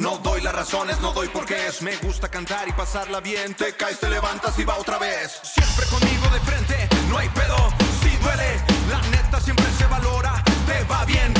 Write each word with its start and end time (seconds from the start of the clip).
No 0.00 0.18
doy 0.18 0.40
las 0.40 0.52
razones, 0.52 1.00
no 1.00 1.12
doy 1.12 1.28
por 1.28 1.46
qué 1.46 1.68
es. 1.68 1.80
Me 1.80 1.94
gusta 1.98 2.28
cantar 2.28 2.66
y 2.66 2.72
pasarla 2.72 3.20
bien. 3.20 3.54
Te 3.54 3.76
caes, 3.76 4.00
te 4.00 4.10
levantas 4.10 4.58
y 4.58 4.64
va 4.64 4.76
otra 4.76 4.98
vez. 4.98 5.38
Siempre 5.44 5.86
conmigo 5.86 6.28
de 6.34 6.40
frente, 6.40 6.88
no 7.08 7.16
hay 7.16 7.28
pedo. 7.28 7.56
Si 8.02 8.08
duele, 8.16 8.60
la 8.90 9.00
neta 9.10 9.40
siempre 9.40 9.66
se 9.78 9.86
valora. 9.86 10.42
Te 10.66 10.82
va 10.84 11.04
bien. 11.04 11.39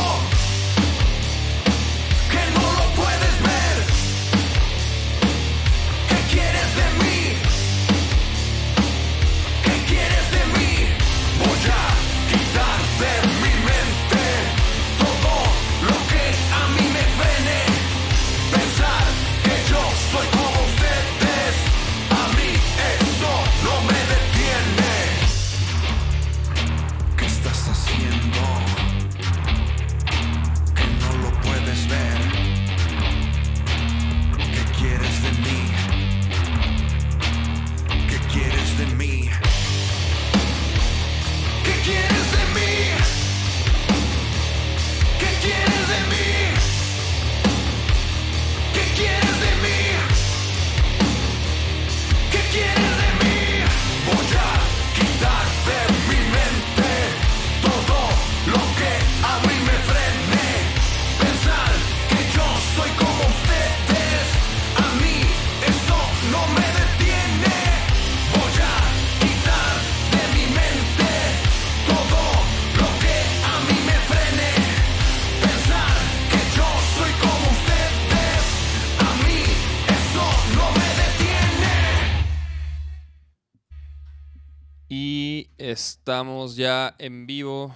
Estamos 86.01 86.55
ya 86.55 86.95
en 86.97 87.27
vivo. 87.27 87.75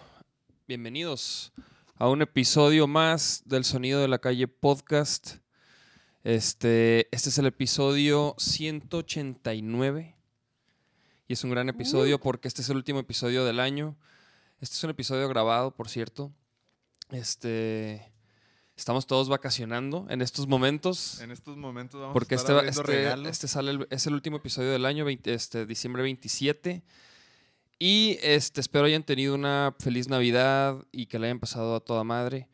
Bienvenidos 0.68 1.54
a 2.00 2.10
un 2.10 2.24
episodio 2.24 2.88
más 2.88 3.44
del 3.46 3.64
Sonido 3.64 4.02
de 4.02 4.08
la 4.08 4.18
Calle 4.18 4.48
podcast. 4.48 5.36
Este, 6.24 7.08
este 7.16 7.30
es 7.30 7.38
el 7.38 7.46
episodio 7.46 8.34
189 8.40 10.16
y 11.28 11.34
es 11.34 11.44
un 11.44 11.52
gran 11.52 11.70
episodio 11.70 12.20
porque 12.20 12.48
este 12.48 12.64
es 12.64 12.70
el 12.72 12.78
último 12.78 12.98
episodio 13.00 13.46
del 13.46 13.60
año. 13.60 13.96
Este 14.60 14.74
es 14.76 14.84
un 14.84 14.90
episodio 14.90 15.30
grabado, 15.30 15.76
por 15.76 15.88
cierto. 15.88 16.32
Este, 17.12 18.12
estamos 18.76 19.06
todos 19.06 19.30
vacacionando 19.30 20.08
en 20.10 20.24
estos 20.24 20.48
momentos. 20.48 21.22
En 21.22 21.30
estos 21.30 21.58
momentos 21.58 22.02
vamos 22.02 22.14
Porque 22.14 22.34
a 22.34 22.38
este, 22.38 22.54
estar 22.54 22.66
este, 22.68 22.82
regalos. 22.82 23.28
este 23.28 23.48
sale 23.48 23.70
el- 23.70 23.88
es 23.92 24.08
el 24.08 24.16
último 24.16 24.38
episodio 24.38 24.72
del 24.72 24.88
año, 24.88 25.06
20 25.06 25.32
este, 25.32 25.68
diciembre 25.68 26.02
27. 26.02 26.84
Y 27.78 28.18
este, 28.22 28.62
espero 28.62 28.86
hayan 28.86 29.04
tenido 29.04 29.36
una 29.36 29.76
feliz 29.80 30.08
Navidad 30.08 30.78
y 30.92 31.08
que 31.08 31.20
la 31.20 31.26
hayan 31.28 31.40
pasado 31.40 31.76
a 31.76 31.80
toda 31.82 32.04
madre. 32.04 32.48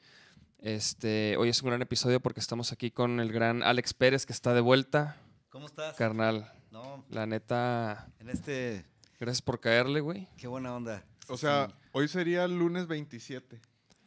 Este, 0.60 1.36
hoy 1.38 1.50
es 1.50 1.62
un 1.62 1.70
gran 1.70 1.82
episodio 1.82 2.20
porque 2.20 2.40
estamos 2.40 2.72
aquí 2.72 2.92
con 2.92 3.20
el 3.20 3.32
gran 3.32 3.64
Alex 3.64 3.94
Pérez 3.94 4.26
que 4.26 4.34
está 4.34 4.54
de 4.54 4.62
vuelta. 4.62 5.18
¿Cómo 5.50 5.68
estás? 5.68 5.96
Carnal, 5.96 6.52
No, 6.72 7.06
la 7.10 7.26
neta, 7.26 8.10
en 8.20 8.30
este, 8.30 8.86
gracias 9.20 9.42
por 9.42 9.60
caerle, 9.60 10.00
güey. 10.02 10.28
qué 10.38 10.48
buena 10.48 10.74
onda. 10.76 11.04
O 11.28 11.38
sea, 11.38 11.68
hoy 11.92 12.08
sería 12.08 12.46
el 12.46 12.58
lunes 12.58 12.88
27. 12.88 13.60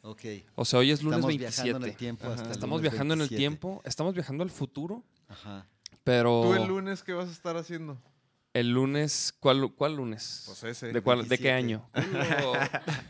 Ok. 0.03 0.21
O 0.57 0.65
sea, 0.65 0.81
hoy 0.81 0.91
es 0.91 1.03
lunes 1.03 1.19
Estamos 1.19 1.29
27. 1.37 1.63
viajando 1.63 1.87
en 1.87 1.91
el 1.93 1.97
tiempo 1.97 2.27
hasta 2.29 2.45
el 2.47 2.51
Estamos 2.53 2.81
lunes 2.81 2.93
viajando 2.93 3.15
en 3.15 3.21
el 3.21 3.29
27. 3.29 3.41
tiempo, 3.41 3.83
estamos 3.85 4.15
viajando 4.15 4.43
al 4.43 4.51
futuro, 4.51 5.05
Ajá. 5.29 5.67
pero 6.03 6.43
¿Tú 6.45 6.55
el 6.55 6.67
lunes 6.67 7.03
qué 7.03 7.13
vas 7.13 7.29
a 7.29 7.33
estar 7.33 7.57
haciendo? 7.57 7.99
El 8.55 8.71
lunes, 8.71 9.35
¿cuál, 9.41 9.71
cuál 9.75 9.97
lunes? 9.97 10.45
Pues 10.47 10.65
ese. 10.65 10.93
¿De, 10.93 11.01
cuál- 11.03 11.29
¿De 11.29 11.37
qué 11.39 11.53
27. 11.53 11.53
año? 11.53 11.91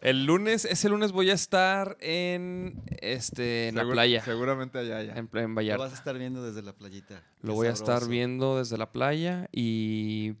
El 0.00 0.26
lunes, 0.26 0.64
ese 0.64 0.88
lunes 0.88 1.10
voy 1.10 1.28
a 1.30 1.34
estar 1.34 1.96
en, 2.00 2.80
este, 3.00 3.66
en 3.68 3.74
la 3.74 3.84
playa, 3.88 4.24
Seguramente 4.24 4.78
allá, 4.78 5.02
ya. 5.02 5.12
en, 5.14 5.28
en 5.32 5.48
Lo 5.50 5.54
Vallarta. 5.56 5.82
vas 5.84 5.92
a 5.92 5.96
estar 5.96 6.16
viendo 6.16 6.40
desde 6.44 6.62
la 6.62 6.72
playita. 6.72 7.16
Lo 7.40 7.48
Qué 7.52 7.54
voy 7.56 7.66
a 7.66 7.72
estar 7.72 8.06
viendo 8.06 8.58
desde 8.58 8.78
la 8.78 8.92
playa 8.92 9.48
y... 9.52 10.34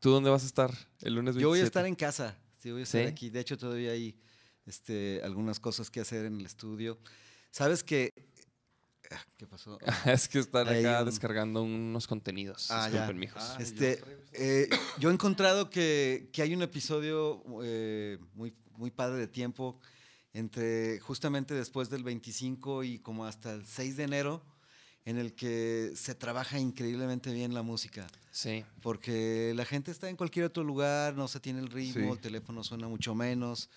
¿Tú 0.00 0.10
dónde 0.10 0.28
vas 0.30 0.42
a 0.42 0.46
estar 0.46 0.70
el 1.00 1.14
lunes 1.14 1.34
27? 1.34 1.40
Yo 1.42 1.48
voy 1.48 1.60
a 1.60 1.64
estar 1.64 1.86
en 1.86 1.94
casa. 1.94 2.36
Sí, 2.58 2.70
voy 2.70 2.80
a 2.80 2.84
estar 2.84 3.00
¿Sí? 3.02 3.06
aquí. 3.06 3.30
De 3.30 3.40
hecho, 3.40 3.56
todavía 3.56 3.92
hay 3.92 4.18
este, 4.66 5.20
algunas 5.24 5.60
cosas 5.60 5.90
que 5.90 6.00
hacer 6.00 6.26
en 6.26 6.38
el 6.40 6.44
estudio. 6.46 6.98
¿Sabes 7.50 7.82
qué? 7.82 8.12
Ah, 9.10 9.24
¿Qué 9.36 9.46
pasó? 9.46 9.78
es 10.06 10.28
que 10.28 10.38
están 10.38 10.68
Hay 10.68 10.84
acá 10.84 11.00
un- 11.00 11.06
descargando 11.06 11.62
unos 11.62 12.06
contenidos. 12.06 12.70
Ah, 12.70 12.88
ya. 12.88 13.08
Ah, 13.36 13.56
Este, 13.60 14.02
eh, 14.32 14.68
yo 14.98 15.10
he 15.10 15.12
encontrado 15.12 15.68
que, 15.70 16.28
que 16.32 16.42
hay 16.42 16.54
un 16.54 16.62
episodio 16.62 17.42
eh, 17.64 18.18
muy, 18.34 18.54
muy 18.76 18.90
padre 18.90 19.18
de 19.18 19.26
tiempo 19.26 19.80
entre 20.32 21.00
justamente 21.00 21.54
después 21.54 21.90
del 21.90 22.04
25 22.04 22.84
y 22.84 23.00
como 23.00 23.26
hasta 23.26 23.52
el 23.52 23.66
6 23.66 23.96
de 23.96 24.04
enero 24.04 24.44
en 25.04 25.18
el 25.18 25.34
que 25.34 25.92
se 25.96 26.14
trabaja 26.14 26.58
increíblemente 26.60 27.32
bien 27.32 27.52
la 27.52 27.62
música. 27.62 28.06
Sí. 28.30 28.64
Porque 28.80 29.52
la 29.56 29.64
gente 29.64 29.90
está 29.90 30.08
en 30.08 30.14
cualquier 30.16 30.44
otro 30.44 30.62
lugar, 30.62 31.16
no 31.16 31.26
se 31.26 31.40
tiene 31.40 31.58
el 31.58 31.68
ritmo, 31.68 32.04
Sí. 32.04 32.10
el 32.12 32.20
teléfono 32.20 32.62
suena 32.62 32.86
mucho 32.86 33.14
menos, 33.16 33.70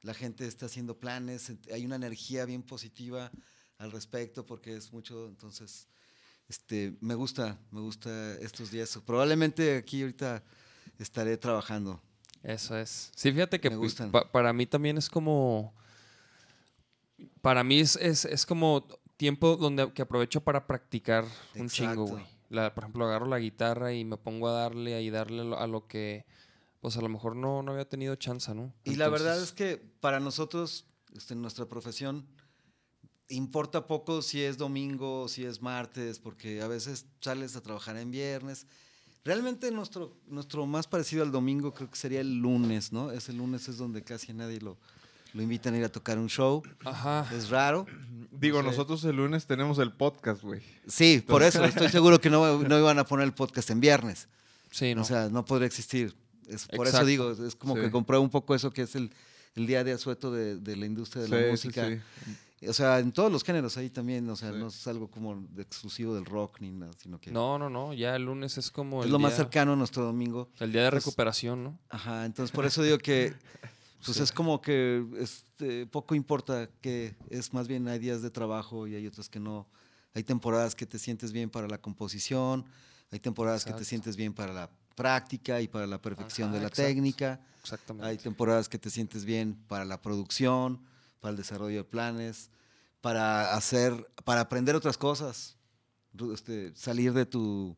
la 0.00 0.14
gente 0.14 0.44
está 0.48 0.66
haciendo 0.66 0.98
planes, 0.98 1.52
hay 1.72 1.84
una 1.86 1.94
energía 1.96 2.44
bien 2.46 2.62
positiva 2.64 3.30
al 3.82 3.90
respecto 3.92 4.46
porque 4.46 4.74
es 4.76 4.92
mucho, 4.92 5.26
entonces, 5.26 5.88
este, 6.48 6.96
me 7.00 7.14
gusta, 7.14 7.58
me 7.70 7.80
gusta 7.80 8.34
estos 8.36 8.70
días. 8.70 8.98
Probablemente 9.04 9.76
aquí 9.76 10.02
ahorita 10.02 10.42
estaré 10.98 11.36
trabajando. 11.36 12.00
Eso 12.42 12.76
es. 12.76 13.10
Sí, 13.16 13.32
fíjate 13.32 13.60
que 13.60 13.70
Me 13.70 13.76
gustan. 13.76 14.10
pa- 14.10 14.30
para 14.30 14.52
mí 14.52 14.66
también 14.66 14.98
es 14.98 15.08
como. 15.08 15.74
Para 17.40 17.62
mí 17.64 17.80
es, 17.80 17.96
es, 17.96 18.24
es 18.24 18.46
como 18.46 18.86
tiempo 19.16 19.56
donde 19.56 19.92
que 19.92 20.02
aprovecho 20.02 20.40
para 20.40 20.66
practicar 20.66 21.24
un 21.54 21.68
chingo, 21.68 22.06
güey. 22.06 22.24
La- 22.50 22.74
Por 22.74 22.84
ejemplo, 22.84 23.06
agarro 23.06 23.26
la 23.26 23.38
guitarra 23.38 23.92
y 23.92 24.04
me 24.04 24.16
pongo 24.16 24.48
a 24.48 24.52
darle 24.52 25.00
y 25.02 25.10
darle 25.10 25.54
a 25.56 25.66
lo 25.66 25.86
que, 25.86 26.26
pues 26.80 26.96
a 26.96 27.00
lo 27.00 27.08
mejor 27.08 27.34
no, 27.36 27.62
no 27.62 27.72
había 27.72 27.88
tenido 27.88 28.14
chance, 28.16 28.54
¿no? 28.54 28.72
Y 28.84 28.96
la 28.96 29.08
verdad 29.08 29.40
es 29.42 29.52
que 29.52 29.78
para 30.00 30.20
nosotros, 30.20 30.86
este, 31.14 31.34
en 31.34 31.42
nuestra 31.42 31.66
profesión, 31.66 32.26
importa 33.34 33.86
poco 33.86 34.22
si 34.22 34.42
es 34.42 34.56
domingo 34.58 35.28
si 35.28 35.44
es 35.44 35.60
martes, 35.62 36.18
porque 36.18 36.62
a 36.62 36.68
veces 36.68 37.06
sales 37.20 37.56
a 37.56 37.60
trabajar 37.62 37.96
en 37.96 38.10
viernes. 38.10 38.66
Realmente 39.24 39.70
nuestro, 39.70 40.16
nuestro 40.26 40.66
más 40.66 40.86
parecido 40.88 41.22
al 41.22 41.30
domingo 41.30 41.72
creo 41.72 41.88
que 41.90 41.96
sería 41.96 42.20
el 42.20 42.38
lunes, 42.38 42.92
¿no? 42.92 43.12
Ese 43.12 43.32
lunes 43.32 43.68
es 43.68 43.76
donde 43.78 44.02
casi 44.02 44.32
nadie 44.32 44.60
lo, 44.60 44.76
lo 45.32 45.42
invitan 45.42 45.74
a 45.74 45.78
ir 45.78 45.84
a 45.84 45.88
tocar 45.92 46.18
un 46.18 46.28
show. 46.28 46.62
Ajá. 46.84 47.28
Es 47.32 47.48
raro. 47.50 47.86
Digo, 48.32 48.58
sé. 48.60 48.64
nosotros 48.64 49.04
el 49.04 49.16
lunes 49.16 49.46
tenemos 49.46 49.78
el 49.78 49.92
podcast, 49.92 50.42
güey. 50.42 50.60
Sí, 50.88 51.22
por 51.26 51.42
eso 51.44 51.64
estoy 51.64 51.88
seguro 51.90 52.20
que 52.20 52.30
no, 52.30 52.58
no 52.64 52.78
iban 52.78 52.98
a 52.98 53.04
poner 53.04 53.24
el 53.26 53.32
podcast 53.32 53.70
en 53.70 53.80
viernes. 53.80 54.28
Sí, 54.72 54.94
no. 54.94 55.02
O 55.02 55.04
sea, 55.04 55.28
no 55.28 55.44
podría 55.44 55.66
existir. 55.66 56.14
Es, 56.48 56.66
por 56.66 56.86
Exacto. 56.86 56.96
eso 56.98 57.06
digo, 57.06 57.30
es 57.46 57.54
como 57.54 57.76
Sí. 57.76 57.82
que 57.82 57.90
comprueba 57.92 58.20
un 58.22 58.30
poco 58.30 58.54
eso 58.56 58.72
que 58.72 58.82
es 58.82 58.96
el, 58.96 59.12
el 59.54 59.66
día 59.68 59.84
de 59.84 59.92
asueto 59.92 60.32
de, 60.32 60.56
de 60.56 60.74
la 60.76 60.86
industria 60.86 61.22
de 61.22 61.28
la 61.28 61.36
Sí, 61.36 61.42
sí, 61.44 61.50
música. 61.50 61.88
sí. 61.88 62.00
O 62.68 62.72
sea, 62.72 62.98
en 63.00 63.12
todos 63.12 63.30
los 63.32 63.42
géneros 63.44 63.76
ahí 63.76 63.90
también, 63.90 64.28
o 64.30 64.36
sea, 64.36 64.52
Sí. 64.52 64.58
no 64.58 64.68
es 64.68 64.86
algo 64.86 65.10
como 65.10 65.34
de 65.50 65.62
exclusivo 65.62 66.14
del 66.14 66.24
rock 66.24 66.60
ni 66.60 66.70
nada, 66.70 66.92
sino 66.96 67.20
que 67.20 67.30
no, 67.30 67.58
no, 67.58 67.68
no. 67.68 67.92
Ya 67.92 68.14
el 68.16 68.24
lunes 68.24 68.56
es 68.58 68.70
como. 68.70 69.00
es 69.00 69.06
el 69.06 69.12
lo 69.12 69.18
más 69.18 69.34
cercano 69.34 69.72
a 69.72 69.76
nuestro 69.76 70.04
domingo. 70.04 70.48
El 70.60 70.72
día 70.72 70.84
de 70.84 70.90
Pues, 70.90 71.04
recuperación, 71.04 71.64
¿no? 71.64 71.78
Ajá, 71.88 72.24
entonces 72.24 72.54
por 72.54 72.64
eso 72.64 72.82
digo 72.82 72.98
que 72.98 73.34
pues 74.04 74.16
Sí. 74.16 74.22
es 74.22 74.32
como 74.32 74.60
que 74.60 75.04
este, 75.18 75.86
poco 75.86 76.14
importa 76.14 76.68
que 76.80 77.14
es 77.30 77.52
más 77.52 77.68
bien 77.68 77.88
hay 77.88 77.98
días 77.98 78.22
de 78.22 78.30
trabajo 78.30 78.86
y 78.86 78.94
hay 78.94 79.06
otros 79.06 79.28
que 79.28 79.40
no. 79.40 79.66
Hay 80.14 80.24
temporadas 80.24 80.74
que 80.74 80.84
te 80.86 80.98
sientes 80.98 81.32
bien 81.32 81.48
para 81.50 81.66
la 81.68 81.78
composición, 81.78 82.64
hay 83.10 83.18
temporadas 83.18 83.64
que 83.64 83.72
te 83.72 83.84
sientes 83.84 84.14
bien 84.16 84.34
para 84.34 84.52
la 84.52 84.70
práctica 84.94 85.60
y 85.62 85.68
para 85.68 85.86
la 85.86 86.00
perfección 86.00 86.50
Ajá, 86.50 86.58
de 86.58 86.62
la 86.64 86.70
técnica. 86.70 87.40
Exactamente. 87.62 88.06
Hay 88.08 88.18
temporadas 88.18 88.68
que 88.68 88.78
te 88.78 88.90
sientes 88.90 89.24
bien 89.24 89.54
para 89.68 89.84
la 89.86 90.02
producción, 90.02 90.80
para 91.22 91.30
el 91.30 91.36
desarrollo 91.36 91.78
de 91.78 91.84
planes, 91.84 92.50
para 93.00 93.54
hacer, 93.54 94.10
para 94.24 94.42
aprender 94.42 94.74
otras 94.74 94.98
cosas, 94.98 95.56
este, 96.32 96.74
salir 96.74 97.12
de 97.12 97.24
tu, 97.24 97.76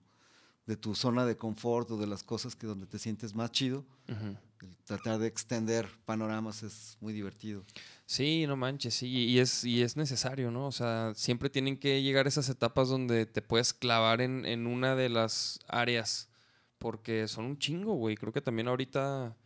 de 0.66 0.76
tu 0.76 0.94
zona 0.94 1.26
de 1.26 1.36
confort 1.36 1.90
o 1.90 1.98
de 1.98 2.06
las 2.06 2.22
cosas 2.22 2.56
que 2.56 2.66
donde 2.66 2.86
te 2.86 2.98
sientes 2.98 3.34
más 3.34 3.52
chido. 3.52 3.84
Ujú. 4.08 4.36
El 4.62 4.76
tratar 4.86 5.18
de 5.18 5.26
extender 5.26 5.90
panoramas 6.06 6.62
es 6.62 6.96
muy 7.02 7.12
divertido. 7.12 7.64
Sí, 8.06 8.46
no 8.46 8.56
manches, 8.56 8.94
sí, 8.94 9.08
y 9.08 9.38
es, 9.38 9.62
y 9.62 9.82
es 9.82 9.94
necesario, 9.98 10.50
¿no? 10.50 10.66
O 10.66 10.72
sea, 10.72 11.12
siempre 11.14 11.50
tienen 11.50 11.76
que 11.76 12.02
llegar 12.02 12.26
esas 12.26 12.48
etapas 12.48 12.88
donde 12.88 13.26
te 13.26 13.42
puedes 13.42 13.74
clavar 13.74 14.22
en, 14.22 14.46
en 14.46 14.66
una 14.66 14.96
de 14.96 15.10
las 15.10 15.60
áreas, 15.68 16.30
porque 16.78 17.28
son 17.28 17.44
un 17.44 17.58
chingo, 17.58 17.92
güey. 17.92 18.16
Creo 18.16 18.32
que 18.32 18.40
también 18.40 18.68
ahorita, 18.68 19.36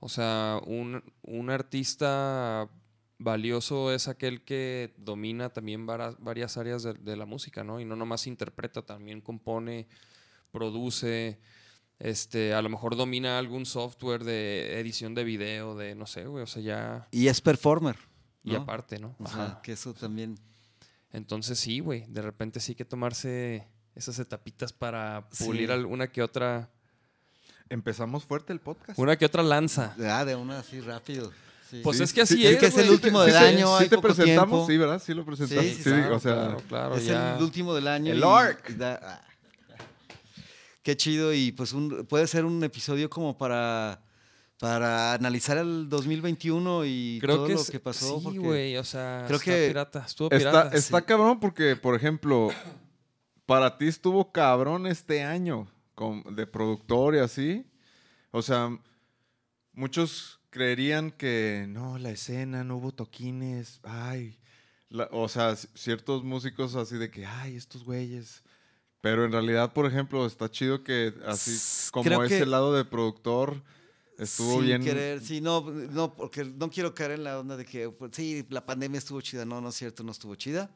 o 0.00 0.08
sea, 0.08 0.60
un, 0.66 1.04
un 1.22 1.50
artista 1.50 2.68
valioso 3.22 3.92
es 3.92 4.08
aquel 4.08 4.42
que 4.42 4.94
domina 4.96 5.50
también 5.50 5.86
varias 5.86 6.56
áreas 6.56 6.82
de, 6.82 6.94
de 6.94 7.16
la 7.16 7.26
música, 7.26 7.62
¿no? 7.62 7.78
Y 7.78 7.84
no 7.84 7.94
nomás 7.94 8.26
interpreta, 8.26 8.82
también 8.82 9.20
compone, 9.20 9.86
produce, 10.50 11.38
este, 11.98 12.54
a 12.54 12.62
lo 12.62 12.70
mejor 12.70 12.96
domina 12.96 13.38
algún 13.38 13.66
software 13.66 14.24
de 14.24 14.80
edición 14.80 15.14
de 15.14 15.24
video, 15.24 15.76
de 15.76 15.94
no 15.94 16.06
sé, 16.06 16.26
güey, 16.26 16.42
o 16.42 16.46
sea, 16.46 16.62
ya... 16.62 17.08
Y 17.10 17.28
es 17.28 17.40
performer. 17.40 17.96
Y 18.42 18.52
¿no? 18.52 18.62
aparte, 18.62 18.98
¿no? 18.98 19.14
O 19.18 19.26
sea, 19.28 19.44
Ajá. 19.44 19.62
que 19.62 19.72
eso 19.72 19.92
también. 19.92 20.36
Entonces 21.12 21.58
sí, 21.58 21.80
güey. 21.80 22.06
De 22.08 22.22
repente 22.22 22.58
sí 22.58 22.72
hay 22.72 22.76
que 22.76 22.86
tomarse 22.86 23.68
esas 23.94 24.18
etapitas 24.18 24.72
para 24.72 25.26
Sí. 25.30 25.44
pulir 25.44 25.70
alguna 25.70 26.10
que 26.10 26.22
otra. 26.22 26.70
Empezamos 27.68 28.24
fuerte 28.24 28.54
el 28.54 28.60
podcast. 28.60 28.98
Una 28.98 29.16
que 29.16 29.26
otra 29.26 29.42
lanza. 29.42 29.94
Ah, 30.00 30.24
de 30.24 30.36
una 30.36 30.60
así 30.60 30.80
rápido. 30.80 31.30
Sí. 31.70 31.80
Pues 31.84 31.98
Sí, 31.98 32.02
es 32.02 32.12
que 32.12 32.22
así 32.22 32.34
sí, 32.36 32.46
es. 32.46 32.52
es 32.54 32.58
que 32.58 32.66
es 32.66 32.76
el 32.78 32.90
último 32.90 33.20
Sí 33.24 33.30
del 33.30 33.36
año, 33.36 33.78
Sí 33.78 33.88
te 33.88 33.98
presentamos, 33.98 34.48
tiempo. 34.50 34.66
sí, 34.66 34.76
¿verdad? 34.76 35.02
Sí 35.04 35.14
lo 35.14 35.24
presentamos. 35.24 35.64
Sí, 35.64 35.74
Sí, 35.74 35.82
sí, 35.84 35.90
claro, 35.90 36.16
o 36.16 36.20
sea, 36.20 36.34
claro, 36.34 36.56
claro, 36.68 36.94
es 36.96 37.04
ya. 37.06 37.36
el 37.36 37.42
último 37.44 37.74
del 37.74 37.86
año. 37.86 38.12
El 38.12 38.18
y 38.18 38.72
da- 38.74 39.00
ah. 39.02 39.26
Qué 40.82 40.96
chido 40.96 41.32
y 41.34 41.52
pues 41.52 41.72
un- 41.72 42.06
puede 42.06 42.26
ser 42.26 42.44
un 42.44 42.64
episodio 42.64 43.08
como 43.10 43.36
para, 43.36 44.02
para 44.58 45.12
analizar 45.12 45.58
el 45.58 45.88
2021 45.88 46.84
y 46.86 47.18
Creo 47.20 47.36
todo 47.36 47.46
que 47.46 47.54
lo 47.54 47.60
es- 47.60 47.70
que 47.70 47.78
pasó. 47.80 48.18
Sí, 48.20 48.38
güey. 48.38 48.76
O 48.78 48.84
sea, 48.84 49.24
creo 49.26 49.38
está 49.38 49.50
que 49.52 49.66
pirata. 49.68 50.04
Estuvo 50.06 50.28
está, 50.30 50.38
pirata. 50.38 50.76
está 50.76 50.98
sí. 50.98 51.04
cabrón 51.04 51.38
porque, 51.38 51.76
por 51.76 51.94
ejemplo, 51.94 52.48
para 53.46 53.76
ti 53.76 53.86
estuvo 53.88 54.32
cabrón 54.32 54.86
este 54.86 55.22
año 55.22 55.68
con- 55.94 56.34
de 56.34 56.46
productor 56.46 57.14
y 57.14 57.18
así. 57.18 57.66
O 58.30 58.40
sea, 58.42 58.70
muchos 59.72 60.39
creerían 60.50 61.10
que 61.12 61.66
no, 61.68 61.98
la 61.98 62.10
escena, 62.10 62.64
no 62.64 62.76
hubo 62.76 62.92
toquines, 62.92 63.80
ay. 63.82 64.36
la- 64.88 65.08
o 65.12 65.28
sea, 65.28 65.54
ciertos 65.56 66.24
músicos 66.24 66.74
así 66.74 66.96
de 66.96 67.10
que, 67.10 67.24
ay, 67.24 67.54
estos 67.56 67.84
güeyes. 67.84 68.42
Pero 69.00 69.24
en 69.24 69.30
realidad, 69.32 69.72
por 69.72 69.86
ejemplo, 69.86 70.26
está 70.26 70.50
chido 70.50 70.82
que 70.82 71.14
así 71.26 71.90
como 71.92 72.04
creo 72.04 72.24
ese 72.24 72.40
que- 72.40 72.46
lado 72.46 72.74
de 72.74 72.84
productor, 72.84 73.62
Estuvo 74.18 74.56
sin 74.56 74.64
bien. 74.66 74.82
querer, 74.82 75.20
sí, 75.20 75.40
no, 75.40 75.62
no, 75.62 76.14
porque 76.14 76.44
no 76.44 76.68
quiero 76.70 76.92
caer 76.92 77.12
en 77.12 77.24
la 77.24 77.38
onda 77.38 77.56
de 77.56 77.64
que, 77.64 77.88
pues, 77.88 78.10
sí, 78.14 78.44
la 78.50 78.66
pandemia 78.66 78.98
estuvo 78.98 79.20
chida. 79.22 79.44
No, 79.46 79.60
no 79.62 79.68
es 79.70 79.76
cierto, 79.76 80.02
no 80.02 80.12
estuvo 80.12 80.34
chida. 80.34 80.68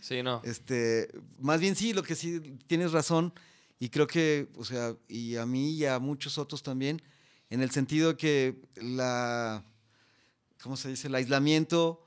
Sí, 0.00 0.22
no. 0.22 0.40
Este, 0.44 1.08
más 1.40 1.58
bien 1.58 1.74
sí, 1.74 1.92
lo 1.94 2.02
que 2.04 2.14
sí 2.14 2.40
tienes 2.68 2.92
razón, 2.92 3.32
y 3.80 3.88
creo 3.88 4.06
que, 4.06 4.48
o 4.56 4.64
sea, 4.64 4.94
y 5.08 5.34
a 5.36 5.46
mí 5.46 5.70
y 5.72 5.84
a 5.86 5.98
muchos 5.98 6.38
otros 6.38 6.62
también, 6.62 7.00
en 7.52 7.60
el 7.60 7.70
sentido 7.70 8.16
que 8.16 8.62
la, 8.76 9.62
¿cómo 10.62 10.78
se 10.78 10.88
dice? 10.88 11.08
El 11.08 11.14
aislamiento 11.16 12.02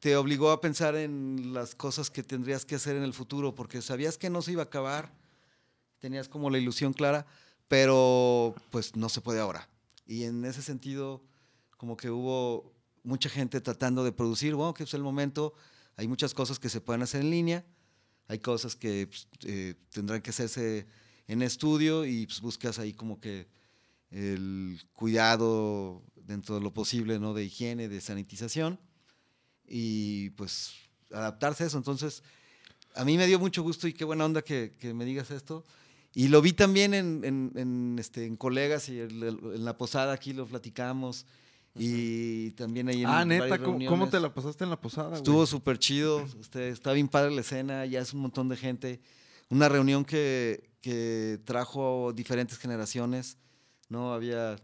te 0.00 0.18
obligó 0.18 0.50
a 0.50 0.60
pensar 0.60 0.94
en 0.96 1.54
las 1.54 1.74
cosas 1.74 2.10
que 2.10 2.22
tendrías 2.22 2.66
que 2.66 2.74
hacer 2.74 2.94
en 2.94 3.02
el 3.02 3.14
futuro, 3.14 3.54
porque 3.54 3.80
sabías 3.80 4.18
que 4.18 4.28
no 4.28 4.42
se 4.42 4.52
iba 4.52 4.60
a 4.60 4.66
acabar, 4.66 5.14
tenías 5.98 6.28
como 6.28 6.50
la 6.50 6.58
ilusión 6.58 6.92
clara, 6.92 7.24
pero 7.68 8.54
pues 8.68 8.94
no 8.96 9.08
se 9.08 9.22
puede 9.22 9.40
ahora. 9.40 9.66
Y 10.04 10.24
en 10.24 10.44
ese 10.44 10.60
sentido, 10.60 11.24
como 11.78 11.96
que 11.96 12.10
hubo 12.10 12.74
mucha 13.02 13.30
gente 13.30 13.62
tratando 13.62 14.04
de 14.04 14.12
producir, 14.12 14.54
bueno, 14.54 14.74
que 14.74 14.82
es 14.82 14.92
el 14.92 15.02
momento, 15.02 15.54
hay 15.96 16.06
muchas 16.06 16.34
cosas 16.34 16.58
que 16.58 16.68
se 16.68 16.82
pueden 16.82 17.00
hacer 17.00 17.22
en 17.22 17.30
línea, 17.30 17.64
hay 18.28 18.40
cosas 18.40 18.76
que 18.76 19.06
pues, 19.06 19.26
eh, 19.46 19.74
tendrán 19.88 20.20
que 20.20 20.28
hacerse 20.28 20.86
en 21.28 21.40
estudio 21.40 22.04
y 22.04 22.26
pues, 22.26 22.42
buscas 22.42 22.78
ahí 22.78 22.92
como 22.92 23.18
que 23.20 23.48
el 24.10 24.80
cuidado 24.92 26.02
dentro 26.16 26.54
de 26.56 26.60
lo 26.60 26.72
posible, 26.72 27.18
¿no? 27.18 27.34
De 27.34 27.44
higiene, 27.44 27.88
de 27.88 28.00
sanitización 28.00 28.78
y 29.66 30.30
pues 30.30 30.72
adaptarse 31.12 31.64
a 31.64 31.66
eso. 31.68 31.78
Entonces, 31.78 32.22
a 32.94 33.04
mí 33.04 33.16
me 33.16 33.26
dio 33.26 33.38
mucho 33.38 33.62
gusto 33.62 33.86
y 33.88 33.92
qué 33.92 34.04
buena 34.04 34.24
onda 34.24 34.42
que, 34.42 34.74
que 34.78 34.94
me 34.94 35.04
digas 35.04 35.30
esto. 35.30 35.64
Y 36.14 36.28
lo 36.28 36.40
vi 36.40 36.52
también 36.52 36.94
en, 36.94 37.22
en- 37.24 37.52
en, 37.56 37.96
este, 37.98 38.24
en 38.24 38.36
colegas 38.36 38.88
y 38.88 38.98
el- 38.98 39.22
el- 39.22 39.38
en 39.54 39.64
la 39.64 39.76
posada 39.76 40.12
aquí 40.14 40.32
lo 40.32 40.46
platicamos. 40.46 41.26
Y 41.78 42.52
también 42.52 42.88
ahí 42.88 43.02
en 43.02 43.06
Ah, 43.06 43.24
neta, 43.26 43.44
¿cómo, 43.66 43.78
cómo 43.90 44.08
te 44.08 44.18
la 44.18 44.32
pasaste 44.32 44.64
en 44.64 44.70
la 44.70 44.80
posada? 44.80 45.16
Estuvo 45.16 45.44
súper 45.46 45.78
chido, 45.78 46.26
este, 46.40 46.70
está 46.70 46.92
bien 46.94 47.06
padre 47.06 47.32
la 47.34 47.42
escena, 47.42 47.84
ya 47.84 48.00
es 48.00 48.14
un 48.14 48.20
montón 48.20 48.48
de 48.48 48.56
gente. 48.56 49.00
Una 49.50 49.68
reunión 49.68 50.06
que, 50.06 50.70
que 50.80 51.38
trajo 51.44 52.14
diferentes 52.14 52.56
generaciones, 52.56 53.36
¿no? 53.88 54.12
Había 54.12 54.56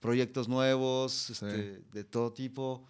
proyectos 0.00 0.48
nuevos, 0.48 1.30
este, 1.30 1.46
de 1.92 2.04
todo 2.04 2.32
tipo. 2.32 2.86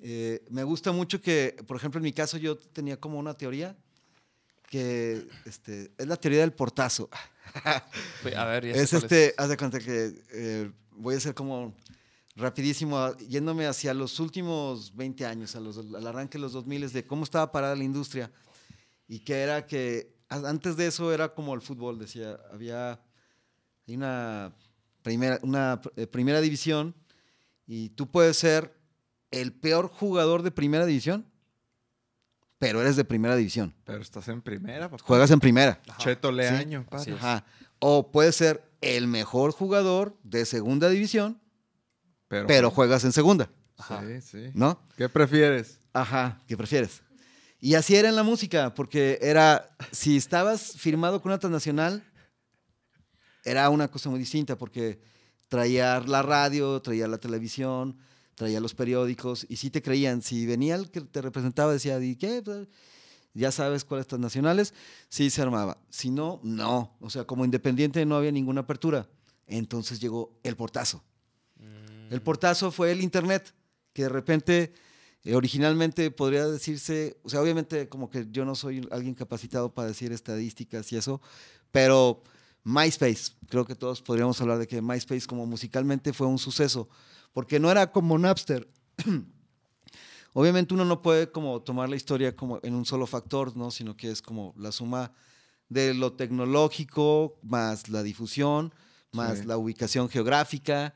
Eh, 0.00 0.44
me 0.50 0.64
gusta 0.64 0.92
mucho 0.92 1.20
que, 1.20 1.56
por 1.66 1.76
ejemplo, 1.76 1.98
en 1.98 2.04
mi 2.04 2.12
caso 2.12 2.36
yo 2.38 2.56
tenía 2.56 2.98
como 2.98 3.18
una 3.18 3.34
teoría 3.34 3.76
que 4.70 5.26
este, 5.44 5.92
es 5.98 6.06
la 6.06 6.16
teoría 6.16 6.40
del 6.40 6.52
portazo. 6.52 7.08
A 8.36 8.44
ver, 8.46 8.64
Es 8.82 8.90
este, 9.04 9.34
haz 9.36 9.48
de 9.48 9.56
cuenta 9.56 9.78
que 9.78 10.12
eh, 10.32 10.72
voy 10.92 11.14
a 11.14 11.20
ser 11.20 11.34
como 11.34 11.74
rapidísimo, 12.36 13.14
yéndome 13.18 13.66
hacia 13.66 13.94
los 13.94 14.18
últimos 14.18 14.94
20 14.96 15.24
años, 15.26 15.54
a 15.54 15.60
los- 15.60 15.76
al 15.78 16.06
arranque 16.06 16.38
de 16.38 16.42
los 16.42 16.52
2000, 16.52 16.90
de 16.92 17.06
cómo 17.06 17.22
estaba 17.24 17.52
parada 17.52 17.76
la 17.76 17.84
industria. 17.84 18.32
Y 19.06 19.20
que 19.20 19.34
era 19.42 19.66
que 19.66 20.14
antes 20.28 20.76
de 20.76 20.86
eso 20.86 21.12
era 21.12 21.32
como 21.34 21.54
el 21.54 21.60
fútbol, 21.60 21.98
decía, 21.98 22.40
había 22.50 23.00
una 23.86 24.52
primera, 25.04 25.38
una 25.42 25.80
eh, 25.96 26.08
primera 26.08 26.40
división 26.40 26.94
y 27.66 27.90
tú 27.90 28.10
puedes 28.10 28.36
ser 28.38 28.74
el 29.30 29.52
peor 29.52 29.88
jugador 29.88 30.42
de 30.42 30.50
primera 30.50 30.86
división, 30.86 31.26
pero 32.58 32.80
eres 32.80 32.96
de 32.96 33.04
primera 33.04 33.36
división. 33.36 33.74
Pero 33.84 34.00
estás 34.00 34.26
en 34.28 34.40
primera, 34.40 34.88
papá. 34.90 35.04
Juegas 35.04 35.30
en 35.30 35.38
primera. 35.40 35.80
Cheto 35.98 36.30
Sí. 36.30 36.36
Leaño, 36.36 36.86
es. 36.92 37.08
Ajá. 37.08 37.44
O 37.78 38.10
puedes 38.10 38.34
ser 38.34 38.64
el 38.80 39.06
mejor 39.06 39.52
jugador 39.52 40.16
de 40.24 40.46
segunda 40.46 40.88
división, 40.88 41.40
Pero, 42.28 42.46
pero 42.46 42.70
juegas 42.70 43.04
en 43.04 43.12
segunda, 43.12 43.50
Sí, 44.00 44.20
sí. 44.22 44.50
¿no? 44.54 44.80
¿Qué 44.96 45.08
prefieres? 45.08 45.78
Ajá, 45.92 46.40
¿qué 46.48 46.56
prefieres? 46.56 47.02
Y 47.60 47.74
así 47.74 47.96
era 47.96 48.08
en 48.08 48.16
la 48.16 48.22
música, 48.22 48.74
porque 48.74 49.18
era, 49.20 49.74
si 49.92 50.16
estabas 50.16 50.72
firmado 50.76 51.20
con 51.20 51.30
una 51.32 51.38
transnacional, 51.38 52.02
era 53.44 53.68
una 53.70 53.88
cosa 53.88 54.10
muy 54.10 54.18
distinta, 54.18 54.56
porque 54.56 54.98
traía 55.48 56.00
la 56.00 56.22
radio, 56.22 56.80
traía 56.80 57.06
la 57.06 57.18
televisión, 57.18 57.98
traía 58.34 58.60
los 58.60 58.74
periódicos, 58.74 59.46
y 59.48 59.56
sí 59.56 59.70
te 59.70 59.82
creían. 59.82 60.22
Si 60.22 60.46
venía 60.46 60.74
el 60.74 60.90
que 60.90 61.02
te 61.02 61.22
representaba, 61.22 61.72
decía, 61.72 62.00
¿y 62.00 62.16
qué? 62.16 62.42
Pues, 62.42 62.66
ya 63.34 63.50
sabes 63.50 63.84
cuáles 63.84 64.06
transnacionales, 64.06 64.74
sí 65.08 65.28
se 65.28 65.42
armaba. 65.42 65.78
Si 65.90 66.10
no, 66.10 66.40
no. 66.42 66.96
O 67.00 67.10
sea, 67.10 67.24
como 67.24 67.44
independiente 67.44 68.06
no 68.06 68.16
había 68.16 68.32
ninguna 68.32 68.62
apertura. 68.62 69.08
Entonces 69.46 70.00
llegó 70.00 70.38
el 70.42 70.56
portazo. 70.56 71.02
El 72.10 72.22
portazo 72.22 72.70
fue 72.70 72.92
el 72.92 73.00
internet, 73.00 73.54
que 73.92 74.04
de 74.04 74.08
repente, 74.08 74.72
eh, 75.24 75.34
originalmente 75.34 76.10
podría 76.10 76.46
decirse, 76.46 77.18
o 77.22 77.28
sea, 77.28 77.40
obviamente 77.40 77.88
como 77.88 78.08
que 78.08 78.26
yo 78.30 78.44
no 78.44 78.54
soy 78.54 78.86
alguien 78.90 79.14
capacitado 79.14 79.74
para 79.74 79.88
decir 79.88 80.12
estadísticas 80.12 80.92
y 80.92 80.96
eso, 80.96 81.20
pero 81.72 82.22
MySpace, 82.64 83.32
creo 83.48 83.64
que 83.64 83.74
todos 83.74 84.00
podríamos 84.02 84.40
hablar 84.40 84.58
de 84.58 84.66
que 84.66 84.80
MySpace 84.80 85.26
como 85.26 85.46
musicalmente 85.46 86.12
fue 86.12 86.26
un 86.26 86.38
suceso, 86.38 86.88
porque 87.32 87.60
no 87.60 87.70
era 87.70 87.92
como 87.92 88.18
Napster. 88.18 88.68
Obviamente 90.32 90.74
uno 90.74 90.84
no 90.84 91.00
puede 91.02 91.30
como 91.30 91.62
tomar 91.62 91.88
la 91.88 91.96
historia 91.96 92.34
como 92.34 92.58
en 92.62 92.74
un 92.74 92.84
solo 92.84 93.06
factor, 93.06 93.56
¿no? 93.56 93.70
Sino 93.70 93.96
que 93.96 94.10
es 94.10 94.20
como 94.20 94.52
la 94.56 94.72
suma 94.72 95.12
de 95.68 95.94
lo 95.94 96.12
tecnológico 96.14 97.38
más 97.42 97.88
la 97.88 98.02
difusión, 98.02 98.74
más 99.12 99.38
Sí. 99.38 99.44
la 99.44 99.56
ubicación 99.58 100.08
geográfica 100.08 100.94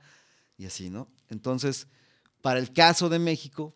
y 0.56 0.64
así, 0.66 0.90
¿no? 0.90 1.08
Entonces, 1.28 1.86
para 2.42 2.58
el 2.58 2.72
caso 2.72 3.08
de 3.08 3.18
México, 3.18 3.74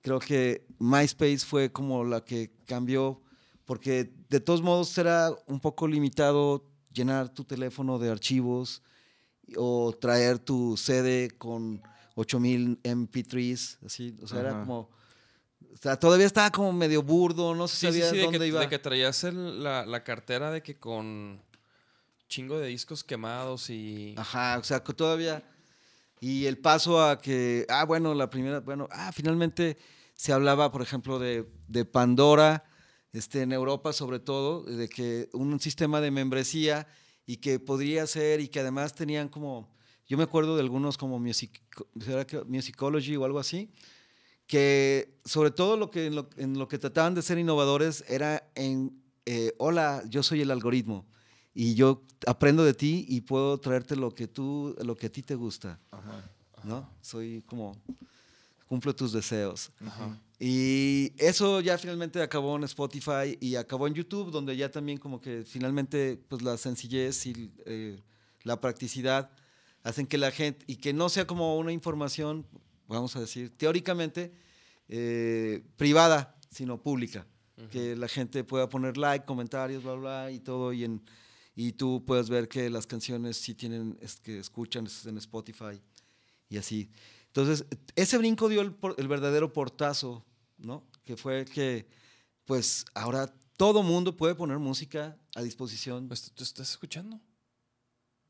creo 0.00 0.18
que 0.18 0.66
MySpace 0.78 1.40
fue 1.40 1.70
como 1.72 2.04
la 2.04 2.24
que 2.24 2.52
cambió, 2.66 3.20
porque 3.64 4.14
de 4.30 4.40
todos 4.40 4.62
modos 4.62 4.96
era 4.96 5.30
un 5.46 5.60
poco 5.60 5.86
limitado 5.86 6.70
llenar 6.94 7.28
tu 7.28 7.44
teléfono 7.44 7.98
de 7.98 8.10
archivos 8.10 8.82
o 9.56 9.92
traer 10.00 10.38
tu 10.38 10.76
CD 10.78 11.30
con 11.36 11.82
8000 12.14 12.80
MP3s, 12.82 13.78
así, 13.84 14.16
o 14.22 14.26
sea, 14.28 14.40
era 14.40 14.60
como, 14.60 14.88
o 15.72 15.76
sea, 15.82 15.98
todavía 15.98 16.26
estaba 16.26 16.50
como 16.50 16.72
medio 16.72 17.02
burdo, 17.02 17.54
no 17.54 17.68
se 17.68 17.76
Sí, 17.76 17.86
sabía 17.86 18.10
sí, 18.10 18.18
dónde 18.20 18.38
que, 18.38 18.46
iba. 18.46 18.60
de 18.60 18.68
que 18.68 18.78
traías 18.78 19.24
el- 19.24 19.62
la, 19.62 19.84
la 19.84 20.02
cartera 20.04 20.50
de 20.50 20.62
que 20.62 20.78
con 20.78 21.42
chingo 22.28 22.58
de 22.58 22.68
discos 22.68 23.04
quemados 23.04 23.68
y... 23.70 24.14
Ajá, 24.16 24.56
o 24.58 24.64
sea, 24.64 24.82
que 24.82 24.92
todavía. 24.94 25.42
Y 26.20 26.46
el 26.46 26.56
paso 26.58 27.02
a 27.04 27.20
que, 27.20 27.66
ah, 27.68 27.84
bueno, 27.84 28.14
la 28.14 28.30
primera, 28.30 28.60
bueno, 28.60 28.88
ah, 28.90 29.12
finalmente 29.12 29.76
se 30.14 30.32
hablaba, 30.32 30.72
por 30.72 30.80
ejemplo, 30.80 31.18
de, 31.18 31.46
de 31.68 31.84
Pandora, 31.84 32.64
este, 33.14 33.42
en 33.42 33.52
Europa 33.52 33.92
sobre 33.92 34.18
todo, 34.18 34.64
de 34.64 34.88
que 34.88 35.30
un 35.32 35.58
sistema 35.60 36.00
de 36.00 36.10
membresía 36.10 36.86
y 37.26 37.38
que 37.38 37.60
podría 37.60 38.06
ser 38.06 38.40
y 38.40 38.48
que 38.48 38.60
además 38.60 38.94
tenían 38.94 39.28
como, 39.28 39.72
yo 40.06 40.18
me 40.18 40.24
acuerdo 40.24 40.56
de 40.56 40.62
algunos 40.62 40.98
como 40.98 41.18
music, 41.18 41.62
¿será 42.00 42.26
que 42.26 42.42
Musicology 42.44 43.16
o 43.16 43.24
algo 43.24 43.38
así, 43.38 43.70
que 44.48 45.20
sobre 45.24 45.52
todo 45.52 45.76
lo 45.76 45.90
que, 45.90 46.06
en, 46.06 46.16
lo, 46.16 46.28
en 46.36 46.58
lo 46.58 46.66
que 46.68 46.78
trataban 46.78 47.14
de 47.14 47.22
ser 47.22 47.38
innovadores 47.38 48.04
era 48.08 48.50
en, 48.56 49.00
eh, 49.26 49.54
hola, 49.58 50.02
yo 50.08 50.22
soy 50.24 50.42
el 50.42 50.50
algoritmo 50.50 51.06
y 51.54 51.74
yo 51.76 52.02
aprendo 52.26 52.64
de 52.64 52.74
ti 52.74 53.06
y 53.08 53.20
puedo 53.20 53.58
traerte 53.58 53.94
lo 53.94 54.12
que 54.12 54.26
tú, 54.26 54.74
lo 54.82 54.96
que 54.96 55.06
a 55.06 55.10
ti 55.10 55.22
te 55.22 55.36
gusta, 55.36 55.78
¿no? 56.64 56.90
Soy 57.00 57.42
como, 57.46 57.80
cumplo 58.66 58.94
tus 58.94 59.12
deseos. 59.12 59.70
Ajá. 59.84 60.18
Y 60.38 61.12
eso 61.16 61.60
ya 61.60 61.78
finalmente 61.78 62.20
acabó 62.20 62.56
en 62.56 62.64
Spotify 62.64 63.38
y 63.40 63.56
acabó 63.56 63.86
en 63.86 63.94
YouTube, 63.94 64.30
donde 64.30 64.56
ya 64.56 64.70
también 64.70 64.98
como 64.98 65.20
que 65.20 65.44
finalmente 65.46 66.20
pues 66.28 66.42
la 66.42 66.56
sencillez 66.56 67.26
y 67.26 67.50
eh, 67.66 67.98
la 68.42 68.60
practicidad 68.60 69.30
hacen 69.84 70.06
que 70.06 70.18
la 70.18 70.30
gente, 70.30 70.64
y 70.66 70.76
que 70.76 70.92
no 70.92 71.08
sea 71.08 71.26
como 71.26 71.56
una 71.56 71.72
información, 71.72 72.46
vamos 72.88 73.14
a 73.16 73.20
decir, 73.20 73.56
teóricamente 73.56 74.32
eh, 74.88 75.62
privada, 75.76 76.36
sino 76.50 76.82
pública. 76.82 77.26
Que 77.70 77.94
la 77.94 78.08
gente 78.08 78.42
pueda 78.42 78.68
poner 78.68 78.98
like, 78.98 79.24
comentarios, 79.24 79.84
bla, 79.84 79.94
bla, 79.94 80.30
y 80.30 80.40
todo, 80.40 80.72
y, 80.72 80.84
en, 80.84 81.00
y 81.54 81.72
tú 81.72 82.04
puedes 82.04 82.28
ver 82.28 82.48
que 82.48 82.68
las 82.68 82.86
canciones 82.86 83.36
sí 83.36 83.54
tienen, 83.54 83.96
es, 84.02 84.16
que 84.16 84.38
escuchan 84.38 84.86
es 84.86 85.06
en 85.06 85.16
Spotify 85.18 85.80
y 86.50 86.56
así. 86.56 86.90
Entonces, 87.36 87.66
ese 87.96 88.16
brinco 88.16 88.48
dio 88.48 88.60
el, 88.60 88.76
el 88.96 89.08
verdadero 89.08 89.52
portazo, 89.52 90.24
¿no? 90.56 90.86
Que 91.04 91.16
fue 91.16 91.44
que, 91.44 91.88
pues, 92.44 92.84
ahora 92.94 93.26
todo 93.56 93.82
mundo 93.82 94.16
puede 94.16 94.36
poner 94.36 94.60
música 94.60 95.18
a 95.34 95.42
disposición. 95.42 96.06
Pues, 96.06 96.30
¿Tú 96.32 96.44
estás 96.44 96.70
escuchando? 96.70 97.20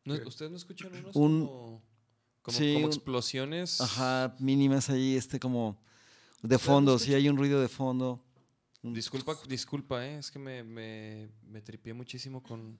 ¿No- 0.07 0.15
¿Ustedes 0.27 0.51
no 0.51 0.57
escuchan 0.57 0.91
unos 0.95 1.15
Un- 1.17 1.41
como, 1.47 1.83
como, 2.41 2.59
sí, 2.59 2.73
como 2.73 2.87
un- 2.87 2.93
explosiones? 2.93 3.79
Ajá, 3.83 4.37
mínimas 4.39 4.89
ahí, 4.89 5.17
este 5.17 5.39
como 5.39 5.79
de 6.43 6.59
fondo, 6.59 6.99
sí 6.99 7.13
hay 7.13 7.29
un 7.29 7.37
ruido 7.37 7.61
de 7.61 7.69
fondo. 7.69 8.25
Disculpa, 8.81 9.37
disculpa, 9.47 10.07
eh, 10.07 10.17
es 10.19 10.31
que 10.31 10.39
me, 10.39 10.65
me, 10.65 11.29
me 11.43 11.61
tripié 11.61 11.93
muchísimo 11.93 12.43
con... 12.43 12.79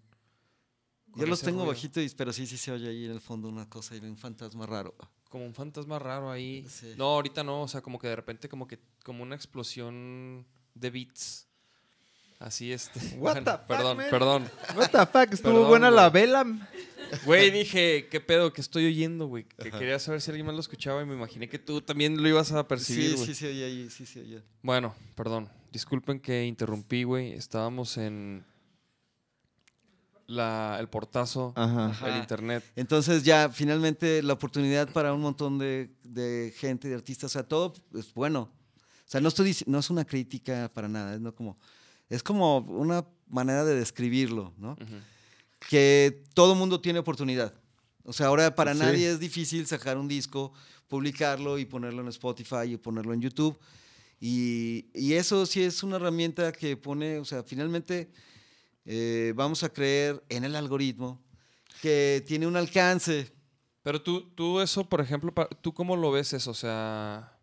con 1.11 1.21
Yo 1.21 1.27
los 1.27 1.43
tengo 1.43 1.61
ruido. 1.65 1.73
bajito, 1.75 2.01
pero 2.17 2.33
sí, 2.33 2.47
sí 2.47 2.57
se 2.57 2.73
oye 2.73 2.89
ahí 2.89 3.05
en 3.05 3.11
el 3.13 3.21
fondo 3.21 3.47
una 3.47 3.69
cosa 3.69 3.95
y 3.95 4.01
un 4.01 4.17
fantasma 4.17 4.65
raro. 4.65 4.95
Como 5.35 5.47
un 5.47 5.53
fantasma 5.53 5.99
raro 5.99 6.31
ahí. 6.31 6.65
Sí. 6.69 6.95
No, 6.97 7.07
ahorita 7.07 7.43
no, 7.43 7.63
o 7.63 7.67
sea, 7.67 7.81
como 7.81 7.99
que 7.99 8.07
de 8.07 8.15
repente 8.15 8.49
como 8.49 8.69
que 8.69 8.79
como 9.03 9.25
una 9.25 9.35
explosión 9.35 10.47
de 10.77 10.91
beats. 10.91 11.49
Así 12.39 12.73
este. 12.73 13.01
What 13.19 13.33
Bueno, 13.43 13.45
the 13.45 13.51
fuck, 13.59 13.67
perdón, 13.67 13.97
man? 13.97 14.07
perdón. 14.11 14.51
What 14.77 14.91
the 14.91 15.07
fuck, 15.07 15.33
estuvo 15.35 15.53
Perdón, 15.55 15.69
buena 15.71 15.91
la 15.91 16.09
vela. 16.09 16.47
Güey, 17.25 17.51
dije, 17.51 18.07
¿qué 18.13 18.21
pedo? 18.21 18.53
¿Qué 18.53 18.61
estoy 18.61 18.87
oyendo, 18.87 19.27
güey? 19.27 19.43
Que 19.61 19.73
quería 19.73 19.99
saber 19.99 20.21
si 20.21 20.31
alguien 20.31 20.47
más 20.47 20.55
lo 20.55 20.61
escuchaba 20.61 21.03
y 21.03 21.05
me 21.07 21.15
imaginé 21.15 21.49
que 21.49 21.59
tú 21.59 21.81
también 21.81 22.23
lo 22.23 22.29
ibas 22.29 22.53
a 22.53 22.69
percibir, 22.69 23.11
Sí, 23.11 23.15
güey. 23.17 23.27
sí 23.27 23.35
se 23.35 23.49
oye 23.49 23.91
sí 23.91 24.07
se 24.07 24.21
oye. 24.21 24.41
Bueno, 24.63 24.95
perdón. 25.17 25.49
Disculpen 25.73 26.21
que 26.21 26.45
interrumpí, 26.45 27.03
güey. 27.03 27.33
Estábamos 27.33 27.97
en 27.97 28.45
la, 30.27 30.77
el 30.81 30.89
portazo, 30.89 31.53
Ajá. 31.57 31.87
el 31.87 31.91
Ajá. 32.13 32.19
internet. 32.19 32.65
Entonces 32.77 33.23
ya 33.25 33.49
finalmente 33.51 34.23
la 34.23 34.33
oportunidad 34.35 34.89
para 34.93 35.13
un 35.13 35.21
montón 35.21 35.59
de, 35.59 35.91
de 36.03 36.55
gente, 36.57 36.89
de 36.89 36.95
artistas, 36.95 37.31
o 37.31 37.33
sea, 37.33 37.43
todo 37.43 37.73
es 37.95 38.13
bueno. 38.15 38.51
O 39.07 39.07
sea, 39.07 39.21
no, 39.21 39.29
estoy, 39.29 39.55
no 39.67 39.79
es 39.79 39.91
una 39.91 40.05
crítica 40.05 40.71
para 40.73 40.89
nada, 40.89 41.15
es, 41.15 41.21
no 41.21 41.35
como, 41.35 41.59
es 42.09 42.23
como 42.23 42.59
una 42.59 43.05
manera 43.29 43.65
de 43.65 43.75
describirlo, 43.75 44.53
¿no? 44.57 44.77
Que 45.69 46.23
todo 46.35 46.55
mundo 46.55 46.81
tiene 46.81 46.99
oportunidad. 46.99 47.55
O 48.05 48.13
sea, 48.13 48.27
ahora 48.27 48.55
para 48.55 48.75
Sí. 48.75 48.81
nadie 48.81 49.11
es 49.11 49.19
difícil 49.21 49.67
sacar 49.67 49.97
un 49.99 50.09
disco, 50.09 50.53
publicarlo 50.89 51.59
y 51.59 51.65
ponerlo 51.65 52.03
en 52.03 52.09
Spotify 52.09 52.73
y 52.73 52.77
ponerlo 52.77 53.15
en 53.15 53.21
YouTube. 53.23 53.59
Y, 54.21 54.87
y 54.95 55.15
eso 55.15 55.45
sí 55.47 55.63
es 55.63 55.83
una 55.83 55.97
herramienta 55.97 56.53
que 56.53 56.77
pone, 56.77 57.19
o 57.19 57.25
sea, 57.25 57.43
finalmente 57.43 58.11
eh, 58.85 59.33
vamos 59.35 59.63
a 59.63 59.73
creer 59.73 60.23
en 60.29 60.45
el 60.45 60.57
algoritmo 60.57 61.23
que 61.81 62.23
tiene 62.27 62.47
un 62.47 62.57
alcance. 62.57 63.33
Pero 63.83 64.03
tú, 64.03 64.31
tú 64.35 64.61
eso, 64.61 64.89
por 64.89 65.01
ejemplo, 65.01 65.33
¿tú 65.61 65.75
cómo 65.75 65.97
lo 65.97 66.11
ves 66.11 66.33
eso? 66.33 66.51
O 66.53 66.55
sea, 66.55 67.39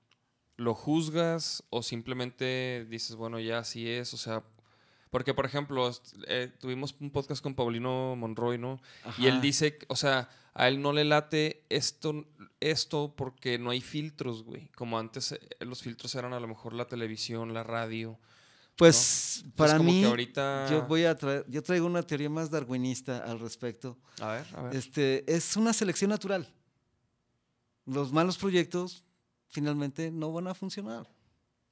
¿lo 0.57 0.73
juzgas 0.73 1.63
o 1.69 1.83
simplemente 1.83 2.85
dices, 2.89 3.15
bueno, 3.15 3.39
ya 3.39 3.59
así 3.59 3.87
es? 3.87 4.13
O 4.13 4.17
sea, 4.17 4.43
porque, 5.11 5.33
por 5.33 5.45
ejemplo, 5.45 5.91
eh, 6.27 6.51
tuvimos 6.59 6.95
un 6.99 7.11
podcast 7.11 7.43
con 7.43 7.53
Paulino 7.53 8.15
Monroy, 8.15 8.57
¿no? 8.57 8.81
Y 9.17 9.27
él 9.27 9.33
Ajá. 9.33 9.41
dice, 9.41 9.77
o 9.87 9.95
sea, 9.95 10.29
a 10.53 10.67
él 10.67 10.81
no 10.81 10.93
le 10.93 11.03
late 11.03 11.65
esto, 11.69 12.25
esto 12.59 13.13
porque 13.15 13.59
no 13.59 13.69
hay 13.69 13.81
filtros, 13.81 14.43
güey. 14.43 14.69
Como 14.69 14.97
antes 14.97 15.33
eh, 15.33 15.39
los 15.59 15.81
filtros 15.81 16.15
eran 16.15 16.33
a 16.33 16.39
lo 16.39 16.47
mejor 16.47 16.73
la 16.73 16.85
televisión, 16.85 17.53
la 17.53 17.63
radio. 17.63 18.17
Pues 18.81 19.45
para 19.55 19.77
mí, 19.77 20.03
ahorita... 20.03 20.65
yo 20.67 20.87
voy 20.87 21.03
a 21.03 21.15
traer, 21.15 21.45
yo 21.47 21.61
traigo 21.61 21.85
una 21.85 22.01
teoría 22.01 22.31
más 22.31 22.49
darwinista 22.49 23.19
al 23.19 23.39
respecto. 23.39 23.99
A 24.19 24.31
ver, 24.31 24.47
a 24.55 24.61
ver. 24.63 24.75
Este, 24.75 25.23
es 25.31 25.55
una 25.55 25.71
selección 25.71 26.09
natural. 26.09 26.51
Los 27.85 28.11
malos 28.11 28.39
proyectos 28.39 29.03
finalmente 29.49 30.09
no 30.09 30.33
van 30.33 30.47
a 30.47 30.55
funcionar. 30.55 31.07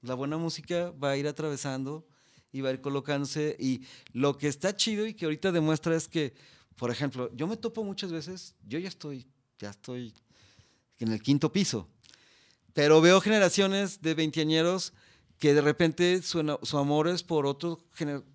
La 0.01 0.13
buena 0.13 0.37
música 0.37 0.91
va 0.91 1.09
a 1.09 1.17
ir 1.17 1.27
atravesando 1.27 2.05
y 2.51 2.61
va 2.61 2.69
a 2.69 2.73
ir 2.73 2.81
colocándose. 2.81 3.57
Y 3.59 3.87
lo 4.13 4.37
que 4.37 4.47
está 4.47 4.75
chido 4.75 5.07
y 5.07 5.15
que 5.15 5.25
ahorita 5.25 5.51
demuestra 5.51 5.95
es 5.95 6.07
que, 6.07 6.35
por 6.75 6.91
ejemplo, 6.91 7.31
yo 7.33 7.47
me 7.47 7.57
topo 7.57 7.83
muchas 7.83 8.11
veces, 8.11 8.53
yo 8.67 8.77
ya 8.77 8.87
estoy, 8.87 9.25
ya 9.57 9.71
estoy 9.71 10.13
en 10.99 11.11
el 11.11 11.23
quinto 11.23 11.51
piso, 11.51 11.89
pero 12.73 13.01
veo 13.01 13.19
generaciones 13.19 13.99
de 13.99 14.13
veinteañeros 14.13 14.93
que 15.39 15.53
de 15.53 15.61
repente 15.61 16.21
su, 16.21 16.57
su 16.63 16.77
amor 16.77 17.07
es 17.07 17.23
por, 17.23 17.45
otro, 17.45 17.83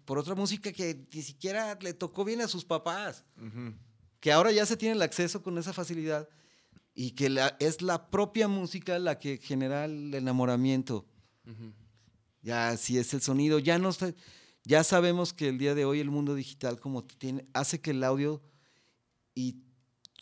por 0.06 0.18
otra 0.18 0.34
música 0.34 0.72
que 0.72 1.06
ni 1.12 1.22
siquiera 1.22 1.78
le 1.80 1.92
tocó 1.94 2.24
bien 2.24 2.40
a 2.40 2.48
sus 2.48 2.64
papás 2.64 3.24
Ujú. 3.36 3.74
que 4.20 4.32
ahora 4.32 4.50
ya 4.52 4.64
se 4.66 4.76
tiene 4.76 4.94
el 4.96 5.02
acceso 5.02 5.42
con 5.42 5.56
esa 5.58 5.72
facilidad 5.74 6.26
y 6.94 7.10
que 7.12 7.28
la- 7.28 7.56
es 7.60 7.82
la 7.82 8.08
propia 8.10 8.48
música 8.48 8.98
la 8.98 9.18
que 9.18 9.36
genera 9.38 9.84
el 9.84 10.14
enamoramiento. 10.14 11.04
Ujú. 11.46 11.72
Ya 12.40 12.76
si 12.78 12.98
es 12.98 13.12
el 13.14 13.20
sonido, 13.20 13.58
ya 13.58 13.78
no 13.78 13.90
está- 13.90 14.14
ya 14.64 14.82
sabemos 14.82 15.32
que 15.34 15.48
el 15.48 15.58
día 15.58 15.74
de 15.74 15.84
hoy 15.84 16.00
el 16.00 16.10
mundo 16.10 16.34
digital 16.34 16.80
como 16.80 17.04
tiene 17.04 17.46
hace 17.52 17.80
que 17.82 17.90
el 17.90 18.02
audio 18.02 18.40
y 19.34 19.56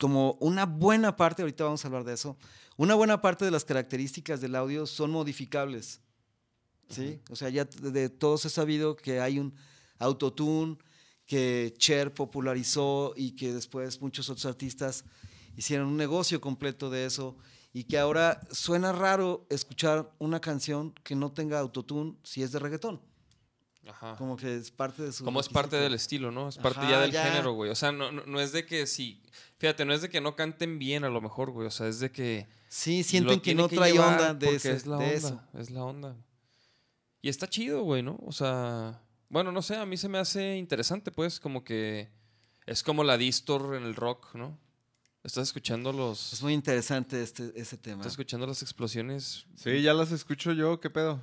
como 0.01 0.33
una 0.41 0.67
buena 0.67 1.15
parte, 1.17 1.43
ahorita 1.43 1.63
vamos 1.63 1.85
a 1.85 1.89
hablar 1.89 2.03
de 2.03 2.15
eso, 2.15 2.37
una 2.77 2.95
buena 2.97 3.23
parte 3.23 3.45
de 3.45 3.53
las 3.53 3.65
características 3.65 4.41
del 4.41 4.57
audio 4.57 4.87
son 4.87 5.13
modificables. 5.13 6.01
¿Sí? 6.95 7.21
O 7.31 7.37
sea, 7.37 7.49
ya 7.49 7.65
de, 7.65 8.09
todos 8.09 8.45
he 8.45 8.51
sabido 8.51 8.97
que 8.97 9.21
hay 9.21 9.39
un 9.39 9.55
autotune 9.99 10.77
que 11.27 11.75
Cher 11.79 12.13
popularizó 12.13 13.15
y 13.17 13.33
que 13.33 13.53
después 13.55 14.01
muchos 14.01 14.29
otros 14.29 14.45
artistas 14.47 15.05
hicieron 15.57 15.89
un 15.89 15.97
negocio 15.97 16.41
completo 16.41 16.91
de 16.91 17.07
eso 17.07 17.37
y 17.73 17.85
que 17.85 17.99
ahora 17.99 18.41
suena 18.51 18.93
raro 18.93 19.47
escuchar 19.49 20.13
una 20.19 20.41
canción 20.41 20.93
que 21.05 21.15
no 21.15 21.33
tenga 21.33 21.59
autotune 21.59 22.17
si 22.23 22.43
es 22.43 22.53
de 22.53 22.59
reggaetón. 22.59 23.01
Ajá. 23.89 24.15
Como 24.17 24.37
que 24.37 24.57
es 24.57 24.71
parte 24.71 25.03
de 25.03 25.13
su 25.13 25.25
Como 25.25 25.41
es 25.41 25.49
parte 25.49 25.77
del 25.77 25.95
estilo, 25.95 26.31
¿no? 26.31 26.49
Es 26.49 26.57
parte 26.59 26.81
Ajá, 26.81 26.91
ya 26.91 27.01
del 27.01 27.11
ya. 27.13 27.25
género, 27.25 27.53
güey. 27.55 27.71
O 27.71 27.75
sea, 27.75 27.91
no, 27.91 28.13
no, 28.13 28.25
no 28.27 28.41
es 28.41 28.53
de 28.53 28.65
que 28.65 28.87
sí. 28.87 29.21
Fíjate, 29.59 29.85
no 29.85 29.93
es 29.93 30.03
de 30.03 30.09
que 30.09 30.21
no 30.21 30.37
canten 30.37 30.79
bien 30.79 31.03
a 31.05 31.09
lo 31.09 31.21
mejor, 31.21 31.51
güey. 31.51 31.67
O 31.67 31.71
sea, 31.71 31.89
es 31.89 31.99
de 31.99 32.13
que. 32.13 32.47
Sí, 32.69 33.03
sienten 33.03 33.41
que 33.41 33.55
no 33.57 33.69
trae 33.69 33.99
onda 33.99 34.35
de, 34.35 34.55
ese- 34.55 34.73
es 34.73 34.87
la 34.87 34.99
de 34.99 35.05
onda, 35.05 35.17
eso. 35.17 35.41
Es 35.59 35.71
la 35.71 35.85
onda. 35.85 36.17
Y 37.23 37.29
está 37.29 37.49
chido, 37.49 37.83
güey, 37.85 38.03
¿no? 38.03 38.19
O 38.27 38.33
sea, 38.33 39.01
bueno, 39.29 39.53
no 39.53 39.63
sé, 39.63 39.77
a 39.77 39.87
mí 39.87 39.97
se 39.97 40.09
me 40.09 40.19
hace 40.19 40.57
interesante, 40.57 41.13
pues, 41.13 41.39
como 41.39 41.63
que 41.63 42.11
es 42.67 42.83
como 42.83 43.05
la 43.05 43.17
distor 43.17 43.77
en 43.77 43.85
el 43.85 43.95
rock, 43.95 44.35
¿no? 44.35 44.59
Estás 45.23 45.45
escuchando 45.45 45.93
los. 45.93 46.33
Es 46.33 46.43
muy 46.43 46.53
interesante 46.53 47.23
este, 47.23 47.53
ese 47.55 47.79
tema. 47.79 47.99
Estás 47.99 48.15
escuchando 48.15 48.45
las 48.45 48.63
explosiones. 48.63 49.47
Sí, 49.55 49.81
ya 49.81 49.95
las 49.95 50.11
escucho 50.11 50.53
yo, 50.53 50.81
¿qué 50.81 50.91
pedo? 50.91 51.23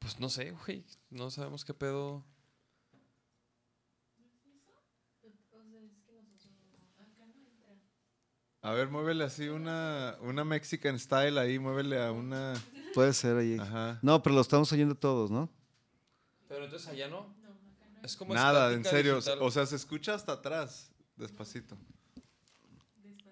Pues 0.00 0.18
no 0.18 0.28
sé, 0.28 0.50
güey. 0.50 0.84
No 1.08 1.30
sabemos 1.30 1.64
qué 1.64 1.72
pedo. 1.72 2.24
A 8.60 8.72
ver, 8.72 8.88
muévele 8.88 9.22
así 9.22 9.48
una, 9.48 10.16
una 10.20 10.44
Mexican 10.44 10.98
style 10.98 11.38
ahí, 11.38 11.60
muévele 11.60 12.04
a 12.04 12.10
una... 12.10 12.54
Puede 12.94 13.12
ser 13.12 13.36
ahí. 13.36 13.56
Ajá. 13.58 13.98
No, 14.02 14.22
pero 14.22 14.34
lo 14.34 14.40
estamos 14.40 14.70
oyendo 14.72 14.94
todos, 14.94 15.30
¿no? 15.30 15.48
Pero 16.48 16.64
entonces 16.64 16.88
allá 16.88 17.08
no. 17.08 17.26
Es 18.02 18.16
como 18.16 18.32
Nada, 18.34 18.72
en 18.72 18.84
serio. 18.84 19.16
digital. 19.16 19.38
O 19.42 19.50
sea, 19.50 19.66
se 19.66 19.76
escucha 19.76 20.14
hasta 20.14 20.32
atrás, 20.32 20.90
despacito. 21.16 21.76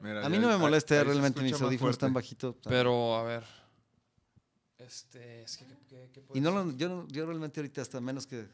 Mira, 0.01 0.25
A 0.27 0.29
mí 0.29 0.39
no 0.39 0.49
me 0.49 0.57
molesta 0.59 1.03
realmente 1.03 1.41
mis 1.41 1.61
audífonos 1.61 1.97
tan 1.97 2.13
fuerte. 2.13 2.27
bajitos. 2.27 2.57
Pero, 2.69 3.17
a 3.17 3.23
ver. 3.23 3.45
Este, 4.79 5.43
es 5.43 5.57
que, 5.57 5.65
¿qué- 5.89 6.11
qué- 6.13 6.25
Y 6.35 6.41
no 6.41 6.51
lo, 6.51 6.71
yo, 6.73 6.89
no- 6.89 7.09
yo 7.09 7.25
realmente 7.27 7.61
ahorita 7.61 7.81
hasta 7.81 8.01
menos 8.01 8.27
que... 8.27 8.47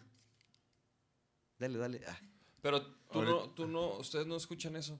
Dale, 1.59 1.79
dale. 1.79 2.01
Ah. 2.09 2.19
Pero 2.61 2.81
tú 3.11 3.23
no, 3.23 3.51
tú 3.51 3.67
no, 3.67 3.97
ustedes 3.99 4.27
no 4.27 4.37
escuchan 4.37 4.77
eso. 4.77 4.99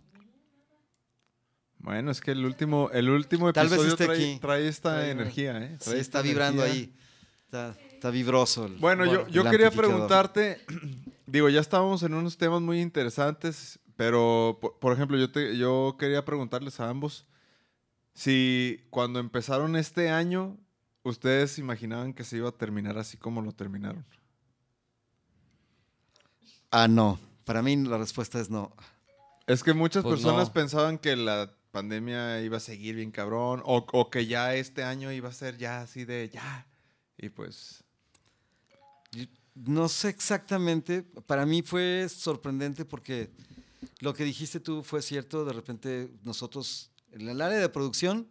Bueno, 1.83 2.11
es 2.12 2.21
que 2.21 2.31
el 2.31 2.45
último, 2.45 2.90
el 2.92 3.11
último 3.11 3.53
Tal 3.53 3.66
episodio 3.66 3.97
trae, 3.97 4.11
aquí. 4.16 4.38
trae 4.40 4.68
esta 4.68 4.95
Trae 4.95 5.11
energía, 5.11 5.59
¿eh? 5.59 5.77
Sí, 5.81 5.92
está 5.97 6.23
vibrando 6.23 6.64
energía. 6.64 6.85
ahí. 6.85 6.97
Está, 7.45 7.77
está 7.92 8.11
vibroso. 8.11 8.66
el- 8.66 8.77
Bueno, 8.77 9.05
Bueno, 9.05 9.27
yo, 9.29 9.42
yo 9.45 9.51
quería 9.51 9.71
preguntarte, 9.71 10.61
digo, 11.27 11.49
ya 11.49 11.61
estábamos 11.61 12.03
en 12.05 12.14
unos 12.14 12.38
temas 12.38 12.62
muy 12.62 12.81
interesantes, 12.81 13.81
pero 13.97 14.59
por, 14.61 14.79
por 14.79 14.92
ejemplo, 14.92 15.18
yo, 15.18 15.31
te, 15.33 15.57
yo 15.59 15.97
quería 15.99 16.25
preguntarles 16.25 16.79
a 16.81 16.88
ambos 16.88 17.27
si 18.14 18.85
cuando 18.90 19.18
empezaron 19.18 19.75
este 19.75 20.11
año, 20.11 20.57
ustedes 21.03 21.59
imaginaban 21.59 22.12
que 22.14 22.23
se 22.25 22.37
iba 22.37 22.49
a 22.49 22.53
terminar 22.53 22.97
así 22.97 23.16
como 23.16 23.42
lo 23.42 23.53
terminaron. 23.53 24.05
Ah, 26.71 26.88
no. 26.88 27.18
Para 27.45 27.61
mí 27.62 27.77
la 27.77 27.99
respuesta 27.99 28.38
es 28.40 28.51
no. 28.51 28.75
Es 29.47 29.62
que 29.64 29.73
muchas 29.73 30.03
Pues 30.05 30.14
personas 30.21 30.49
no. 30.49 30.53
pensaban 30.55 30.99
que 30.99 31.16
la 31.16 31.53
pandemia 31.73 32.41
iba 32.43 32.59
a 32.59 32.61
seguir 32.61 32.95
bien 32.95 33.11
cabrón, 33.11 33.63
o, 33.65 33.85
o 33.93 34.11
que 34.11 34.27
ya 34.27 34.55
este 34.55 34.85
año 34.85 35.11
iba 35.11 35.29
a 35.31 35.33
ser 35.33 35.57
ya 35.57 35.81
así 35.81 36.05
de 36.05 36.31
ya. 36.33 36.67
Y 37.19 37.31
pues, 37.31 37.83
No 39.55 39.89
sé 39.89 40.09
exactamente. 40.09 41.03
Para 41.03 41.47
mí 41.47 41.63
fue 41.63 42.09
sorprendente 42.09 42.85
porque 42.85 43.31
lo 44.01 44.15
que 44.15 44.25
dijiste 44.25 44.61
tú 44.61 44.83
fue 44.83 45.03
cierto. 45.03 45.45
De 45.45 45.53
repente 45.53 46.13
nosotros, 46.23 46.91
en 47.11 47.29
el 47.29 47.41
área 47.41 47.59
de 47.59 47.69
producción, 47.69 48.29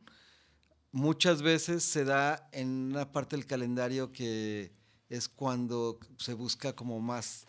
muchas 0.92 1.42
veces 1.42 1.84
se 1.84 2.06
da 2.06 2.50
en 2.52 2.68
una 2.92 3.12
parte 3.12 3.36
del 3.36 3.46
calendario 3.46 4.12
que 4.12 4.72
es 5.10 5.28
cuando 5.28 6.00
se 6.18 6.34
busca 6.34 6.74
como 6.74 7.00
más 7.00 7.48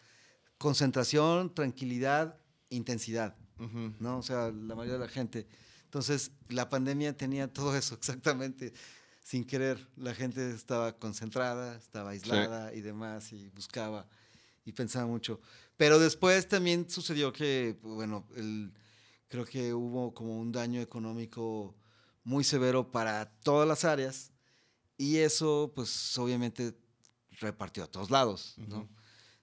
concentración, 0.59 1.55
tranquilidad, 1.55 2.39
intensidad. 2.71 3.37
¿no? 4.01 4.19
O 4.19 4.23
sea, 4.23 4.51
la 4.51 4.75
mayoría 4.75 4.95
de 4.95 5.07
la 5.07 5.09
gente. 5.09 5.47
Entonces, 5.93 6.31
la 6.49 6.71
pandemia 6.71 7.15
tenía 7.15 7.53
todo 7.53 7.77
eso 7.77 7.95
exactamente. 7.95 8.73
Sin 9.23 9.45
querer, 9.45 9.87
la 9.97 10.15
gente 10.15 10.51
estaba 10.51 10.97
concentrada, 10.99 11.77
estaba 11.77 12.11
aislada 12.11 12.73
y 12.73 12.81
demás, 12.81 13.31
y 13.33 13.51
buscaba. 13.51 14.09
y 14.65 14.73
pensaba 14.73 15.07
mucho. 15.07 15.39
Pero 15.77 15.99
después 15.99 16.49
también 16.49 16.89
sucedió 16.89 17.31
que, 17.31 17.79
bueno, 17.83 18.27
el, 18.37 18.73
creo 19.29 19.45
que 19.45 19.75
hubo 19.75 20.15
como 20.15 20.39
un 20.39 20.51
daño 20.51 20.81
económico 20.81 21.77
muy 22.25 22.43
severo 22.43 22.91
para 22.91 23.31
todas 23.43 23.69
las 23.69 23.85
áreas 23.85 24.33
y 24.97 25.19
eso 25.19 25.73
pues 25.75 26.17
obviamente 26.17 26.75
repartió 27.41 27.85
a 27.85 27.87
todos 27.87 28.11
lados, 28.11 28.55
¿no? 28.57 28.89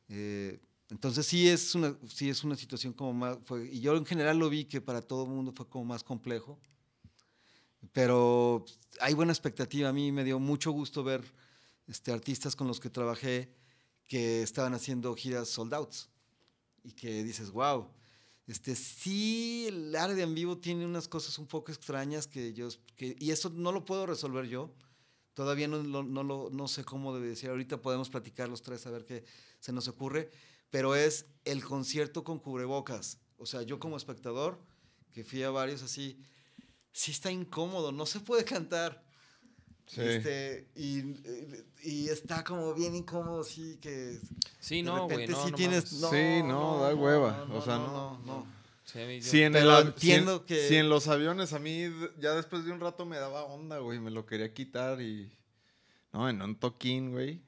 Eh, 0.08 0.60
entonces 0.90 1.26
sí 1.28 1.48
es 1.50 1.76
una, 1.76 1.96
sí 2.08 2.30
es 2.30 2.44
una 2.44 2.56
situación 2.56 2.94
como 2.94 3.14
más, 3.14 3.38
fue- 3.46 3.68
y 3.72 3.80
yo 3.82 3.96
en 3.96 4.06
general 4.06 4.38
lo 4.40 4.50
vi 4.50 4.66
que 4.66 4.82
para 4.82 5.02
todo 5.02 5.24
el 5.26 5.30
mundo 5.32 5.54
fue 5.56 5.68
como 5.70 5.86
más 5.86 6.04
complejo, 6.04 6.60
pero 7.94 8.66
hay 9.00 9.14
buena 9.14 9.32
expectativa. 9.32 9.90
A 9.90 9.94
mí 9.94 10.12
me 10.12 10.24
dio 10.24 10.40
mucho 10.40 10.72
gusto 10.72 11.04
ver 11.04 11.24
este, 11.88 12.12
artistas 12.12 12.56
con 12.56 12.68
los 12.68 12.80
que 12.80 12.90
trabajé 12.90 13.54
que 14.08 14.42
estaban 14.42 14.74
haciendo 14.74 15.16
giras 15.16 15.50
sold 15.50 15.74
outs 15.74 16.10
y 16.84 16.94
que 16.94 17.24
dices, 17.24 17.52
wow, 17.52 17.88
este, 18.48 18.76
sí, 18.76 19.66
el 19.70 19.96
área 19.96 20.24
en 20.24 20.36
vivo 20.36 20.58
tiene 20.58 20.86
unas 20.86 21.08
cosas 21.08 21.38
un 21.40 21.48
poco 21.48 21.72
extrañas 21.72 22.28
que 22.28 22.54
yo, 22.54 22.70
que, 22.96 23.16
y 23.20 23.32
eso 23.32 23.50
no 23.52 23.72
lo 23.72 23.86
puedo 23.86 24.06
resolver 24.08 24.48
yo. 24.48 24.74
Todavía 25.36 25.68
no, 25.68 25.84
no, 25.84 26.24
lo- 26.24 26.50
no 26.52 26.68
sé 26.68 26.84
cómo 26.84 27.14
debe 27.16 27.30
decir. 27.30 27.50
Ahorita 27.50 27.82
podemos 27.82 28.10
platicar 28.10 28.50
los 28.50 28.62
tres 28.62 28.86
a 28.88 28.92
ver 28.92 29.06
qué 29.06 29.24
se 29.60 29.72
nos 29.74 29.88
ocurre. 29.88 30.32
Pero 30.70 30.96
es 30.96 31.26
el 31.46 31.64
concierto 31.64 32.24
con 32.24 32.40
cubrebocas. 32.40 33.20
O 33.38 33.46
sea, 33.46 33.62
yo 33.64 33.80
como 33.80 33.98
espectador, 33.98 34.60
que 35.14 35.24
fui 35.24 35.42
a 35.44 35.50
varios 35.50 35.82
así, 35.82 36.22
sí 36.92 37.12
está 37.12 37.32
incómodo, 37.32 37.92
no 37.92 38.06
se 38.06 38.20
puede 38.20 38.44
cantar. 38.46 39.04
Sí. 39.88 40.02
Este, 40.02 40.70
y, 40.76 41.00
y 41.84 42.10
está 42.10 42.44
como 42.44 42.76
bien 42.76 42.94
incómodo, 42.96 43.44
sí, 43.44 43.78
que 43.82 44.20
Sí, 44.60 44.78
de 44.78 44.84
no, 44.84 45.06
güey, 45.06 45.26
repente 45.26 45.32
no, 45.32 45.46
sí 45.46 45.52
no 45.52 45.58
tienes. 45.58 45.94
mames. 45.94 46.10
Sí, 46.38 46.44
no, 46.48 46.82
da 46.82 46.94
hueva. 46.94 47.48
O 47.52 47.62
sea, 47.64 47.78
no, 47.78 47.88
no, 47.88 48.20
no, 48.20 48.26
no. 48.26 48.60
Sí, 48.86 49.22
Si 49.22 49.42
en, 49.44 49.56
el 49.56 49.70
av- 49.70 49.82
si 49.98 50.12
en- 50.12 50.18
entiendo 50.20 50.46
que- 50.46 50.68
si 50.68 50.76
en 50.76 50.90
los 50.90 51.08
aviones 51.08 51.54
a 51.54 51.60
mí 51.60 51.86
ya 52.20 52.34
después 52.34 52.66
de 52.66 52.72
un 52.72 52.80
rato 52.80 53.06
me 53.06 53.18
daba 53.18 53.44
onda, 53.46 53.78
güey, 53.80 54.00
me 54.00 54.12
lo 54.12 54.26
quería 54.26 54.54
quitar 54.54 55.02
y... 55.02 55.32
No, 56.12 56.28
en 56.30 56.42
un 56.42 56.56
toquín, 56.56 57.12
güey. 57.12 57.42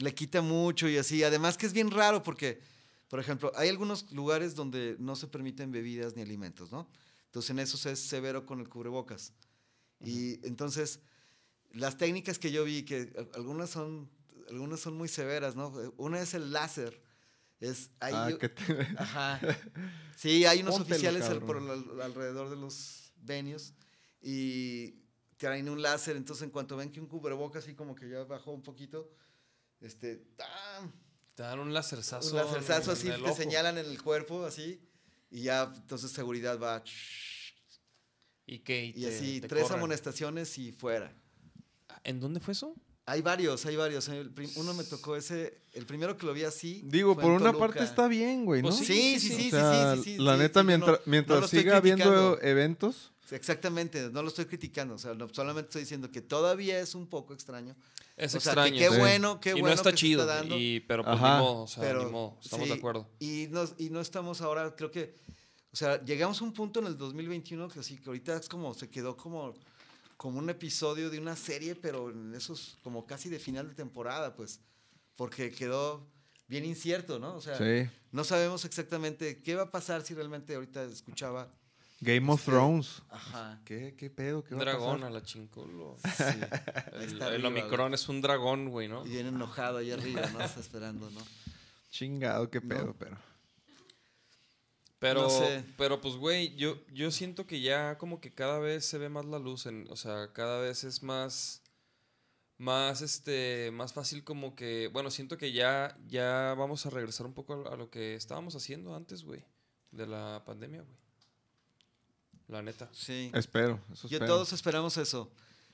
Le 0.00 0.14
quita 0.14 0.42
mucho 0.42 0.88
y 0.88 0.96
así. 0.98 1.22
Además 1.22 1.56
que 1.56 1.66
es 1.66 1.72
bien 1.72 1.90
raro 1.90 2.22
porque, 2.22 2.60
por 3.08 3.20
ejemplo, 3.20 3.52
hay 3.54 3.68
algunos 3.68 4.10
lugares 4.12 4.54
donde 4.54 4.96
no 4.98 5.16
se 5.16 5.26
permiten 5.28 5.70
bebidas 5.70 6.16
ni 6.16 6.22
alimentos, 6.22 6.72
¿no? 6.72 6.88
Entonces 7.26 7.50
en 7.50 7.58
esos 7.60 7.86
es 7.86 8.00
severo 8.00 8.44
con 8.46 8.60
el 8.60 8.68
cubrebocas. 8.68 9.32
Y 10.02 10.44
entonces 10.46 11.00
las 11.72 11.96
técnicas 11.98 12.38
que 12.38 12.50
yo 12.50 12.64
vi, 12.64 12.82
que 12.84 13.12
algunas 13.34 13.70
son, 13.70 14.10
algunas 14.48 14.80
son 14.80 14.94
muy 14.96 15.08
severas, 15.08 15.54
¿no? 15.54 15.68
Una 15.98 16.20
es 16.20 16.34
el 16.34 16.50
láser. 16.52 17.00
Es 17.60 17.90
Ah, 18.00 18.30
yo- 18.30 18.38
que 18.38 18.48
te... 18.48 18.62
Ajá. 18.98 19.38
Sí, 20.16 20.46
hay 20.46 20.62
unos 20.62 20.76
Póntelo, 20.76 20.94
oficiales 20.94 21.22
al- 21.24 21.40
cabrón. 21.40 21.46
por 21.46 21.56
el- 21.58 21.70
al- 21.70 22.00
alrededor 22.02 22.48
de 22.50 22.56
los 22.56 23.12
venues 23.16 23.74
y 24.22 24.94
traen 25.36 25.68
un 25.68 25.80
láser, 25.82 26.16
entonces 26.16 26.42
en 26.44 26.50
cuanto 26.50 26.76
ven 26.76 26.90
que 26.90 27.00
un 27.00 27.06
cubrebocas 27.06 27.64
así 27.64 27.74
como 27.74 27.94
que 27.94 28.08
ya 28.08 28.24
bajó 28.24 28.50
un 28.52 28.62
poquito, 28.62 29.10
este, 29.80 30.16
¡tam! 30.36 30.92
Te 31.34 31.42
dan 31.42 31.58
un 31.60 31.72
lacerzazo. 31.72 32.30
un 32.30 32.36
lacerzazo 32.36 32.92
así, 32.92 33.08
te 33.10 33.32
señalan 33.34 33.78
en 33.78 33.86
el 33.86 34.02
cuerpo 34.02 34.44
así 34.44 34.80
y 35.30 35.42
ya 35.44 35.72
entonces 35.74 36.10
seguridad 36.10 36.58
va 36.58 36.82
¿Y 38.46 38.58
qué? 38.60 38.84
y 38.86 38.92
te- 38.92 39.08
así 39.16 39.40
te 39.40 39.48
tres 39.48 39.62
corren. 39.64 39.78
amonestaciones 39.78 40.58
y 40.58 40.72
fuera. 40.72 41.14
¿En 42.04 42.20
dónde 42.20 42.40
fue 42.40 42.52
eso? 42.52 42.74
Hay 43.10 43.22
varios, 43.22 43.66
hay 43.66 43.74
varios. 43.76 44.08
Uno 44.56 44.72
me 44.74 44.84
tocó 44.84 45.16
ese, 45.16 45.62
el 45.72 45.84
primero 45.84 46.16
que 46.16 46.24
lo 46.26 46.32
vi 46.32 46.44
así. 46.44 46.80
Digo, 46.84 47.16
por 47.16 47.32
una 47.32 47.52
parte 47.52 47.82
está 47.82 48.06
bien, 48.06 48.44
güey, 48.44 48.62
¿no? 48.62 48.68
Pues 48.68 48.86
Sí, 48.86 49.18
sí, 49.18 49.20
sí, 49.20 49.28
sí, 49.28 49.34
sí, 49.34 49.40
O 49.40 49.42
sí, 49.42 49.50
sea, 49.50 49.96
sí, 49.96 50.02
sí, 50.02 50.18
la 50.18 50.34
sí, 50.34 50.38
neta, 50.42 50.60
sí, 50.60 50.66
yo 50.66 50.78
no- 50.78 50.78
mientras, 50.78 50.98
no 50.98 51.02
mientras 51.10 51.50
siga 51.50 51.76
habiendo 51.76 52.40
eventos, 52.40 53.12
Exactamente, 53.32 54.10
no 54.10 54.22
lo 54.22 54.28
estoy 54.28 54.46
criticando, 54.46 54.94
o 54.94 54.98
sea, 54.98 55.14
no- 55.14 55.28
solamente 55.32 55.68
estoy 55.68 55.82
diciendo 55.82 56.10
que 56.10 56.20
todavía 56.20 56.80
es 56.80 56.94
un 56.96 57.06
poco 57.08 57.32
extraño. 57.32 57.76
Es 58.16 58.34
O 58.34 58.40
sea, 58.40 58.54
que 58.54 58.60
extraño. 58.70 58.78
qué 58.78 58.88
sí. 58.94 58.98
bueno, 59.00 59.40
qué 59.40 59.50
y 59.50 59.52
bueno 59.52 59.66
no 59.68 59.72
está 59.74 59.90
que 59.92 59.96
se 59.96 60.00
chido. 60.00 60.20
está 60.22 60.34
dando. 60.36 60.56
Y, 60.58 60.80
pero 60.80 61.04
pues 61.04 61.16
Ajá. 61.16 61.34
ni 61.38 61.44
modo, 61.44 61.62
o 61.62 61.66
sea, 61.68 61.82
pero 61.82 62.04
ni 62.04 62.10
modo. 62.10 62.38
Estamos 62.42 62.66
sí, 62.66 62.72
de 62.72 62.78
acuerdo. 62.78 63.08
Y 63.20 63.46
no, 63.50 63.64
y 63.78 63.90
no 63.90 64.00
estamos 64.00 64.40
ahora, 64.40 64.74
creo 64.74 64.90
que, 64.90 65.16
o 65.72 65.76
sea, 65.76 66.04
llegamos 66.04 66.40
a 66.40 66.44
un 66.44 66.52
punto 66.52 66.80
en 66.80 66.86
el 66.86 66.96
2021 66.98 67.68
que 67.68 67.78
así, 67.80 67.96
que 67.98 68.08
ahorita 68.08 68.36
es 68.36 68.48
como, 68.48 68.74
se 68.74 68.88
quedó 68.90 69.16
como, 69.16 69.54
como 70.20 70.38
un 70.38 70.50
episodio 70.50 71.08
de 71.08 71.18
una 71.18 71.34
serie, 71.34 71.74
pero 71.74 72.10
en 72.10 72.34
esos, 72.34 72.76
como 72.82 73.06
casi 73.06 73.30
de 73.30 73.38
final 73.38 73.70
de 73.70 73.74
temporada, 73.74 74.36
pues, 74.36 74.60
porque 75.16 75.50
quedó 75.50 76.06
bien 76.46 76.66
incierto, 76.66 77.18
¿no? 77.18 77.36
O 77.36 77.40
sea, 77.40 77.56
sí. 77.56 77.88
no 78.12 78.22
sabemos 78.24 78.66
exactamente 78.66 79.40
qué 79.42 79.54
va 79.54 79.62
a 79.62 79.70
pasar 79.70 80.02
si 80.02 80.12
realmente 80.12 80.54
ahorita 80.54 80.84
escuchaba. 80.84 81.50
Game 82.02 82.30
of 82.30 82.40
Este, 82.40 82.50
Thrones. 82.52 83.02
Ajá. 83.08 83.62
¿Qué, 83.64 83.94
qué 83.96 84.10
pedo? 84.10 84.44
¿Qué 84.44 84.52
Un 84.54 84.60
va 84.60 84.64
a 84.64 84.66
dragón 84.66 85.00
pasar? 85.00 85.06
a 85.06 85.10
la 85.10 85.22
chinculo. 85.22 85.96
Sí, 86.18 86.38
El, 87.16 87.22
el 87.22 87.46
Omicron 87.46 87.94
es 87.94 88.06
un 88.10 88.20
dragón, 88.20 88.68
güey, 88.68 88.88
¿no? 88.88 89.06
Y 89.06 89.10
viene 89.10 89.30
enojado 89.30 89.78
ahí 89.78 89.90
arriba, 89.90 90.20
¿no? 90.34 90.40
Está 90.42 90.60
esperando, 90.60 91.10
¿no? 91.10 91.20
Chingado, 91.90 92.50
qué 92.50 92.60
No. 92.60 92.68
pedo, 92.68 92.94
pero... 92.98 93.16
Pero, 95.00 95.22
No 95.22 95.30
sé. 95.30 95.64
pero 95.76 96.00
pues, 96.00 96.14
güey, 96.16 96.54
yo, 96.56 96.76
yo 96.92 97.10
siento 97.10 97.46
que 97.46 97.60
ya 97.60 97.96
como 97.98 98.20
que 98.20 98.32
cada 98.32 98.58
vez 98.60 98.84
se 98.84 98.98
ve 98.98 99.08
más 99.08 99.24
la 99.24 99.38
luz, 99.40 99.66
en, 99.66 99.86
o 99.90 99.96
sea, 99.96 100.32
cada 100.32 100.60
vez 100.60 100.84
es 100.84 101.02
más, 101.02 101.62
más, 102.58 103.00
este, 103.00 103.70
más 103.72 103.92
fácil 103.94 104.22
como 104.24 104.54
que, 104.54 104.88
bueno, 104.92 105.10
siento 105.10 105.38
que 105.38 105.52
ya, 105.52 105.98
ya 106.06 106.54
vamos 106.56 106.84
a 106.84 106.90
regresar 106.90 107.24
un 107.26 107.32
poco 107.32 107.66
a, 107.66 107.72
a 107.72 107.76
lo 107.76 107.90
que 107.90 108.14
estábamos 108.14 108.54
haciendo 108.54 108.94
antes, 108.94 109.24
güey, 109.24 109.42
de 109.90 110.06
la 110.06 110.42
pandemia, 110.44 110.82
güey. 110.82 110.96
La 112.48 112.60
neta. 112.62 112.88
Sí. 112.92 113.30
Espero, 113.34 113.80
eso 113.92 114.06
Yo 114.08 114.18
todos 114.18 114.52
esperamos 114.52 114.96
eso. 114.98 115.30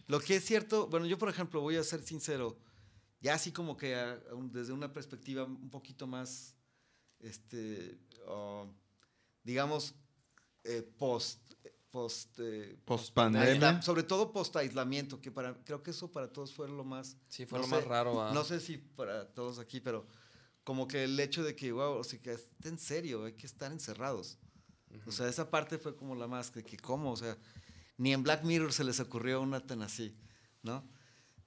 Lo 0.06 0.20
que 0.20 0.36
es 0.36 0.44
cierto, 0.44 0.86
bueno, 0.86 1.06
yo 1.06 1.18
por 1.18 1.28
ejemplo 1.28 1.60
voy 1.62 1.76
a 1.76 1.82
ser 1.82 2.00
sincero, 2.02 2.56
ya 3.20 3.34
así 3.34 3.50
como 3.50 3.76
que 3.76 3.96
a- 3.96 4.20
a 4.30 4.34
un- 4.34 4.52
desde 4.52 4.72
una 4.72 4.92
perspectiva 4.92 5.42
un 5.44 5.68
poquito 5.70 6.06
más, 6.06 6.54
este, 7.18 7.98
oh, 8.26 8.68
digamos, 9.46 9.94
eh, 10.64 10.82
post, 10.98 11.40
post, 11.90 12.38
eh, 12.40 12.76
aisla- 13.54 13.82
sobre 13.82 14.02
todo 14.02 14.32
post 14.32 14.54
aislamiento, 14.56 15.20
que 15.20 15.30
para, 15.30 15.54
creo 15.64 15.82
que 15.82 15.92
eso 15.92 16.10
para 16.10 16.32
todos 16.32 16.52
fue 16.52 16.68
lo 16.68 16.84
más, 16.84 17.16
Sí, 17.28 17.46
fue 17.46 17.58
No 17.58 17.62
lo 17.64 17.68
más 17.68 17.84
raro. 17.84 18.20
ah. 18.22 18.32
no 18.34 18.44
sé 18.44 18.60
si 18.60 18.76
para 18.76 19.32
todos 19.32 19.58
aquí, 19.58 19.80
pero 19.80 20.06
como 20.64 20.88
que 20.88 21.04
el 21.04 21.18
hecho 21.20 21.44
de 21.44 21.54
que, 21.54 21.70
wow, 21.72 21.92
o 21.98 22.04
sea, 22.04 22.20
que 22.20 22.32
es 22.32 22.48
en 22.64 22.78
serio, 22.78 23.24
hay 23.24 23.34
que 23.34 23.46
estar 23.46 23.70
encerrados. 23.72 24.38
O 25.06 25.12
sea, 25.12 25.28
esa 25.28 25.50
parte 25.50 25.78
fue 25.78 25.94
como 25.94 26.14
la 26.16 26.26
más, 26.26 26.50
que, 26.50 26.64
que 26.64 26.76
cómo, 26.76 27.12
o 27.12 27.16
sea, 27.16 27.36
ni 27.98 28.12
en 28.12 28.22
Black 28.22 28.42
Mirror 28.44 28.72
se 28.72 28.82
les 28.84 28.98
ocurrió 28.98 29.40
una 29.40 29.60
tan 29.64 29.82
así, 29.82 30.16
¿no? 30.62 30.88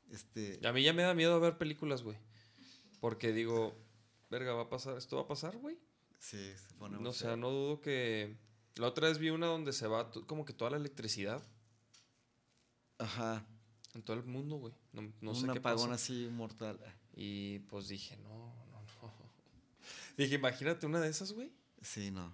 Este, 0.10 0.60
A 0.66 0.72
mí 0.72 0.84
ya 0.84 0.94
me 0.94 1.04
da 1.04 1.14
miedo 1.14 1.40
ver 1.40 1.58
películas, 1.58 2.02
güey. 2.04 2.18
Porque 3.02 3.32
digo, 3.34 3.76
verga, 4.30 4.54
va 4.54 4.64
a 4.64 4.70
pasar, 4.70 4.98
esto 4.98 5.16
va 5.18 5.24
a 5.24 5.28
pasar, 5.28 5.58
güey. 5.58 5.78
Sí, 6.20 6.54
se 6.56 6.74
pone 6.76 6.96
muy 6.98 7.04
No, 7.04 7.10
o 7.10 7.14
sea, 7.14 7.30
feo. 7.30 7.38
no 7.38 7.50
dudo 7.50 7.82
que... 7.82 8.38
La 8.76 8.88
otra 8.88 9.08
vez 9.10 9.18
vi 9.18 9.30
una 9.30 9.48
donde 9.48 9.74
se 9.74 9.88
va 9.88 10.12
como 10.12 10.46
que 10.46 10.54
toda 10.54 10.72
la 10.72 10.78
electricidad 10.78 11.42
Ajá, 12.98 13.46
en 13.94 14.02
todo 14.04 14.18
el 14.18 14.24
mundo, 14.26 14.58
güey. 14.58 14.74
No, 14.94 15.02
no 15.22 15.32
un 15.32 15.36
sé 15.36 15.48
qué 15.52 15.60
apagón 15.60 15.92
así 15.94 16.28
mortal. 16.32 16.80
Y 17.16 17.60
pues 17.60 17.88
dije, 17.88 18.18
no, 18.18 18.30
no, 18.30 18.82
no. 19.02 19.14
Dije, 20.18 20.36
imagínate 20.36 20.86
una 20.86 21.00
de 21.00 21.10
esas, 21.10 21.32
güey. 21.32 21.52
Sí, 21.82 22.12
no. 22.12 22.34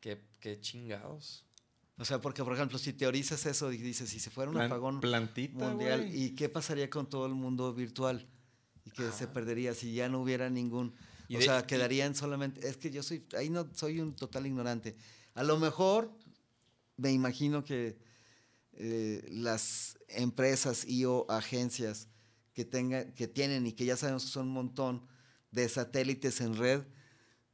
Qué, 0.00 0.20
qué 0.40 0.60
chingados. 0.60 1.44
O 1.98 2.04
sea, 2.04 2.20
porque, 2.20 2.42
por 2.44 2.52
ejemplo, 2.54 2.78
si 2.78 2.92
teorizas 2.92 3.46
eso 3.46 3.72
y 3.72 3.76
dices, 3.78 4.10
si 4.10 4.18
se 4.20 4.30
fuera 4.30 4.50
un 4.50 4.56
Plan- 4.56 4.66
apagón 4.66 5.00
plantita, 5.00 5.68
mundial. 5.68 6.08
¿y 6.14 6.34
qué 6.34 6.48
pasaría 6.48 6.90
con 6.90 7.08
todo 7.08 7.26
el 7.26 7.34
mundo 7.34 7.72
virtual? 7.72 8.26
Y 8.84 8.90
que 8.90 9.10
se 9.12 9.28
perdería 9.28 9.72
si 9.74 9.94
ya 9.94 10.08
no 10.08 10.20
hubiera 10.20 10.50
ningún... 10.50 10.94
Y 11.32 11.36
o 11.36 11.38
de- 11.38 11.44
sea, 11.46 11.60
y- 11.60 11.66
quedarían 11.66 12.14
solamente... 12.14 12.66
Es 12.68 12.76
que 12.76 12.90
yo 12.90 13.02
soy... 13.02 13.26
Ahí 13.36 13.48
no 13.50 13.68
soy 13.74 14.00
un 14.00 14.14
total 14.14 14.46
ignorante. 14.46 14.96
A 15.34 15.42
lo 15.42 15.58
mejor 15.58 16.12
me 16.96 17.10
imagino 17.12 17.64
que 17.64 17.96
eh, 18.74 19.26
las 19.30 19.98
empresas 20.08 20.84
y 20.86 21.04
o 21.04 21.26
agencias 21.30 22.08
que, 22.52 22.64
tengan, 22.64 23.12
que 23.14 23.28
tienen 23.28 23.66
y 23.66 23.72
que 23.72 23.84
ya 23.84 23.96
sabemos 23.96 24.24
que 24.24 24.30
son 24.30 24.48
un 24.48 24.52
montón 24.54 25.06
de 25.50 25.68
satélites 25.68 26.40
en 26.40 26.54
red, 26.56 26.82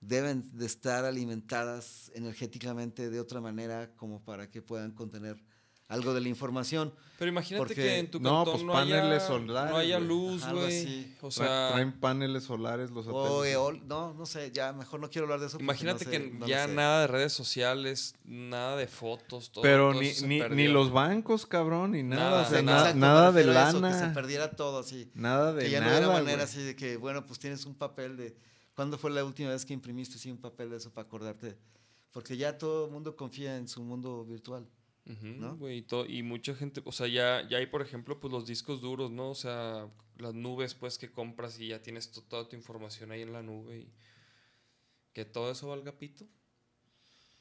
deben 0.01 0.57
de 0.57 0.67
estar 0.67 1.05
alimentadas 1.05 2.11
energéticamente 2.15 3.11
de 3.11 3.21
otra 3.21 3.41
manera 3.41 3.95
como 3.97 4.23
para 4.25 4.51
que 4.51 4.63
puedan 4.63 4.93
contener 4.93 5.43
algo 5.89 6.13
de 6.15 6.21
la 6.21 6.29
información. 6.29 6.93
Pero 7.19 7.31
imagínate 7.31 7.59
Porque- 7.67 7.75
que 7.75 7.99
en 7.99 8.11
tu 8.11 8.21
No, 8.21 8.45
cantón 8.45 8.53
pues, 8.55 8.65
no, 8.65 8.73
paneles 8.75 9.03
haya, 9.03 9.21
solares, 9.27 9.71
no 9.73 9.77
haya 9.79 9.97
güey. 9.97 10.09
luz, 10.09 10.45
Algo 10.45 10.61
güey. 10.61 10.79
así. 10.83 11.17
O 11.21 11.31
sea, 11.33 11.71
Traen 11.73 11.99
paneles 11.99 12.45
solares 12.45 12.91
los 12.93 13.07
O 13.09 13.45
eol, 13.45 13.81
no, 13.89 14.15
no 14.15 14.25
sé, 14.27 14.53
ya 14.53 14.73
mejor 14.73 15.01
no 15.01 15.11
quiero 15.11 15.25
hablar 15.25 15.41
de 15.41 15.47
eso. 15.47 15.59
imagínate 15.59 16.05
no 16.05 16.11
sé, 16.13 16.17
que 16.19 16.31
no 16.31 16.47
ya 16.47 16.67
sé. 16.69 16.75
nada 16.75 17.01
de 17.01 17.07
redes 17.09 17.33
sociales, 17.33 18.15
nada 18.25 18.77
de 18.77 18.87
fotos, 18.87 19.51
todo. 19.51 19.63
Pero 19.63 19.91
todo 19.91 20.01
ni, 20.01 20.13
ni, 20.29 20.41
ni 20.51 20.69
los 20.69 20.93
bancos, 20.93 21.45
cabrón, 21.47 21.91
ni 21.93 22.05
nada. 22.05 22.23
Nada, 22.31 22.43
o 22.43 22.51
sea, 22.51 22.59
sí, 22.61 22.65
na- 22.65 22.73
Exacto, 22.79 22.95
me 22.95 23.01
nada 23.01 23.33
de 23.33 23.43
refiero 23.43 23.59
a 23.59 23.69
eso, 23.71 23.81
que 23.83 23.93
se 23.95 24.01
lana. 24.01 24.15
perdiera 24.15 24.51
todo 24.53 24.79
así. 24.79 25.11
Nada 25.15 25.53
de 25.55 25.65
que 25.65 25.71
ya 25.71 25.81
nada. 25.81 25.91
no 25.93 25.97
hubiera 25.99 26.13
manera 26.13 26.33
güey. 26.37 26.45
así 26.45 26.63
de 26.63 26.77
que, 26.77 26.97
bueno, 26.99 27.27
pues 27.27 27.39
tienes 27.41 27.65
un 27.67 27.75
papel 27.75 28.17
de 28.17 28.37
¿Cuándo 28.75 28.97
fue 28.97 29.11
la 29.11 29.25
última 29.25 29.51
vez 29.51 29.65
que 29.67 29.75
imprimiste 29.75 30.15
así 30.15 30.31
un 30.31 30.37
papel 30.39 30.71
de 30.71 30.77
eso 30.77 30.93
para 30.93 31.05
acordarte? 31.05 31.57
Porque 32.13 32.37
ya 32.37 32.57
todo 32.59 32.85
el 32.87 32.93
mundo 32.93 33.17
confía 33.17 33.57
en 33.57 33.67
su 33.67 33.83
mundo 33.83 34.25
virtual. 34.25 34.69
Ujú, 35.09 35.27
¿no? 35.27 35.57
güey, 35.57 35.85
y, 36.09 36.23
mucha 36.23 36.55
gente, 36.55 36.83
o 36.85 36.93
sea, 36.93 37.07
ya, 37.07 37.47
ya 37.49 37.57
hay, 37.59 37.67
por 37.67 37.81
ejemplo, 37.83 38.21
pues 38.21 38.31
los 38.33 38.47
discos 38.47 38.81
duros, 38.83 39.11
¿no? 39.11 39.31
O 39.31 39.35
sea, 39.35 39.89
las 40.19 40.35
nubes, 40.35 40.75
pues, 40.75 40.99
que 40.99 41.11
compras 41.11 41.59
y 41.61 41.69
ya 41.69 41.81
tienes 41.81 42.11
to- 42.11 42.23
toda 42.23 42.49
tu 42.49 42.57
información 42.57 43.11
ahí 43.13 43.23
en 43.23 43.33
la 43.33 43.43
nube 43.43 43.79
y 43.79 43.93
que 45.15 45.25
todo 45.25 45.51
eso 45.51 45.69
valga 45.69 45.93
pito. 45.93 46.27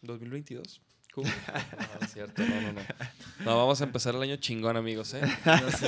2022. 0.01 0.81
Cool. 1.13 1.25
No, 1.99 2.05
es 2.05 2.13
cierto, 2.13 2.43
no, 2.45 2.61
no, 2.61 2.73
no. 2.73 2.81
No, 3.43 3.57
vamos 3.57 3.81
a 3.81 3.85
empezar 3.85 4.13
el 4.15 4.21
año 4.21 4.35
chingón, 4.37 4.77
amigos, 4.77 5.13
¿eh? 5.15 5.21
No 5.45 5.71
sé. 5.71 5.87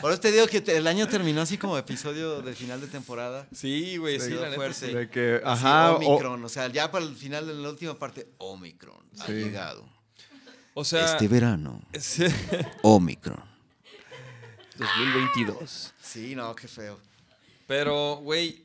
Por 0.00 0.10
eso 0.12 0.20
te 0.20 0.32
digo 0.32 0.46
que 0.48 0.60
te- 0.60 0.76
el 0.76 0.86
año 0.86 1.06
terminó 1.08 1.40
así 1.42 1.56
como 1.58 1.78
episodio 1.78 2.42
de 2.42 2.52
final 2.54 2.80
de 2.80 2.88
temporada. 2.88 3.46
Sí, 3.52 3.96
güey, 3.98 4.18
sí, 4.20 4.30
la 4.30 4.50
fuerte. 4.52 4.92
De 4.94 5.08
que, 5.08 5.40
ajá, 5.44 5.92
o- 5.92 5.96
Omicron, 5.96 6.44
o 6.44 6.48
sea, 6.48 6.68
ya 6.68 6.90
para 6.90 7.04
el 7.04 7.14
final 7.14 7.46
de 7.46 7.54
la 7.54 7.70
última 7.70 7.98
parte, 7.98 8.28
Omicron 8.38 9.04
ha 9.20 9.26
llegado. 9.28 9.88
O 10.74 10.84
sea, 10.84 11.04
este 11.04 11.28
verano, 11.28 11.82
sí. 11.98 12.24
Omicron. 12.82 13.42
2022. 14.78 15.92
Sí, 16.00 16.34
no, 16.34 16.54
qué 16.54 16.66
feo. 16.68 16.98
Pero, 17.66 18.16
güey, 18.16 18.64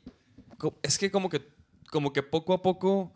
es 0.82 0.98
que 0.98 1.10
como 1.10 1.28
que, 1.28 1.46
como 1.90 2.12
que 2.12 2.22
poco 2.22 2.52
a 2.54 2.62
poco, 2.62 3.12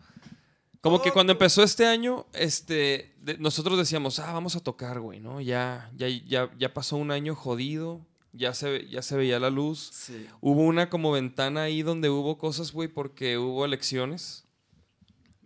como 0.80 1.00
que 1.02 1.10
cuando 1.10 1.32
empezó 1.32 1.62
este 1.62 1.86
año, 1.86 2.26
este, 2.32 3.14
de- 3.20 3.38
nosotros 3.38 3.78
decíamos, 3.78 4.18
ah, 4.18 4.32
vamos 4.32 4.56
a 4.56 4.60
tocar, 4.60 5.00
güey, 5.00 5.20
¿no? 5.20 5.40
Ya, 5.40 5.90
ya, 5.96 6.08
ya, 6.08 6.50
ya 6.58 6.72
pasó 6.74 6.96
un 6.96 7.10
año 7.10 7.34
jodido, 7.34 8.06
ya 8.32 8.54
se, 8.54 8.88
ya 8.88 9.02
se 9.02 9.16
veía 9.16 9.38
la 9.40 9.50
luz. 9.50 9.90
Sí. 9.92 10.26
Hubo 10.40 10.62
una 10.62 10.90
como 10.90 11.12
ventana 11.12 11.62
ahí 11.62 11.82
donde 11.82 12.10
hubo 12.10 12.38
cosas, 12.38 12.72
güey, 12.72 12.88
porque 12.88 13.38
hubo 13.38 13.64
elecciones. 13.64 14.44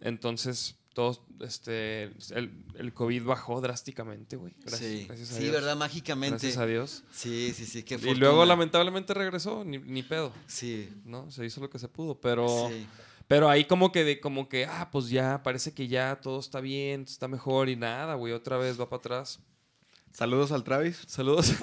Entonces, 0.00 0.76
todos, 0.96 1.20
este, 1.40 2.04
el, 2.34 2.64
el 2.78 2.94
COVID 2.94 3.24
bajó 3.24 3.60
drásticamente, 3.60 4.36
güey. 4.36 4.54
Gracias, 4.64 4.80
sí, 4.90 5.04
gracias 5.06 5.30
a 5.30 5.34
sí 5.34 5.40
Dios. 5.42 5.52
¿verdad? 5.52 5.76
Mágicamente. 5.76 6.38
Gracias 6.38 6.56
a 6.56 6.64
Dios. 6.64 7.04
Sí, 7.12 7.52
sí, 7.54 7.66
sí, 7.66 7.82
qué 7.82 7.96
Y 7.96 7.98
fortuna. 7.98 8.18
luego 8.18 8.46
lamentablemente 8.46 9.12
regresó, 9.12 9.62
ni, 9.62 9.76
ni 9.76 10.02
pedo, 10.02 10.32
Sí, 10.46 10.88
¿no? 11.04 11.30
Se 11.30 11.44
hizo 11.44 11.60
lo 11.60 11.68
que 11.68 11.78
se 11.78 11.88
pudo, 11.88 12.18
pero... 12.18 12.68
sí. 12.70 12.86
Pero 13.28 13.50
ahí 13.50 13.64
como 13.66 13.92
que 13.92 14.04
de 14.04 14.20
como 14.20 14.48
que, 14.48 14.64
ah, 14.64 14.88
pues 14.90 15.10
ya, 15.10 15.42
parece 15.42 15.74
que 15.74 15.86
ya 15.88 16.18
todo 16.22 16.38
está 16.40 16.60
bien, 16.60 17.02
está 17.02 17.28
mejor 17.28 17.68
y 17.68 17.76
nada, 17.76 18.14
güey, 18.14 18.32
otra 18.32 18.56
vez 18.56 18.80
va 18.80 18.88
para 18.88 18.98
atrás. 19.00 19.40
saludos 20.12 20.50
al 20.52 20.64
Travis. 20.64 21.02
Saludos. 21.06 21.52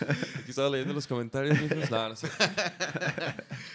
Aquí 0.00 0.50
estaba 0.50 0.70
leyendo 0.70 0.94
los 0.94 1.06
comentarios, 1.06 1.60
mijos. 1.60 1.90
No, 1.90 2.08
no 2.10 2.16
sé. 2.16 2.28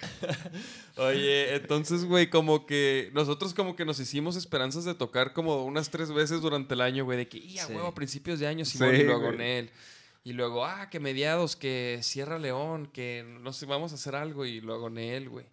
Oye, 0.98 1.56
entonces, 1.56 2.06
güey, 2.06 2.30
como 2.30 2.66
que 2.66 3.10
nosotros 3.14 3.54
como 3.54 3.76
que 3.76 3.86
nos 3.86 4.00
hicimos 4.00 4.36
esperanzas 4.36 4.86
de 4.86 4.96
tocar 4.96 5.34
como 5.34 5.64
unas 5.66 5.90
tres 5.90 6.12
veces 6.12 6.42
durante 6.42 6.74
el 6.74 6.82
año, 6.82 7.06
güey, 7.06 7.18
de 7.18 7.28
que, 7.30 7.38
y 7.38 7.58
a 7.60 7.66
Sí. 7.66 7.74
huevo, 7.74 7.88
a 7.88 7.96
principios 7.96 8.40
de 8.40 8.48
año, 8.48 8.66
Simón, 8.66 8.96
Sí, 8.96 9.02
y 9.02 9.06
luego 9.06 9.22
con 9.24 9.42
él. 9.42 9.70
Y 10.24 10.34
luego, 10.34 10.66
ah, 10.66 10.90
que 10.90 11.00
mediados, 11.00 11.56
que 11.56 12.00
Sierra 12.02 12.38
León, 12.38 12.88
que 12.92 13.26
no 13.42 13.54
sé, 13.54 13.66
vamos 13.66 13.92
a 13.94 13.96
hacer 13.96 14.16
algo, 14.16 14.46
y 14.46 14.60
luego 14.62 14.88
en 14.88 14.98
él, 14.98 15.30
güey. 15.30 15.46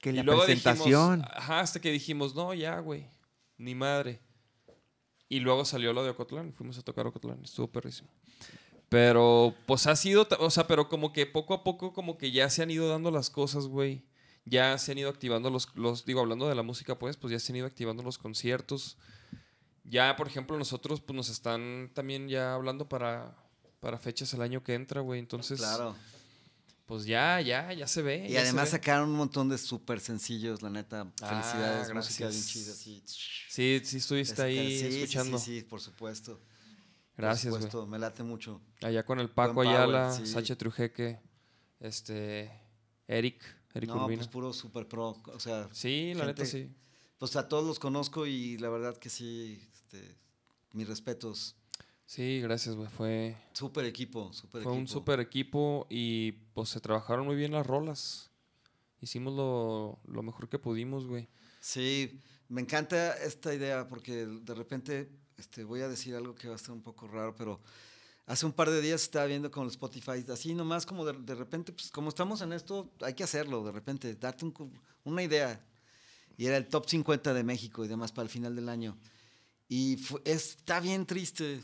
Que 0.00 0.10
Y 0.10 0.14
la 0.14 0.22
luego 0.22 0.44
presentación. 0.44 1.20
dijimos, 1.20 1.36
ajá, 1.36 1.60
hasta 1.60 1.80
que 1.80 1.90
dijimos, 1.90 2.34
no, 2.34 2.52
ya, 2.52 2.78
güey, 2.80 3.06
ni 3.56 3.74
madre. 3.74 4.20
Y 5.30 5.40
luego 5.40 5.64
salió 5.64 5.92
lo 5.94 6.04
de 6.04 6.10
Ocotlán, 6.10 6.52
fuimos 6.52 6.78
a 6.78 6.82
tocar 6.82 7.06
Ocotlán, 7.06 7.40
estuvo 7.42 7.66
perrísimo. 7.66 8.08
Pero, 8.88 9.54
pues 9.66 9.86
ha 9.86 9.96
sido, 9.96 10.28
o 10.38 10.50
sea, 10.50 10.66
pero 10.66 10.88
como 10.88 11.12
que 11.12 11.26
poco 11.26 11.54
a 11.54 11.64
poco, 11.64 11.92
como 11.92 12.16
que 12.18 12.30
ya 12.30 12.48
se 12.50 12.62
han 12.62 12.70
ido 12.70 12.88
dando 12.88 13.10
las 13.10 13.30
cosas, 13.30 13.66
güey. 13.66 14.04
Ya 14.44 14.76
se 14.78 14.92
han 14.92 14.98
ido 14.98 15.08
activando 15.08 15.48
los, 15.50 15.74
los, 15.74 16.04
digo, 16.04 16.20
hablando 16.20 16.48
de 16.48 16.54
la 16.54 16.62
música, 16.62 16.98
pues, 16.98 17.16
pues 17.16 17.32
ya 17.32 17.40
se 17.40 17.50
han 17.52 17.56
ido 17.56 17.66
activando 17.66 18.02
los 18.02 18.18
conciertos. 18.18 18.98
Ya, 19.84 20.16
por 20.16 20.26
ejemplo, 20.28 20.56
nosotros, 20.58 21.00
pues 21.00 21.16
nos 21.16 21.28
están 21.28 21.90
también 21.94 22.28
ya 22.28 22.54
hablando 22.54 22.88
para, 22.88 23.34
para 23.80 23.98
fechas 23.98 24.32
el 24.34 24.42
año 24.42 24.62
que 24.62 24.74
entra, 24.74 25.00
güey. 25.00 25.18
Entonces, 25.18 25.58
Claro. 25.60 25.96
pues 26.86 27.04
ya, 27.06 27.40
ya, 27.40 27.72
ya 27.72 27.86
se 27.88 28.02
ve. 28.02 28.26
Y 28.28 28.32
ya 28.32 28.42
además 28.42 28.68
sacaron 28.70 29.08
un 29.10 29.16
montón 29.16 29.48
de 29.48 29.58
súper 29.58 29.98
sencillos, 30.00 30.62
la 30.62 30.70
neta. 30.70 31.10
Ah, 31.22 31.28
Felicidades, 31.28 31.92
música 31.94 32.28
bien 32.28 32.30
gracias. 32.30 32.46
chida, 32.52 32.72
así. 32.72 33.02
Sí, 33.48 33.80
sí 33.84 33.96
estuviste 33.96 34.42
ahí 34.42 34.78
sí, 34.78 34.90
sí, 34.92 35.00
escuchando. 35.02 35.38
Sí, 35.38 35.60
sí, 35.60 35.62
por 35.66 35.80
supuesto. 35.80 36.38
Gracias, 37.16 37.50
Por 37.50 37.60
güey. 37.60 37.70
supuesto, 37.70 37.86
me 37.86 37.98
late 37.98 38.22
mucho. 38.22 38.60
Allá 38.82 39.04
con 39.04 39.20
el 39.20 39.30
Paco 39.30 39.54
Buen 39.54 39.68
power, 39.68 39.80
Ayala, 39.82 40.12
sí. 40.12 40.26
Sacha 40.26 40.56
Trujeque, 40.56 41.20
este, 41.80 42.50
Eric, 43.06 43.42
Eric 43.74 43.88
no, 43.90 44.04
Urbina. 44.04 44.18
pues 44.20 44.28
puro 44.28 44.52
super 44.52 44.88
pro. 44.88 45.16
O 45.26 45.38
sea, 45.40 45.68
sí, 45.72 46.12
la 46.14 46.26
neta 46.26 46.44
sí. 46.44 46.70
pues 47.18 47.36
a 47.36 47.48
todos 47.48 47.64
los 47.64 47.78
conozco 47.78 48.26
y 48.26 48.58
la 48.58 48.68
verdad 48.68 48.96
que 48.96 49.10
sí, 49.10 49.60
este, 49.72 50.16
mis 50.72 50.88
respetos. 50.88 51.56
Sí, 52.06 52.40
gracias, 52.40 52.74
güey. 52.74 52.88
Fue, 52.88 53.36
Súper 53.52 53.84
equipo, 53.86 54.32
súper 54.32 54.62
fue 54.62 54.72
equipo. 54.72 54.74
un 54.74 54.88
super 54.88 55.20
equipo 55.20 55.86
y 55.88 56.32
pues 56.52 56.68
se 56.68 56.80
trabajaron 56.80 57.24
muy 57.26 57.36
bien 57.36 57.52
las 57.52 57.66
rolas. 57.66 58.30
Hicimos 59.00 59.34
lo, 59.34 60.00
lo 60.04 60.22
mejor 60.22 60.48
que 60.48 60.58
pudimos, 60.58 61.06
güey. 61.06 61.28
Sí, 61.60 62.20
me 62.48 62.60
encanta 62.60 63.14
esta 63.18 63.54
idea 63.54 63.88
porque 63.88 64.26
de 64.26 64.54
repente 64.54 65.10
este, 65.38 65.64
voy 65.64 65.80
a 65.80 65.88
decir 65.88 66.14
algo 66.14 66.34
que 66.34 66.48
va 66.48 66.54
a 66.54 66.56
estar 66.56 66.72
un 66.72 66.82
poco 66.82 67.06
raro, 67.08 67.34
pero 67.34 67.60
hace 68.26 68.46
un 68.46 68.52
par 68.52 68.70
de 68.70 68.80
días 68.80 69.02
estaba 69.02 69.26
viendo 69.26 69.50
con 69.50 69.64
el 69.64 69.70
Spotify, 69.70 70.24
así 70.32 70.54
nomás 70.54 70.86
como 70.86 71.04
de, 71.04 71.12
de 71.12 71.34
repente, 71.34 71.72
pues 71.72 71.90
como 71.90 72.08
estamos 72.08 72.40
en 72.40 72.52
esto, 72.52 72.90
hay 73.00 73.14
que 73.14 73.24
hacerlo, 73.24 73.64
de 73.64 73.72
repente, 73.72 74.14
darte 74.14 74.44
un 74.44 74.72
una 75.04 75.22
idea. 75.22 75.62
Y 76.36 76.46
era 76.46 76.56
el 76.56 76.66
top 76.66 76.88
50 76.88 77.32
de 77.34 77.44
México 77.44 77.84
y 77.84 77.88
demás 77.88 78.10
para 78.10 78.24
el 78.24 78.30
final 78.30 78.56
del 78.56 78.68
año. 78.68 78.96
Y 79.68 79.96
fu- 79.98 80.20
está 80.24 80.80
bien 80.80 81.06
triste 81.06 81.62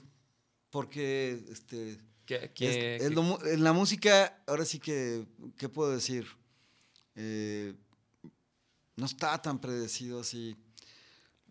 porque 0.71 1.43
este, 1.51 1.99
Que, 2.27 2.37
es- 2.37 2.49
que- 2.55 2.97
es 2.97 3.03
que- 3.09 3.11
lo 3.11 3.45
en 3.47 3.65
la 3.65 3.73
música, 3.73 4.43
ahora 4.47 4.65
sí 4.65 4.79
que, 4.79 5.27
¿qué 5.57 5.69
puedo 5.69 5.91
decir? 5.91 6.27
Eh, 7.17 7.75
no 8.97 9.07
está 9.07 9.41
tan 9.43 9.59
predecido 9.61 10.21
así. 10.21 10.57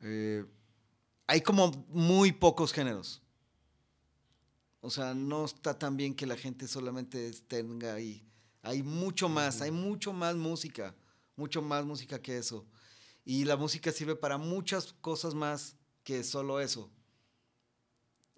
Eh, 0.01 0.45
hay 1.30 1.42
como 1.42 1.86
muy 1.89 2.32
pocos 2.32 2.74
géneros. 2.74 3.22
O 4.82 4.89
sea, 4.89 5.13
no 5.13 5.46
está 5.46 5.78
tan 5.78 5.96
bien 5.96 6.15
que 6.15 6.26
la 6.26 6.36
gente 6.36 6.68
solamente 6.68 7.32
tenga 7.48 7.94
ahí. 7.94 8.26
Hay 8.63 8.82
mucho 8.82 9.30
más, 9.30 9.62
hay 9.62 9.70
mucho 9.70 10.12
más 10.12 10.36
música, 10.36 10.96
mucho 11.36 11.62
más 11.62 11.86
música 11.86 12.20
que 12.20 12.39
eso. 12.39 12.65
Y 13.26 13.46
la 13.46 13.58
música 13.58 13.92
sirve 13.92 14.15
para 14.15 14.39
muchas 14.39 14.94
cosas 15.02 15.36
más 15.36 15.76
que 16.04 16.24
solo 16.24 16.60
eso. 16.60 16.89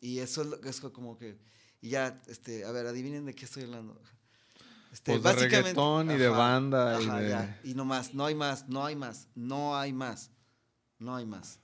Y 0.02 0.20
eso 0.20 0.60
es, 0.66 0.82
como 0.82 1.18
que, 1.18 1.40
y 1.80 1.92
ya, 1.92 2.22
este, 2.28 2.66
a 2.66 2.72
ver, 2.72 2.88
adivinen 2.88 3.26
de 3.26 3.34
qué 3.34 3.46
estoy 3.46 3.64
hablando. 3.64 4.02
Este, 4.92 5.14
Pues 5.18 5.24
de 5.24 5.32
reggaetón 5.44 6.12
y 6.12 6.18
de 6.18 6.28
banda 6.28 7.02
y 7.02 7.06
de- 7.24 7.30
ya, 7.30 7.62
y 7.64 7.74
no 7.74 7.86
más, 7.86 8.14
no 8.14 8.26
hay 8.26 8.36
más, 8.36 8.68
no 8.68 8.84
hay 8.86 8.98
más, 8.98 9.30
no 9.34 9.78
hay 9.78 9.94
más, 9.94 10.30
no 11.00 11.16
hay 11.16 11.26
más. 11.26 11.61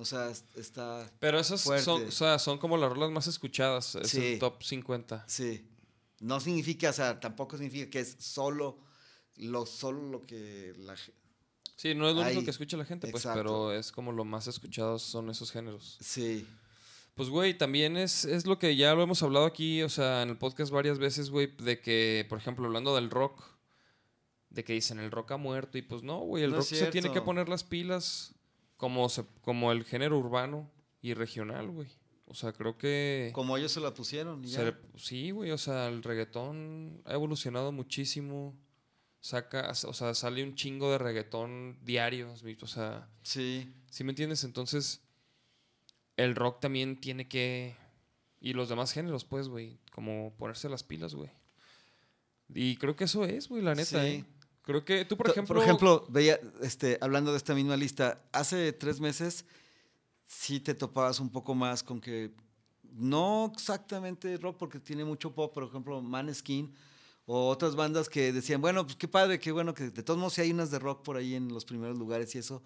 O 0.00 0.04
sea, 0.04 0.30
es- 0.30 0.44
está, 0.56 1.10
pero 1.18 1.38
esas 1.40 1.60
son, 1.60 2.06
o 2.06 2.10
sea, 2.12 2.38
son 2.38 2.56
como 2.58 2.76
las 2.76 2.90
rolas 2.90 3.10
más 3.10 3.26
escuchadas. 3.26 3.96
Es 3.96 4.08
Sí. 4.10 4.24
el 4.34 4.38
top 4.38 4.62
50. 4.62 5.24
sí. 5.28 5.66
No 6.20 6.40
significa, 6.40 6.90
o 6.90 6.92
sea, 6.92 7.20
tampoco 7.20 7.56
significa 7.56 7.88
que 7.90 8.00
es 8.00 8.16
solo 8.18 8.76
lo, 9.36 9.66
solo 9.66 10.02
lo 10.10 10.26
que 10.26 10.74
la 10.78 10.96
Sí, 11.76 11.94
no 11.94 12.08
es 12.08 12.16
lo 12.16 12.22
único 12.22 12.42
que 12.42 12.50
escucha 12.50 12.76
la 12.76 12.84
gente, 12.84 13.06
pues, 13.08 13.22
exacto. 13.24 13.38
pero 13.40 13.72
es 13.72 13.92
como 13.92 14.10
lo 14.10 14.24
más 14.24 14.48
escuchados 14.48 15.02
son 15.02 15.30
esos 15.30 15.52
géneros. 15.52 15.96
Sí, 16.00 16.44
Pues, 17.14 17.28
güey, 17.30 17.56
también 17.56 17.96
es, 17.96 18.24
es 18.24 18.46
lo 18.46 18.58
que 18.60 18.74
ya 18.76 18.94
lo 18.94 19.02
hemos 19.02 19.22
hablado 19.24 19.44
aquí, 19.46 19.82
o 19.82 19.88
sea, 19.88 20.22
en 20.22 20.28
el 20.30 20.38
podcast 20.38 20.72
varias 20.72 20.98
veces, 21.00 21.30
güey, 21.30 21.48
de 21.56 21.80
que, 21.80 22.24
por 22.28 22.38
ejemplo, 22.38 22.66
hablando 22.66 22.94
del 22.96 23.10
rock, 23.10 23.42
de 24.50 24.62
que 24.64 24.72
dicen 24.72 24.98
el 24.98 25.10
rock 25.12 25.32
ha 25.32 25.36
muerto, 25.36 25.78
y 25.78 25.82
pues 25.82 26.02
no, 26.02 26.18
güey, 26.20 26.42
el 26.44 26.50
No 26.50 26.56
rock 26.58 26.66
se 26.66 26.86
tiene 26.88 27.12
que 27.12 27.20
poner 27.20 27.48
las 27.48 27.62
pilas 27.64 28.34
como, 28.78 29.10
se, 29.10 29.26
como 29.42 29.70
el 29.72 29.84
género 29.84 30.18
urbano 30.18 30.70
y 31.02 31.12
regional, 31.12 31.68
güey. 31.68 31.88
O 32.24 32.34
sea, 32.34 32.52
creo 32.52 32.78
que... 32.78 33.30
como 33.34 33.56
ellos 33.56 33.72
se 33.72 33.80
la 33.80 33.92
pusieron. 33.92 34.42
y 34.44 34.48
ya. 34.48 34.78
sí, 34.96 35.30
güey, 35.30 35.50
o 35.50 35.58
sea, 35.58 35.88
el 35.88 36.02
reggaetón 36.02 37.02
ha 37.04 37.12
evolucionado 37.12 37.72
muchísimo. 37.72 38.58
Saca, 39.20 39.70
o 39.70 39.92
sea, 39.92 40.14
sale 40.14 40.42
un 40.44 40.54
chingo 40.54 40.90
de 40.92 40.98
reggaetón 40.98 41.78
diario, 41.82 42.32
o 42.62 42.66
sea... 42.66 43.08
Sí, 43.22 43.74
¿Sí 43.90 44.04
me 44.04 44.12
entiendes? 44.12 44.44
Entonces, 44.44 45.02
el 46.16 46.34
rock 46.34 46.60
también 46.60 47.00
tiene 47.00 47.28
que. 47.28 47.76
Y 48.40 48.52
los 48.52 48.68
demás 48.68 48.92
géneros, 48.92 49.24
pues, 49.24 49.48
güey. 49.48 49.78
Como 49.92 50.34
ponerse 50.36 50.68
las 50.68 50.84
pilas, 50.84 51.14
güey. 51.14 51.30
Y 52.54 52.76
creo 52.76 52.96
que 52.96 53.04
eso 53.04 53.24
es, 53.24 53.48
güey, 53.48 53.62
la 53.62 53.74
neta, 53.74 54.02
Sí. 54.02 54.06
¿eh? 54.06 54.24
Creo 54.68 54.84
que 54.84 55.06
tú, 55.06 55.16
por 55.16 55.30
ejemplo. 55.30 55.54
Por 55.54 55.64
ejemplo, 55.64 56.06
veía, 56.10 56.38
este, 56.60 56.98
hablando 57.00 57.30
de 57.30 57.38
esta 57.38 57.54
misma 57.54 57.74
lista, 57.74 58.22
hace 58.32 58.70
tres 58.74 59.00
meses 59.00 59.46
sí 60.26 60.60
te 60.60 60.74
topabas 60.74 61.20
un 61.20 61.30
poco 61.30 61.54
más 61.54 61.82
con 61.82 62.02
que 62.02 62.34
no 62.82 63.50
exactamente 63.54 64.36
rock 64.36 64.58
porque 64.58 64.78
tiene 64.78 65.06
mucho 65.06 65.34
pop, 65.34 65.54
por 65.54 65.64
ejemplo, 65.64 66.02
Maneskin 66.02 66.74
O 67.24 67.48
otras 67.48 67.76
bandas 67.76 68.10
que 68.10 68.30
decían, 68.30 68.60
bueno, 68.60 68.84
pues 68.84 68.96
qué 68.96 69.08
padre, 69.08 69.38
qué 69.38 69.52
bueno 69.52 69.72
que 69.72 69.84
de 69.88 70.02
todos 70.02 70.18
modos 70.18 70.34
sí 70.34 70.42
hay 70.42 70.50
unas 70.50 70.70
de 70.70 70.78
rock 70.78 71.02
por 71.02 71.16
ahí 71.16 71.34
en 71.34 71.48
los 71.48 71.64
primeros 71.64 71.96
lugares 71.98 72.34
y 72.34 72.38
eso. 72.38 72.62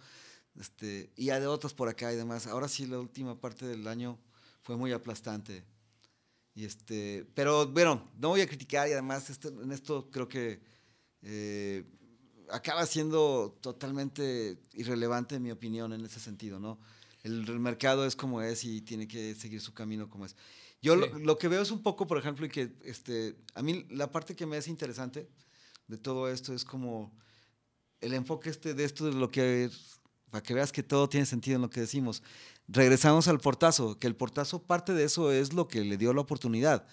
Este, 0.58 1.12
y 1.16 1.30
hay 1.30 1.40
de 1.40 1.46
otras 1.46 1.72
por 1.72 1.88
acá 1.88 2.12
y 2.12 2.16
demás. 2.16 2.48
Ahora 2.48 2.66
sí, 2.66 2.84
la 2.86 2.98
última 2.98 3.40
parte 3.40 3.64
del 3.64 3.86
año 3.86 4.18
fue 4.62 4.76
muy 4.76 4.90
aplastante. 4.90 5.64
Y 6.52 6.64
este, 6.64 7.24
pero 7.36 7.68
bueno, 7.68 8.10
no 8.18 8.30
voy 8.30 8.40
a 8.40 8.46
criticar 8.48 8.88
y 8.88 8.92
además 8.92 9.30
este- 9.30 9.48
en 9.50 9.70
esto 9.70 10.10
creo 10.10 10.28
que 10.28 10.71
eh, 11.22 11.84
acaba 12.50 12.84
siendo 12.86 13.56
totalmente 13.60 14.58
irrelevante 14.74 15.36
en 15.36 15.42
mi 15.42 15.50
opinión 15.50 15.92
en 15.92 16.04
ese 16.04 16.20
sentido, 16.20 16.58
¿no? 16.58 16.78
El, 17.22 17.48
el 17.48 17.60
mercado 17.60 18.04
es 18.04 18.16
como 18.16 18.42
es 18.42 18.64
y 18.64 18.80
tiene 18.82 19.06
que 19.06 19.34
seguir 19.34 19.60
su 19.60 19.72
camino 19.72 20.08
como 20.10 20.26
es. 20.26 20.36
Yo 20.82 20.96
lo, 20.96 21.06
Sí. 21.06 21.22
lo 21.22 21.38
que 21.38 21.46
veo 21.48 21.62
es 21.62 21.70
un 21.70 21.82
poco, 21.82 22.06
por 22.08 22.18
ejemplo, 22.18 22.44
y 22.44 22.48
que 22.48 22.72
este, 22.84 23.36
a 23.54 23.62
mí 23.62 23.86
la 23.90 24.10
parte 24.10 24.34
que 24.34 24.46
me 24.46 24.56
hace 24.56 24.70
interesante 24.70 25.28
de 25.86 25.96
todo 25.96 26.28
esto 26.28 26.52
es 26.52 26.64
como 26.64 27.12
el 28.00 28.14
enfoque 28.14 28.50
este 28.50 28.74
de 28.74 28.82
esto 28.84 29.04
de 29.06 29.12
lo 29.12 29.30
que 29.30 29.70
para 30.30 30.42
que 30.42 30.54
veas 30.54 30.72
que 30.72 30.82
todo 30.82 31.08
tiene 31.08 31.26
sentido 31.26 31.56
en 31.56 31.62
lo 31.62 31.70
que 31.70 31.80
decimos. 31.80 32.22
Regresamos 32.66 33.28
al 33.28 33.38
portazo, 33.38 33.98
que 33.98 34.06
el 34.06 34.16
portazo 34.16 34.62
parte 34.62 34.94
de 34.94 35.04
eso 35.04 35.30
es 35.30 35.52
lo 35.52 35.68
que 35.68 35.84
le 35.84 35.98
dio 35.98 36.12
la 36.14 36.22
oportunidad. 36.22 36.86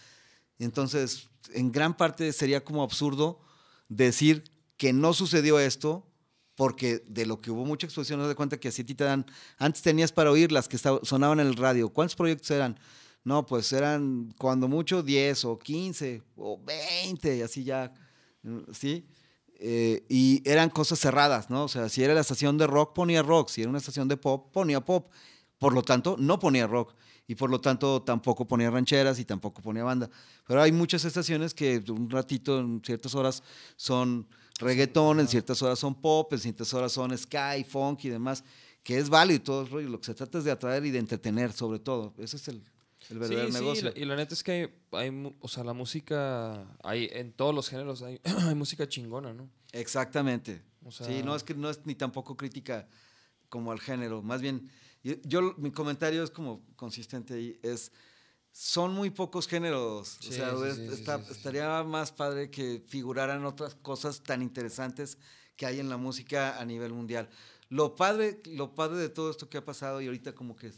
Entonces, 0.59 1.29
en 1.53 1.71
gran 1.71 1.95
parte 1.95 2.33
sería 2.33 2.63
como 2.63 2.83
absurdo 2.83 3.39
decir 3.89 4.43
que 4.77 4.93
no 4.93 5.13
sucedió 5.13 5.59
esto 5.59 6.05
porque 6.55 7.03
de 7.07 7.25
lo 7.25 7.39
que 7.39 7.51
hubo 7.51 7.65
mucha 7.65 7.87
exposición, 7.87 8.19
no 8.19 8.27
de 8.27 8.35
cuenta 8.35 8.59
que 8.59 8.67
así 8.67 8.83
ti 8.83 8.93
te 8.93 9.03
dan, 9.03 9.25
antes 9.57 9.81
tenías 9.81 10.11
para 10.11 10.31
oír 10.31 10.51
las 10.51 10.67
que 10.67 10.77
sonaban 10.77 11.39
en 11.39 11.47
el 11.47 11.55
radio. 11.55 11.89
¿Cuántos 11.89 12.15
proyectos 12.15 12.51
eran? 12.51 12.77
No, 13.23 13.45
pues 13.45 13.71
eran 13.73 14.33
cuando 14.37 14.67
mucho 14.67 15.01
10 15.03 15.45
o 15.45 15.59
15 15.59 16.21
o 16.35 16.59
20 16.63 17.37
y 17.37 17.41
así 17.41 17.63
ya, 17.63 17.93
¿sí? 18.73 19.05
Eh, 19.61 20.05
y 20.07 20.41
eran 20.49 20.69
cosas 20.69 20.99
cerradas, 20.99 21.49
¿no? 21.49 21.65
O 21.65 21.67
sea, 21.67 21.89
si 21.89 22.03
era 22.03 22.13
la 22.13 22.21
estación 22.21 22.57
de 22.57 22.67
rock, 22.67 22.93
ponía 22.93 23.21
rock, 23.21 23.49
si 23.49 23.61
era 23.61 23.69
una 23.69 23.79
estación 23.79 24.07
de 24.07 24.17
pop, 24.17 24.51
ponía 24.51 24.79
pop. 24.79 25.11
Por 25.57 25.73
lo 25.73 25.81
tanto, 25.81 26.15
no 26.17 26.39
ponía 26.39 26.65
rock. 26.65 26.93
Y 27.29 27.35
por 27.35 27.51
lo 27.51 27.61
tanto, 27.61 28.01
tampoco 28.01 28.47
ponía 28.47 28.71
rancheras 28.71 29.19
y 29.19 29.23
tampoco 29.23 29.61
ponía 29.61 29.83
banda. 29.83 30.09
Pero 30.47 30.63
hay 30.63 30.71
muchas 30.71 31.05
estaciones 31.05 31.53
que 31.53 31.77
un 31.89 32.09
ratito, 32.09 32.59
en 32.59 32.81
ciertas 32.83 33.13
horas, 33.13 33.43
son 33.75 34.27
reggaetón, 34.59 35.19
en 35.19 35.27
ciertas 35.27 35.61
horas 35.61 35.77
son 35.77 35.93
pop, 35.93 36.33
en 36.33 36.39
ciertas 36.39 36.73
horas 36.73 36.91
son 36.91 37.15
sky, 37.15 37.63
funk 37.63 38.05
y 38.05 38.09
demás, 38.09 38.43
que 38.81 38.97
es 38.97 39.11
válido 39.11 39.35
y 39.35 39.39
todo 39.41 39.61
el 39.61 39.69
rollo. 39.69 39.89
Lo 39.89 39.99
que 39.99 40.07
se 40.07 40.15
trata 40.15 40.39
es 40.39 40.43
de 40.43 40.49
atraer 40.49 40.83
y 40.87 40.89
de 40.89 40.97
entretener, 40.97 41.53
sobre 41.53 41.77
todo. 41.77 42.15
Ese 42.17 42.37
es 42.37 42.47
el, 42.47 42.63
el 43.11 43.19
verdadero 43.19 43.47
sí, 43.49 43.53
negocio. 43.53 43.91
Sí, 43.91 44.01
y 44.01 44.05
la, 44.05 44.15
neta 44.15 44.33
es 44.33 44.41
que 44.41 44.51
hay, 44.51 44.69
hay 44.93 45.35
o 45.39 45.47
sea, 45.47 45.63
la 45.63 45.73
música, 45.73 46.65
hay 46.81 47.09
en 47.11 47.31
todos 47.31 47.53
los 47.53 47.69
géneros 47.69 48.01
hay, 48.01 48.19
hay 48.47 48.55
música 48.55 48.89
chingona, 48.89 49.35
¿no? 49.35 49.47
Exactamente. 49.71 50.63
O 50.83 50.89
sea- 50.89 51.05
sí, 51.05 51.21
no 51.23 51.35
es 51.35 51.43
que 51.43 51.53
no 51.53 51.69
es 51.69 51.85
ni 51.85 51.93
tampoco 51.93 52.35
crítica 52.35 52.87
como 53.49 53.71
al 53.71 53.79
género. 53.79 54.23
Más 54.23 54.41
bien, 54.41 54.67
y- 55.03 55.19
yo 55.27 55.53
mi 55.57 55.71
comentario 55.71 56.23
es 56.23 56.29
como 56.31 56.61
consistente 56.75 57.33
ahí, 57.35 57.59
es 57.63 57.91
son 58.51 58.93
muy 58.93 59.09
pocos 59.11 59.47
géneros. 59.47 60.17
Sí, 60.21 60.29
o 60.29 60.31
sea, 60.31 60.55
sí, 60.55 60.63
es- 60.65 60.77
sí, 60.77 60.83
está- 60.93 61.23
estaría 61.29 61.83
más 61.83 62.11
padre 62.11 62.49
que 62.49 62.83
figuraran 62.87 63.45
otras 63.45 63.75
cosas 63.75 64.21
tan 64.23 64.41
interesantes 64.41 65.17
que 65.55 65.65
hay 65.65 65.79
en 65.79 65.87
la 65.89 65.97
música 65.97 66.59
a 66.59 66.65
nivel 66.65 66.91
mundial. 66.93 67.29
Lo 67.69 67.95
padre, 67.95 68.41
lo 68.45 68.73
padre 68.73 68.97
de 68.97 69.09
todo 69.09 69.29
esto 69.29 69.47
que 69.49 69.57
ha 69.59 69.63
pasado 69.65 70.01
y 70.01 70.07
ahorita 70.07 70.33
como 70.33 70.55
que 70.55 70.71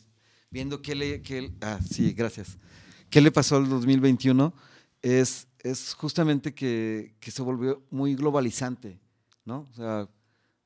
viendo 0.49 0.81
qué 0.81 0.95
le, 0.95 1.21
qué- 1.21 1.51
ah, 1.62 1.79
sí, 1.89 2.12
gracias. 2.13 2.57
¿Qué 3.10 3.21
le 3.21 3.31
pasó 3.31 3.55
al 3.55 3.69
2021? 3.69 4.53
Es, 5.01 5.47
es 5.60 5.93
justamente 5.93 6.53
que, 6.53 7.15
que 7.21 7.31
se 7.31 7.41
volvió 7.41 7.81
muy 7.89 8.15
globalizante, 8.15 8.99
¿no? 9.45 9.67
O 9.71 9.73
sea, 9.73 10.10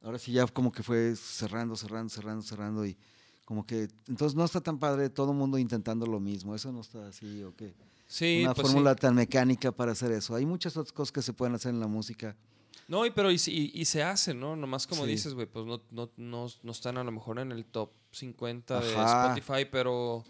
ahora 0.01 0.17
sí 0.17 0.31
ya 0.31 0.45
como 0.47 0.71
que 0.71 0.81
fue 0.83 1.15
cerrando, 1.15 1.75
cerrando, 1.75 2.09
cerrando, 2.09 2.41
cerrando 2.41 2.85
y 2.85 2.97
como 3.45 3.65
que, 3.65 3.87
entonces 4.07 4.35
no 4.35 4.43
está 4.43 4.59
tan 4.61 4.77
padre 4.79 5.09
todo 5.09 5.31
el 5.31 5.37
mundo 5.37 5.57
intentando 5.57 6.05
lo 6.05 6.19
mismo, 6.19 6.55
eso 6.55 6.71
no 6.71 6.81
está 6.81 7.07
así, 7.07 7.43
o 7.43 7.55
qué. 7.55 7.73
Sí, 8.07 8.41
Una 8.43 8.53
pues 8.53 8.67
sí. 8.67 8.73
fórmula 8.73 8.95
tan 8.95 9.15
mecánica 9.15 9.71
para 9.71 9.91
hacer 9.93 10.11
eso. 10.11 10.35
Hay 10.35 10.45
muchas 10.45 10.75
otras 10.77 10.91
cosas 10.91 11.11
que 11.11 11.21
se 11.21 11.33
pueden 11.33 11.55
hacer 11.55 11.71
en 11.73 11.79
la 11.79 11.87
música. 11.87 12.35
No, 12.87 13.03
y 13.05 13.09
pero 13.11 13.31
y, 13.31 13.37
se- 13.39 13.51
y- 13.51 13.71
y 13.73 13.85
se 13.85 14.03
hace, 14.03 14.33
¿no? 14.35 14.55
Nomás 14.55 14.85
como 14.85 15.05
Sí. 15.05 15.11
dices, 15.11 15.33
güey, 15.33 15.47
pues 15.47 15.65
no, 15.65 15.81
no, 15.89 16.09
no, 16.17 16.47
no 16.61 16.71
están 16.71 16.97
a 16.99 17.03
lo 17.03 17.11
mejor 17.11 17.39
en 17.39 17.51
el 17.51 17.65
top 17.65 17.89
50 18.11 18.79
de. 18.79 18.93
Spotify, 18.93 19.67
pero, 19.71 20.23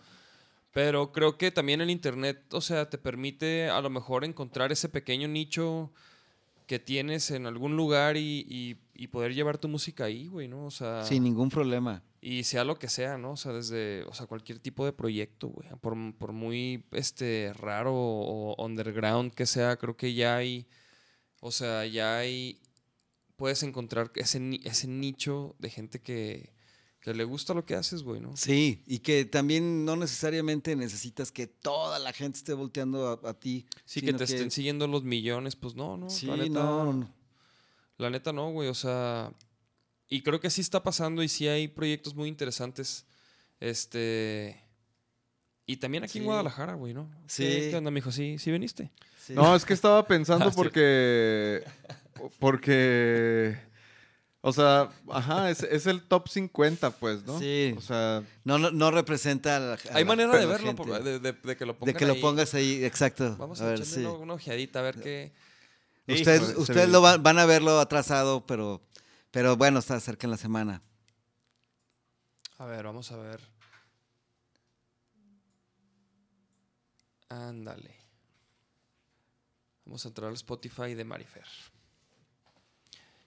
pero 0.72 1.12
creo 1.12 1.38
que 1.38 1.52
también 1.52 1.82
el 1.82 1.90
Internet, 1.90 2.54
o 2.54 2.62
sea, 2.62 2.90
te 2.90 2.98
permite 2.98 3.70
a 3.70 3.82
lo 3.82 3.90
mejor 3.90 4.24
encontrar 4.24 4.72
ese 4.72 4.88
pequeño 4.90 5.28
nicho 5.28 5.92
que 6.68 6.80
tienes 6.80 7.30
en 7.32 7.46
algún 7.46 7.76
lugar 7.76 8.16
y, 8.18 8.46
y- 8.50 8.78
y 8.94 9.08
poder 9.08 9.34
llevar 9.36 9.58
tu 9.58 9.68
música 9.68 10.06
ahí, 10.06 10.28
güey, 10.28 10.48
¿no? 10.48 10.66
O 10.66 10.72
sea, 10.72 11.04
Sin 11.04 11.24
ningún 11.24 11.50
problema. 11.50 12.02
Y 12.28 12.44
sea 12.44 12.64
lo 12.64 12.80
que 12.80 12.90
sea, 12.90 13.20
¿no? 13.20 13.34
O 13.34 13.38
sea, 13.38 13.54
desde, 13.54 14.02
o 14.06 14.14
sea, 14.16 14.26
cualquier 14.26 14.58
tipo 14.58 14.84
de 14.84 14.92
proyecto, 14.92 15.50
güey. 15.50 15.70
Por, 15.80 15.96
por 16.16 16.32
muy, 16.32 16.84
este, 16.92 17.54
raro 17.54 17.94
o 17.94 18.66
underground 18.66 19.32
que 19.32 19.46
sea, 19.46 19.78
creo 19.78 19.96
que 19.96 20.16
ya 20.16 20.36
hay, 20.36 20.66
o 21.40 21.52
sea, 21.52 21.86
ya 21.86 22.18
hay, 22.18 22.60
puedes 23.36 23.62
encontrar 23.62 24.12
ese, 24.16 24.60
ese 24.64 24.88
nicho 24.88 25.56
de 25.60 25.70
gente 25.70 26.02
que, 26.02 26.56
que 27.00 27.14
le 27.14 27.26
gusta 27.26 27.54
lo 27.54 27.64
que 27.64 27.76
haces, 27.76 28.02
güey, 28.02 28.22
¿no? 28.22 28.36
Sí, 28.36 28.82
y 28.88 29.00
que 29.00 29.26
también 29.26 29.86
no 29.86 29.96
necesariamente 29.96 30.76
necesitas 30.76 31.32
que 31.32 31.46
toda 31.46 32.00
la 32.00 32.12
gente 32.12 32.40
esté 32.40 32.54
volteando 32.56 33.08
a, 33.24 33.30
a 33.30 33.34
ti. 33.36 33.68
Sí, 33.86 34.02
que 34.02 34.14
te 34.14 34.24
estén 34.24 34.50
siguiendo 34.50 34.88
los 34.88 35.04
millones, 35.04 35.56
pues 35.56 35.76
no, 35.76 35.96
no. 35.96 36.10
Sí, 36.10 36.26
la 36.26 36.38
neta, 36.38 36.64
no. 36.64 37.08
La 38.00 38.10
neta 38.10 38.34
no, 38.34 38.50
güey, 38.52 38.68
o 38.68 38.74
sea, 38.74 39.32
y 40.08 40.22
creo 40.22 40.40
que 40.40 40.50
sí 40.50 40.62
está 40.62 40.84
pasando 40.84 41.24
y 41.24 41.28
sí 41.28 41.48
hay 41.48 41.68
proyectos 41.68 42.14
muy 42.16 42.30
interesantes, 42.30 43.06
este, 43.60 44.62
y 45.66 45.78
también 45.78 46.04
aquí 46.04 46.20
en. 46.20 46.26
Guadalajara, 46.26 46.74
güey, 46.76 46.94
¿no? 46.94 47.10
¿Qué- 47.10 47.30
Sí. 47.64 47.70
¿Qué 47.72 47.76
onda, 47.76 47.92
mijo? 47.92 48.12
Sí, 48.12 48.38
sí 48.38 48.52
viniste. 48.52 48.92
Sí. 49.26 49.34
No, 49.34 49.56
es 49.56 49.66
que 49.66 49.74
estaba 49.74 50.06
pensando 50.08 50.46
Ah, 50.48 50.52
sí. 50.52 50.56
porque. 50.56 51.64
Porque. 52.40 53.58
O 54.42 54.54
sea, 54.54 54.92
ajá, 55.12 55.50
es, 55.50 55.64
es 55.64 55.88
el 55.88 56.04
top 56.04 56.28
50, 56.30 56.92
pues, 56.92 57.24
¿no? 57.24 57.40
Sí. 57.40 57.74
O 57.76 57.82
sea, 57.82 58.22
No, 58.44 58.60
no, 58.60 58.70
no 58.70 58.92
representa 58.92 59.58
a 59.58 59.60
la, 59.60 59.74
a 59.74 59.78
Hay 59.94 60.04
la- 60.04 60.08
manera 60.08 60.38
de 60.38 60.46
verlo, 60.46 60.76
por- 60.76 61.04
de, 61.04 61.20
de- 61.20 61.34
de 61.34 61.58
que 61.58 61.66
lo 61.66 61.74
De 61.74 61.80
pongan 61.80 61.96
que 61.96 62.06
lo 62.06 62.14
ahí. 62.14 62.22
pongas 62.22 62.54
ahí, 62.54 62.86
exacto. 62.86 63.36
Vamos 63.38 63.60
a 63.60 63.64
a, 63.64 63.68
ver, 63.70 63.80
echarle 63.80 63.94
sí. 63.96 64.00
una, 64.02 64.12
una 64.12 64.34
ojeadita 64.36 64.80
a 64.80 64.84
ver 64.84 65.02
qué... 65.02 65.34
Ustedes, 66.08 66.42
Híjole, 66.44 66.58
ustedes 66.60 66.90
lo 66.90 67.02
van, 67.02 67.24
van 67.24 67.40
a 67.40 67.48
verlo 67.48 67.80
atrasado, 67.80 68.46
pero, 68.46 68.84
pero 69.36 69.58
bueno, 69.58 69.80
está 69.80 70.00
cerca 70.00 70.28
en 70.28 70.32
la 70.32 70.38
semana. 70.38 70.82
A 72.58 72.64
ver, 72.64 72.86
vamos 72.86 73.12
a 73.12 73.18
ver. 73.18 73.42
Ándale. 77.28 77.98
Vamos 79.84 80.06
a 80.06 80.08
entrar 80.08 80.30
al 80.30 80.36
Spotify 80.36 80.94
de 80.94 81.04
Marifer. 81.04 81.44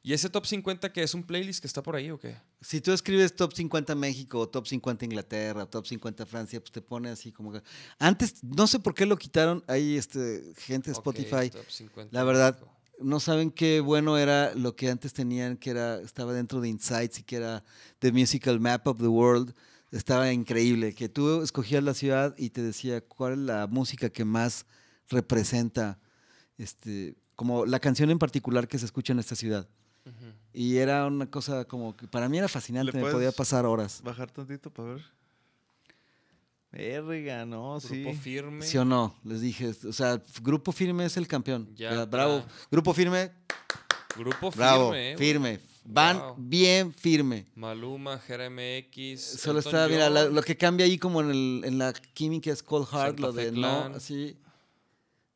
¿Y 0.03 0.15
ese 0.15 0.31
top 0.31 0.47
50 0.47 0.95
que 0.95 1.03
es 1.03 1.13
un 1.13 1.25
playlist 1.25 1.61
que 1.61 1.67
está 1.67 1.83
por 1.83 1.95
ahí 1.95 2.11
o 2.11 2.19
qué? 2.19 2.39
Si 2.63 2.81
tú 2.81 2.93
escribes 2.93 3.37
top 3.37 3.53
50 3.53 3.95
México, 3.95 4.39
o 4.39 4.49
top 4.49 4.67
50 4.67 5.05
Inglaterra, 5.05 5.67
top 5.67 5.87
50 5.87 6.25
Francia, 6.25 6.59
pues 6.59 6.73
te 6.73 6.81
pone 6.81 7.11
así 7.11 7.33
como 7.33 7.53
que... 7.53 7.63
Antes, 7.99 8.43
no 8.43 8.67
sé 8.67 8.79
por 8.79 8.95
qué 8.95 9.05
lo 9.05 9.19
quitaron, 9.19 9.63
hay 9.67 9.99
este, 9.99 10.55
gente 10.57 10.91
de 10.91 10.93
Spotify, 10.93 11.51
top 11.51 11.71
50 11.71 12.17
la 12.17 12.25
verdad, 12.25 12.59
México. 12.59 12.78
No 13.01 13.21
saben 13.21 13.51
qué 13.51 13.81
bueno 13.81 14.19
era 14.19 14.55
lo 14.55 14.77
que 14.77 14.91
antes 14.91 15.13
tenían, 15.13 15.57
que 15.57 15.71
era, 15.71 16.01
estaba 16.01 16.33
dentro 16.33 16.61
de 16.61 16.69
Insights 16.69 17.21
y 17.21 17.23
que 17.23 17.37
era 17.37 17.65
The 17.99 18.13
Musical 18.13 18.61
Map 18.61 18.87
of 18.87 18.99
the 18.99 19.09
World. 19.09 19.55
Estaba 19.91 20.33
increíble, 20.33 20.95
que 20.95 21.09
tú 21.09 21.43
escogías 21.43 21.83
la 21.83 21.95
ciudad 21.95 22.35
y 22.37 22.51
te 22.51 22.63
decía 22.63 23.01
cuál 23.01 23.33
es 23.33 23.39
la 23.39 23.67
música 23.67 24.11
que 24.11 24.25
más 24.25 24.67
representa, 25.09 25.99
este, 26.59 27.17
como 27.37 27.65
la 27.65 27.81
canción 27.81 28.11
en 28.11 28.19
particular 28.19 28.69
que 28.69 28.79
se 28.79 28.85
escucha 28.85 29.13
en 29.13 29.19
esta 29.19 29.35
ciudad. 29.35 29.69
Y 30.53 30.79
era 30.79 31.07
una 31.07 31.31
cosa 31.31 31.67
como 31.67 31.97
que 31.97 32.09
para 32.09 32.29
mí 32.29 32.39
era 32.39 32.49
fascinante, 32.49 32.93
me 32.93 33.11
podía 33.11 33.31
pasar 33.31 33.67
horas. 33.67 34.01
bajar 34.03 34.31
tantito 34.31 34.71
para 34.71 34.95
ver. 34.95 35.18
Verga, 36.71 37.47
no, 37.47 37.81
sí. 37.81 38.03
Grupo 38.03 38.19
firme. 38.19 38.65
¿Sí 38.67 38.77
o 38.79 38.85
no? 38.85 39.15
Les 39.25 39.41
dije, 39.41 39.73
o 39.89 39.93
sea, 39.93 40.23
Grupo 40.43 40.71
Firme 40.73 41.05
es 41.07 41.17
el 41.17 41.27
campeón. 41.27 41.69
Ya 41.75 41.91
Ya, 41.93 42.05
bravo. 42.05 42.45
Grupo 42.71 42.93
Firme, 42.93 43.33
Grupo 44.17 44.51
bravo, 44.51 44.91
firme. 44.93 45.13
eh, 45.13 45.17
firme. 45.17 45.61
Van 45.91 46.19
Wow. 46.19 46.35
bien 46.37 46.93
firme. 46.93 47.47
Maluma, 47.55 48.21
JRMX. 48.29 49.23
Solo 49.41 49.61
Elton 49.61 49.75
está, 49.75 49.89
mira, 49.89 50.11
la- 50.11 50.27
lo 50.27 50.43
que 50.43 50.55
cambia 50.59 50.85
ahí 50.85 50.99
como 50.99 51.23
en, 51.23 51.31
el- 51.31 51.63
en 51.65 51.79
la 51.79 51.95
química 51.95 52.53
es 52.53 52.63
Cold 52.63 52.87
Heart, 52.89 53.07
Santa 53.17 53.23
lo 53.23 53.33
Fe 53.33 53.47
de 53.47 53.53
Clan. 53.53 53.91
no, 53.93 53.97
así. 53.97 54.37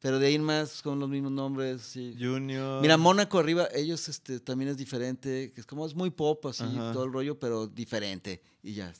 Pero 0.01 0.19
de 0.19 0.27
ahí 0.27 0.39
más 0.39 0.83
con 0.83 0.99
los 0.99 1.09
mismos 1.09 1.33
nombres, 1.33 1.81
sí. 1.81 2.15
Junior. 2.21 2.83
Mira, 2.83 2.99
Mónaco 2.99 3.39
arriba, 3.39 3.69
ellos 3.73 4.07
este, 4.11 4.41
también 4.41 4.71
es 4.71 4.77
diferente, 4.77 5.53
que 5.55 5.61
es 5.63 5.67
como 5.67 5.87
es 5.87 5.95
muy 5.95 6.11
pop, 6.11 6.45
así, 6.47 6.65
Ajá. 6.65 6.93
todo 6.93 7.05
el 7.05 7.13
rollo, 7.13 7.39
pero 7.39 7.67
diferente. 7.67 8.43
Y 8.63 8.75
ya. 8.75 8.93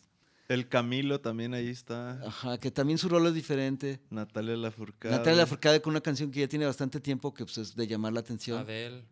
El 0.49 0.69
Camilo 0.69 1.21
también 1.21 1.55
ahí 1.55 1.69
está. 1.69 2.21
Ajá, 2.27 2.59
que 2.59 2.71
también 2.71 2.99
su 2.99 3.09
rol 3.09 3.27
es 3.27 3.35
diferente. 3.35 4.01
Natalia 4.11 4.57
Lafourcade. 4.57 5.15
Natalia 5.15 5.43
Lafourcade 5.43 5.81
con 5.81 5.93
una 5.93 6.01
canción 6.01 6.31
que 6.31 6.41
ya 6.41 6.49
tiene 6.49 6.67
bastante 6.67 7.01
tiempo 7.01 7.33
que 7.33 7.45
pues, 7.45 7.59
es 7.59 7.77
de 7.77 7.87
llamar 7.87 8.13
la 8.13 8.21
atención. 8.21 8.59
Adele. 8.59 9.05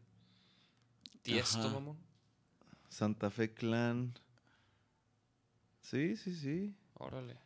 Tiesto, 1.22 1.70
mamón. 1.70 1.96
Santa 2.88 3.30
Fe 3.30 3.52
Clan. 3.54 4.12
Sí, 5.80 6.16
sí, 6.16 6.34
sí. 6.34 6.74
Órale. 6.94 7.36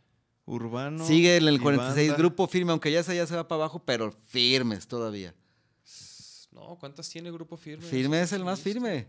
Urbano. 0.46 1.06
Sigue 1.06 1.36
en 1.36 1.48
el 1.48 1.56
y 1.56 1.58
46, 1.58 2.08
banda. 2.08 2.18
grupo 2.18 2.46
firme, 2.46 2.72
aunque 2.72 2.90
ya 2.90 3.02
se, 3.02 3.14
ya 3.14 3.26
se 3.26 3.36
va 3.36 3.48
para 3.48 3.62
abajo, 3.62 3.82
pero 3.84 4.12
firmes 4.12 4.86
todavía. 4.86 5.34
No, 6.54 6.76
¿cuántas 6.78 7.08
tiene 7.08 7.32
Grupo 7.32 7.56
Firme? 7.56 7.84
Firme 7.84 8.22
es 8.22 8.32
el 8.32 8.44
más 8.44 8.60
firme. 8.60 9.08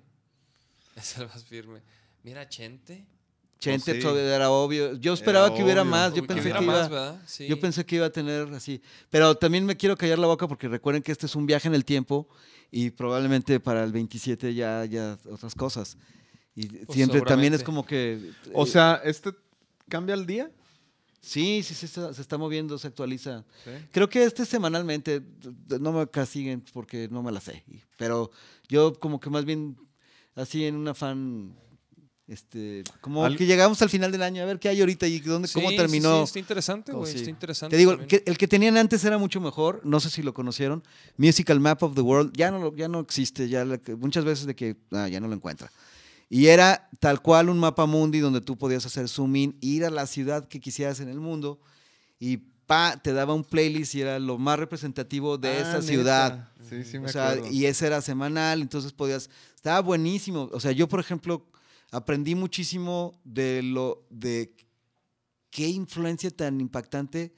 Es 0.95 1.17
el 1.17 1.27
más 1.27 1.45
firme. 1.45 1.81
Mira, 2.23 2.49
Chente. 2.49 3.05
Chente 3.59 3.95
sí. 3.95 3.99
todavía 3.99 4.35
era 4.35 4.49
obvio. 4.49 4.95
Yo 4.95 5.13
esperaba 5.13 5.53
que 5.53 5.63
hubiera 5.63 5.81
obvio. 5.81 5.91
más. 5.91 6.13
Yo 6.13 6.25
pensé 6.25 6.51
que, 6.51 6.63
iba, 6.63 6.87
¿verdad? 6.87 7.21
Sí. 7.25 7.47
yo 7.47 7.59
pensé 7.59 7.85
que 7.85 7.95
iba 7.95 8.05
a 8.05 8.09
tener 8.09 8.47
así. 8.53 8.81
Pero 9.09 9.35
también 9.35 9.65
me 9.65 9.75
quiero 9.75 9.95
callar 9.95 10.19
la 10.19 10.27
boca 10.27 10.47
porque 10.47 10.67
recuerden 10.67 11.01
que 11.01 11.11
este 11.11 11.25
es 11.25 11.35
un 11.35 11.45
viaje 11.45 11.67
en 11.67 11.75
el 11.75 11.85
tiempo 11.85 12.27
y 12.71 12.89
probablemente 12.89 13.59
para 13.59 13.83
el 13.83 13.91
27 13.91 14.53
ya, 14.53 14.85
ya 14.85 15.17
otras 15.31 15.55
cosas. 15.55 15.97
Y 16.55 16.69
siempre 16.89 17.21
también 17.21 17.53
es 17.53 17.63
como 17.63 17.85
que... 17.85 18.31
O 18.53 18.63
eh, 18.63 18.67
sea, 18.67 19.01
¿este 19.03 19.31
cambia 19.89 20.15
el 20.15 20.25
día? 20.25 20.51
Sí, 21.21 21.63
sí, 21.63 21.73
sí, 21.73 21.87
se, 21.87 22.13
se 22.13 22.21
está 22.21 22.37
moviendo, 22.37 22.77
se 22.77 22.87
actualiza. 22.87 23.43
Sí. 23.63 23.71
Creo 23.91 24.07
que 24.07 24.23
este 24.23 24.45
semanalmente, 24.45 25.23
no 25.79 25.91
me 25.91 26.07
castiguen 26.07 26.63
porque 26.71 27.07
no 27.09 27.23
me 27.23 27.31
la 27.31 27.41
sé, 27.41 27.63
pero 27.97 28.29
yo 28.69 28.93
como 28.99 29.19
que 29.19 29.31
más 29.31 29.43
bien 29.43 29.75
así 30.35 30.65
en 30.65 30.75
un 30.75 30.87
afán, 30.87 31.55
este, 32.27 32.83
como 33.01 33.23
Al- 33.23 33.37
que 33.37 33.45
llegamos 33.45 33.81
al 33.81 33.89
final 33.89 34.11
del 34.11 34.23
año, 34.23 34.41
a 34.41 34.45
ver 34.45 34.59
qué 34.59 34.69
hay 34.69 34.79
ahorita 34.79 35.05
y 35.07 35.19
dónde, 35.19 35.47
cómo 35.53 35.67
Sí, 35.69 35.73
sí, 35.75 35.77
terminó. 35.77 36.17
Sí, 36.19 36.23
está 36.23 36.39
interesante, 36.39 36.91
Oh, 36.91 36.97
güey. 36.99 37.11
sí. 37.11 37.19
Está 37.19 37.29
interesante. 37.29 37.75
Te 37.75 37.77
digo, 37.77 37.97
que 38.07 38.23
el 38.25 38.37
que 38.37 38.47
tenían 38.47 38.77
antes 38.77 39.03
era 39.05 39.17
mucho 39.17 39.39
mejor, 39.39 39.81
no 39.83 39.99
sé 39.99 40.09
si 40.09 40.23
lo 40.23 40.33
conocieron, 40.33 40.83
Musical 41.17 41.59
Map 41.59 41.83
of 41.83 41.93
the 41.95 42.01
World, 42.01 42.33
ya 42.35 42.49
no, 42.51 42.59
lo- 42.59 42.75
ya 42.75 42.87
no 42.87 42.99
existe, 42.99 43.47
ya 43.47 43.63
la 43.63 43.79
muchas 43.99 44.25
veces 44.25 44.47
de 44.47 44.55
que 44.55 44.75
ah, 44.91 45.07
ya 45.07 45.19
no 45.19 45.27
lo 45.27 45.35
encuentra. 45.35 45.71
Y 46.27 46.47
era 46.47 46.89
tal 46.99 47.21
cual 47.21 47.49
un 47.49 47.59
mapa 47.59 47.85
mundi 47.85 48.19
donde 48.19 48.41
tú 48.41 48.57
podías 48.57 48.83
hacer 48.87 49.07
zoom 49.07 49.35
in, 49.35 49.57
ir 49.61 49.85
a 49.85 49.91
la 49.91 50.07
ciudad 50.07 50.47
que 50.47 50.59
quisieras 50.59 50.99
en 50.99 51.09
el 51.09 51.19
mundo 51.19 51.59
y 52.19 52.37
pa, 52.65 52.99
te 53.03 53.13
daba 53.13 53.35
un 53.35 53.43
playlist 53.43 53.93
y 53.93 54.01
era 54.01 54.17
lo 54.17 54.39
más 54.39 54.57
representativo 54.57 55.37
de 55.37 55.49
Ah, 55.49 55.59
esa 55.59 55.73
neta. 55.73 55.81
ciudad. 55.83 56.49
Sí, 56.67 56.83
sí, 56.83 56.97
me 56.97 57.09
O 57.09 57.11
sea, 57.11 57.29
acuerdo. 57.33 57.51
y 57.51 57.67
ese 57.67 57.85
era 57.85 58.01
semanal, 58.01 58.63
entonces 58.63 58.91
podías, 58.91 59.29
estaba 59.55 59.81
buenísimo. 59.81 60.49
O 60.51 60.59
sea, 60.59 60.71
yo, 60.71 60.87
por 60.89 60.99
ejemplo, 60.99 61.45
aprendí 61.95 62.35
muchísimo 62.35 63.19
de 63.23 63.63
lo, 63.63 64.05
de 64.09 64.53
qué 65.49 65.69
influencia 65.69 66.29
tan 66.29 66.59
impactante 66.59 67.33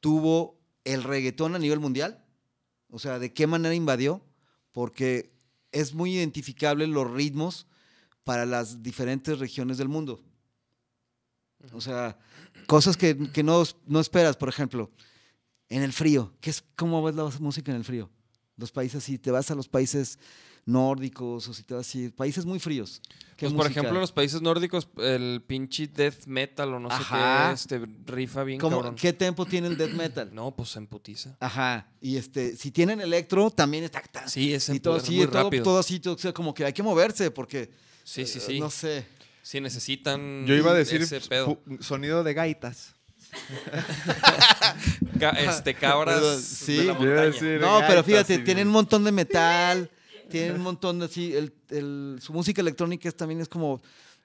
tuvo 0.00 0.60
el 0.82 1.04
reggaetón 1.04 1.54
a 1.54 1.60
nivel 1.60 1.78
mundial. 1.78 2.24
O 2.90 2.98
sea, 2.98 3.20
de 3.20 3.32
qué 3.32 3.46
manera 3.46 3.74
invadió, 3.74 4.20
porque 4.72 5.32
es 5.70 5.94
muy 5.94 6.16
identificable 6.16 6.88
los 6.88 7.08
ritmos 7.08 7.68
para 8.24 8.46
las 8.46 8.82
diferentes 8.82 9.38
regiones 9.38 9.78
del 9.78 9.88
mundo. 9.88 10.24
O 11.72 11.80
sea, 11.80 12.18
cosas 12.66 12.96
que, 12.96 13.30
que 13.32 13.44
no, 13.44 13.62
no 13.86 14.00
esperas, 14.00 14.36
por 14.36 14.48
ejemplo, 14.48 14.90
en 15.68 15.82
el 15.82 15.92
frío. 15.92 16.34
¿Qué 16.40 16.50
es, 16.50 16.64
¿Cómo 16.74 17.02
ves 17.02 17.14
la 17.14 17.30
música 17.38 17.70
en 17.70 17.78
el 17.78 17.84
frío? 17.84 18.10
Los 18.56 18.72
países, 18.72 19.04
si 19.04 19.18
te 19.18 19.30
vas 19.30 19.50
a 19.52 19.54
los 19.54 19.68
países 19.68 20.18
nórdicos 20.66 21.48
o 21.48 21.54
si 21.54 21.62
te 21.62 21.74
vas 21.74 21.94
a 21.94 21.98
ir, 21.98 22.14
países 22.14 22.44
muy 22.46 22.58
fríos. 22.58 23.00
¿qué 23.36 23.46
Pues, 23.46 23.54
por 23.54 23.66
ejemplo, 23.66 23.94
en 23.94 24.00
los 24.00 24.12
países 24.12 24.40
nórdicos, 24.40 24.88
el 24.98 25.42
pinche 25.46 25.88
death 25.88 26.26
metal 26.26 26.72
o 26.74 26.78
no 26.80 26.88
sé 26.90 27.02
qué, 27.10 27.52
este, 27.52 27.80
rifa 28.06 28.44
bien 28.44 28.60
¿Cómo- 28.60 28.76
cabrón. 28.76 28.94
¿Qué 28.94 29.12
tempo 29.12 29.44
tiene 29.44 29.66
el 29.68 29.76
death 29.76 29.92
metal? 29.92 30.30
No, 30.32 30.54
pues 30.54 30.74
en 30.76 30.86
putiza. 30.86 31.36
Ajá. 31.40 31.88
Y 32.00 32.16
este, 32.16 32.56
si 32.56 32.70
tienen 32.70 33.00
electro, 33.00 33.50
también 33.50 33.84
está. 33.84 34.02
Sí, 34.28 34.54
es 34.54 34.68
y 34.68 34.78
todo, 34.80 34.98
pu- 34.98 35.02
sí, 35.02 35.16
muy 35.16 35.26
todo, 35.26 35.42
rápido. 35.44 35.64
todo 35.64 35.78
así, 35.80 35.98
todo- 36.00 36.14
o 36.14 36.18
sea, 36.18 36.32
como 36.32 36.54
que 36.54 36.64
hay 36.64 36.72
que 36.72 36.82
moverse 36.82 37.30
porque. 37.30 37.70
Sí, 38.04 38.24
sí, 38.26 38.38
eh, 38.38 38.42
sí. 38.46 38.60
No 38.60 38.70
sé. 38.70 39.06
Sí, 39.42 39.60
necesitan 39.60 40.46
Yo 40.46 40.54
iba 40.54 40.70
a 40.70 40.74
decir 40.74 41.02
ese 41.02 41.20
pedo. 41.20 41.60
sonido 41.80 42.22
de 42.24 42.34
gaitas. 42.34 42.94
Este, 45.36 45.74
cabras 45.74 46.20
de 46.20 46.42
sí. 46.42 46.84
la 46.84 46.94
montaña. 46.94 47.22
decir- 47.26 47.60
No, 47.60 47.80
pero 47.86 48.02
fíjate, 48.04 48.36
sí, 48.36 48.44
tienen 48.44 48.66
un 48.68 48.72
montón 48.74 49.04
de 49.04 49.12
metal, 49.12 49.90
tienen 50.30 50.56
un 50.56 50.62
montón 50.62 50.98
de 50.98 51.06
así. 51.06 51.34
El, 51.34 51.52
el- 51.70 52.18
su 52.20 52.32
música 52.32 52.60
electrónica 52.60 53.08
es- 53.08 53.16
también 53.16 53.40
es 53.40 53.48
como. 53.48 53.80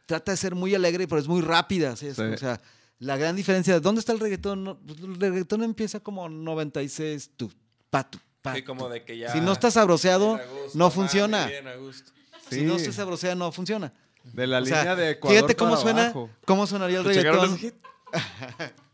Trata 0.06 0.32
de 0.32 0.38
ser 0.38 0.56
muy 0.56 0.74
alegre, 0.74 1.08
pero 1.08 1.22
es 1.22 1.28
muy 1.28 1.42
rápida. 1.42 1.96
¿sí? 1.96 2.14
Sí. 2.14 2.22
O 2.22 2.38
sea, 2.38 2.60
la 2.98 3.16
gran 3.18 3.36
diferencia. 3.36 3.80
¿Dónde 3.80 4.00
está 4.00 4.12
el 4.12 4.20
reggaetón? 4.20 4.64
No, 4.64 4.80
pues, 4.80 5.00
el 5.00 5.20
reggaetón 5.20 5.64
empieza 5.64 6.00
como 6.00 6.28
96, 6.28 7.32
tu, 7.38 7.52
pa, 7.92 8.10
tu, 8.10 8.18
pa, 8.42 8.56
Sí, 8.56 8.64
como 8.64 8.90
de 8.90 9.04
que 9.04 9.18
ya. 9.18 9.32
Si 9.32 9.40
no 9.40 9.52
estás 9.52 9.76
sabroseado, 9.76 10.32
gusto, 10.64 10.78
no 10.78 10.90
funciona. 10.90 11.46
bien 11.46 11.68
a 11.68 11.76
gusto. 11.76 12.12
Si 12.50 12.62
no 12.64 12.80
se 12.80 12.92
sabrosea, 12.92 13.36
no 13.36 13.52
funciona. 13.52 13.94
De 14.24 14.48
la 14.48 14.60
O 14.60 14.66
sea, 14.66 14.80
línea 14.80 14.96
de 14.96 15.12
Ecuador 15.12 15.38
Fíjate 15.38 15.56
cómo 15.56 15.72
para 15.72 15.82
suena, 15.82 16.04
abajo. 16.06 16.30
cómo 16.46 16.66
sonaría 16.68 17.00
el 17.00 17.06
¿Te 17.06 17.14
checaron 17.14 17.52
reggaetón. 17.56 17.80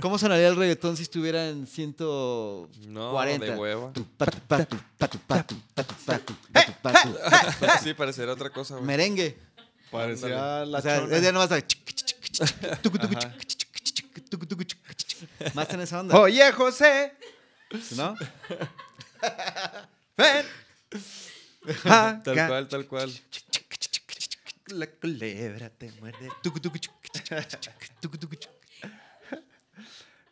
¿Cómo 0.00 0.18
sonaría 0.18 0.48
el 0.48 0.56
reggaetón 0.56 0.96
si 0.96 1.04
estuviera 1.04 1.48
en 1.48 1.66
140? 1.66 2.88
No, 2.88 3.16
de 3.38 3.54
hueva. 3.56 3.92
Sí, 7.82 7.94
parecería 7.94 8.32
otra 8.32 8.50
cosa. 8.50 8.80
Merengue. 8.80 9.38
Parecía 9.90 10.64
la 10.64 10.78
o 10.78 10.82
sea, 10.82 11.00
chona. 11.00 11.16
Es 11.16 11.22
ya 11.22 11.32
Más 15.54 15.72
en 15.72 15.80
esa 15.80 16.00
onda. 16.00 16.18
Oye, 16.18 16.52
José. 16.52 17.14
¿No? 17.96 18.16
Ven. 20.16 20.46
Tal 21.82 22.46
cual, 22.48 22.68
tal 22.68 22.86
cual. 22.86 23.12
La 24.68 24.86
culebra 24.88 25.70
te 25.70 25.92
muerde. 25.92 26.28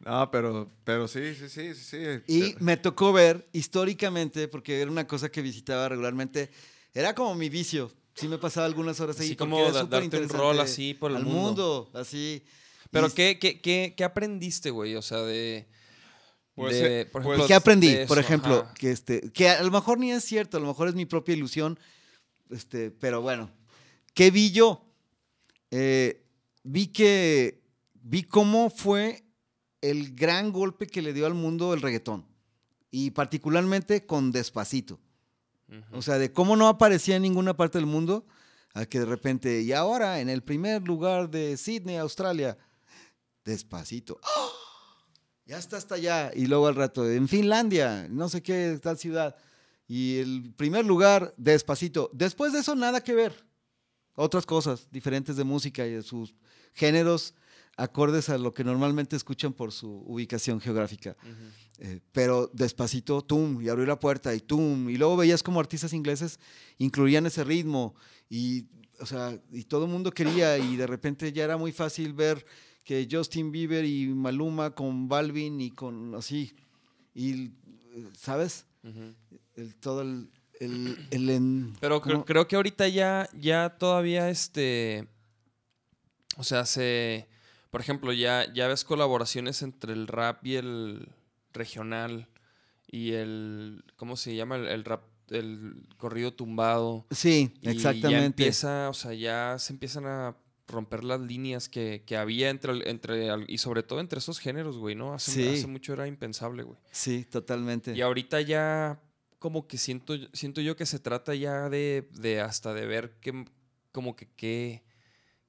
No, 0.04 0.30
pero, 0.30 0.70
pero 0.84 1.08
sí, 1.08 1.34
sí, 1.34 1.48
sí, 1.48 1.74
sí. 1.74 1.82
sí. 1.84 2.22
Y 2.26 2.54
me 2.62 2.76
tocó 2.76 3.12
ver 3.12 3.48
históricamente, 3.52 4.48
porque 4.48 4.80
era 4.80 4.90
una 4.90 5.06
cosa 5.06 5.30
que 5.30 5.40
visitaba 5.42 5.88
regularmente, 5.88 6.50
era 6.92 7.14
como 7.14 7.34
mi 7.34 7.48
vicio. 7.48 7.90
Sí 8.14 8.28
me 8.28 8.38
pasaba 8.38 8.66
algunas 8.66 9.00
horas 9.00 9.18
ahí. 9.18 9.26
Así 9.26 9.36
como 9.36 9.58
era 9.58 9.72
da- 9.72 9.84
darte 9.84 10.18
un 10.18 10.28
rol 10.28 10.60
así 10.60 10.94
por 10.94 11.10
el 11.10 11.16
al 11.18 11.24
mundo. 11.24 11.90
así. 11.94 12.44
Pero 12.90 13.08
Y- 13.08 13.10
¿qué, 13.10 13.38
qué, 13.40 13.60
qué, 13.60 13.94
qué 13.96 14.04
aprendiste, 14.04 14.70
güey? 14.70 14.94
O 14.94 15.02
sea, 15.02 15.18
de... 15.22 15.66
Pues, 16.54 16.78
de, 16.78 17.00
eh, 17.00 17.06
por 17.06 17.22
pues, 17.22 17.32
ejemplo, 17.34 17.46
¿Qué 17.48 17.54
aprendí? 17.54 17.88
de 17.92 18.06
Por 18.06 18.18
eso, 18.18 18.26
ejemplo, 18.28 18.54
ajá. 18.66 18.74
que 18.74 18.92
este, 18.92 19.32
que 19.32 19.48
a 19.48 19.60
lo 19.64 19.72
mejor 19.72 19.98
ni 19.98 20.12
es 20.12 20.22
cierto, 20.24 20.58
a 20.58 20.60
lo 20.60 20.68
mejor 20.68 20.86
es 20.86 20.94
mi 20.94 21.04
propia 21.04 21.34
ilusión, 21.34 21.80
este, 22.50 22.92
pero 22.92 23.20
bueno, 23.22 23.50
¿qué 24.14 24.30
vi 24.30 24.52
yo? 24.52 24.86
Eh, 25.72 26.22
vi 26.62 26.86
que 26.86 27.60
vi 27.94 28.22
cómo 28.22 28.70
fue 28.70 29.23
el 29.90 30.14
gran 30.14 30.52
golpe 30.52 30.86
que 30.86 31.02
le 31.02 31.12
dio 31.12 31.26
al 31.26 31.34
mundo 31.34 31.74
el 31.74 31.82
reggaetón 31.82 32.26
y 32.90 33.10
particularmente 33.10 34.06
con 34.06 34.30
Despacito. 34.30 35.00
Ujú. 35.68 35.98
O 35.98 36.02
sea, 36.02 36.18
de 36.18 36.32
cómo 36.32 36.56
no 36.56 36.68
aparecía 36.68 37.16
en 37.16 37.22
ninguna 37.22 37.56
parte 37.56 37.78
del 37.78 37.86
mundo, 37.86 38.26
a 38.72 38.86
que 38.86 39.00
de 39.00 39.06
repente, 39.06 39.62
y 39.62 39.72
ahora 39.72 40.20
en 40.20 40.28
el 40.28 40.42
primer 40.42 40.82
lugar 40.82 41.30
de 41.30 41.56
Sydney, 41.56 41.96
Australia, 41.96 42.58
despacito. 43.44 44.20
¡Ah! 44.22 44.48
Ya 45.46 45.58
está 45.58 45.76
hasta 45.76 45.96
allá. 45.96 46.30
Y 46.34 46.46
luego 46.46 46.66
al 46.66 46.74
rato, 46.74 47.08
en 47.10 47.28
Finlandia, 47.28 48.06
no 48.08 48.28
sé 48.28 48.42
qué, 48.42 48.78
tal 48.82 48.98
ciudad. 48.98 49.36
Y 49.86 50.18
el 50.18 50.54
primer 50.56 50.86
lugar, 50.86 51.34
despacito. 51.36 52.10
Después 52.12 52.52
de 52.52 52.60
eso, 52.60 52.74
nada 52.74 53.02
que 53.02 53.14
ver. 53.14 53.46
Otras 54.14 54.46
cosas 54.46 54.88
diferentes 54.90 55.36
de 55.36 55.44
música 55.44 55.86
y 55.86 55.92
de 55.92 56.02
sus 56.02 56.34
géneros 56.72 57.34
acordes 57.76 58.28
a 58.28 58.38
lo 58.38 58.52
que 58.54 58.64
normalmente 58.64 59.16
escuchan 59.16 59.52
por 59.52 59.72
su 59.72 59.88
ubicación 60.06 60.60
geográfica. 60.60 61.16
Eh, 61.78 62.00
pero 62.12 62.48
despacito, 62.52 63.20
tum, 63.22 63.60
y 63.60 63.68
abrió 63.68 63.84
la 63.86 63.98
puerta 63.98 64.32
y 64.34 64.40
tum, 64.40 64.88
y 64.90 64.96
luego 64.96 65.16
veías 65.16 65.42
como 65.42 65.58
artistas 65.58 65.92
ingleses 65.92 66.38
incluían 66.78 67.26
ese 67.26 67.42
ritmo 67.42 67.96
y, 68.30 68.66
o 69.00 69.06
sea, 69.06 69.36
y 69.50 69.64
todo 69.64 69.86
el 69.86 69.90
mundo 69.90 70.12
quería 70.12 70.56
y 70.56 70.76
de 70.76 70.86
repente 70.86 71.32
ya 71.32 71.42
era 71.44 71.56
muy 71.56 71.72
fácil 71.72 72.12
ver 72.12 72.46
que 72.84 73.08
Justin 73.10 73.50
Bieber 73.50 73.84
y 73.84 74.06
Maluma 74.08 74.70
con 74.74 75.08
Balvin 75.08 75.60
y 75.60 75.72
con 75.72 76.14
así, 76.14 76.54
y, 77.14 77.50
¿sabes? 78.16 78.66
El, 79.56 79.74
todo 79.76 80.02
el... 80.02 80.30
el, 80.60 80.96
el 81.10 81.30
en- 81.30 81.72
Pero 81.80 82.00
cre- 82.00 82.12
¿cómo? 82.12 82.24
creo 82.24 82.46
que 82.46 82.54
ahorita 82.54 82.86
ya, 82.86 83.28
ya 83.40 83.76
todavía 83.78 84.30
este. 84.30 85.08
O 86.36 86.44
sea, 86.44 86.66
se. 86.66 87.26
Por 87.74 87.80
ejemplo, 87.80 88.12
ya, 88.12 88.46
ya 88.52 88.68
ves 88.68 88.84
colaboraciones 88.84 89.60
entre 89.62 89.92
el 89.94 90.06
rap 90.06 90.46
y 90.46 90.54
el 90.54 91.08
regional. 91.52 92.28
Y 92.86 93.12
el. 93.12 93.84
¿Cómo 93.96 94.16
se 94.16 94.36
llama? 94.36 94.54
El, 94.56 94.68
el 94.68 94.84
rap. 94.84 95.02
El 95.30 95.88
corrido 95.96 96.32
tumbado. 96.34 97.04
Sí, 97.10 97.52
Y 97.60 97.64
Ya 97.64 97.70
exactamente. 97.72 98.26
empieza, 98.26 98.88
o 98.90 98.94
sea, 98.94 99.12
ya 99.14 99.56
se 99.58 99.72
empiezan 99.72 100.06
a 100.06 100.36
romper 100.68 101.02
las 101.02 101.20
líneas 101.20 101.68
que, 101.68 102.04
que 102.06 102.16
había 102.16 102.50
entre, 102.50 102.88
entre, 102.90 103.28
y 103.48 103.58
sobre 103.58 103.82
todo 103.82 104.00
entre 104.00 104.18
esos 104.18 104.38
géneros, 104.38 104.76
güey, 104.78 104.94
¿no? 104.94 105.12
Hace, 105.14 105.32
Sí. 105.32 105.48
hace 105.48 105.66
mucho 105.66 105.94
era 105.94 106.06
impensable, 106.06 106.62
güey. 106.62 106.78
Sí, 106.92 107.24
totalmente. 107.24 107.92
Y 107.96 108.02
ahorita 108.02 108.40
ya 108.42 109.00
como 109.38 109.66
que 109.66 109.78
siento, 109.78 110.14
siento 110.32 110.60
yo 110.60 110.76
que 110.76 110.86
se 110.86 110.98
trata 111.00 111.34
ya 111.34 111.68
de, 111.70 112.08
de 112.12 112.40
hasta 112.40 112.72
de 112.74 112.86
ver 112.86 113.16
qué, 113.20 113.46
como 113.92 114.14
que 114.16 114.28
qué, 114.36 114.84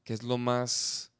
qué 0.03 0.13
es 0.13 0.23
lo 0.23 0.37
más, 0.37 1.11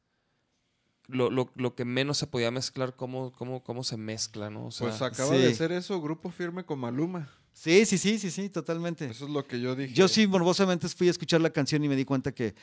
lo, 1.08 1.30
lo- 1.30 1.50
lo 1.54 1.74
que 1.74 1.84
menos 1.84 2.18
se 2.18 2.26
podía 2.26 2.50
mezclar, 2.50 2.96
cómo, 2.96 3.32
cómo, 3.32 3.62
cómo 3.62 3.84
se 3.84 3.96
mezcla, 3.96 4.50
¿no? 4.50 4.66
O 4.66 4.70
sea, 4.70 4.88
Pues 4.88 5.02
acaba 5.02 5.32
de 5.36 5.48
hacer 5.48 5.72
eso 5.72 6.00
Grupo 6.00 6.30
Firme 6.30 6.64
con 6.64 6.78
Maluma. 6.78 7.30
Sí, 7.52 7.86
sí, 7.86 7.96
sí, 7.96 8.18
sí, 8.18 8.30
sí, 8.30 8.50
totalmente. 8.50 9.06
Eso 9.06 9.24
es 9.24 9.30
lo 9.30 9.46
que 9.46 9.58
yo 9.60 9.74
dije. 9.74 9.94
Yo 9.94 10.08
sí, 10.08 10.26
morbosamente 10.26 10.88
fui 10.90 11.08
a 11.08 11.10
escuchar 11.10 11.40
la 11.40 11.50
canción 11.50 11.82
y 11.82 11.88
me 11.88 11.96
di 11.96 12.04
cuenta 12.04 12.32
que 12.32 12.54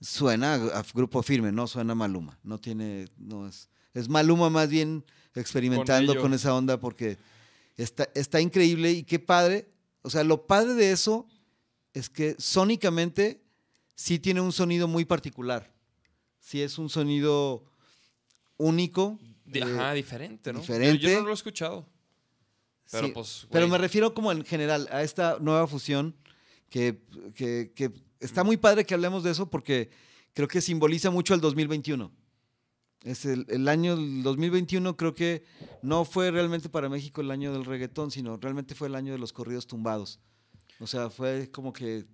suena 0.00 0.54
a, 0.54 0.84
grupo 0.94 1.22
firme, 1.22 1.52
no 1.52 1.66
suena 1.66 1.92
a 1.92 1.96
Maluma. 1.96 2.38
No 2.42 2.58
tiene, 2.58 3.08
no 3.18 3.46
es. 3.46 3.68
Es 3.92 4.08
Maluma 4.08 4.48
más 4.48 4.68
bien 4.68 5.04
experimentando 5.34 6.18
con, 6.20 6.32
esa 6.34 6.54
onda 6.54 6.80
porque 6.80 7.18
está, 7.76 8.08
está 8.14 8.40
increíble 8.40 8.90
y 8.90 9.02
qué 9.02 9.18
padre. 9.18 9.68
O 10.02 10.10
sea, 10.10 10.24
lo 10.24 10.46
padre 10.46 10.74
de 10.74 10.92
eso 10.92 11.26
es 11.92 12.08
que 12.08 12.34
sónicamente 12.38 13.42
sí 13.94 14.18
tiene 14.18 14.40
un 14.40 14.52
sonido 14.52 14.88
muy 14.88 15.04
particular. 15.04 15.70
Sí 16.38 16.62
es 16.62 16.78
un 16.78 16.88
sonido 16.88 17.64
único. 18.58 19.18
eh, 19.52 19.62
ajá, 19.62 19.94
diferente, 19.94 20.52
¿no? 20.52 20.60
Yo- 20.60 20.66
Yo, 20.74 20.78
diferente. 20.78 21.14
no 21.16 21.22
lo 21.22 21.30
he 21.30 21.34
escuchado. 21.34 21.88
Pero 22.90 23.06
Sí, 23.06 23.12
pues, 23.14 23.46
Pero 23.50 23.66
me 23.68 23.78
refiero 23.78 24.12
como 24.14 24.30
en 24.32 24.44
general 24.44 24.88
a 24.92 25.02
esta 25.02 25.38
nueva 25.40 25.66
fusión 25.66 26.14
que, 26.70 27.02
que- 27.34 27.72
que 27.74 27.92
está 28.20 28.44
muy 28.44 28.56
padre 28.58 28.84
que 28.84 28.94
hablemos 28.94 29.22
de 29.22 29.30
eso 29.30 29.48
porque 29.50 29.90
creo 30.34 30.48
que 30.48 30.60
simboliza 30.60 31.10
mucho 31.10 31.32
el 31.34 31.40
2021. 31.40 32.12
Es 33.04 33.24
el, 33.24 33.46
el 33.48 33.68
año 33.68 33.94
del 33.96 34.22
2021 34.22 34.96
creo 34.96 35.14
que 35.14 35.44
no 35.82 36.04
fue 36.04 36.30
realmente 36.30 36.68
para 36.68 36.88
México 36.88 37.20
el 37.20 37.30
año 37.30 37.52
del 37.52 37.64
reggaetón, 37.64 38.10
sino 38.10 38.36
realmente 38.38 38.74
fue 38.74 38.88
el 38.88 38.94
año 38.96 39.12
de 39.12 39.18
los 39.18 39.32
corridos 39.32 39.66
tumbados. 39.66 40.18
O 40.80 40.86
sea, 40.86 41.08
fue 41.10 41.50
como 41.50 41.72
que 41.72 42.06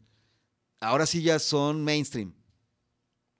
ahora 0.80 1.06
sí 1.06 1.22
ya 1.22 1.38
son 1.38 1.82
mainstream. 1.84 2.34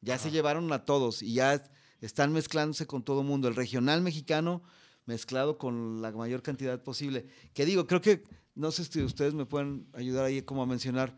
Ya 0.01 0.19
se 0.19 0.31
llevaron 0.31 0.73
a 0.73 0.85
todos 0.85 1.23
y 1.23 1.35
ya 1.35 1.63
están 2.05 2.33
mezclándose 2.33 2.87
con 2.87 3.03
todo 3.03 3.21
el 3.21 3.27
mundo. 3.27 3.49
El 3.49 3.57
regional 3.57 4.01
mexicano 4.03 4.63
mezclado 5.07 5.59
con 5.59 6.01
la 6.03 6.11
mayor 6.13 6.43
cantidad 6.43 6.83
posible. 6.83 7.27
Que 7.53 7.65
digo, 7.65 7.87
creo 7.87 8.01
que, 8.01 8.25
no 8.55 8.71
sé 8.71 8.85
si 8.85 9.03
ustedes 9.03 9.35
me 9.35 9.47
pueden 9.47 9.87
ayudar 9.93 10.25
ahí 10.25 10.41
como 10.43 10.63
a 10.63 10.67
mencionar, 10.67 11.17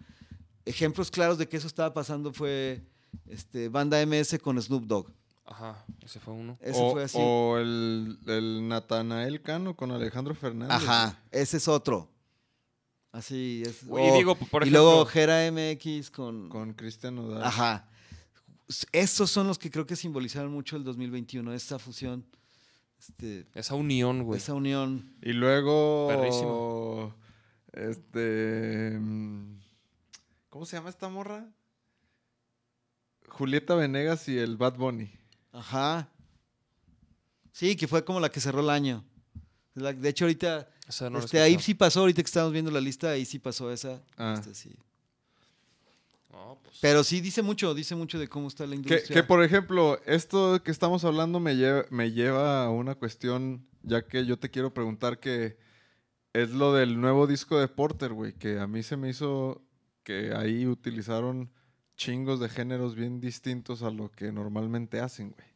ejemplos 0.64 1.10
claros 1.10 1.38
de 1.38 1.48
que 1.48 1.56
eso 1.56 1.66
estaba 1.66 1.94
pasando 1.94 2.32
fue 2.32 2.84
este, 3.28 3.68
Banda 3.68 4.04
MS 4.04 4.38
con 4.42 4.60
Snoop 4.60 4.84
Dogg. 4.86 5.12
Ajá, 5.48 5.84
ese 6.04 6.18
fue 6.18 6.34
uno. 6.34 6.58
Ese 6.60 6.80
o, 6.82 6.90
fue 6.90 7.04
así. 7.04 7.18
o 7.20 7.56
el, 7.58 8.18
el 8.26 8.66
Natanael 8.66 9.40
Cano 9.42 9.76
con 9.76 9.92
Alejandro 9.92 10.34
Fernández. 10.34 10.74
Ajá, 10.76 11.22
ese 11.30 11.58
es 11.58 11.68
otro. 11.68 12.10
Así 13.12 13.62
es. 13.64 13.84
Y 13.84 13.86
O- 13.90 14.16
digo, 14.16 14.34
por 14.34 14.66
y 14.66 14.70
luego 14.70 15.02
ejemplo- 15.06 15.06
Gera 15.12 15.50
MX 15.52 16.10
con... 16.10 16.48
Con 16.48 16.74
Cristian 16.74 17.14
Nodal. 17.14 17.44
Ajá. 17.44 17.88
Estos 18.92 19.30
son 19.30 19.46
los 19.46 19.58
que 19.58 19.70
creo 19.70 19.86
que 19.86 19.96
simbolizaron 19.96 20.52
mucho 20.52 20.76
el 20.76 20.84
2021, 20.84 21.52
esta 21.52 21.78
fusión, 21.78 22.26
este, 22.98 23.46
Esa 23.54 23.74
unión, 23.74 24.24
güey. 24.24 24.38
esa 24.38 24.54
unión. 24.54 25.14
Y 25.22 25.32
luego. 25.32 26.08
Perrísimo. 26.08 27.14
Este. 27.72 28.96
mm, 28.98 29.60
¿Cómo 30.48 30.66
se 30.66 30.76
llama 30.76 30.90
esta 30.90 31.08
morra? 31.08 31.46
Julieta 33.28 33.74
Venegas 33.74 34.28
y 34.28 34.38
el 34.38 34.56
Bad 34.56 34.76
Bunny. 34.76 35.10
Ajá. 35.52 36.08
Sí, 37.52 37.76
que 37.76 37.86
fue 37.86 38.04
como 38.04 38.20
la 38.20 38.30
que 38.30 38.40
cerró 38.40 38.60
el 38.60 38.70
año. 38.70 39.04
De 39.74 40.08
hecho, 40.08 40.24
ahorita, 40.24 40.68
Esa 40.88 41.10
no 41.10 41.18
la 41.18 41.22
he 41.22 41.24
este, 41.26 41.40
ahí 41.40 41.58
sí 41.58 41.74
pasó, 41.74 42.00
ahorita 42.00 42.22
que 42.22 42.26
estamos 42.26 42.52
viendo 42.52 42.70
la 42.70 42.80
lista, 42.80 43.10
ahí 43.10 43.26
sí 43.26 43.38
pasó 43.38 43.70
esa. 43.70 44.02
Ah. 44.16 44.34
este, 44.38 44.54
sí. 44.54 44.74
No, 46.36 46.58
pues, 46.62 46.78
Pero 46.82 47.02
sí 47.02 47.20
dice 47.22 47.40
mucho, 47.42 47.72
dice 47.74 47.94
mucho 47.94 48.18
de 48.18 48.28
cómo 48.28 48.48
está 48.48 48.64
la 48.66 48.70
Que, 48.72 48.76
industria. 48.76 49.14
que, 49.14 49.22
por 49.26 49.42
ejemplo, 49.42 49.98
esto 50.04 50.62
que 50.62 50.70
estamos 50.70 51.04
hablando 51.04 51.40
me 51.40 51.56
lleva, 51.56 51.86
me 51.90 52.12
lleva 52.12 52.64
a 52.64 52.70
una 52.70 52.94
cuestión, 52.94 53.66
ya 53.82 54.02
que 54.06 54.26
yo 54.26 54.38
te 54.38 54.50
quiero 54.50 54.74
preguntar 54.74 55.18
que 55.18 55.56
es 56.34 56.50
lo 56.50 56.74
del 56.74 57.00
nuevo 57.00 57.26
disco 57.26 57.58
de 57.58 57.68
Porter, 57.68 58.12
güey, 58.12 58.34
que 58.34 58.60
a 58.60 58.66
mí 58.66 58.82
se 58.82 58.98
me 58.98 59.08
hizo 59.08 59.62
que 60.02 60.34
ahí 60.34 60.66
utilizaron 60.66 61.50
chingos 61.96 62.38
de 62.38 62.50
géneros 62.50 62.94
bien 62.94 63.18
distintos 63.20 63.82
a 63.82 63.90
lo 63.90 64.10
que 64.10 64.30
normalmente 64.30 65.00
hacen, 65.00 65.30
güey. 65.30 65.48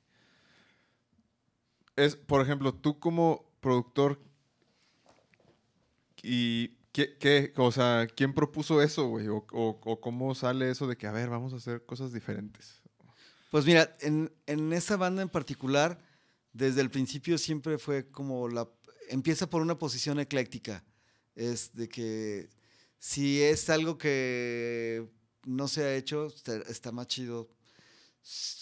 Es, 1.97 2.17
por 2.17 2.41
ejemplo, 2.41 2.73
tú 2.73 2.99
como 2.99 3.45
productor 3.61 4.19
y 6.23 6.79
¿qué, 6.93 7.17
qué- 7.19 7.53
o 7.57 7.73
sea, 7.73 8.07
quién 8.15 8.35
propuso 8.35 8.83
eso, 8.83 9.09
güey? 9.09 9.27
O, 9.29 9.47
cómo 10.01 10.35
sale 10.35 10.71
eso 10.71 10.87
de 10.87 10.97
que, 10.97 11.07
a 11.07 11.13
ver, 11.13 11.29
vamos 11.29 11.53
a 11.53 11.57
hacer 11.57 11.85
cosas 11.85 12.13
diferentes. 12.13 12.81
Pues 13.51 13.65
mira, 13.67 13.97
en, 14.01 14.33
en 14.47 14.73
esa 14.73 14.97
banda 14.97 15.23
en 15.23 15.29
particular, 15.29 15.99
desde 16.53 16.81
el 16.81 16.91
principio 16.91 17.37
siempre 17.39 17.79
fue 17.79 18.09
como 18.11 18.49
la... 18.49 18.69
Empieza 19.09 19.51
por 19.51 19.61
una 19.63 19.77
posición 19.79 20.21
ecléctica. 20.21 20.85
Es 21.35 21.75
de 21.75 21.89
que 21.89 22.49
si 22.99 23.43
es 23.43 23.69
algo 23.71 23.99
que 23.99 25.09
no 25.45 25.67
se 25.67 25.83
ha 25.83 25.95
hecho, 25.97 26.29
está 26.69 26.93
más 26.93 27.09
chido. 27.09 27.49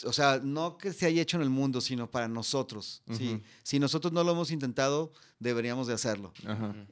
O 0.05 0.13
sea, 0.13 0.41
no 0.43 0.79
que 0.79 0.93
se 0.93 1.07
haya 1.07 1.21
hecho 1.23 1.37
en 1.37 1.43
el 1.43 1.51
mundo, 1.51 1.81
sino 1.81 2.11
para 2.11 2.29
nosotros. 2.29 3.03
¿sí? 3.17 3.43
Si 3.65 3.79
nosotros 3.79 4.13
no 4.13 4.23
lo 4.25 4.33
hemos 4.33 4.51
intentado, 4.51 5.13
deberíamos 5.39 5.87
de 5.89 5.95
hacerlo. 5.95 6.33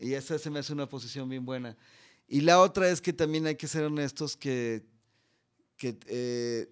Y 0.00 0.12
esa 0.14 0.38
se 0.38 0.50
me 0.50 0.58
hace 0.58 0.72
una 0.72 0.88
posición 0.88 1.28
bien 1.28 1.44
buena. 1.44 1.76
Y 2.28 2.40
la 2.40 2.60
otra 2.60 2.88
es 2.90 3.00
que 3.00 3.12
también 3.12 3.46
hay 3.46 3.54
que 3.56 3.68
ser 3.68 3.84
honestos 3.84 4.36
que, 4.36 4.84
que 5.76 5.96
eh, 6.06 6.68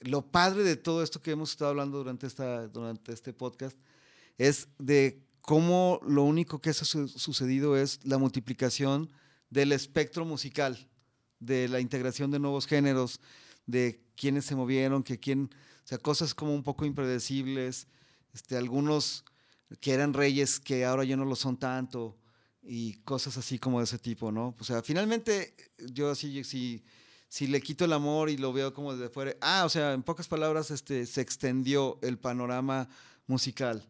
lo 0.00 0.30
padre 0.30 0.62
de 0.62 0.76
todo 0.76 1.02
esto 1.02 1.22
que 1.22 1.30
hemos 1.30 1.50
estado 1.52 1.70
hablando 1.70 1.96
durante, 1.98 2.26
esta, 2.26 2.68
durante 2.68 3.12
este 3.12 3.32
podcast 3.32 3.76
es 4.36 4.68
de 4.78 5.22
cómo 5.40 6.00
lo 6.06 6.22
único 6.24 6.60
que 6.60 6.70
ha 6.70 6.74
su- 6.74 7.08
sucedido 7.08 7.76
es 7.76 7.98
la 8.04 8.18
multiplicación 8.18 9.10
del 9.48 9.72
espectro 9.72 10.24
musical, 10.26 10.88
de 11.40 11.68
la 11.68 11.80
integración 11.80 12.30
de 12.30 12.38
nuevos 12.38 12.66
géneros, 12.66 13.20
de 13.66 14.02
quiénes 14.16 14.44
se 14.44 14.54
movieron, 14.54 15.02
que 15.02 15.18
quién, 15.18 15.50
o 15.84 15.86
sea, 15.86 15.98
cosas 15.98 16.34
como 16.34 16.54
un 16.54 16.62
poco 16.62 16.84
impredecibles, 16.84 17.86
este, 18.34 18.56
algunos 18.56 19.24
que 19.80 19.92
eran 19.92 20.12
reyes 20.12 20.60
que 20.60 20.84
ahora 20.84 21.04
ya 21.04 21.16
no 21.16 21.24
lo 21.24 21.36
son 21.36 21.56
tanto 21.56 22.18
y 22.62 22.94
cosas 23.04 23.36
así 23.36 23.58
como 23.58 23.78
de 23.78 23.84
ese 23.84 23.98
tipo, 23.98 24.30
¿no? 24.30 24.54
O 24.58 24.64
sea, 24.64 24.82
finalmente 24.82 25.54
yo 25.92 26.10
así, 26.10 26.44
si, 26.44 26.84
si 27.28 27.46
le 27.46 27.60
quito 27.60 27.84
el 27.84 27.92
amor 27.92 28.30
y 28.30 28.36
lo 28.36 28.52
veo 28.52 28.72
como 28.72 28.94
desde 28.94 29.12
fuera, 29.12 29.34
ah, 29.40 29.64
o 29.64 29.68
sea, 29.68 29.92
en 29.92 30.02
pocas 30.02 30.28
palabras, 30.28 30.70
este, 30.70 31.06
se 31.06 31.20
extendió 31.20 31.98
el 32.02 32.18
panorama 32.18 32.88
musical. 33.26 33.88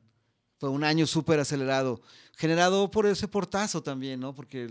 Fue 0.58 0.70
un 0.70 0.84
año 0.84 1.06
súper 1.06 1.40
acelerado, 1.40 2.00
generado 2.36 2.90
por 2.90 3.06
ese 3.06 3.28
portazo 3.28 3.82
también, 3.82 4.20
¿no? 4.20 4.34
Porque 4.34 4.70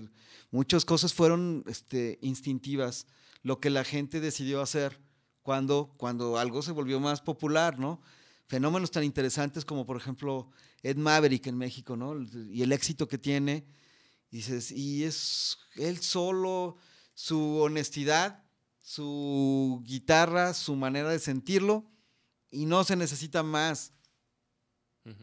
muchas 0.50 0.86
cosas 0.86 1.14
fueron 1.14 1.64
este, 1.68 2.18
instintivas, 2.22 3.06
lo 3.44 3.60
que 3.60 3.70
la 3.70 3.84
gente 3.84 4.20
decidió 4.20 4.62
hacer 4.62 5.00
cuando, 5.42 5.94
cuando 5.98 6.38
algo 6.38 6.62
se 6.62 6.72
volvió 6.72 7.00
más 7.00 7.22
popular, 7.22 7.80
¿no? 7.80 8.02
Fenómenos 8.48 8.92
tan 8.92 9.04
interesantes 9.04 9.66
como, 9.66 9.86
por 9.86 9.98
ejemplo, 9.98 10.52
Ed 10.84 10.98
Maverick 10.98 11.48
en 11.48 11.58
México, 11.58 11.96
¿no? 11.96 12.16
Y 12.50 12.62
el 12.62 12.72
éxito 12.72 13.08
que 13.08 13.18
tiene. 13.18 13.66
Y 14.30 14.38
dices, 14.38 14.72
y 14.72 15.04
es 15.04 15.58
él 15.76 16.00
solo, 16.00 16.78
su 17.14 17.58
honestidad, 17.58 18.44
su 18.82 19.82
guitarra, 19.86 20.54
su 20.54 20.76
manera 20.76 21.10
de 21.10 21.20
sentirlo, 21.20 21.86
y 22.50 22.66
no 22.66 22.84
se 22.84 22.96
necesita 22.96 23.44
más. 23.44 23.94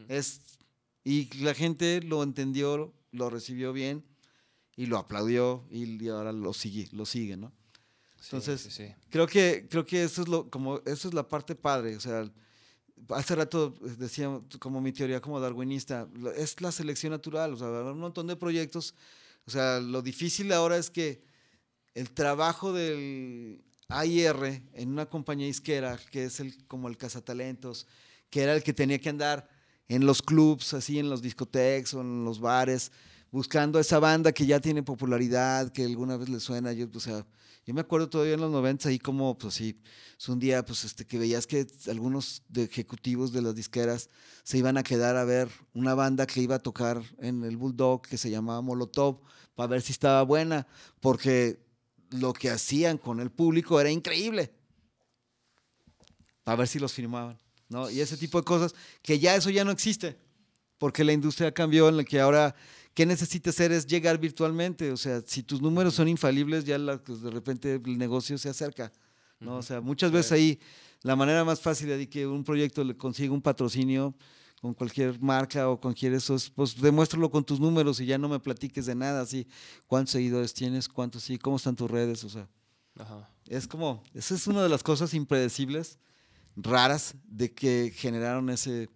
Es, 0.07 0.41
y 1.03 1.33
la 1.41 1.53
gente 1.53 2.01
lo 2.01 2.23
entendió, 2.23 2.93
lo 3.11 3.29
recibió 3.29 3.71
bien 3.71 4.05
y 4.75 4.87
lo 4.87 4.97
aplaudió 4.97 5.65
y, 5.71 6.03
y 6.03 6.09
ahora 6.09 6.33
lo 6.33 6.53
sigue, 6.53 6.89
lo 6.91 7.05
sigue, 7.05 7.37
¿no? 7.37 7.53
Sí, 8.19 8.35
entonces, 8.35 8.61
sí, 8.61 8.71
sí. 8.71 8.93
Creo 9.09 9.27
que, 9.27 9.67
creo 9.69 9.85
que 9.85 10.03
eso 10.03 10.21
es 10.21 10.27
lo, 10.27 10.49
como, 10.49 10.81
eso 10.85 11.07
es 11.07 11.13
la 11.13 11.27
parte 11.27 11.55
padre. 11.55 11.95
O 11.95 11.99
sea, 11.99 12.29
hace 13.09 13.35
rato 13.35 13.73
decía 13.97 14.39
como 14.59 14.81
mi 14.81 14.91
teoría 14.91 15.21
como 15.21 15.39
darwinista, 15.39 16.07
es 16.35 16.59
la 16.61 16.71
selección 16.71 17.11
natural. 17.11 17.53
O 17.53 17.57
sea, 17.57 17.67
habrá 17.67 17.91
un 17.91 17.99
montón 17.99 18.27
de 18.27 18.35
proyectos. 18.35 18.93
O 19.45 19.51
sea, 19.51 19.79
lo 19.79 20.01
difícil 20.01 20.51
ahora 20.51 20.77
es 20.77 20.89
que 20.89 21.21
el 21.95 22.11
trabajo 22.11 22.73
del 22.73 23.63
AIR 23.87 24.61
en 24.73 24.89
una 24.89 25.07
compañía 25.07 25.47
isquera, 25.47 25.99
que 26.11 26.25
es 26.25 26.39
el, 26.39 26.65
como 26.67 26.87
el 26.87 26.97
cazatalentos, 26.97 27.87
que 28.29 28.41
era 28.43 28.53
el 28.53 28.63
que 28.63 28.73
tenía 28.73 28.99
que 28.99 29.09
andar 29.09 29.49
en 29.87 30.05
los 30.05 30.21
clubs, 30.21 30.73
así 30.73 30.99
en 30.99 31.09
los 31.09 31.21
discotecas 31.21 31.95
o 31.95 32.01
en 32.01 32.23
los 32.23 32.39
bares, 32.39 32.91
buscando 33.31 33.79
a 33.79 33.81
esa 33.81 33.99
banda 33.99 34.31
que 34.31 34.45
ya 34.45 34.59
tiene 34.59 34.83
popularidad, 34.83 35.71
que 35.71 35.83
alguna 35.83 36.15
vez 36.15 36.29
le 36.29 36.39
suena. 36.39 36.71
Yo, 36.73 36.87
o 36.93 36.99
sea, 36.99 37.25
yo 37.69 37.75
me 37.75 37.81
acuerdo 37.81 38.09
todavía 38.09 38.33
en 38.33 38.41
los 38.41 38.49
90 38.49 38.89
ahí 38.89 38.97
como, 38.97 39.37
pues 39.37 39.53
sí, 39.53 39.79
es 40.17 40.27
un 40.27 40.39
día 40.39 40.65
pues 40.65 40.85
este, 40.85 41.05
que 41.05 41.19
veías 41.19 41.45
que 41.45 41.67
algunos 41.87 42.41
ejecutivos 42.55 43.31
de 43.31 43.43
las 43.43 43.53
disqueras 43.53 44.09
se 44.41 44.57
iban 44.57 44.79
a 44.79 44.81
quedar 44.81 45.15
a 45.17 45.23
ver 45.23 45.49
una 45.75 45.93
banda 45.93 46.25
que 46.25 46.41
iba 46.41 46.55
a 46.55 46.63
tocar 46.63 46.99
en 47.19 47.43
el 47.43 47.57
Bulldog 47.57 48.01
que 48.01 48.17
se 48.17 48.31
llamaba 48.31 48.59
Molotov 48.61 49.21
para 49.53 49.67
ver 49.67 49.83
si 49.83 49.91
estaba 49.91 50.23
buena, 50.23 50.65
porque 50.99 51.63
lo 52.09 52.33
que 52.33 52.49
hacían 52.49 52.97
con 52.97 53.19
el 53.19 53.29
público 53.29 53.79
era 53.79 53.91
increíble. 53.91 54.51
Para 56.43 56.55
ver 56.55 56.67
si 56.67 56.79
los 56.79 56.91
firmaban, 56.91 57.37
¿no? 57.67 57.87
Y 57.91 57.99
ese 58.01 58.17
tipo 58.17 58.39
de 58.39 58.45
cosas, 58.45 58.73
que 59.03 59.19
ya 59.19 59.35
eso 59.35 59.51
ya 59.51 59.63
no 59.63 59.69
existe, 59.69 60.17
porque 60.79 61.03
la 61.03 61.13
industria 61.13 61.53
cambió 61.53 61.87
en 61.87 61.97
la 61.97 62.03
que 62.03 62.19
ahora 62.19 62.55
¿qué 62.93 63.05
necesitas 63.05 63.55
hacer 63.55 63.71
es 63.71 63.85
llegar 63.85 64.17
virtualmente. 64.19 64.91
O 64.91 64.97
sea, 64.97 65.21
si 65.25 65.43
tus 65.43 65.61
números 65.61 65.93
son 65.95 66.07
infalibles, 66.07 66.65
ya 66.65 66.77
la- 66.77 67.01
pues, 67.01 67.21
de 67.21 67.31
repente 67.31 67.75
el 67.83 67.97
negocio 67.97 68.37
se 68.37 68.49
acerca. 68.49 68.91
¿no? 69.39 69.57
O 69.57 69.61
sea, 69.61 69.79
muchas 69.79 70.11
veces 70.11 70.31
ahí 70.33 70.59
la 71.01 71.15
manera 71.15 71.45
más 71.45 71.61
fácil 71.61 71.87
de 71.87 72.09
que 72.09 72.27
un 72.27 72.43
proyecto 72.43 72.83
le 72.83 72.97
consiga 72.97 73.33
un 73.33 73.41
patrocinio 73.41 74.13
con 74.61 74.73
cualquier 74.73 75.17
marca 75.21 75.69
o 75.69 75.79
cualquier 75.79 76.11
eso, 76.13 76.35
es, 76.35 76.49
pues 76.49 76.75
demuéstralo 76.81 77.31
con 77.31 77.45
tus 77.45 77.61
números 77.61 78.01
y 78.01 78.05
ya 78.05 78.17
no 78.17 78.27
me 78.27 78.41
platiques 78.41 78.85
de 78.85 78.95
nada, 78.95 79.21
así, 79.21 79.47
cuántos 79.87 80.11
seguidores 80.11 80.53
tienes, 80.53 80.89
cuántos 80.89 81.23
sí, 81.23 81.37
cómo 81.37 81.55
están 81.55 81.77
tus 81.77 81.89
redes, 81.89 82.25
o 82.25 82.29
sea, 82.29 82.49
Ajá. 82.97 83.29
es 83.47 83.65
como, 83.65 84.03
esa 84.13 84.35
es 84.35 84.45
una 84.47 84.61
de 84.61 84.67
las 84.67 84.83
cosas 84.83 85.13
impredecibles, 85.13 85.97
raras, 86.57 87.15
de 87.23 87.53
que 87.53 87.93
generaron 87.95 88.49
ese, 88.49 88.89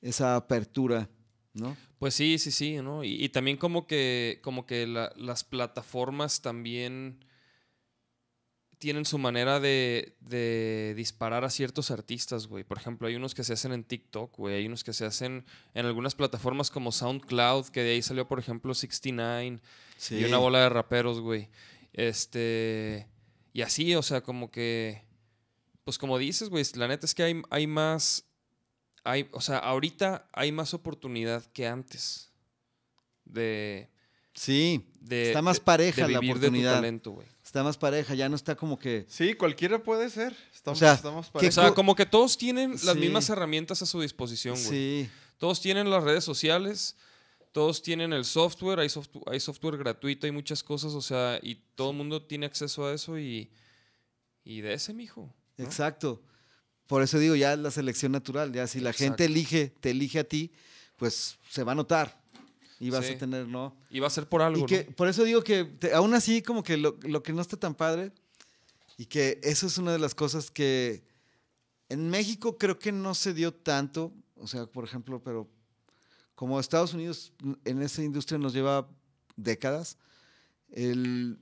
esa 0.00 0.34
apertura, 0.36 1.10
¿no? 1.52 1.76
Pues 2.02 2.14
sí, 2.14 2.36
sí, 2.40 2.50
sí, 2.50 2.78
¿no? 2.82 3.04
Y, 3.04 3.24
y 3.24 3.28
también 3.28 3.56
como 3.56 3.86
que, 3.86 4.40
como 4.42 4.66
que 4.66 4.88
la- 4.88 5.12
las 5.14 5.44
plataformas 5.44 6.42
también 6.42 7.24
tienen 8.78 9.04
su 9.04 9.18
manera 9.18 9.60
de, 9.60 10.16
de 10.18 10.94
disparar 10.96 11.44
a 11.44 11.48
ciertos 11.50 11.92
artistas, 11.92 12.48
güey. 12.48 12.64
Por 12.64 12.76
ejemplo, 12.78 13.06
hay 13.06 13.14
unos 13.14 13.36
que 13.36 13.44
se 13.44 13.52
hacen 13.52 13.70
en 13.72 13.84
TikTok, 13.84 14.36
güey. 14.36 14.56
Hay 14.56 14.66
unos 14.66 14.82
que 14.82 14.92
se 14.92 15.04
hacen 15.04 15.44
en 15.74 15.86
algunas 15.86 16.16
plataformas 16.16 16.72
como 16.72 16.90
SoundCloud, 16.90 17.66
que 17.68 17.84
de 17.84 17.92
ahí 17.92 18.02
salió, 18.02 18.26
por 18.26 18.40
ejemplo, 18.40 18.74
69 18.74 19.60
y 20.10 20.24
una 20.24 20.38
bola 20.38 20.58
de 20.62 20.70
raperos, 20.70 21.20
güey. 21.20 21.50
Este. 21.92 23.06
Y 23.52 23.62
así, 23.62 23.94
o 23.94 24.02
sea, 24.02 24.22
como 24.22 24.50
que. 24.50 25.04
Pues 25.84 25.98
como 25.98 26.18
dices, 26.18 26.48
güey, 26.48 26.64
la 26.74 26.88
neta 26.88 27.06
es 27.06 27.14
que 27.14 27.22
hay, 27.22 27.40
hay 27.50 27.68
más. 27.68 28.24
Hay, 29.04 29.28
o 29.32 29.40
sea, 29.40 29.58
ahorita 29.58 30.28
hay 30.32 30.52
más 30.52 30.74
oportunidad 30.74 31.44
que 31.52 31.66
antes. 31.66 32.30
De. 33.24 33.88
Sí, 34.34 34.86
de 35.00 35.28
Está 35.28 35.42
más 35.42 35.58
de- 35.58 35.64
pareja 35.64 36.06
de 36.06 36.12
la 36.12 36.20
de 36.20 36.26
tu 36.26 36.30
oportunidad. 36.32 36.74
talento, 36.74 37.10
güey. 37.12 37.28
está 37.44 37.62
más 37.62 37.76
pareja, 37.76 38.14
ya 38.14 38.30
no 38.30 38.36
está 38.36 38.56
como 38.56 38.78
que... 38.78 39.04
Sí, 39.06 39.34
cualquiera 39.34 39.82
puede 39.82 40.08
ser. 40.08 40.34
Estamos, 40.54 40.78
sea, 40.78 40.94
estamos 40.94 41.26
¿qué 41.26 41.30
O 41.32 41.32
para- 41.40 41.52
sea, 41.52 41.68
co- 41.68 41.74
como 41.74 41.94
que 41.94 42.06
todos 42.06 42.38
tienen 42.38 42.70
las 42.70 42.94
Sí. 42.94 42.98
mismas 42.98 43.28
herramientas 43.28 43.82
a 43.82 43.86
su 43.86 44.00
disposición, 44.00 44.54
güey. 44.54 44.66
Sí, 45.04 45.10
Todos 45.36 45.60
tienen 45.60 45.90
las 45.90 46.02
redes 46.02 46.24
sociales, 46.24 46.96
todos 47.52 47.82
tienen 47.82 48.14
el 48.14 48.24
software, 48.24 48.78
hay, 48.78 48.88
software, 48.88 49.24
hay 49.26 49.38
software 49.40 49.76
gratuito, 49.76 50.24
hay 50.26 50.32
muchas 50.32 50.62
cosas, 50.62 50.94
o 50.94 51.02
sea, 51.02 51.38
y 51.42 51.56
todo 51.74 51.90
el 51.90 51.96
mundo 51.98 52.22
tiene 52.22 52.46
acceso 52.46 52.86
a 52.86 52.94
eso 52.94 53.18
y, 53.18 53.50
y 54.44 54.62
de 54.62 54.72
ese, 54.72 54.94
mijo. 54.94 55.34
¿no? 55.58 55.64
exacto. 55.66 56.22
Por 56.92 57.00
eso 57.02 57.18
digo, 57.18 57.34
ya 57.36 57.54
es 57.54 57.58
la 57.58 57.70
selección 57.70 58.12
natural, 58.12 58.52
ya 58.52 58.66
si 58.66 58.78
la 58.78 58.92
gente 58.92 59.24
elige, 59.24 59.72
te 59.80 59.92
elige 59.92 60.18
a 60.18 60.24
ti, 60.24 60.52
pues 60.98 61.38
se 61.48 61.64
va 61.64 61.72
a 61.72 61.74
notar 61.74 62.20
y 62.78 62.90
vas 62.90 63.06
Sí. 63.06 63.14
a 63.14 63.18
tener, 63.18 63.48
¿no? 63.48 63.74
Y 63.88 63.98
va 64.00 64.08
a 64.08 64.10
ser 64.10 64.28
por 64.28 64.42
algo, 64.42 64.64
Y 64.64 64.66
que 64.66 64.84
¿no? 64.84 64.92
por 64.94 65.08
eso 65.08 65.24
digo 65.24 65.42
que 65.42 65.64
te- 65.64 65.94
aún 65.94 66.12
así 66.12 66.42
como 66.42 66.62
que 66.62 66.76
lo, 66.76 66.98
lo 67.04 67.22
que 67.22 67.32
no 67.32 67.40
está 67.40 67.56
tan 67.56 67.74
padre 67.74 68.12
y 68.98 69.06
que 69.06 69.40
eso 69.42 69.66
es 69.68 69.78
una 69.78 69.90
de 69.92 69.98
las 70.00 70.14
cosas 70.14 70.50
que 70.50 71.02
en 71.88 72.10
México 72.10 72.58
creo 72.58 72.78
que 72.78 72.92
no 72.92 73.14
se 73.14 73.32
dio 73.32 73.54
tanto, 73.54 74.12
o 74.36 74.46
sea, 74.46 74.66
por 74.66 74.84
ejemplo, 74.84 75.22
pero 75.22 75.48
como 76.34 76.60
Estados 76.60 76.92
Unidos 76.92 77.32
en 77.64 77.80
esa 77.80 78.02
industria 78.02 78.36
nos 78.36 78.52
lleva 78.52 78.86
décadas, 79.34 79.96
el- 80.72 81.38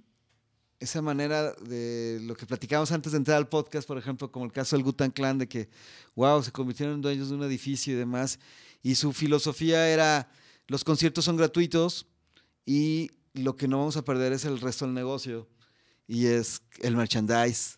esa 0.81 1.03
manera 1.03 1.53
de 1.53 2.19
lo 2.23 2.35
que 2.35 2.47
platicábamos 2.47 2.91
antes 2.91 3.13
de 3.13 3.19
entrar 3.19 3.37
al 3.37 3.49
podcast, 3.49 3.87
por 3.87 3.99
ejemplo, 3.99 4.33
como 4.33 4.47
el 4.47 4.53
caso 4.53 4.75
del 4.75 4.83
Gutan 4.83 5.11
Clan, 5.11 5.39
de 5.39 5.47
que, 5.47 5.69
wow, 6.17 6.43
se 6.43 6.51
convirtieron 6.51 6.97
en 6.97 7.03
dueños 7.03 7.29
de 7.29 7.35
un 7.37 7.43
edificio 7.45 7.93
y 7.93 7.97
demás, 7.97 8.39
y 8.83 8.95
su 8.95 9.13
filosofía 9.13 9.89
era, 9.89 10.33
los 10.67 10.83
conciertos 10.83 11.27
son 11.27 11.37
gratuitos 11.37 12.07
y 12.65 13.11
lo 13.35 13.57
que 13.57 13.69
no 13.69 13.79
vamos 13.79 13.97
a 13.97 14.05
perder 14.05 14.33
es 14.33 14.45
el 14.47 14.59
resto 14.59 14.87
del 14.87 14.95
negocio, 14.95 15.49
y 16.09 16.27
es 16.27 16.63
el 16.81 16.97
merchandise. 16.97 17.77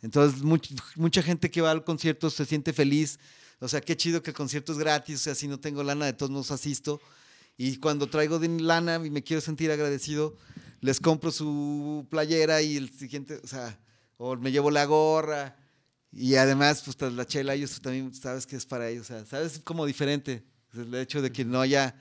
Entonces, 0.00 0.42
much- 0.42 0.80
mucha 0.94 1.22
gente 1.22 1.50
que 1.50 1.60
va 1.60 1.72
al 1.72 1.82
concierto 1.82 2.30
se 2.30 2.46
siente 2.46 2.72
feliz, 2.72 3.18
o 3.58 3.66
sea, 3.66 3.80
qué 3.80 3.96
chido 3.96 4.22
que 4.22 4.30
el 4.30 4.36
concierto 4.36 4.70
es 4.70 4.78
gratis, 4.78 5.16
o 5.16 5.22
sea, 5.24 5.34
si 5.34 5.48
no 5.48 5.58
tengo 5.58 5.82
lana, 5.82 6.06
de 6.06 6.12
todos 6.12 6.30
modos 6.30 6.52
asisto, 6.52 7.00
y 7.56 7.78
cuando 7.78 8.08
traigo 8.08 8.38
de 8.38 8.48
lana 8.48 9.02
y 9.04 9.10
me 9.10 9.24
quiero 9.24 9.40
sentir 9.40 9.72
agradecido, 9.72 10.36
les 10.80 11.00
compro 11.00 11.30
su 11.30 12.06
playera 12.10 12.62
y 12.62 12.76
el 12.76 12.90
siguiente, 12.90 13.40
o 13.42 13.46
sea, 13.46 13.78
o 14.16 14.36
me 14.36 14.52
llevo 14.52 14.70
la 14.70 14.84
gorra. 14.84 15.56
Y 16.10 16.36
además, 16.36 16.82
pues 16.84 16.96
tras 16.96 17.12
la 17.12 17.26
chela, 17.26 17.54
ellos 17.54 17.80
también 17.80 18.14
sabes 18.14 18.46
que 18.46 18.56
es 18.56 18.64
para 18.64 18.88
ellos, 18.88 19.10
o 19.10 19.14
sea, 19.14 19.26
sabes 19.26 19.60
como 19.62 19.84
diferente. 19.84 20.44
El 20.74 20.94
hecho 20.94 21.20
de 21.22 21.30
que 21.32 21.44
no 21.44 21.60
haya 21.60 21.94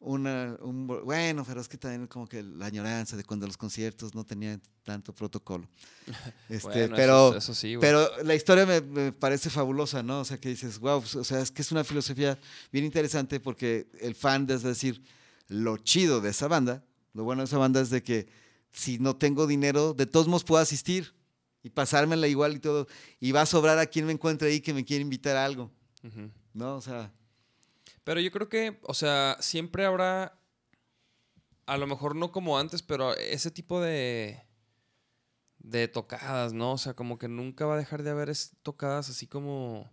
una, 0.00 0.56
un, 0.62 0.86
bueno, 0.86 1.44
pero 1.46 1.60
es 1.60 1.68
que 1.68 1.76
también 1.76 2.06
como 2.06 2.26
que 2.26 2.42
la 2.42 2.66
añoranza 2.66 3.16
de 3.16 3.24
cuando 3.24 3.46
los 3.46 3.58
conciertos 3.58 4.14
no 4.14 4.24
tenían 4.24 4.60
tanto 4.82 5.14
protocolo. 5.14 5.68
Este, 6.48 6.68
Bueno, 6.68 6.96
pero, 6.96 7.36
eso 7.36 7.54
sí, 7.54 7.76
pero 7.80 8.08
la 8.24 8.34
historia 8.34 8.66
me, 8.66 8.80
me 8.80 9.12
parece 9.12 9.50
fabulosa, 9.50 10.02
¿no? 10.02 10.20
O 10.20 10.24
sea, 10.24 10.38
que 10.38 10.48
dices, 10.48 10.78
wow, 10.78 10.98
o 10.98 11.24
sea, 11.24 11.40
es 11.40 11.50
que 11.50 11.62
es 11.62 11.70
una 11.70 11.84
filosofía 11.84 12.38
bien 12.72 12.84
interesante 12.84 13.38
porque 13.38 13.88
el 14.00 14.14
fan, 14.14 14.46
es 14.50 14.62
decir, 14.62 15.00
lo 15.48 15.76
chido 15.76 16.20
de 16.20 16.30
esa 16.30 16.48
banda, 16.48 16.82
lo 17.12 17.24
bueno 17.24 17.42
de 17.42 17.46
esa 17.46 17.58
banda 17.58 17.80
es 17.80 17.90
de 17.90 18.02
que 18.02 18.28
si 18.72 18.98
no 18.98 19.16
tengo 19.16 19.46
dinero, 19.46 19.94
de 19.94 20.06
todos 20.06 20.28
modos 20.28 20.44
puedo 20.44 20.62
asistir 20.62 21.14
y 21.62 21.70
pasármela 21.70 22.28
igual 22.28 22.54
y 22.56 22.60
todo. 22.60 22.86
Y 23.18 23.32
va 23.32 23.42
a 23.42 23.46
sobrar 23.46 23.78
a 23.78 23.86
quien 23.86 24.06
me 24.06 24.12
encuentre 24.12 24.48
ahí 24.48 24.60
que 24.60 24.74
me 24.74 24.84
quiere 24.84 25.02
invitar 25.02 25.36
a 25.36 25.44
algo. 25.44 25.70
¿no? 26.54 26.76
O 26.76 26.80
sea, 26.80 27.12
Pero 28.04 28.20
yo 28.20 28.30
creo 28.30 28.48
que, 28.48 28.80
o 28.82 28.94
sea, 28.94 29.36
siempre 29.40 29.84
habrá, 29.84 30.38
a 31.66 31.76
lo 31.76 31.86
mejor 31.86 32.16
no 32.16 32.32
como 32.32 32.58
antes, 32.58 32.82
pero 32.82 33.14
ese 33.16 33.50
tipo 33.50 33.80
de, 33.80 34.42
de 35.58 35.88
tocadas, 35.88 36.52
¿no? 36.52 36.72
O 36.72 36.78
sea, 36.78 36.94
como 36.94 37.18
que 37.18 37.28
nunca 37.28 37.66
va 37.66 37.74
a 37.74 37.78
dejar 37.78 38.02
de 38.02 38.10
haber 38.10 38.32
tocadas 38.62 39.10
así 39.10 39.26
como, 39.26 39.92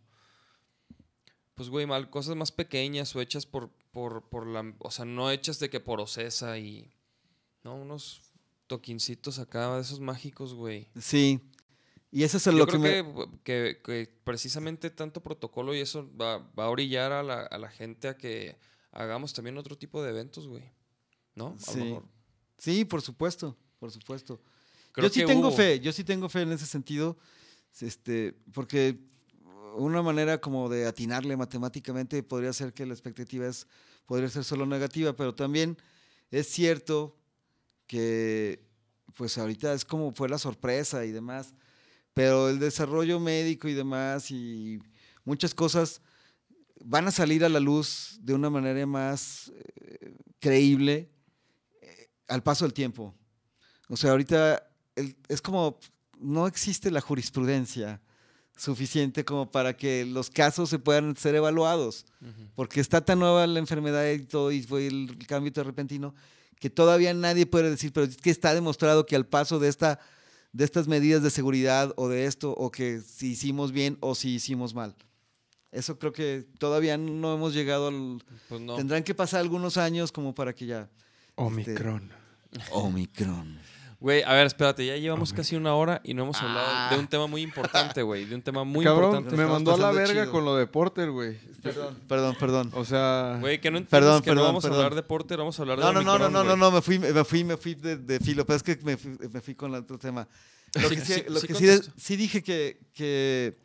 pues, 1.55 1.69
güey, 1.69 1.85
mal, 1.85 2.09
cosas 2.09 2.35
más 2.35 2.51
pequeñas 2.51 3.15
o 3.15 3.21
hechas 3.21 3.45
por, 3.45 3.71
por, 3.91 4.29
por 4.29 4.47
la, 4.47 4.73
o 4.79 4.91
sea, 4.91 5.05
no 5.05 5.29
hechas 5.31 5.59
de 5.59 5.69
que 5.69 5.79
por 5.79 5.99
Ocesa 5.99 6.57
y, 6.57 6.96
¿no? 7.67 7.75
Unos 7.75 8.21
toquincitos 8.67 9.39
acá, 9.39 9.75
de 9.75 9.81
esos 9.81 9.99
mágicos, 9.99 10.53
güey. 10.53 10.87
sí. 10.99 11.39
Y 12.09 12.23
eso 12.23 12.37
es 12.37 12.45
Yo 12.45 12.53
lo 12.53 12.65
que 12.65 12.79
creo 12.79 12.81
me... 12.81 12.89
que, 12.89 13.03
bu- 13.03 13.39
que- 13.43 13.81
que 13.83 14.09
precisamente 14.23 14.89
tanto 14.89 15.21
protocolo 15.21 15.75
y 15.75 15.81
eso 15.81 16.09
va, 16.19 16.37
va 16.57 16.63
a 16.65 16.69
orillar 16.69 17.11
a 17.11 17.21
la, 17.21 17.41
a 17.43 17.57
la 17.57 17.69
gente 17.69 18.07
a 18.07 18.15
que 18.15 18.57
hagamos 18.93 19.33
también 19.33 19.57
otro 19.57 19.77
tipo 19.77 20.01
de 20.01 20.11
eventos, 20.11 20.47
güey. 20.47 20.63
¿No? 21.35 21.47
A 21.47 21.51
lo 21.51 21.59
Sí. 21.59 21.79
mejor. 21.79 22.05
Sí, 22.57 22.85
por 22.85 23.01
supuesto, 23.01 23.57
por 23.77 23.91
supuesto. 23.91 24.39
Creo 24.93 25.09
yo 25.09 25.13
sí 25.13 25.25
tengo 25.25 25.49
hubo. 25.49 25.57
fe, 25.57 25.81
yo 25.81 25.91
sí 25.91 26.05
tengo 26.05 26.29
fe 26.29 26.41
en 26.43 26.53
ese 26.53 26.65
sentido, 26.65 27.17
este, 27.81 28.33
porque 28.53 28.97
una 29.75 30.01
manera 30.01 30.39
como 30.39 30.69
de 30.69 30.85
atinarle 30.87 31.35
matemáticamente 31.35 32.23
podría 32.23 32.53
ser 32.53 32.73
que 32.73 32.85
la 32.85 32.93
expectativa 32.93 33.45
es, 33.47 33.67
podría 34.05 34.29
ser 34.29 34.45
solo 34.45 34.65
negativa, 34.65 35.13
pero 35.13 35.35
también 35.35 35.77
es 36.31 36.47
cierto 36.47 37.16
que 37.87 38.63
pues 39.15 39.37
ahorita 39.37 39.73
es 39.73 39.83
como 39.85 40.11
fue 40.13 40.29
la 40.29 40.37
sorpresa 40.37 41.03
y 41.05 41.11
demás, 41.11 41.53
pero 42.13 42.49
el 42.49 42.59
desarrollo 42.59 43.19
médico 43.19 43.67
y 43.67 43.73
demás 43.73 44.29
y 44.31 44.79
muchas 45.23 45.53
cosas 45.55 46.01
van 46.83 47.07
a 47.07 47.11
salir 47.11 47.43
a 47.43 47.49
la 47.49 47.59
luz 47.59 48.19
de 48.21 48.33
una 48.35 48.49
manera 48.49 48.85
más 48.85 49.51
eh, 49.55 50.13
creíble 50.39 51.09
eh, 51.81 52.09
al 52.27 52.43
paso 52.43 52.65
del 52.65 52.73
tiempo. 52.73 53.15
O 53.89 53.97
sea, 53.97 54.11
ahorita 54.11 54.63
el- 54.95 55.15
es 55.27 55.41
como, 55.41 55.79
no 56.19 56.45
existe 56.47 56.91
la 56.91 57.01
jurisprudencia 57.01 58.01
suficiente 58.55 59.23
como 59.23 59.51
para 59.51 59.75
que 59.77 60.03
los 60.05 60.29
casos 60.29 60.69
se 60.69 60.79
puedan 60.79 61.15
ser 61.15 61.35
evaluados, 61.35 62.05
porque 62.55 62.79
está 62.79 63.03
tan 63.05 63.19
nueva 63.19 63.45
la 63.47 63.59
enfermedad 63.59 64.09
y 64.11 64.19
todo, 64.25 64.51
y 64.51 64.61
fue 64.63 64.87
el 64.87 65.17
cambio 65.27 65.51
tan 65.53 65.65
repentino, 65.65 66.13
que 66.59 66.69
todavía 66.69 67.13
nadie 67.13 67.45
puede 67.45 67.69
decir, 67.69 67.93
pero 67.93 68.05
es 68.05 68.17
que 68.17 68.29
está 68.29 68.53
demostrado 68.53 69.05
que 69.05 69.15
al 69.15 69.25
paso 69.25 69.59
de, 69.59 69.67
esta, 69.67 69.99
de 70.53 70.63
estas 70.63 70.87
medidas 70.87 71.23
de 71.23 71.29
seguridad 71.29 71.93
o 71.97 72.07
de 72.07 72.25
esto, 72.25 72.51
o 72.51 72.71
que 72.71 73.01
si 73.01 73.31
hicimos 73.31 73.71
bien 73.71 73.97
o 74.01 74.15
si 74.15 74.35
hicimos 74.35 74.73
mal. 74.73 74.95
Eso 75.71 75.99
creo 75.99 76.13
que 76.13 76.47
todavía 76.59 76.97
no 76.97 77.33
hemos 77.33 77.53
llegado 77.53 77.89
al, 77.89 78.23
Pues 78.49 78.61
no. 78.61 78.75
Tendrán 78.75 79.03
que 79.03 79.13
pasar 79.13 79.41
algunos 79.41 79.77
años 79.77 80.11
como 80.11 80.33
para 80.33 80.53
que 80.53 80.65
ya. 80.65 80.89
Omicron. 81.35 82.09
Omicron. 82.71 83.59
Güey, 83.99 84.21
a 84.21 84.33
ver, 84.33 84.45
espérate, 84.45 84.85
ya 84.85 84.95
llevamos 84.95 85.33
casi 85.33 85.55
una 85.55 85.73
hora 85.73 86.01
y 86.03 86.13
no 86.13 86.21
hemos 86.23 86.39
hablado 86.39 86.91
de 86.91 86.99
un 86.99 87.07
tema 87.07 87.25
muy 87.25 87.41
importante, 87.41 88.03
güey. 88.03 88.25
De 88.25 88.35
un 88.35 88.43
tema 88.43 88.63
muy 88.63 88.85
Cabrón, 88.85 89.05
importante. 89.17 89.35
me 89.35 89.47
mandó 89.49 89.73
a 89.73 89.77
la 89.77 89.91
verga 89.91 90.21
chido. 90.21 90.31
con 90.31 90.45
lo 90.45 90.55
de 90.55 90.67
Porter, 90.67 91.09
güey. 91.09 91.39
Perdón, 91.63 91.97
perdón, 92.07 92.35
perdón. 92.39 92.71
O 92.75 92.85
sea, 92.85 93.37
Güey, 93.41 93.59
que 93.59 93.71
no 93.71 93.77
entiendes 93.79 93.89
Perdón, 93.89 94.21
que 94.21 94.29
no 94.29 94.35
perdón, 94.35 94.47
vamos 94.49 94.65
a 94.65 94.67
hablar 94.67 94.93
de 94.93 95.01
Porter, 95.01 95.37
vamos 95.39 95.57
a 95.59 95.61
hablar 95.63 95.79
No, 95.79 95.87
de 95.87 95.93
no, 95.95 96.01
no, 96.03 96.17
no, 96.19 96.29
no, 96.29 96.29
no, 96.29 96.43
güey. 96.45 96.57
no, 96.59 96.71
me 96.71 96.81
fui, 96.83 96.99
me 96.99 97.23
fui, 97.25 97.43
me 97.43 97.57
fui 97.57 97.73
de, 97.73 97.97
de 97.97 98.19
filo, 98.19 98.45
pero 98.45 98.57
es 98.57 98.63
que 98.63 98.77
me 98.83 98.97
fui, 98.97 99.17
me 99.33 99.41
fui 99.41 99.55
con 99.55 99.73
el 99.73 99.81
otro 99.81 99.97
tema. 99.97 100.27
Lo 100.75 100.89
Sí, 100.89 100.95
que 100.95 101.01
sí, 101.01 101.13
sí, 101.13 101.23
lo 101.27 101.39
sí 101.39 101.47
que 101.47 101.79
sí 101.97 102.15
dije 102.17 102.43
que, 102.43 103.57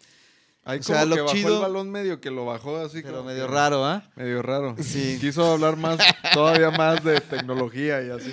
hay 0.64 0.78
o 0.78 0.82
sea, 0.82 1.00
como 1.00 1.06
lo 1.10 1.14
que 1.16 1.22
bajó 1.22 1.34
chido- 1.34 1.54
el 1.56 1.62
balón 1.62 1.90
medio 1.90 2.20
que 2.20 2.30
lo 2.30 2.44
bajó 2.46 2.76
así 2.78 3.02
pero 3.02 3.16
como 3.18 3.30
medio 3.30 3.46
que- 3.46 3.52
raro, 3.52 3.84
¿ah? 3.84 4.08
Medio 4.16 4.42
raro. 4.42 4.76
Sí. 4.80 5.18
Quiso 5.20 5.44
hablar 5.52 5.76
más, 5.76 5.98
todavía 6.34 6.70
más 6.70 7.02
de 7.02 7.20
tecnología 7.20 8.02
y 8.02 8.10
así. 8.10 8.30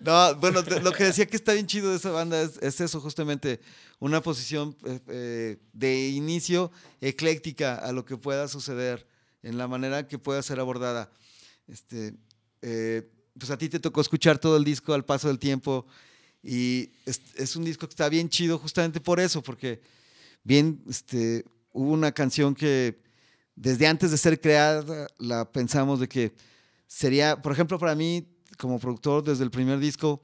No, 0.00 0.34
bueno, 0.36 0.62
te- 0.64 0.80
lo 0.80 0.92
que 0.92 1.04
decía 1.04 1.26
que 1.26 1.36
está 1.36 1.52
bien 1.52 1.66
chido 1.66 1.90
de 1.90 1.96
esa 1.96 2.10
banda 2.10 2.40
es, 2.40 2.56
es 2.62 2.80
eso, 2.80 3.00
justamente, 3.00 3.60
una 3.98 4.20
posición 4.22 4.76
eh, 4.86 5.00
eh, 5.08 5.56
de 5.72 6.08
inicio 6.08 6.70
ecléctica 7.00 7.74
a 7.76 7.92
lo 7.92 8.04
que 8.04 8.16
pueda 8.16 8.48
suceder, 8.48 9.06
en 9.42 9.58
la 9.58 9.68
manera 9.68 10.06
que 10.08 10.18
pueda 10.18 10.42
ser 10.42 10.58
abordada. 10.60 11.10
Este, 11.68 12.14
eh, 12.62 13.08
pues 13.38 13.50
a 13.50 13.58
ti 13.58 13.68
te 13.68 13.78
tocó 13.80 14.00
escuchar 14.00 14.38
todo 14.38 14.56
el 14.56 14.64
disco 14.64 14.94
al 14.94 15.04
paso 15.04 15.28
del 15.28 15.38
tiempo 15.38 15.86
y 16.42 16.90
es, 17.06 17.20
es 17.36 17.56
un 17.56 17.64
disco 17.64 17.86
que 17.86 17.92
está 17.92 18.08
bien 18.08 18.28
chido 18.28 18.58
justamente 18.58 19.00
por 19.00 19.20
eso, 19.20 19.42
porque 19.42 19.80
bien, 20.44 20.82
este, 20.88 21.44
hubo 21.72 21.92
una 21.92 22.12
canción 22.12 22.54
que 22.54 23.00
desde 23.54 23.86
antes 23.86 24.10
de 24.10 24.18
ser 24.18 24.40
creada 24.40 25.06
la 25.18 25.50
pensamos 25.50 26.00
de 26.00 26.08
que 26.08 26.32
sería, 26.86 27.40
por 27.40 27.52
ejemplo, 27.52 27.78
para 27.78 27.94
mí 27.94 28.26
como 28.58 28.78
productor 28.78 29.22
desde 29.22 29.44
el 29.44 29.50
primer 29.50 29.78
disco, 29.78 30.22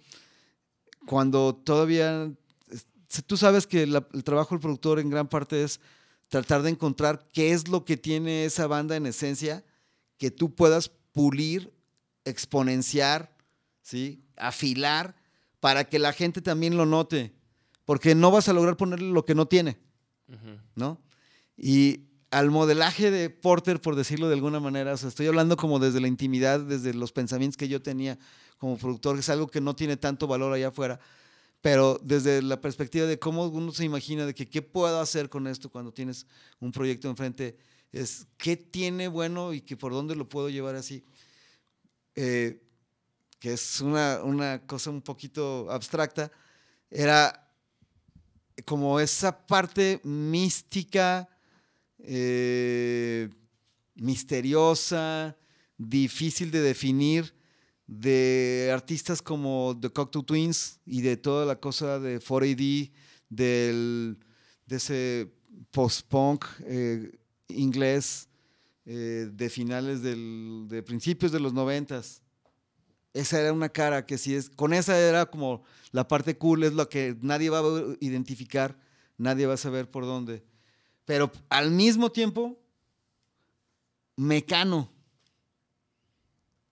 cuando 1.07 1.55
todavía, 1.55 2.31
tú 3.27 3.37
sabes 3.37 3.67
que 3.67 3.83
el 3.83 4.25
trabajo 4.25 4.55
del 4.55 4.61
productor 4.61 5.01
en 5.01 5.11
gran 5.11 5.29
parte 5.29 5.63
es 5.63 5.81
tratar 6.29 6.63
de 6.63 6.71
encontrar 6.71 7.27
qué 7.33 7.53
es 7.53 7.69
lo 7.69 7.85
que 7.85 7.97
tiene 7.97 8.45
esa 8.45 8.67
banda 8.67 8.97
en 8.97 9.07
esencia 9.07 9.65
que 10.19 10.31
tú 10.31 10.55
puedas 10.55 10.91
pulir, 11.13 11.73
exponenciar, 12.25 13.35
¿sí? 13.83 14.23
afilar, 14.37 15.17
para 15.61 15.85
que 15.85 15.99
la 15.99 16.13
gente 16.13 16.43
también 16.43 16.77
lo 16.77 16.87
note, 16.87 17.35
porque 17.85 18.15
no 18.15 18.31
vas 18.31 18.49
a 18.49 18.53
lograr 18.53 18.77
ponerle 18.77 19.11
lo 19.11 19.25
que 19.25 19.35
no 19.35 19.47
tiene. 19.47 19.79
¿No? 20.75 21.01
Y 21.57 22.09
al 22.31 22.51
modelaje 22.51 23.11
de 23.11 23.31
Porter, 23.31 23.81
por 23.81 23.97
decirlo 23.97 24.29
de 24.29 24.35
alguna 24.35 24.61
manera, 24.61 24.93
o 24.93 24.97
sea, 24.97 25.09
estoy 25.09 25.27
hablando 25.27 25.57
como 25.57 25.79
desde 25.79 26.01
la 26.01 26.09
intimidad, 26.09 26.61
desde 26.61 26.93
los 26.95 27.13
pensamientos 27.13 27.57
que 27.57 27.69
yo 27.69 27.81
tenía 27.81 28.19
como 28.59 28.77
productor, 28.77 29.15
que 29.15 29.21
es 29.21 29.29
algo 29.31 29.47
que 29.49 29.61
no 29.61 29.75
tiene 29.75 29.97
tanto 29.97 30.27
valor 30.27 30.53
allá 30.53 30.69
afuera, 30.69 31.01
pero 31.61 31.99
desde 32.03 32.43
la 32.43 32.61
perspectiva 32.61 33.07
de 33.07 33.19
cómo 33.19 33.47
uno 33.47 33.73
se 33.73 33.85
imagina 33.85 34.27
de 34.27 34.35
que 34.35 34.49
qué 34.49 34.63
puedo 34.63 35.01
hacer 35.01 35.29
con 35.29 35.47
esto 35.47 35.71
cuando 35.71 35.93
tienes 35.93 36.27
un 36.61 36.71
proyecto 36.71 37.09
enfrente, 37.09 37.57
es 37.93 38.27
qué 38.37 38.57
tiene 38.57 39.09
bueno 39.09 39.55
y 39.55 39.63
que 39.63 39.77
por 39.77 39.93
dónde 39.93 40.15
lo 40.15 40.29
puedo 40.29 40.51
llevar 40.51 40.75
así. 40.75 41.03
Eh, 42.15 42.63
que 43.39 43.53
es 43.53 43.81
una, 43.81 44.21
una 44.23 44.67
cosa 44.67 44.91
un 44.91 45.01
poquito 45.01 45.71
abstracta, 45.71 46.31
era 46.91 47.48
como 48.65 49.01
esa 49.01 49.47
parte 49.47 50.01
mística, 50.05 51.29
eh, 51.99 53.29
misteriosa, 53.95 55.37
difícil 55.77 56.51
de 56.51 56.61
definir 56.61 57.35
de 57.87 58.71
artistas 58.73 59.23
como 59.23 59.77
The 59.81 59.91
Cocteau 59.91 60.23
Twins 60.23 60.79
y 60.85 61.01
de 61.01 61.17
toda 61.17 61.47
la 61.47 61.59
cosa 61.59 61.99
de 61.99 62.21
4AD, 62.21 62.93
del, 63.31 64.19
de 64.67 64.77
ese 64.77 65.33
post-punk 65.71 66.45
eh, 66.65 67.19
inglés 67.49 68.29
eh, 68.85 69.29
de 69.33 69.51
finales 69.51 70.03
del, 70.03 70.67
de 70.69 70.83
principios 70.83 71.33
de 71.33 71.41
los 71.41 71.53
noventas. 71.53 72.23
Esa 73.19 73.41
era 73.41 73.53
una 73.53 73.69
cara 73.69 74.07
que 74.07 74.17
si 74.17 74.37
es, 74.37 74.49
con 74.49 74.73
esa 74.73 74.97
era 74.97 75.27
como 75.27 75.65
la 75.91 76.07
parte 76.07 76.39
cool, 76.39 76.63
es 76.63 76.73
lo 76.73 76.89
que 76.89 77.17
nadie 77.21 77.51
va 77.51 77.59
a 77.59 77.97
identificar, 77.99 78.79
nadie 79.17 79.45
va 79.45 79.55
a 79.55 79.57
saber 79.57 79.91
por 79.91 80.05
dónde. 80.05 80.45
Pero 81.05 81.33
al 81.49 81.73
mismo 81.73 82.13
tiempo, 82.13 82.57
mecano. 84.15 84.89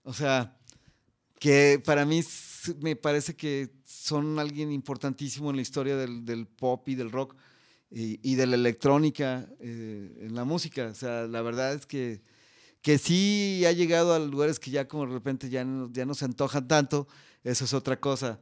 O 0.04 0.14
sea, 0.14 0.56
que 1.40 1.82
para 1.84 2.06
mí 2.06 2.22
me 2.78 2.94
parece 2.94 3.34
que 3.34 3.72
son 3.84 4.38
alguien 4.38 4.70
importantísimo 4.70 5.50
en 5.50 5.56
la 5.56 5.62
historia 5.62 5.96
del, 5.96 6.46
pop 6.46 6.88
y 6.88 6.94
del 6.94 7.10
rock 7.10 7.34
y, 7.90 8.20
y 8.22 8.36
de 8.36 8.46
la 8.46 8.54
electrónica 8.54 9.48
eh, 9.58 10.16
en 10.20 10.36
la 10.36 10.44
música. 10.44 10.86
O 10.86 10.94
sea, 10.94 11.26
la 11.26 11.42
verdad 11.42 11.74
es 11.74 11.86
que, 11.86 12.22
que 12.86 12.98
sí 12.98 13.64
ha 13.66 13.72
llegado 13.72 14.14
a 14.14 14.18
lugares 14.20 14.60
que 14.60 14.70
ya 14.70 14.86
como 14.86 15.06
de 15.08 15.12
repente 15.12 15.48
ya 15.48 15.64
no, 15.64 15.90
ya 15.92 16.06
no 16.06 16.14
se 16.14 16.24
antojan 16.24 16.68
tanto, 16.68 17.08
eso 17.42 17.64
es 17.64 17.74
otra 17.74 17.98
cosa, 17.98 18.38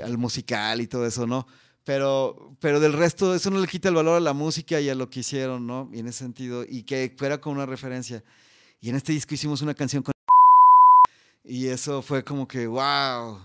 al 0.00 0.18
musical 0.18 0.80
y 0.80 0.86
todo 0.86 1.04
eso, 1.04 1.26
¿no? 1.26 1.48
Pero, 1.82 2.56
pero 2.60 2.78
del 2.78 2.92
resto, 2.92 3.34
eso 3.34 3.50
no 3.50 3.58
le 3.58 3.66
quita 3.66 3.88
el 3.88 3.96
valor 3.96 4.18
a 4.18 4.20
la 4.20 4.34
música 4.34 4.78
y 4.80 4.88
a 4.88 4.94
lo 4.94 5.10
que 5.10 5.18
hicieron, 5.18 5.66
¿no? 5.66 5.90
Y 5.92 5.98
en 5.98 6.06
ese 6.06 6.20
sentido, 6.20 6.64
y 6.64 6.84
que 6.84 7.12
fuera 7.18 7.40
con 7.40 7.54
una 7.54 7.66
referencia. 7.66 8.22
Y 8.80 8.88
en 8.88 8.94
este 8.94 9.14
disco 9.14 9.34
hicimos 9.34 9.62
una 9.62 9.74
canción 9.74 10.04
con... 10.04 10.12
Y 11.44 11.66
eso 11.66 12.02
fue 12.02 12.22
como 12.22 12.46
que, 12.46 12.68
wow. 12.68 13.40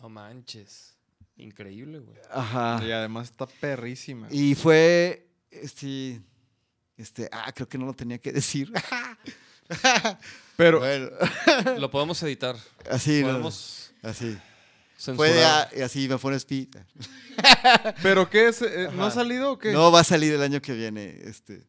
No 0.00 0.08
manches. 0.08 0.96
Increíble, 1.36 1.98
güey. 1.98 2.16
Ajá. 2.30 2.80
Y 2.86 2.92
además 2.92 3.30
está 3.30 3.48
perrísima. 3.48 4.28
Y 4.30 4.54
fue, 4.54 5.26
este, 5.50 6.22
este, 6.96 7.28
ah, 7.32 7.50
creo 7.52 7.68
que 7.68 7.76
no 7.76 7.86
lo 7.86 7.92
tenía 7.92 8.18
que 8.18 8.30
decir. 8.30 8.72
Pero 10.56 10.80
bueno, 10.80 11.08
Lo 11.78 11.90
podemos 11.90 12.22
editar. 12.22 12.56
así, 12.90 13.22
¿no? 13.22 13.28
Podemos 13.28 13.92
así. 14.02 14.36
censurar. 14.98 15.16
Fue 15.16 15.30
de, 15.32 15.44
ah, 15.44 15.68
y 15.76 15.80
así 15.80 16.08
me 16.08 16.18
pones 16.18 16.44
pi. 16.44 16.68
¿Pero 18.02 18.28
qué 18.28 18.48
es? 18.48 18.60
Eh, 18.62 18.88
¿No 18.92 19.06
ha 19.06 19.10
salido 19.10 19.52
o 19.52 19.58
qué? 19.58 19.72
No 19.72 19.90
va 19.90 20.00
a 20.00 20.04
salir 20.04 20.32
el 20.34 20.42
año 20.42 20.60
que 20.60 20.72
viene, 20.74 21.18
este. 21.24 21.66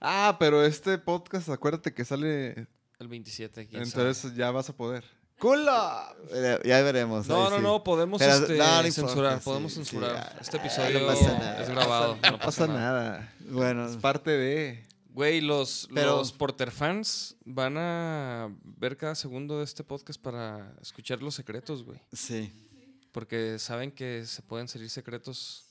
Ah, 0.00 0.36
pero 0.38 0.64
este 0.64 0.96
podcast, 0.98 1.48
acuérdate 1.50 1.92
que 1.92 2.04
sale. 2.04 2.66
El 2.98 3.08
27. 3.08 3.66
quién 3.68 3.86
sabe. 3.86 4.08
Entonces 4.08 4.34
ya 4.34 4.50
vas 4.50 4.68
a 4.70 4.72
poder. 4.76 5.04
¡Culo! 5.38 5.72
Eh, 6.32 6.60
Ya 6.64 6.82
veremos. 6.82 7.26
No, 7.26 7.44
ahí 7.44 7.50
no, 7.50 7.56
sí. 7.56 7.62
no, 7.62 7.82
podemos 7.84 8.18
Pero, 8.18 8.32
este, 8.34 8.58
no, 8.58 8.64
no 8.64 8.86
importa, 8.86 8.92
censurar, 8.92 9.38
sí, 9.38 9.44
podemos 9.44 9.72
sí, 9.72 9.76
censurar. 9.84 10.36
este 10.40 10.56
episodio 10.58 11.00
no 11.00 11.06
pasa 11.06 11.32
nada. 11.38 11.62
es 11.62 11.68
grabado, 11.70 12.18
No, 12.22 12.30
no 12.32 12.38
pasa 12.38 12.66
nada. 12.66 13.32
Bueno, 13.40 13.86
Es 13.88 13.96
parte 13.96 14.30
de. 14.30 14.84
Güey, 15.12 15.40
los, 15.40 15.88
Pero- 15.92 16.16
los 16.18 16.32
Porter 16.32 16.70
fans 16.70 17.36
van 17.44 17.76
a 17.76 18.48
ver 18.62 18.96
cada 18.96 19.14
segundo 19.14 19.58
de 19.58 19.64
este 19.64 19.82
podcast 19.82 20.20
para 20.20 20.74
escuchar 20.80 21.20
los 21.22 21.34
secretos, 21.34 21.82
güey. 21.84 22.00
sí. 22.12 22.52
Porque 23.12 23.58
saben 23.58 23.90
que 23.90 24.24
se 24.24 24.40
pueden 24.40 24.68
salir 24.68 24.88
secretos. 24.88 25.64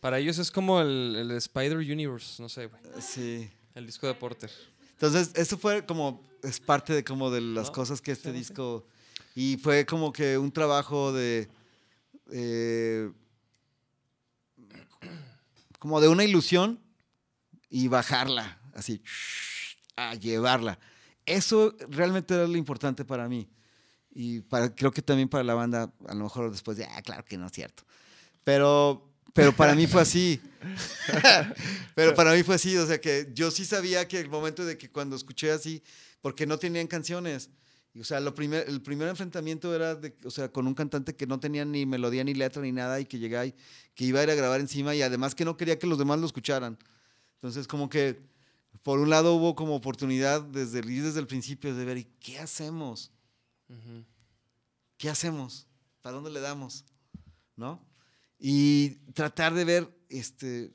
Para 0.00 0.18
ellos 0.18 0.38
es 0.38 0.50
como 0.50 0.80
el, 0.80 1.14
el 1.16 1.30
Spider 1.30 1.76
Universe, 1.76 2.42
no 2.42 2.48
sé, 2.48 2.66
güey. 2.66 2.82
Sí. 3.00 3.48
El 3.76 3.86
disco 3.86 4.08
de 4.08 4.14
Porter. 4.14 4.50
Entonces, 4.90 5.30
eso 5.36 5.56
fue 5.56 5.86
como, 5.86 6.28
es 6.42 6.58
parte 6.58 6.92
de 6.92 7.04
como 7.04 7.30
de 7.30 7.40
las 7.40 7.66
No, 7.68 7.72
cosas 7.72 8.00
que 8.00 8.10
este 8.10 8.32
sí, 8.32 8.36
disco, 8.38 8.84
y 9.36 9.56
fue 9.56 9.86
como 9.86 10.12
que 10.12 10.36
un 10.36 10.50
trabajo 10.50 11.12
de, 11.12 11.48
eh, 12.32 13.08
como 15.78 16.00
de 16.00 16.08
una 16.08 16.24
ilusión 16.24 16.80
y 17.70 17.88
bajarla, 17.88 18.58
así, 18.74 19.02
a 19.96 20.14
llevarla. 20.14 20.78
Eso 21.26 21.74
realmente 21.88 22.34
era 22.34 22.46
lo 22.46 22.56
importante 22.56 23.04
para 23.04 23.28
mí. 23.28 23.48
Y 24.10 24.40
para, 24.42 24.74
creo 24.74 24.92
que 24.92 25.02
también 25.02 25.28
para 25.28 25.42
la 25.42 25.54
banda, 25.54 25.92
a 26.06 26.14
lo 26.14 26.24
mejor 26.24 26.50
después 26.50 26.76
de, 26.76 26.84
ah, 26.84 27.02
claro 27.02 27.24
que 27.24 27.36
no 27.36 27.46
es 27.46 27.52
cierto. 27.52 27.84
Pero, 28.44 29.10
pero 29.32 29.54
para 29.54 29.74
mí 29.74 29.86
fue 29.86 30.02
así. 30.02 30.40
pero 31.94 32.14
para 32.14 32.32
mí 32.32 32.42
fue 32.42 32.54
así, 32.54 32.76
o 32.76 32.86
sea 32.86 33.00
que 33.00 33.30
yo 33.34 33.50
sí 33.50 33.64
sabía 33.64 34.06
que 34.06 34.20
el 34.20 34.28
momento 34.28 34.64
de 34.64 34.78
que 34.78 34.90
cuando 34.90 35.16
escuché 35.16 35.50
así, 35.50 35.82
porque 36.20 36.46
no 36.46 36.58
tenían 36.58 36.86
canciones, 36.86 37.50
y, 37.94 38.00
o 38.00 38.04
sea, 38.04 38.18
lo 38.20 38.34
primer, 38.34 38.68
el 38.68 38.82
primer 38.82 39.08
enfrentamiento 39.08 39.74
era, 39.74 39.94
de, 39.94 40.16
o 40.24 40.30
sea, 40.30 40.50
con 40.50 40.66
un 40.66 40.74
cantante 40.74 41.14
que 41.14 41.26
no 41.26 41.38
tenía 41.38 41.64
ni 41.64 41.86
melodía, 41.86 42.24
ni 42.24 42.34
letra, 42.34 42.60
ni 42.60 42.72
nada, 42.72 43.00
y 43.00 43.06
que 43.06 43.18
llegaba 43.18 43.46
y 43.46 43.54
que 43.94 44.04
iba 44.04 44.20
a 44.20 44.24
ir 44.24 44.30
a 44.30 44.34
grabar 44.34 44.60
encima, 44.60 44.94
y 44.96 45.02
además 45.02 45.34
que 45.34 45.44
no 45.44 45.56
quería 45.56 45.78
que 45.78 45.86
los 45.86 45.98
demás 45.98 46.18
lo 46.18 46.26
escucharan. 46.26 46.76
Entonces, 47.36 47.68
como 47.68 47.88
que, 47.88 48.20
por 48.84 49.00
un 49.00 49.10
lado 49.10 49.34
hubo 49.34 49.56
como 49.56 49.74
oportunidad 49.74 50.40
desde, 50.42 50.78
el- 50.78 51.02
desde 51.02 51.18
el 51.18 51.26
principio 51.26 51.74
de 51.74 51.84
ver, 51.84 51.96
¿y 51.98 52.04
qué 52.20 52.38
hacemos? 52.38 53.10
¿qué 54.96 55.10
hacemos? 55.10 55.66
¿Para 56.02 56.14
dónde 56.16 56.30
le 56.30 56.38
damos? 56.40 56.84
¿No? 57.56 57.84
Y 58.38 58.90
tratar 59.14 59.54
de 59.54 59.64
ver, 59.64 59.98
este, 60.08 60.72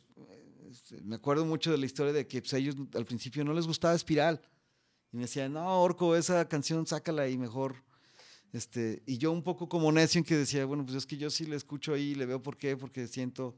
este, 0.69 1.01
me 1.01 1.15
acuerdo 1.15 1.45
mucho 1.45 1.71
de 1.71 1.77
la 1.77 1.85
historia 1.85 2.11
de 2.11 2.27
que 2.27 2.41
pues, 2.41 2.53
a 2.53 2.57
ellos 2.57 2.75
al 2.95 3.05
principio 3.05 3.45
no 3.45 3.53
les 3.53 3.65
gustaba 3.67 3.93
Espiral. 3.95 4.41
Y 5.11 5.17
me 5.17 5.23
decían, 5.23 5.53
no, 5.53 5.81
Orco, 5.81 6.15
esa 6.15 6.47
canción 6.47 6.85
sácala 6.85 7.27
y 7.29 7.37
mejor 7.37 7.75
Este, 8.51 9.03
y 9.05 9.19
yo 9.19 9.31
un 9.31 9.43
poco 9.43 9.69
como 9.69 9.91
necio 9.91 10.17
en 10.17 10.25
que 10.25 10.35
decía, 10.35 10.65
bueno, 10.65 10.83
pues 10.83 10.97
es 10.97 11.05
que 11.05 11.17
yo 11.17 11.29
sí 11.29 11.45
le 11.45 11.55
escucho 11.55 11.93
ahí, 11.93 12.15
le 12.15 12.25
veo 12.25 12.41
por 12.41 12.57
qué, 12.57 12.75
porque 12.75 13.07
siento, 13.07 13.55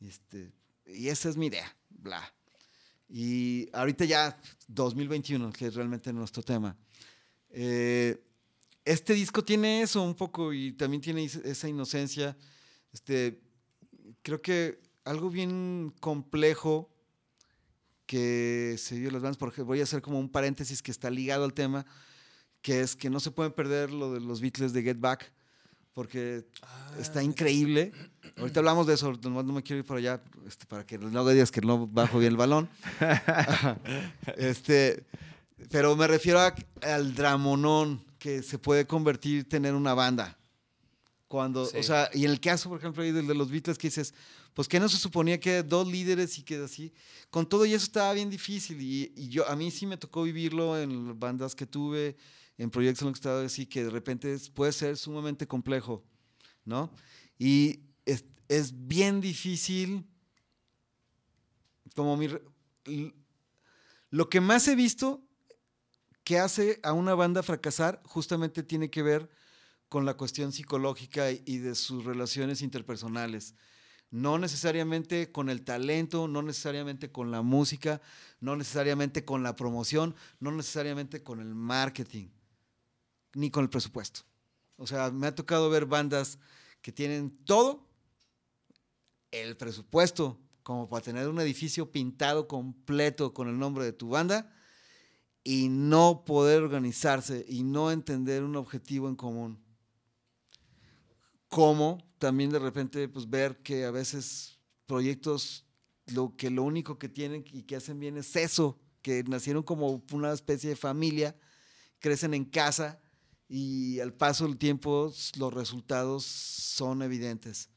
este, 0.00 0.52
y 0.86 1.08
esa 1.08 1.28
es 1.28 1.36
mi 1.36 1.46
idea, 1.46 1.76
bla. 1.90 2.22
Y 3.08 3.68
ahorita 3.72 4.04
ya 4.04 4.40
2021, 4.68 5.52
que 5.52 5.66
es 5.66 5.74
realmente 5.74 6.12
nuestro 6.12 6.42
tema. 6.42 6.76
Eh, 7.50 8.22
este 8.84 9.14
disco 9.14 9.44
tiene 9.44 9.82
eso 9.82 10.02
un 10.02 10.14
poco 10.14 10.52
y 10.52 10.72
también 10.72 11.00
tiene 11.00 11.24
esa 11.24 11.68
inocencia. 11.68 12.36
Este, 12.92 13.40
creo 14.22 14.42
que 14.42 14.80
algo 15.04 15.30
bien 15.30 15.94
complejo 16.00 16.90
que 18.06 18.76
se 18.78 18.96
dio 18.96 19.08
en 19.08 19.14
las 19.14 19.22
bandas, 19.22 19.38
porque 19.38 19.62
voy 19.62 19.80
a 19.80 19.84
hacer 19.84 20.02
como 20.02 20.18
un 20.18 20.28
paréntesis 20.28 20.82
que 20.82 20.90
está 20.90 21.10
ligado 21.10 21.44
al 21.44 21.54
tema, 21.54 21.86
que 22.60 22.80
es 22.80 22.96
que 22.96 23.10
no 23.10 23.20
se 23.20 23.30
pueden 23.30 23.52
perder 23.52 23.92
lo 23.92 24.12
de 24.12 24.20
los 24.20 24.40
Beatles 24.40 24.72
de 24.72 24.82
Get 24.82 24.98
Back, 24.98 25.32
porque 25.92 26.46
está 26.98 27.22
increíble. 27.22 27.92
Ahorita 28.36 28.60
hablamos 28.60 28.86
de 28.86 28.94
eso, 28.94 29.12
nomás 29.22 29.44
no 29.44 29.52
me 29.52 29.62
quiero 29.62 29.80
ir 29.80 29.84
para 29.86 29.98
allá, 29.98 30.22
este, 30.46 30.66
para 30.66 30.84
que 30.84 30.98
no 30.98 31.26
digas 31.28 31.50
que 31.50 31.60
no 31.60 31.86
bajo 31.86 32.18
bien 32.18 32.32
el 32.32 32.36
balón. 32.36 32.68
este, 34.36 35.04
pero 35.70 35.96
me 35.96 36.06
refiero 36.06 36.40
a- 36.40 36.54
al 36.82 37.14
dramonón 37.14 38.04
que 38.18 38.42
se 38.42 38.58
puede 38.58 38.86
convertir 38.86 39.48
tener 39.48 39.74
una 39.74 39.94
banda. 39.94 40.38
Cuando, 41.28 41.66
Sí. 41.66 41.78
o 41.78 41.82
sea, 41.82 42.10
y 42.14 42.24
en 42.24 42.30
el 42.30 42.40
caso, 42.40 42.68
por 42.68 42.78
ejemplo, 42.78 43.02
ahí 43.02 43.10
del 43.12 43.26
de 43.26 43.34
los 43.34 43.50
Beatles 43.50 43.76
que 43.78 43.88
dices, 43.88 44.14
pues 44.52 44.68
que 44.68 44.78
no 44.78 44.88
se 44.88 44.96
suponía 44.98 45.40
que 45.40 45.62
dos 45.62 45.86
líderes 45.88 46.38
y 46.38 46.42
que 46.42 46.56
así. 46.62 46.92
Con 47.30 47.48
todo 47.48 47.66
y 47.66 47.74
eso 47.74 47.84
estaba 47.84 48.12
bien 48.12 48.30
difícil 48.30 48.80
y, 48.80 49.12
y 49.16 49.28
yo 49.28 49.48
a 49.48 49.56
mí 49.56 49.70
sí 49.70 49.84
me 49.86 49.96
tocó 49.96 50.22
vivirlo 50.22 50.78
en 50.78 51.18
bandas 51.18 51.54
que 51.56 51.66
tuve, 51.66 52.16
en 52.56 52.70
proyectos 52.70 53.02
en 53.02 53.08
los 53.08 53.14
que 53.14 53.18
estaba 53.18 53.42
así 53.44 53.66
que 53.66 53.82
de 53.82 53.90
repente 53.90 54.36
puede 54.54 54.70
ser 54.70 54.96
sumamente 54.96 55.46
complejo, 55.48 56.04
¿no? 56.64 56.92
Y 57.36 57.80
es, 58.48 58.86
bien 58.86 59.20
difícil 59.20 60.06
como 61.94 62.18
lo 64.10 64.28
que 64.28 64.40
más 64.40 64.66
he 64.68 64.74
visto 64.74 65.22
que 66.24 66.38
hace 66.38 66.80
a 66.82 66.92
una 66.92 67.14
banda 67.14 67.42
fracasar 67.42 68.02
justamente 68.04 68.62
tiene 68.62 68.90
que 68.90 69.02
ver 69.02 69.30
con 69.88 70.04
la 70.04 70.14
cuestión 70.16 70.52
psicológica 70.52 71.30
y 71.30 71.58
de 71.58 71.74
sus 71.74 72.04
relaciones 72.04 72.62
interpersonales. 72.62 73.54
No 74.10 74.38
necesariamente 74.38 75.30
con 75.30 75.48
el 75.50 75.62
talento, 75.62 76.28
no 76.28 76.42
necesariamente 76.42 77.12
con 77.12 77.30
la 77.30 77.42
música, 77.42 78.00
no 78.40 78.56
necesariamente 78.56 79.24
con 79.24 79.42
la 79.42 79.56
promoción, 79.56 80.14
no 80.40 80.50
necesariamente 80.52 81.22
con 81.22 81.40
el 81.40 81.54
marketing, 81.54 82.28
ni 83.34 83.50
con 83.50 83.64
el 83.64 83.70
presupuesto. 83.70 84.20
O 84.76 84.86
sea, 84.86 85.10
me 85.10 85.26
ha 85.26 85.34
tocado 85.34 85.68
ver 85.70 85.86
bandas 85.86 86.38
que 86.80 86.92
tienen 86.92 87.30
todo, 87.44 87.83
el 89.42 89.56
presupuesto, 89.56 90.38
como 90.62 90.88
para 90.88 91.04
tener 91.04 91.28
un 91.28 91.40
edificio 91.40 91.90
pintado 91.90 92.48
completo 92.48 93.34
con 93.34 93.48
el 93.48 93.58
nombre 93.58 93.84
de 93.84 93.92
tu 93.92 94.08
banda, 94.08 94.50
y 95.42 95.68
no 95.68 96.24
poder 96.24 96.62
organizarse 96.62 97.44
y 97.46 97.62
no 97.62 97.90
entender 97.90 98.42
un 98.42 98.56
objetivo 98.56 99.08
en 99.08 99.16
común. 99.16 99.62
Como 101.48 101.98
también 102.18 102.50
de 102.50 102.58
repente 102.58 103.06
pues, 103.08 103.28
ver 103.28 103.62
que 103.62 103.84
a 103.84 103.90
veces 103.90 104.58
proyectos 104.86 105.66
lo 106.06 106.34
que 106.36 106.50
lo 106.50 106.62
único 106.62 106.98
que 106.98 107.08
tienen 107.08 107.44
y 107.52 107.62
que 107.62 107.76
hacen 107.76 108.00
bien 108.00 108.16
es 108.16 108.34
eso, 108.36 108.80
que 109.02 109.22
nacieron 109.24 109.62
como 109.62 110.02
una 110.12 110.32
especie 110.32 110.70
de 110.70 110.76
familia, 110.76 111.36
crecen 111.98 112.32
en 112.34 112.46
casa 112.46 113.00
y 113.48 114.00
al 114.00 114.14
paso 114.14 114.46
del 114.46 114.56
tiempo 114.56 115.12
los 115.36 115.54
resultados 115.54 116.24
son 116.24 117.02
evidentes. 117.02 117.70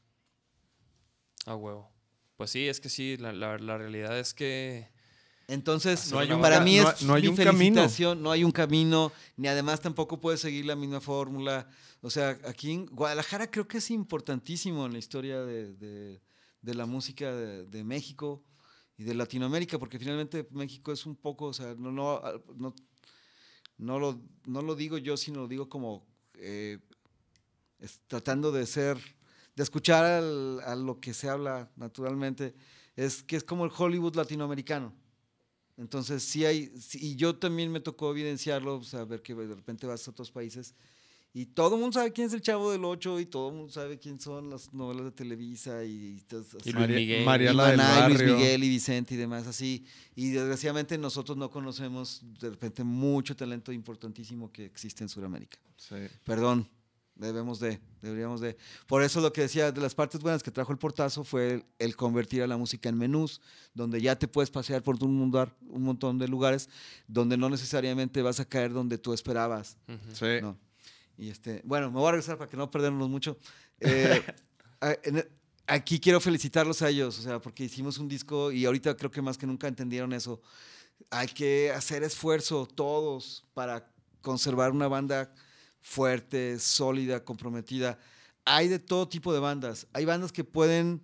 A 1.50 1.56
huevo. 1.56 1.90
Pues 2.36 2.50
sí, 2.50 2.68
es 2.68 2.78
que 2.80 2.88
sí, 2.88 3.16
la, 3.16 3.32
la- 3.32 3.58
la 3.58 3.78
realidad 3.78 4.18
es 4.18 4.34
que. 4.34 4.88
Entonces, 5.48 6.12
No 6.12 6.18
hay 6.18 6.30
un 6.30 6.42
para 6.42 6.60
mí 6.60 6.76
no 6.76 6.90
es 6.90 7.00
hay- 7.00 7.06
no 7.06 7.14
hay 7.14 7.22
mi 7.22 7.28
un 7.28 7.36
camino. 7.36 7.86
no 8.16 8.30
hay 8.30 8.44
un 8.44 8.52
camino, 8.52 9.12
ni 9.36 9.48
además 9.48 9.80
tampoco 9.80 10.20
puedes 10.20 10.40
seguir 10.40 10.66
la 10.66 10.76
misma 10.76 11.00
fórmula. 11.00 11.66
O 12.02 12.10
sea, 12.10 12.38
aquí 12.44 12.70
en 12.70 12.84
Guadalajara 12.86 13.50
creo 13.50 13.66
que 13.66 13.78
es 13.78 13.90
importantísimo 13.90 14.84
en 14.84 14.92
la 14.92 14.98
historia 14.98 15.40
de, 15.40 15.72
de- 15.74 16.20
de 16.60 16.74
la 16.74 16.84
música 16.84 17.34
de, 17.34 17.64
de 17.64 17.82
México 17.84 18.44
y 18.98 19.04
de 19.04 19.14
Latinoamérica, 19.14 19.78
porque 19.78 19.98
finalmente 19.98 20.46
México 20.50 20.92
es 20.92 21.06
un 21.06 21.16
poco, 21.16 21.46
o 21.46 21.52
sea, 21.54 21.74
no, 21.78 21.90
no, 21.92 22.20
no, 22.56 22.74
no 23.78 23.98
lo, 23.98 24.20
no 24.44 24.60
lo 24.60 24.74
digo 24.74 24.98
yo, 24.98 25.16
sino 25.16 25.40
lo 25.42 25.48
digo 25.48 25.68
como 25.70 26.06
eh, 26.34 26.78
es- 27.78 28.00
tratando 28.06 28.52
de 28.52 28.66
ser, 28.66 28.98
de 29.58 29.64
escuchar 29.64 30.04
al- 30.04 30.60
a 30.60 30.76
lo 30.76 31.00
que 31.00 31.12
se 31.12 31.28
habla 31.28 31.68
naturalmente, 31.74 32.54
es 32.94 33.24
que 33.24 33.34
es 33.34 33.42
como 33.42 33.64
el 33.64 33.72
Hollywood 33.76 34.14
latinoamericano. 34.14 34.92
Entonces, 35.76 36.22
sí 36.22 36.44
hay, 36.44 36.72
y 36.94 37.16
yo 37.16 37.34
también 37.36 37.72
me 37.72 37.80
tocó 37.80 38.12
evidenciarlo, 38.12 38.76
o 38.76 38.84
sea, 38.84 39.04
ver 39.04 39.20
que 39.20 39.34
de 39.34 39.54
repente 39.54 39.84
vas 39.86 40.06
a 40.06 40.10
otros 40.12 40.30
países 40.30 40.74
y 41.34 41.46
todo 41.46 41.74
el 41.74 41.80
mundo 41.80 41.94
sabe 41.94 42.12
quién 42.12 42.28
es 42.28 42.32
el 42.34 42.40
Chavo 42.40 42.70
del 42.70 42.84
Ocho 42.84 43.18
y 43.18 43.26
todo 43.26 43.48
el 43.48 43.54
mundo 43.56 43.72
sabe 43.72 43.98
quién 43.98 44.20
son 44.20 44.48
las 44.48 44.72
novelas 44.72 45.04
de 45.06 45.10
Televisa 45.10 45.84
y, 45.84 46.22
Luis 46.30 46.88
Miguel. 46.88 47.22
Y 47.22 47.44
del 47.44 47.56
Luis. 47.56 48.22
Miguel 48.22 48.64
y 48.64 48.68
Vicente 48.68 49.14
y 49.14 49.16
demás 49.16 49.46
así. 49.46 49.84
Y 50.14 50.30
desgraciadamente 50.30 50.96
nosotros 50.98 51.36
no 51.36 51.50
conocemos 51.50 52.22
de 52.40 52.50
repente 52.50 52.82
mucho 52.84 53.34
talento 53.36 53.72
importantísimo 53.72 54.50
que 54.52 54.64
existe 54.66 55.02
en 55.04 55.08
Sudamérica. 55.08 55.58
Sí. 55.76 55.96
Perdón, 56.24 56.68
debemos 57.18 57.60
de, 57.60 57.80
deberíamos 58.00 58.40
de. 58.40 58.56
Por 58.86 59.02
eso 59.02 59.20
lo 59.20 59.32
que 59.32 59.42
decía, 59.42 59.70
de 59.72 59.80
las 59.80 59.94
partes 59.94 60.20
buenas 60.20 60.42
que 60.42 60.50
trajo 60.50 60.72
el 60.72 60.78
portazo 60.78 61.24
fue 61.24 61.52
el, 61.52 61.64
el 61.78 61.96
convertir 61.96 62.42
a 62.42 62.46
la 62.46 62.56
música 62.56 62.88
en 62.88 62.96
menús, 62.96 63.40
donde 63.74 64.00
ya 64.00 64.16
te 64.16 64.28
puedes 64.28 64.50
pasear 64.50 64.82
por 64.82 65.02
un, 65.02 65.14
mundo, 65.14 65.50
un 65.68 65.82
montón 65.82 66.18
de 66.18 66.28
lugares, 66.28 66.70
donde 67.06 67.36
no 67.36 67.50
necesariamente 67.50 68.22
vas 68.22 68.40
a 68.40 68.44
caer 68.44 68.72
donde 68.72 68.96
tú 68.96 69.12
esperabas. 69.12 69.76
Ujú. 69.88 70.14
Sí. 70.14 70.40
No. 70.40 70.56
Y 71.18 71.30
este, 71.30 71.60
bueno, 71.64 71.90
me 71.90 71.98
voy 71.98 72.08
a 72.08 72.12
regresar 72.12 72.38
para 72.38 72.48
que 72.48 72.56
no 72.56 72.70
perdernos 72.70 73.08
mucho. 73.08 73.36
Eh, 73.80 74.22
aquí 75.66 75.98
quiero 75.98 76.20
felicitarlos 76.20 76.80
a 76.82 76.88
ellos, 76.88 77.18
o 77.18 77.22
sea, 77.22 77.40
porque 77.40 77.64
hicimos 77.64 77.98
un 77.98 78.08
disco 78.08 78.52
y 78.52 78.64
ahorita 78.64 78.96
creo 78.96 79.10
que 79.10 79.20
más 79.20 79.36
que 79.36 79.46
nunca 79.46 79.66
entendieron 79.66 80.12
eso. 80.12 80.40
Hay 81.10 81.26
que 81.26 81.72
hacer 81.72 82.04
esfuerzo 82.04 82.66
todos 82.66 83.44
para 83.54 83.90
conservar 84.20 84.70
una 84.72 84.88
banda 84.88 85.32
fuerte, 85.88 86.58
sólida, 86.58 87.24
comprometida. 87.24 87.98
Hay 88.44 88.68
de 88.68 88.78
todo 88.78 89.08
tipo 89.08 89.32
de 89.32 89.40
bandas. 89.40 89.86
Hay 89.94 90.04
bandas 90.04 90.32
que 90.32 90.44
pueden, 90.44 91.00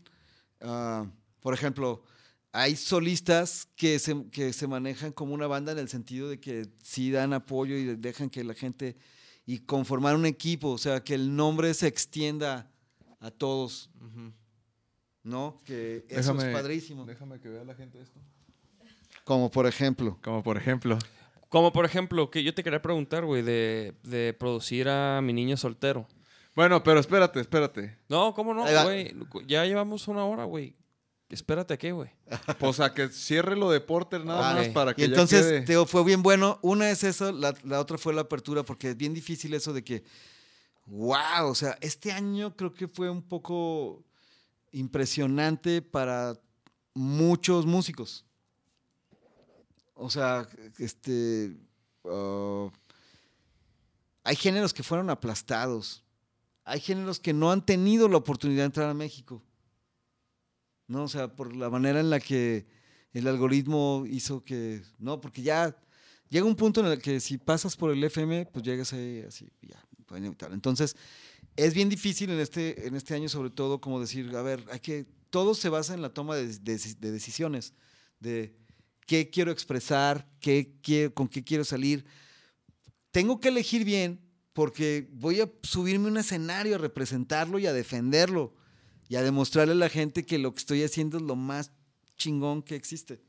ah, 0.60 1.06
por 1.40 1.54
ejemplo, 1.54 2.04
hay 2.52 2.76
solistas 2.76 3.66
que 3.76 3.98
se, 3.98 4.28
que 4.30 4.52
se 4.52 4.66
manejan 4.66 5.10
como 5.12 5.32
una 5.32 5.46
banda 5.46 5.72
en 5.72 5.78
el 5.78 5.88
sentido 5.88 6.28
de 6.28 6.38
que 6.38 6.68
sí 6.82 7.10
dan 7.10 7.32
apoyo 7.32 7.74
y 7.76 7.96
dejan 7.96 8.28
que 8.28 8.44
la 8.44 8.52
gente 8.54 8.96
y 9.46 9.60
conformar 9.60 10.16
un 10.16 10.26
equipo, 10.26 10.68
o 10.70 10.78
sea, 10.78 11.02
que 11.02 11.14
el 11.14 11.34
nombre 11.34 11.72
se 11.74 11.86
extienda 11.86 12.70
a 13.20 13.30
todos, 13.30 13.90
¿no? 15.22 15.62
Que 15.64 16.04
eso 16.08 16.34
Déjame- 16.34 16.48
es 16.48 16.54
padrísimo. 16.54 17.04
Déjame 17.06 17.40
que 17.40 17.48
vea 17.48 17.64
la 17.64 17.74
gente 17.74 18.00
esto. 18.00 18.20
Como 19.24 19.50
por 19.50 19.66
ejemplo, 19.66 20.18
Como 20.22 20.42
por 20.42 20.56
ejemplo. 20.58 20.98
Como 21.54 21.72
por 21.72 21.84
ejemplo, 21.84 22.32
que 22.32 22.42
yo 22.42 22.52
te 22.52 22.64
quería 22.64 22.82
preguntar, 22.82 23.24
güey, 23.24 23.40
de, 23.42 23.94
de 24.02 24.34
producir 24.36 24.88
a 24.88 25.20
mi 25.22 25.32
niño 25.32 25.56
soltero. 25.56 26.04
Bueno, 26.56 26.82
pero 26.82 26.98
espérate, 26.98 27.38
espérate. 27.38 27.96
No, 28.08 28.34
¿cómo 28.34 28.52
no, 28.54 28.64
güey? 28.82 29.14
Ya 29.46 29.64
llevamos 29.64 30.08
una 30.08 30.24
hora, 30.24 30.42
güey. 30.46 30.74
Espérate, 31.28 31.74
¿a 31.74 31.76
qué, 31.76 31.92
güey? 31.92 32.10
Pues 32.58 32.80
a 32.80 32.92
que 32.92 33.08
cierre 33.08 33.54
lo 33.54 33.70
de 33.70 33.80
Porter 33.80 34.24
nada 34.24 34.50
Ah, 34.50 34.54
más 34.54 34.68
para 34.70 34.94
que 34.94 35.02
y 35.02 35.04
ya 35.04 35.10
entonces 35.12 35.46
quede. 35.46 35.60
Teo, 35.60 35.86
fue 35.86 36.02
bien 36.02 36.24
bueno. 36.24 36.58
Una 36.60 36.90
es 36.90 37.04
eso, 37.04 37.30
la, 37.30 37.54
la 37.62 37.78
otra 37.78 37.98
fue 37.98 38.12
la 38.12 38.22
apertura, 38.22 38.64
porque 38.64 38.90
es 38.90 38.96
bien 38.96 39.14
difícil 39.14 39.54
eso 39.54 39.72
de 39.72 39.84
que, 39.84 40.02
wow, 40.86 41.46
o 41.46 41.54
sea, 41.54 41.78
este 41.80 42.10
año 42.10 42.56
creo 42.56 42.74
que 42.74 42.88
fue 42.88 43.08
un 43.08 43.22
poco 43.22 44.02
impresionante 44.72 45.82
para 45.82 46.34
muchos 46.94 47.64
músicos. 47.64 48.24
O 49.94 50.10
sea, 50.10 50.46
este, 50.78 51.56
ah, 52.04 52.68
hay 54.24 54.36
géneros 54.36 54.74
que 54.74 54.82
fueron 54.82 55.10
aplastados. 55.10 56.02
Hay 56.64 56.80
géneros 56.80 57.20
que 57.20 57.32
no 57.32 57.50
han 57.52 57.64
tenido 57.64 58.08
la 58.08 58.16
oportunidad 58.16 58.62
de 58.62 58.66
entrar 58.66 58.88
a 58.90 58.94
México. 58.94 59.42
¿No? 60.86 61.04
O 61.04 61.08
sea, 61.08 61.34
por 61.34 61.54
la 61.54 61.70
manera 61.70 62.00
en 62.00 62.10
la 62.10 62.20
que 62.20 62.66
el 63.12 63.26
algoritmo 63.28 64.04
hizo 64.08 64.42
que. 64.42 64.82
No, 64.98 65.20
porque 65.20 65.42
ya 65.42 65.76
llega 66.28 66.46
un 66.46 66.56
punto 66.56 66.80
en 66.80 66.86
el 66.86 67.00
que 67.00 67.20
si 67.20 67.38
pasas 67.38 67.76
por 67.76 67.90
el 67.90 68.02
FM, 68.02 68.46
pues 68.46 68.64
llegas 68.64 68.92
ahí 68.92 69.22
así, 69.26 69.50
ya, 69.62 69.82
pueden 70.06 70.24
evitar. 70.26 70.52
Entonces, 70.52 70.96
es 71.56 71.72
bien 71.74 71.88
difícil 71.88 72.30
en 72.30 72.40
este, 72.40 72.86
en 72.86 72.96
este 72.96 73.14
año, 73.14 73.28
sobre 73.28 73.50
todo, 73.50 73.80
como 73.80 74.00
decir, 74.00 74.34
a 74.36 74.42
ver, 74.42 74.64
hay 74.70 74.80
que. 74.80 75.06
Todo 75.30 75.54
se 75.54 75.68
basa 75.68 75.94
en 75.94 76.02
la 76.02 76.10
toma 76.14 76.36
de- 76.36 76.46
de 76.58 77.10
decisiones, 77.12 77.72
de 78.20 78.54
qué 79.06 79.30
quiero 79.30 79.50
expresar, 79.50 80.28
qué 80.40 80.74
quiero, 80.82 81.14
con 81.14 81.28
qué 81.28 81.44
quiero 81.44 81.64
salir. 81.64 82.04
Tengo 83.10 83.40
que 83.40 83.48
elegir 83.48 83.84
bien 83.84 84.20
porque 84.52 85.08
voy 85.12 85.40
a 85.40 85.50
subirme 85.62 86.08
a 86.08 86.12
un 86.12 86.16
escenario 86.18 86.76
a 86.76 86.78
representarlo 86.78 87.58
y 87.58 87.66
a 87.66 87.72
defenderlo 87.72 88.54
y 89.08 89.16
a 89.16 89.22
demostrarle 89.22 89.72
a 89.72 89.76
la 89.76 89.88
gente 89.88 90.24
que 90.24 90.38
lo 90.38 90.52
que 90.52 90.60
estoy 90.60 90.82
haciendo 90.82 91.18
es 91.18 91.22
lo 91.22 91.36
más 91.36 91.72
chingón 92.16 92.62
que 92.62 92.76
existe. 92.76 93.22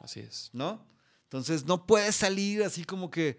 Así 0.00 0.20
es. 0.20 0.50
¿no? 0.52 0.86
Entonces 1.24 1.64
no 1.64 1.86
puedes 1.86 2.16
salir 2.16 2.62
así 2.62 2.84
como 2.84 3.10
que, 3.10 3.38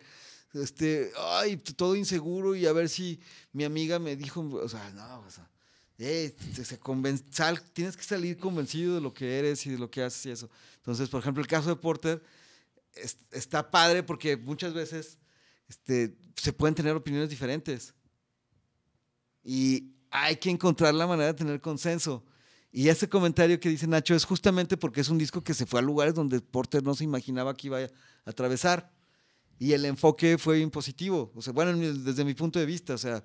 este, 0.54 1.12
ay, 1.18 1.58
todo 1.58 1.96
inseguro 1.96 2.56
y 2.56 2.66
a 2.66 2.74
ver 2.74 2.90
si 2.90 3.20
mi 3.52 3.64
amiga 3.64 4.00
me 4.00 4.16
dijo, 4.16 4.42
o 4.42 4.70
sea, 4.70 4.90
no, 4.92 5.20
o 5.20 5.30
sea, 5.30 5.50
eh, 6.04 6.36
te- 6.56 6.66
se 6.66 6.80
conven- 6.80 7.24
sal- 7.32 7.62
tienes 7.74 7.96
que 7.98 8.04
salir 8.04 8.38
convencido 8.38 8.96
de 8.96 9.02
lo 9.02 9.14
que 9.14 9.40
eres 9.40 9.66
y 9.66 9.72
de 9.72 9.78
lo 9.78 9.90
que 9.90 10.02
haces 10.04 10.26
y 10.26 10.32
eso. 10.32 10.50
Entonces, 10.78 11.10
por 11.10 11.22
ejemplo, 11.22 11.42
el 11.42 11.48
caso 11.48 11.70
de 11.70 11.76
Porter 11.76 12.24
es- 12.96 13.18
está 13.32 13.70
padre 13.72 14.04
porque 14.04 14.38
muchas 14.38 14.74
veces 14.74 15.18
este, 15.70 16.16
se 16.36 16.54
pueden 16.54 16.76
tener 16.76 16.96
opiniones 16.96 17.30
diferentes 17.30 17.94
y 19.44 19.94
hay 20.12 20.36
que 20.38 20.50
encontrar 20.50 20.94
la 20.94 21.08
manera 21.08 21.28
de 21.28 21.34
tener 21.34 21.60
consenso. 21.62 22.24
Y 22.72 22.88
ese 22.90 23.08
comentario 23.08 23.60
que 23.60 23.70
dice 23.70 23.88
Nacho 23.88 24.16
es 24.16 24.26
justamente 24.26 24.78
porque 24.78 25.02
es 25.02 25.10
un 25.10 25.18
disco 25.18 25.44
que 25.44 25.54
se 25.54 25.66
fue 25.66 25.80
a 25.80 25.84
lugares 25.84 26.14
donde 26.16 26.40
Porter 26.42 26.84
no 26.84 26.96
se 26.96 27.04
imaginaba 27.04 27.54
que 27.56 27.68
iba 27.68 27.80
a 27.80 27.90
atravesar. 28.26 28.92
Y 29.60 29.74
el 29.74 29.86
enfoque 29.86 30.38
fue 30.38 30.60
impositivo. 30.60 31.32
O 31.36 31.42
sea, 31.42 31.54
bueno, 31.54 31.76
desde 31.78 32.26
mi 32.26 32.34
punto 32.34 32.60
de 32.60 32.66
vista, 32.66 32.96
o 32.96 32.98
sea, 32.98 33.24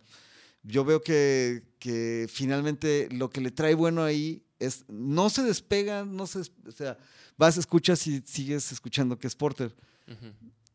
yo 0.68 0.84
veo 0.84 1.02
que, 1.02 1.62
que 1.78 2.28
finalmente 2.30 3.08
lo 3.10 3.30
que 3.30 3.40
le 3.40 3.50
trae 3.50 3.74
bueno 3.74 4.02
ahí 4.02 4.42
es, 4.58 4.84
no 4.88 5.30
se 5.30 5.42
despega, 5.42 6.04
no 6.04 6.26
se, 6.26 6.40
o 6.40 6.72
sea, 6.74 6.98
vas, 7.38 7.56
escuchas 7.56 8.06
y 8.06 8.20
sigues 8.26 8.70
escuchando 8.70 9.18
que 9.18 9.26
es 9.26 9.34
Porter. 9.34 9.74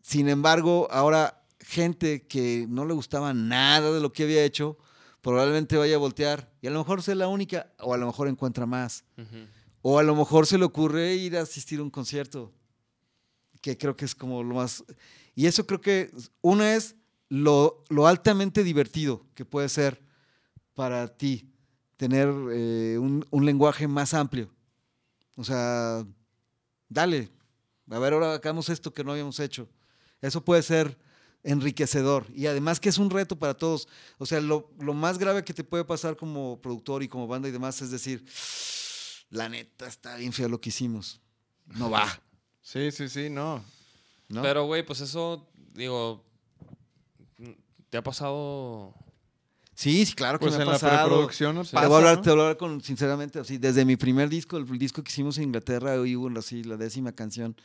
Sin 0.02 0.30
embargo, 0.30 0.88
ahora 0.92 1.46
gente 1.60 2.24
que 2.28 2.66
no 2.68 2.86
le 2.86 2.94
gustaba 2.94 3.34
nada 3.34 3.92
de 3.92 4.00
lo 4.00 4.12
que 4.12 4.24
había 4.24 4.44
hecho, 4.44 4.78
probablemente 5.22 5.78
vaya 5.78 5.96
a 5.96 6.00
voltear 6.00 6.52
y 6.62 6.68
a 6.68 6.72
lo 6.72 6.80
mejor 6.80 7.02
sea 7.02 7.16
la 7.16 7.28
única 7.28 7.72
o 7.80 7.94
a 7.94 7.98
lo 7.98 8.08
mejor 8.08 8.28
encuentra 8.28 8.66
más. 8.66 9.04
O 9.82 10.00
a 10.00 10.04
lo 10.04 10.16
mejor 10.16 10.48
se 10.48 10.58
le 10.58 10.66
ocurre 10.66 11.14
ir 11.16 11.38
a 11.38 11.42
asistir 11.42 11.80
a 11.80 11.84
un 11.84 11.90
concierto, 11.90 12.52
que 13.62 13.78
creo 13.78 13.96
que 13.96 14.06
es 14.06 14.16
como 14.16 14.42
lo 14.44 14.56
más... 14.56 14.84
Y 15.36 15.46
eso 15.46 15.66
creo 15.66 15.82
que 15.82 16.12
una 16.42 16.76
es 16.76 16.96
lo, 17.34 17.84
lo 17.90 18.06
altamente 18.06 18.64
divertido 18.64 19.26
que 19.34 19.44
puede 19.44 19.68
ser 19.68 20.00
para 20.76 21.08
ti 21.08 21.50
tener 21.98 22.28
eh, 22.52 22.98
un, 23.00 23.26
un 23.32 23.46
lenguaje 23.46 23.88
más 23.88 24.14
amplio. 24.14 24.52
O 25.36 25.44
sea, 25.44 26.06
dale, 26.88 27.32
a 27.90 27.98
ver, 27.98 28.14
ahora 28.14 28.36
hagamos 28.36 28.70
esto 28.70 28.94
que 28.94 29.04
no 29.04 29.14
habíamos 29.14 29.40
hecho. 29.40 29.68
Eso 30.22 30.46
puede 30.46 30.62
ser 30.62 30.96
enriquecedor 31.42 32.28
y 32.36 32.46
además 32.46 32.80
que 32.80 32.90
es 32.90 33.00
un 33.00 33.10
reto 33.10 33.36
para 33.36 33.56
todos. 33.56 33.88
O 34.20 34.28
sea, 34.28 34.40
lo, 34.40 34.70
lo 34.80 34.94
más 34.94 35.18
grave 35.18 35.44
que 35.44 35.56
te 35.56 35.64
puede 35.64 35.86
pasar 35.86 36.16
como 36.16 36.62
productor 36.62 37.02
y 37.02 37.08
como 37.08 37.26
banda 37.26 37.50
y 37.50 37.52
demás 37.52 37.82
es 37.82 37.90
decir, 37.90 38.24
la 39.32 39.50
neta 39.50 39.88
está 39.88 40.18
bien 40.18 40.34
feo 40.34 40.50
lo 40.50 40.62
que 40.62 40.70
hicimos. 40.70 41.20
No 41.66 41.90
va. 41.90 42.08
Sí, 42.66 42.92
sí, 42.92 43.10
sí, 43.10 43.30
no. 43.30 43.62
¿no? 44.30 44.42
Pero, 44.42 44.66
güey, 44.66 44.86
pues 44.86 45.02
eso, 45.02 45.50
digo, 45.74 46.24
¿te 47.94 47.98
ha 48.00 48.04
pasado? 48.04 48.96
sí, 49.76 50.04
sí, 50.08 50.16
claro 50.16 50.40
que 50.40 50.46
Pues 50.46 50.58
me 50.58 50.64
en 50.64 50.68
ha 50.68 50.72
la 50.72 50.80
pasado. 50.80 51.06
preproducción 51.06 51.56
te, 51.58 51.74
pasa, 51.74 51.88
voy 51.88 51.94
a 51.94 51.98
hablar, 52.00 52.16
¿no? 52.16 52.22
te 52.24 52.30
voy 52.32 52.40
a 52.40 52.42
hablar 52.42 52.58
con, 52.58 52.82
sinceramente, 52.82 53.38
así, 53.38 53.60
desde 53.60 53.86
mi 53.86 53.98
primer 53.98 54.30
disco, 54.30 54.58
el, 54.58 54.66
disco 54.80 55.04
que 55.04 55.12
hicimos 55.12 55.38
en 55.38 55.44
Inglaterra, 55.44 55.94
hoy 55.94 56.16
hubo 56.16 56.28
así, 56.40 56.64
la 56.64 56.76
décima 56.76 57.12
canción. 57.12 57.56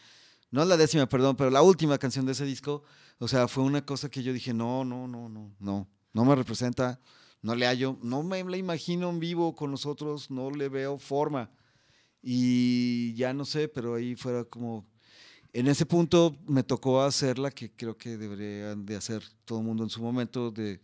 No 0.50 0.66
la 0.66 0.76
décima, 0.76 1.06
perdón, 1.06 1.34
pero 1.36 1.48
la 1.48 1.62
última 1.62 1.96
canción 1.96 2.26
de 2.26 2.32
ese 2.32 2.44
disco, 2.44 2.82
o 3.18 3.26
sea, 3.26 3.48
fue 3.48 3.64
una 3.64 3.86
cosa 3.86 4.10
que 4.10 4.22
yo 4.22 4.34
dije, 4.34 4.52
no, 4.52 4.84
no, 4.84 5.08
no, 5.08 5.30
no, 5.30 5.50
no, 5.58 5.88
no 6.12 6.24
me 6.26 6.34
representa, 6.34 7.00
no 7.40 7.54
le 7.54 7.64
hallo, 7.64 7.98
no 8.02 8.22
me 8.22 8.44
la 8.44 8.58
imagino 8.58 9.08
en 9.08 9.20
vivo 9.20 9.54
con 9.54 9.70
nosotros, 9.70 10.30
no 10.30 10.50
le 10.50 10.68
veo 10.68 10.98
forma. 10.98 11.50
Y 12.20 13.14
ya 13.14 13.32
no 13.32 13.46
sé, 13.46 13.66
pero 13.66 13.94
ahí 13.94 14.14
fuera 14.14 14.44
como, 14.44 14.86
en 15.58 15.66
ese 15.68 15.86
punto 15.86 16.36
me 16.46 16.62
tocó 16.62 17.02
hacer 17.02 17.38
la 17.38 17.50
que 17.50 17.70
creo 17.70 17.96
que 17.96 18.16
deberían 18.16 18.84
de 18.86 18.96
hacer 18.96 19.22
todo 19.44 19.58
el 19.60 19.64
mundo 19.64 19.82
en 19.84 19.90
su 19.90 20.02
momento, 20.02 20.50
de 20.50 20.80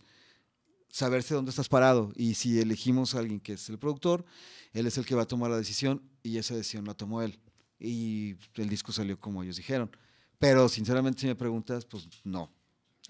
saberse 0.88 1.34
dónde 1.34 1.50
estás 1.50 1.68
parado. 1.68 2.12
Y 2.16 2.34
si 2.34 2.58
elegimos 2.60 3.14
a 3.14 3.18
alguien 3.20 3.40
que 3.40 3.54
es 3.54 3.68
el 3.68 3.78
productor, 3.78 4.24
él 4.72 4.86
es 4.86 4.96
el 4.98 5.04
que 5.06 5.14
va 5.14 5.22
a 5.22 5.28
tomar 5.28 5.50
la 5.50 5.56
decisión 5.58 6.02
y 6.22 6.38
esa 6.38 6.54
decisión 6.54 6.84
la 6.86 6.94
tomó 6.94 7.22
él. 7.22 7.38
Y 7.78 8.36
el 8.54 8.68
disco 8.68 8.92
salió 8.92 9.18
como 9.18 9.42
ellos 9.42 9.56
dijeron. 9.56 9.90
Pero 10.38 10.68
sinceramente, 10.68 11.20
si 11.20 11.26
me 11.26 11.34
preguntas, 11.34 11.84
pues 11.84 12.08
no. 12.24 12.50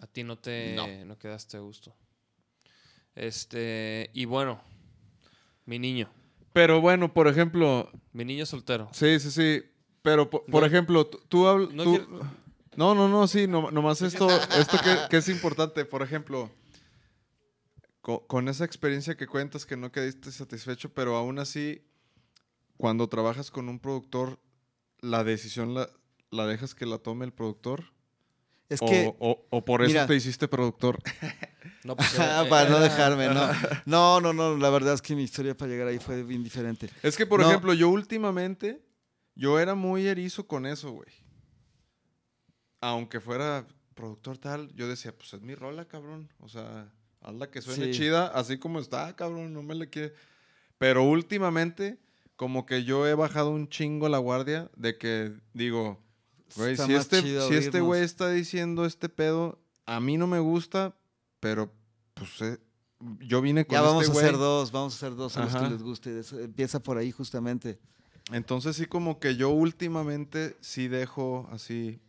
A 0.01 0.07
ti 0.07 0.25
no 0.25 0.37
te 0.39 0.75
No. 0.75 0.87
no 1.05 1.19
quedaste 1.19 1.57
a 1.57 1.61
gusto. 1.61 1.95
Este, 3.15 4.11
y 4.13 4.25
bueno, 4.25 4.61
mi 5.67 5.79
niño, 5.79 6.11
Pero 6.53 6.81
bueno, 6.81 7.13
por 7.13 7.27
ejemplo, 7.29 7.91
mi 8.13 8.25
niño 8.25 8.45
soltero. 8.47 8.89
sí, 8.93 9.19
sí, 9.21 9.31
sí. 9.31 9.63
Pero, 10.05 10.29
po- 10.29 10.45
por, 10.45 10.65
ejemplo, 10.65 11.07
tú, 11.07 11.19
tú 11.29 11.45
habl- 11.47 11.73
No 11.73 11.83
tú- 11.83 12.21
No, 12.77 12.95
no, 12.95 13.09
no, 13.09 13.27
sí, 13.27 13.47
no, 13.47 13.71
nomás 13.71 14.03
esto, 14.03 14.29
esto 14.59 14.77
que, 14.85 14.97
que 15.09 15.17
es 15.17 15.29
importante. 15.31 15.85
Por 15.87 16.03
ejemplo, 16.03 16.51
co- 18.01 18.27
con, 18.27 18.49
esa 18.49 18.65
experiencia 18.65 19.17
que 19.17 19.27
cuentas 19.27 19.65
que 19.65 19.77
no 19.77 19.91
quedaste 19.91 20.31
satisfecho, 20.31 20.91
pero 20.93 21.17
aún 21.17 21.39
así, 21.39 21.83
cuando 22.77 23.09
trabajas 23.09 23.51
con 23.51 23.69
un 23.69 23.79
productor, 23.81 24.39
la 25.01 25.25
decisión 25.25 25.73
la, 25.75 25.89
la 26.31 26.47
dejas 26.47 26.75
que 26.75 26.85
la 26.87 26.99
tome 26.99 27.25
el 27.25 27.33
productor. 27.33 27.85
Es 28.69 28.83
o, 28.83 28.87
que... 28.87 29.15
o- 29.19 29.47
o 29.51 29.65
por 29.65 29.83
eso 29.83 29.89
mira. 29.89 30.07
te 30.07 30.15
hiciste 30.17 30.49
productor. 30.49 30.99
No, 31.85 31.97
pues, 31.97 32.13
eh, 32.15 32.19
para 32.51 32.69
no 32.69 32.77
era- 32.77 32.81
dejarme, 32.81 33.29
no. 33.29 33.49
No, 33.87 34.21
no, 34.21 34.33
no, 34.35 34.57
la 34.59 34.69
verdad 34.71 34.95
es 34.95 35.01
que 35.03 35.15
mi 35.15 35.23
historia 35.23 35.57
para 35.57 35.71
llegar 35.71 35.89
ahí 35.89 35.99
fue 35.99 36.23
bien 36.25 36.43
diferente. 36.45 36.91
Es 37.03 37.17
que, 37.17 37.25
por 37.25 37.41
No. 37.41 37.49
ejemplo, 37.49 37.73
yo 37.73 37.89
últimamente, 37.89 38.83
yo 39.35 39.59
era 39.59 39.75
muy 39.75 40.07
erizo 40.07 40.47
con 40.47 40.67
eso, 40.67 40.91
güey. 40.93 41.09
Aunque 42.81 43.21
fuera 43.21 43.67
productor 43.95 44.39
tal, 44.39 44.73
yo 44.75 44.89
decía, 44.89 45.17
pues 45.17 45.33
es 45.35 45.41
mi 45.41 45.55
rola, 45.55 45.87
cabrón. 45.87 46.31
O 46.41 46.49
sea, 46.49 46.93
hazla 47.21 47.51
que 47.51 47.63
suene 47.63 47.87
Sí. 47.87 47.99
chida, 48.01 48.27
así 48.29 48.59
como 48.59 48.79
está, 48.81 49.15
cabrón, 49.17 49.53
no 49.53 49.63
me 49.63 49.75
la 49.75 49.87
quiere. 49.87 50.13
Pero 50.79 51.05
últimamente, 51.05 51.99
como 52.37 52.67
que 52.67 52.85
yo 52.85 53.07
he 53.07 53.15
bajado 53.15 53.51
un 53.51 53.69
chingo 53.69 54.09
la 54.09 54.19
guardia 54.19 54.71
de 54.77 54.99
que 54.99 55.33
digo, 55.55 56.03
güey, 56.57 56.77
si 56.77 56.93
este, 56.95 57.23
si 57.23 57.55
este 57.55 57.81
güey 57.81 58.03
está 58.03 58.29
diciendo 58.31 58.85
este 58.85 59.09
pedo, 59.09 59.63
a 59.87 60.01
mí 60.01 60.17
no 60.19 60.27
me 60.27 60.41
gusta, 60.41 60.97
pero 61.41 61.73
pues 62.15 62.41
eh, 62.43 62.59
yo 63.21 63.41
vine 63.41 63.65
con 63.67 63.75
Ya 63.75 63.83
vamos 63.83 64.03
este 64.05 64.11
a 64.11 64.15
güey. 64.15 64.27
hacer 64.27 64.39
dos, 64.39 64.73
vamos 64.73 64.93
a 64.95 64.97
hacer 64.97 65.17
dos 65.17 65.37
a 65.37 65.45
los 65.45 65.55
que 65.55 65.71
les 65.71 65.83
guste. 65.83 66.19
Eso 66.19 66.39
empieza 66.41 66.83
por 66.83 66.99
ahí 66.99 67.11
justamente. 67.13 67.79
Entonces 68.33 68.77
sí 68.77 68.87
como 68.87 69.19
que 69.21 69.37
yo 69.37 69.51
últimamente 69.51 70.57
sí 70.61 70.89
dejo 70.89 71.47
así, 71.53 72.01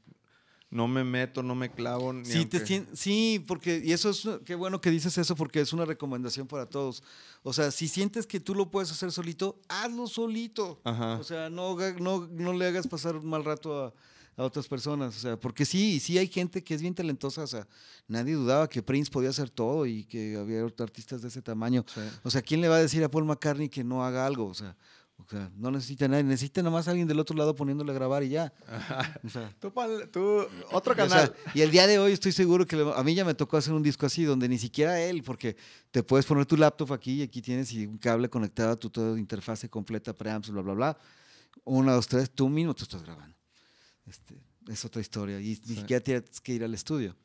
no 0.70 0.88
me 0.88 1.03
meto, 1.03 1.43
no 1.43 1.55
me 1.55 1.72
clavo. 1.72 2.13
Ni 2.13 2.26
Sí, 2.26 2.45
te 2.45 2.57
aunque- 2.57 2.68
sien- 2.68 2.88
sí, 2.93 3.43
porque, 3.47 3.82
y 3.84 3.91
eso 3.91 4.09
es, 4.09 4.28
qué 4.45 4.55
bueno 4.55 4.82
que 4.82 4.91
dices 4.91 5.18
eso, 5.18 5.36
porque 5.36 5.59
es 5.61 5.74
una 5.74 5.86
recomendación 5.86 6.47
para 6.47 6.66
todos. 6.66 7.03
O 7.43 7.53
sea, 7.53 7.70
si 7.72 7.88
sientes 7.88 8.26
que 8.26 8.39
tú 8.39 8.55
lo 8.55 8.72
puedes 8.72 8.91
hacer 8.91 9.11
solito, 9.11 9.59
hazlo 9.70 10.07
solito. 10.07 10.80
Ajá. 10.84 11.18
O 11.20 11.24
sea, 11.24 11.49
no, 11.49 11.78
no, 11.99 12.28
no 12.28 12.53
le 12.53 12.66
hagas 12.68 12.88
pasar 12.88 13.16
un 13.18 13.28
mal 13.30 13.43
rato 13.45 13.86
a, 13.86 13.93
a 14.38 14.43
otras 14.43 14.68
personas. 14.68 15.16
O 15.16 15.20
sea, 15.20 15.39
porque 15.39 15.63
sí, 15.66 15.99
sí 15.99 16.18
hay 16.18 16.28
gente 16.28 16.63
que 16.63 16.74
es 16.74 16.82
bien 16.82 16.95
talentosa. 16.95 17.43
O 17.43 17.47
sea, 17.47 17.68
nadie 18.07 18.34
dudaba 18.34 18.68
que 18.70 18.82
Prince 18.82 19.11
podía 19.11 19.30
hacer 19.30 19.49
todo 19.49 19.86
y 19.86 20.05
que 20.05 20.36
había 20.38 20.63
artistas 20.63 21.22
de 21.22 21.28
ese 21.28 21.41
tamaño. 21.41 21.86
Sí. 21.93 22.01
O 22.24 22.32
sea, 22.32 22.41
¿quién 22.41 22.59
le 22.61 22.68
va 22.70 22.78
a 22.78 22.82
decir 22.82 23.03
a 23.03 23.11
Paul 23.11 23.26
McCartney 23.26 23.70
que 23.70 23.84
no 23.84 24.03
haga 24.03 24.26
algo? 24.26 24.47
O 24.47 24.53
sea, 24.53 24.76
o 25.18 25.28
sea 25.30 25.49
no 25.55 25.72
necesita 25.72 26.07
nadie, 26.07 26.24
necesita 26.24 26.61
nada 26.61 26.72
más 26.76 26.88
alguien 26.88 27.07
del 27.07 27.20
otro 27.20 27.36
lado 27.38 27.55
poniéndole 27.55 27.91
a 27.91 27.95
grabar 27.95 28.24
y 28.24 28.30
ya. 28.30 28.53
O 29.24 29.30
sea, 29.30 29.53
Tú, 29.59 29.68
otro 30.72 30.93
o 30.93 30.95
sea, 30.95 31.07
canal. 31.07 31.36
y 31.53 31.61
el 31.61 31.72
día 31.72 31.88
de 31.88 31.97
hoy 31.99 32.11
estoy 32.11 32.32
seguro 32.32 32.66
que 32.68 32.76
le- 32.76 32.93
a 32.93 33.01
mí 33.03 33.16
ya 33.16 33.24
me 33.26 33.34
tocó 33.34 33.57
hacer 33.57 33.74
un 33.74 33.82
disco 33.82 34.05
así, 34.05 34.24
donde 34.24 34.47
ni 34.49 34.57
siquiera 34.57 34.99
él, 35.01 35.24
porque 35.24 35.55
te 35.91 36.03
puedes 36.03 36.26
poner 36.26 36.45
tu 36.45 36.57
laptop 36.57 36.91
aquí 36.93 37.13
y 37.13 37.22
aquí 37.24 37.41
tienes 37.41 37.72
y 37.72 37.86
un 37.88 37.97
cable 37.97 38.30
conectado 38.30 38.72
a 38.72 38.76
tu 38.76 38.89
toda 38.89 39.18
interfase 39.18 39.70
completa, 39.70 40.13
preamps, 40.13 40.49
bla, 40.49 40.61
bla, 40.61 40.74
bla. 40.74 40.97
Una, 41.63 41.93
dos, 41.93 42.07
tres, 42.07 42.30
tú 42.30 42.49
mismo 42.49 42.74
te 42.76 42.84
estás 42.84 43.01
grabando. 43.01 43.36
Este, 44.05 44.38
es 44.68 44.84
otra 44.86 45.01
historia 45.01 45.39
y 45.39 45.59
ni 45.66 45.76
siquiera 45.76 46.03
tienes 46.03 46.39
que 46.41 46.53
ir 46.53 46.63
al 46.63 46.74
estudio. 46.74 47.16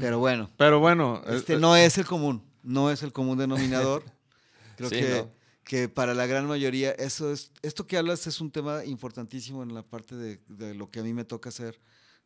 Pero 0.00 0.18
bueno, 0.18 0.50
Pero 0.56 0.80
bueno, 0.80 1.22
este 1.28 1.54
eh, 1.54 1.58
no 1.58 1.76
es 1.76 1.96
el 1.98 2.04
común, 2.06 2.42
no 2.62 2.90
es 2.90 3.02
el 3.02 3.12
común 3.12 3.38
denominador. 3.38 4.02
Creo 4.76 4.88
Sí, 4.88 4.96
que, 4.96 5.08
no. 5.10 5.41
Que 5.64 5.88
para 5.88 6.14
la 6.14 6.26
gran 6.26 6.46
mayoría, 6.46 6.90
eso 6.92 7.32
es, 7.32 7.52
esto 7.62 7.86
que 7.86 7.96
hablas 7.96 8.26
es 8.26 8.40
un 8.40 8.50
tema 8.50 8.84
importantísimo 8.84 9.62
en 9.62 9.74
la 9.74 9.82
parte 9.82 10.16
de, 10.16 10.40
de 10.48 10.74
lo 10.74 10.90
que 10.90 11.00
a 11.00 11.02
mí 11.02 11.12
me 11.14 11.24
toca 11.24 11.48
hacer 11.50 11.80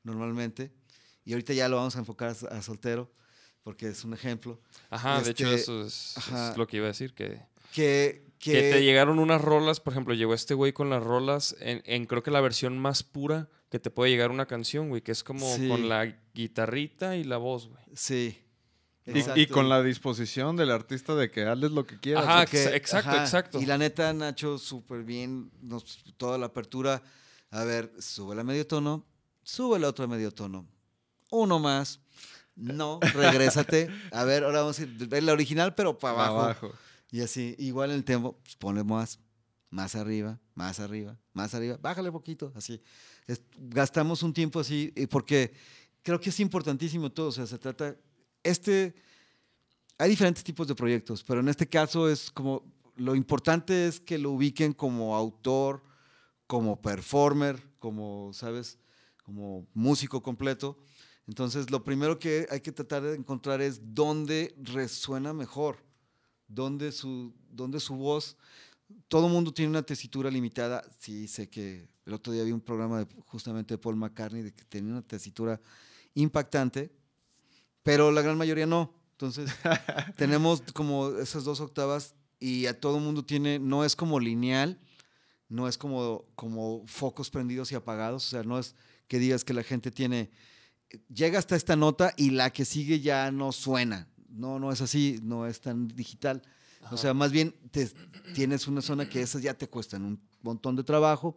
normalmente. 0.04 0.70
Y 1.24 1.32
ahorita 1.32 1.52
ya 1.52 1.68
lo 1.68 1.76
vamos 1.76 1.96
a 1.96 1.98
enfocar 1.98 2.34
a, 2.50 2.56
a 2.56 2.62
soltero, 2.62 3.10
porque 3.62 3.88
es 3.88 4.04
un 4.04 4.14
ejemplo. 4.14 4.60
Ajá, 4.90 5.20
de 5.22 5.30
hecho 5.32 5.44
Este, 5.48 5.54
eso 5.62 5.82
es, 5.84 6.14
es 6.16 6.28
ajá. 6.28 6.54
lo 6.56 6.66
que 6.66 6.76
iba 6.78 6.86
a 6.86 6.88
decir, 6.88 7.14
que 7.14 7.40
Que, 7.74 8.24
Que 8.38 8.70
te 8.72 8.82
llegaron 8.84 9.18
unas 9.18 9.40
rolas, 9.42 9.80
por 9.80 9.92
ejemplo, 9.92 10.14
llegó 10.14 10.34
este 10.34 10.54
güey 10.54 10.72
con 10.72 10.88
las 10.88 11.02
rolas 11.02 11.56
en, 11.60 11.82
en 11.84 12.06
creo 12.06 12.22
que 12.22 12.30
la 12.30 12.40
versión 12.40 12.78
más 12.78 13.02
pura 13.02 13.48
que 13.70 13.80
te 13.80 13.90
puede 13.90 14.10
llegar 14.12 14.30
una 14.30 14.46
canción, 14.46 14.88
güey, 14.88 15.02
que 15.02 15.10
es 15.12 15.24
como 15.24 15.52
Sí. 15.56 15.68
con 15.68 15.88
la 15.88 16.16
guitarrita 16.32 17.16
y 17.16 17.24
la 17.24 17.36
voz, 17.38 17.66
güey. 17.68 17.82
Sí. 17.94 18.38
Y, 19.06 19.40
y 19.40 19.46
con 19.46 19.68
la 19.68 19.82
disposición 19.82 20.56
del 20.56 20.70
artista 20.70 21.14
de 21.14 21.30
que 21.30 21.44
hazles 21.44 21.70
lo 21.70 21.86
que 21.86 21.98
quieras. 21.98 22.24
Ajá, 22.26 22.42
exacto, 22.42 22.96
ajá, 22.96 23.22
exacto. 23.22 23.60
Y 23.60 23.66
la 23.66 23.78
neta, 23.78 24.12
Nacho, 24.12 24.58
súper 24.58 25.04
bien. 25.04 25.50
nos- 25.62 26.02
toda 26.16 26.38
la 26.38 26.46
apertura. 26.46 27.02
A 27.50 27.62
ver, 27.64 27.92
sube 28.00 28.38
a 28.40 28.42
medio 28.44 28.66
tono, 28.66 29.06
sube 29.44 29.78
la 29.78 29.88
otra 29.88 30.06
medio 30.08 30.32
tono. 30.32 30.66
Uno 31.30 31.58
más. 31.60 32.00
No, 32.56 32.98
regrésate. 33.14 33.88
A 34.10 34.24
ver, 34.24 34.42
ahora 34.44 34.60
vamos 34.62 34.78
a 34.80 34.82
ir. 34.82 35.22
La 35.22 35.32
original, 35.32 35.74
pero 35.74 35.96
para 35.96 36.16
para 36.16 36.28
abajo. 36.28 36.42
abajo. 36.44 36.72
Y 37.12 37.20
así, 37.20 37.54
igual 37.58 37.90
en 37.90 37.96
el 37.96 38.04
tempo, 38.04 38.36
pues, 38.42 38.56
ponle 38.56 38.82
más, 38.82 39.20
más 39.70 39.94
arriba, 39.94 40.40
más 40.54 40.80
arriba, 40.80 41.16
más 41.32 41.54
arriba, 41.54 41.78
bájale 41.80 42.10
poquito, 42.10 42.52
así. 42.56 42.82
Es- 43.28 43.42
gastamos 43.56 44.24
un 44.24 44.32
tiempo 44.32 44.58
así, 44.58 44.92
eh, 44.96 45.06
porque 45.06 45.52
creo 46.02 46.18
que 46.20 46.30
es 46.30 46.40
importantísimo 46.40 47.12
todo, 47.12 47.28
o 47.28 47.32
sea, 47.32 47.46
se 47.46 47.58
trata, 47.58 47.94
este, 48.50 48.94
hay 49.98 50.10
diferentes 50.10 50.44
tipos 50.44 50.66
de 50.66 50.74
proyectos, 50.74 51.22
pero 51.24 51.40
en 51.40 51.48
este 51.48 51.68
caso 51.68 52.08
es 52.08 52.30
como, 52.30 52.62
lo 52.96 53.14
importante 53.14 53.86
es 53.86 54.00
que 54.00 54.18
lo 54.18 54.32
ubiquen 54.32 54.72
como 54.72 55.16
autor, 55.16 55.82
como 56.46 56.80
performer, 56.80 57.62
como, 57.78 58.30
¿sabes? 58.32 58.78
Como 59.24 59.66
músico 59.74 60.22
completo. 60.22 60.78
Entonces, 61.26 61.70
lo 61.70 61.82
primero 61.82 62.18
que 62.18 62.46
hay 62.50 62.60
que 62.60 62.70
tratar 62.72 63.02
de 63.02 63.16
encontrar 63.16 63.60
es 63.60 63.80
dónde 63.94 64.54
resuena 64.58 65.32
mejor 65.32 65.86
dónde 66.48 66.92
su, 66.92 67.34
dónde 67.50 67.80
su 67.80 67.94
voz. 67.94 68.36
Todo 69.08 69.28
mundo 69.28 69.52
tiene 69.52 69.70
una 69.70 69.82
tesitura 69.82 70.30
limitada. 70.30 70.84
Sí, 70.98 71.26
sé 71.28 71.48
que 71.48 71.88
el 72.04 72.14
otro 72.14 72.32
día 72.32 72.44
vi 72.44 72.52
un 72.52 72.60
programa 72.60 73.04
de, 73.04 73.22
justamente 73.26 73.74
de 73.74 73.78
Paul 73.78 73.96
McCartney 73.96 74.42
de 74.42 74.54
que 74.54 74.64
tenía 74.64 74.92
una 74.92 75.02
tesitura 75.02 75.60
impactante, 76.14 76.92
pero 77.86 78.10
la 78.12 78.20
gran 78.20 78.36
mayoría 78.36 78.66
no. 78.66 78.92
Entonces, 79.12 79.50
tenemos 80.16 80.62
como 80.74 81.08
esas 81.18 81.44
dos 81.44 81.60
octavas 81.60 82.14
y 82.38 82.66
a 82.66 82.78
todo 82.78 82.98
mundo 82.98 83.24
tiene, 83.24 83.58
no 83.58 83.84
es 83.84 83.96
como 83.96 84.20
lineal, 84.20 84.78
no 85.48 85.68
es 85.68 85.78
como, 85.78 86.26
como 86.34 86.82
focos 86.86 87.30
prendidos 87.30 87.72
y 87.72 87.76
apagados, 87.76 88.26
o 88.26 88.28
sea, 88.28 88.42
no 88.42 88.58
es 88.58 88.74
que 89.08 89.18
digas 89.18 89.44
que 89.44 89.54
la 89.54 89.62
gente 89.62 89.90
tiene, 89.90 90.30
llega 91.08 91.38
hasta 91.38 91.56
esta 91.56 91.76
nota 91.76 92.12
y 92.16 92.30
la 92.30 92.50
que 92.52 92.64
sigue 92.64 93.00
ya 93.00 93.30
no 93.30 93.52
suena. 93.52 94.08
No, 94.28 94.58
no 94.58 94.70
es 94.72 94.80
así, 94.82 95.18
no 95.22 95.46
es 95.46 95.60
tan 95.60 95.88
digital. 95.88 96.42
O 96.90 96.96
sea, 96.96 97.14
más 97.14 97.32
bien 97.32 97.54
te- 97.70 97.90
tienes 98.34 98.66
una 98.68 98.82
zona 98.82 99.08
que 99.08 99.22
esas 99.22 99.40
ya 99.42 99.54
te 99.54 99.66
cuestan 99.68 100.04
un 100.04 100.20
montón 100.42 100.76
de 100.76 100.84
trabajo. 100.84 101.36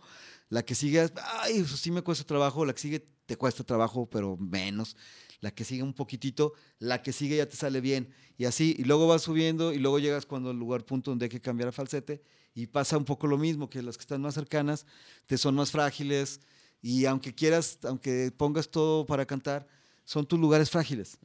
La 0.50 0.64
que 0.66 0.76
sigue, 0.76 1.10
ay, 1.42 1.58
eso 1.60 1.78
sí 1.78 1.92
me 1.92 2.02
cuesta 2.02 2.26
trabajo. 2.26 2.66
La 2.66 2.74
que 2.74 2.82
sigue 2.82 3.06
te 3.30 3.38
cuesta 3.38 3.64
trabajo, 3.64 4.10
pero 4.10 4.38
menos. 4.38 4.98
La 5.40 5.52
que 5.52 5.64
sigue 5.64 5.84
un 5.84 5.94
poquitito, 5.94 6.54
la 6.80 7.04
que 7.04 7.14
sigue 7.14 7.38
ya 7.38 7.46
te 7.46 7.56
sale 7.56 7.80
bien. 7.80 8.10
Y 8.40 8.46
así, 8.46 8.76
y 8.80 8.86
luego 8.86 9.08
vas 9.08 9.22
subiendo 9.22 9.72
y 9.72 9.78
luego 9.78 10.00
llegas 10.00 10.26
cuando 10.26 10.50
el 10.50 10.58
lugar 10.58 10.84
punto 10.84 11.12
donde 11.12 11.26
hay 11.26 11.30
que 11.30 11.40
cambiar 11.40 11.70
a 11.70 11.72
falsete 11.72 12.24
y 12.56 12.66
pasa 12.66 12.98
un 12.98 13.06
poco 13.06 13.28
lo 13.28 13.38
mismo, 13.38 13.70
que 13.70 13.84
las 13.84 13.98
que 13.98 14.02
están 14.02 14.20
más 14.22 14.34
cercanas 14.34 14.88
te 15.28 15.38
son 15.38 15.54
más 15.54 15.70
frágiles 15.70 16.40
y 16.82 17.06
aunque 17.06 17.36
quieras, 17.36 17.78
aunque 17.84 18.32
pongas 18.36 18.68
todo 18.68 19.06
para 19.06 19.28
cantar, 19.28 19.68
son 20.06 20.26
tus 20.26 20.40
lugares 20.40 20.72
frágiles. 20.72 21.20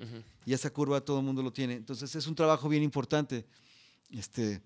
Y 0.44 0.52
esa 0.52 0.68
curva 0.68 1.00
todo 1.00 1.20
el 1.20 1.24
mundo 1.24 1.42
lo 1.42 1.54
tiene. 1.54 1.72
Entonces 1.72 2.14
es 2.14 2.26
un 2.26 2.34
trabajo 2.34 2.68
bien 2.68 2.82
importante. 2.82 3.46
Este, 4.10 4.60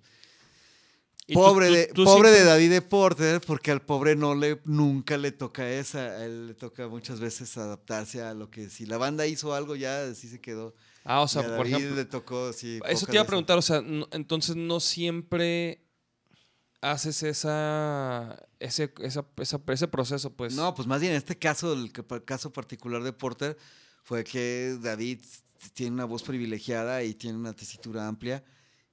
pobre 1.34 1.66
tú- 1.68 1.72
de, 1.74 1.86
tú 1.88 2.04
pobre 2.04 2.30
de 2.30 2.36
siempre- 2.36 2.52
David 2.52 2.70
de 2.70 2.82
Porter, 2.82 3.40
porque 3.40 3.70
al 3.70 3.82
pobre 3.82 4.16
no 4.16 4.34
le, 4.34 4.60
nunca 4.64 5.16
le 5.16 5.32
toca 5.32 5.68
esa. 5.70 5.98
A 6.00 6.24
él 6.24 6.48
le 6.48 6.54
toca 6.54 6.88
muchas 6.88 7.20
veces 7.20 7.56
adaptarse 7.58 8.22
a 8.22 8.34
lo 8.34 8.50
que 8.50 8.70
si 8.70 8.86
la 8.86 8.96
banda 8.98 9.26
hizo 9.26 9.54
algo 9.54 9.76
ya 9.76 10.04
así 10.04 10.28
se 10.28 10.40
quedó. 10.40 10.74
Ah, 11.04 11.20
o 11.22 11.28
sea, 11.28 11.42
por 11.42 11.50
David 11.68 11.74
ejemplo, 11.74 11.96
le 11.96 12.04
tocó 12.04 12.52
sí, 12.52 12.80
eso 12.88 13.06
te 13.06 13.12
iba 13.14 13.22
a 13.22 13.26
preguntar, 13.26 13.56
o 13.58 13.62
sea, 13.62 13.80
no- 13.80 14.08
entonces 14.12 14.56
no 14.56 14.78
siempre 14.80 15.84
haces 16.80 17.22
esa, 17.22 18.38
ese, 18.60 18.92
esa, 19.02 19.26
esa- 19.38 19.60
ese 19.66 19.88
proceso, 19.88 20.30
pues. 20.34 20.54
No, 20.54 20.74
pues 20.74 20.86
más 20.86 21.00
bien 21.00 21.12
en 21.12 21.18
este 21.18 21.36
caso, 21.38 21.72
el 21.72 21.90
caso 22.24 22.52
particular 22.52 23.02
de 23.02 23.12
Porter, 23.12 23.56
fue 24.04 24.22
que 24.24 24.76
David 24.80 25.20
tiene 25.74 25.92
una 25.92 26.04
voz 26.04 26.22
privilegiada 26.22 27.02
y 27.02 27.14
tiene 27.14 27.36
una 27.36 27.52
tesitura 27.52 28.06
amplia 28.06 28.44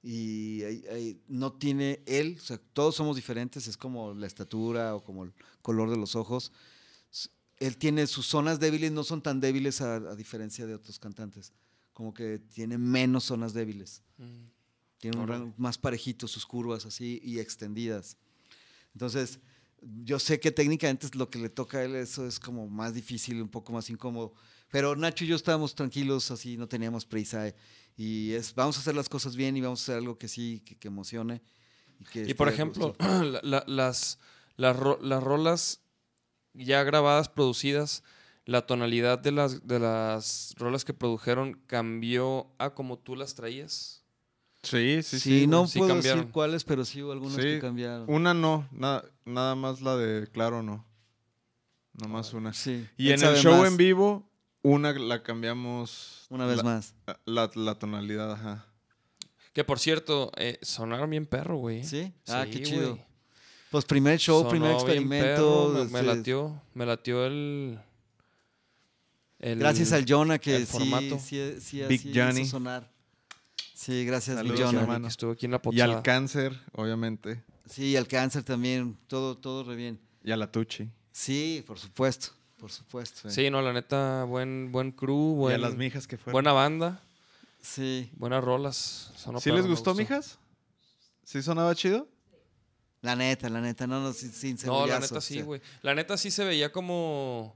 y 0.08 0.62
hay- 0.62 0.84
hay- 0.88 1.20
no 1.26 1.52
tiene 1.52 2.00
él, 2.06 2.36
o 2.38 2.44
sea, 2.44 2.58
todos 2.72 2.94
somos 2.94 3.16
diferentes, 3.16 3.66
es 3.66 3.76
como 3.76 4.14
la 4.14 4.28
estatura 4.28 4.94
o 4.94 5.02
como 5.02 5.24
el 5.24 5.32
color 5.62 5.90
de 5.90 5.96
los 5.96 6.14
ojos. 6.14 6.52
Él 7.58 7.76
tiene 7.76 8.06
sus 8.06 8.26
zonas 8.26 8.60
débiles, 8.60 8.92
no 8.92 9.02
son 9.02 9.20
tan 9.20 9.40
débiles 9.40 9.80
a, 9.80 9.96
a 9.96 10.14
diferencia 10.14 10.64
de 10.64 10.74
otros 10.74 10.98
cantantes, 11.00 11.52
como 11.92 12.14
que 12.14 12.38
tiene 12.38 12.78
menos 12.78 13.24
zonas 13.24 13.52
débiles. 13.52 14.02
Mm. 14.18 14.44
Tiene 14.98 15.16
un 15.18 15.26
rango 15.26 15.54
más 15.56 15.76
parejito 15.76 16.28
sus 16.28 16.46
curvas 16.46 16.86
así 16.86 17.20
y 17.24 17.38
extendidas. 17.40 18.16
Entonces, 18.94 19.40
yo 20.04 20.18
sé 20.20 20.38
que 20.38 20.52
técnicamente 20.52 21.08
lo 21.14 21.28
que 21.30 21.38
le 21.40 21.48
toca 21.48 21.78
a 21.78 21.84
él, 21.84 21.96
eso 21.96 22.26
es 22.26 22.38
como 22.38 22.68
más 22.68 22.94
difícil, 22.94 23.42
un 23.42 23.48
poco 23.48 23.72
más 23.72 23.90
incómodo. 23.90 24.34
Pero 24.70 24.96
Nacho 24.96 25.24
y 25.24 25.28
yo 25.28 25.36
estábamos 25.36 25.74
tranquilos, 25.74 26.30
así 26.30 26.56
no 26.56 26.66
teníamos 26.68 27.06
prisa. 27.06 27.46
eh, 27.48 27.54
Y 27.96 28.32
es, 28.32 28.54
vamos 28.54 28.76
a 28.76 28.80
hacer 28.80 28.94
las 28.94 29.08
cosas 29.08 29.36
bien 29.36 29.56
y 29.56 29.60
vamos 29.60 29.80
a 29.80 29.82
hacer 29.84 29.96
algo 29.98 30.18
que 30.18 30.28
sí, 30.28 30.62
que, 30.64 30.76
que 30.76 30.88
emocione. 30.88 31.42
Y, 32.00 32.04
que 32.04 32.24
Y 32.28 32.34
por 32.34 32.48
ejemplo, 32.48 32.94
la- 32.98 33.40
la- 33.42 33.64
las, 33.66 34.18
las, 34.56 34.76
ro- 34.76 34.98
las 35.00 35.22
rolas 35.22 35.80
ya 36.52 36.82
grabadas, 36.82 37.28
producidas, 37.28 38.02
la 38.44 38.66
tonalidad 38.66 39.18
de 39.18 39.32
las, 39.32 39.66
de 39.66 39.78
las 39.78 40.54
rolas 40.58 40.84
que 40.84 40.94
produjeron 40.94 41.54
cambió 41.66 42.52
a 42.58 42.74
como 42.74 42.98
tú 42.98 43.16
las 43.16 43.34
traías. 43.34 44.02
Sí, 44.62 45.00
sí, 45.02 45.20
Sí, 45.20 45.40
sí. 45.40 45.46
no 45.46 45.66
sí 45.68 45.78
puedo 45.78 45.94
cambiaron. 45.94 46.20
decir 46.22 46.32
cuáles, 46.32 46.64
pero 46.64 46.84
sí 46.84 47.02
hubo 47.02 47.12
algunas 47.12 47.36
que 47.36 47.54
Sí, 47.54 47.60
cambiaron. 47.60 48.10
Una 48.10 48.34
no, 48.34 48.68
nada, 48.72 49.04
nada 49.24 49.54
más 49.54 49.80
la 49.80 49.96
de 49.96 50.26
Claro 50.28 50.62
no. 50.62 50.84
Nomás 51.94 52.32
una. 52.34 52.52
Sí, 52.52 52.86
Y 52.98 53.10
en 53.12 53.22
el 53.22 53.36
show 53.36 53.58
más, 53.60 53.68
en 53.68 53.76
vivo, 53.78 54.28
una 54.70 54.92
la 54.92 55.22
cambiamos. 55.22 56.26
Una 56.30 56.46
vez 56.46 56.58
la, 56.58 56.62
más. 56.62 56.94
La, 57.24 57.50
la 57.54 57.78
tonalidad, 57.78 58.32
ajá. 58.32 58.66
Que 59.52 59.64
por 59.64 59.78
cierto, 59.78 60.32
eh, 60.36 60.58
sonaron 60.62 61.08
bien 61.10 61.26
perro, 61.26 61.56
güey. 61.56 61.84
¿Sí? 61.84 62.12
Ah, 62.28 62.44
qué 62.46 62.58
Sí, 62.58 62.62
chido. 62.64 62.90
güey. 62.94 63.04
Pues 63.70 63.84
primer 63.84 64.18
show, 64.18 64.38
Sonó 64.40 64.50
primer 64.50 64.68
bien 64.70 64.80
experimento. 64.80 65.26
perro, 65.34 65.68
me, 65.72 65.90
me 65.90 65.98
este, 66.00 66.02
latió, 66.16 66.62
me 66.74 66.86
latió 66.86 67.26
el, 67.26 67.78
el- 69.38 69.58
Gracias 69.58 69.92
al 69.92 70.04
Jonah 70.08 70.38
que 70.38 70.56
el 70.56 70.66
sí, 70.66 70.72
formato. 70.72 71.18
sí, 71.18 71.54
sí, 71.60 71.82
Big 71.88 72.00
así 72.00 72.12
Johnny. 72.14 72.40
hizo 72.42 72.50
sonar. 72.52 72.90
Sí, 73.74 74.04
gracias 74.04 74.36
Saludos, 74.36 74.56
Big 74.58 74.66
Jonah. 74.66 74.80
hermano. 74.82 75.02
que 75.06 75.08
estuvo 75.10 75.32
aquí 75.32 75.46
en 75.46 75.52
la 75.52 75.60
Y 75.70 75.80
al 75.80 76.02
cáncer, 76.02 76.58
obviamente. 76.72 77.42
Sí, 77.68 77.96
al 77.96 78.06
cáncer 78.08 78.42
también, 78.44 78.96
todo, 79.06 79.36
todo 79.36 79.64
re 79.64 79.76
bien. 79.76 80.00
Y 80.24 80.30
a 80.32 80.36
la 80.36 80.50
Tucci. 80.50 80.88
Sí, 81.12 81.62
por 81.66 81.78
supuesto, 81.78 82.28
por 82.58 82.70
supuesto. 82.72 83.28
Sí, 83.30 83.50
no, 83.50 83.60
la 83.62 83.72
neta, 83.72 84.24
buen, 84.24 84.70
buen 84.72 84.92
crew, 84.92 85.32
y 85.32 85.36
buen, 85.36 85.54
a 85.56 85.58
las 85.58 85.76
mijas 85.76 86.06
que 86.06 86.16
fueron. 86.16 86.32
buena 86.34 86.52
banda, 86.52 87.02
Sí, 87.60 88.10
buenas 88.16 88.44
rolas. 88.44 89.12
sonó 89.16 89.40
¿Sí 89.40 89.50
les 89.50 89.66
gustó, 89.66 89.94
mijas? 89.94 90.38
¿Sí 91.24 91.42
sonaba 91.42 91.74
chido? 91.74 92.08
la 93.02 93.14
neta, 93.14 93.48
la 93.48 93.60
neta, 93.60 93.86
no, 93.86 94.00
no, 94.00 94.12
sin, 94.12 94.32
sin 94.32 94.56
No, 94.66 94.86
la 94.86 94.98
neta 95.00 95.18
o 95.18 95.20
sí, 95.20 95.34
sea. 95.34 95.44
güey. 95.44 95.60
La 95.82 95.94
neta 95.94 96.16
sí 96.16 96.30
se 96.30 96.44
veía 96.44 96.72
como. 96.72 97.54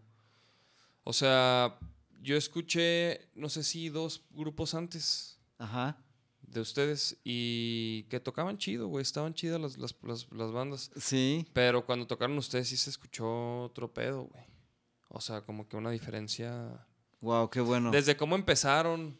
O 1.04 1.12
sea, 1.12 1.76
yo 2.22 2.36
escuché, 2.36 3.28
no 3.34 3.48
sé 3.48 3.64
si 3.64 3.88
dos 3.88 4.22
grupos 4.30 4.74
antes 4.74 5.38
Ajá, 5.58 5.96
de 6.42 6.60
ustedes 6.60 7.16
y 7.24 8.04
que 8.04 8.20
tocaban 8.20 8.58
chido, 8.58 8.86
güey. 8.88 9.02
Estaban 9.02 9.34
chidas 9.34 9.60
las, 9.60 9.78
las, 9.78 9.94
las, 10.02 10.26
las 10.32 10.52
bandas. 10.52 10.90
sí, 10.96 11.46
Pero 11.52 11.84
cuando 11.86 12.06
tocaron 12.06 12.36
ustedes 12.38 12.68
sí 12.68 12.76
se 12.76 12.90
escuchó 12.90 13.62
otro 13.64 13.92
pedo, 13.92 14.24
güey. 14.24 14.44
O 15.12 15.20
sea, 15.20 15.42
como 15.42 15.68
que 15.68 15.76
una 15.76 15.90
diferencia. 15.90 16.86
wow, 17.20 17.50
qué 17.50 17.60
bueno. 17.60 17.90
Desde 17.90 18.16
cómo 18.16 18.34
empezaron, 18.36 19.18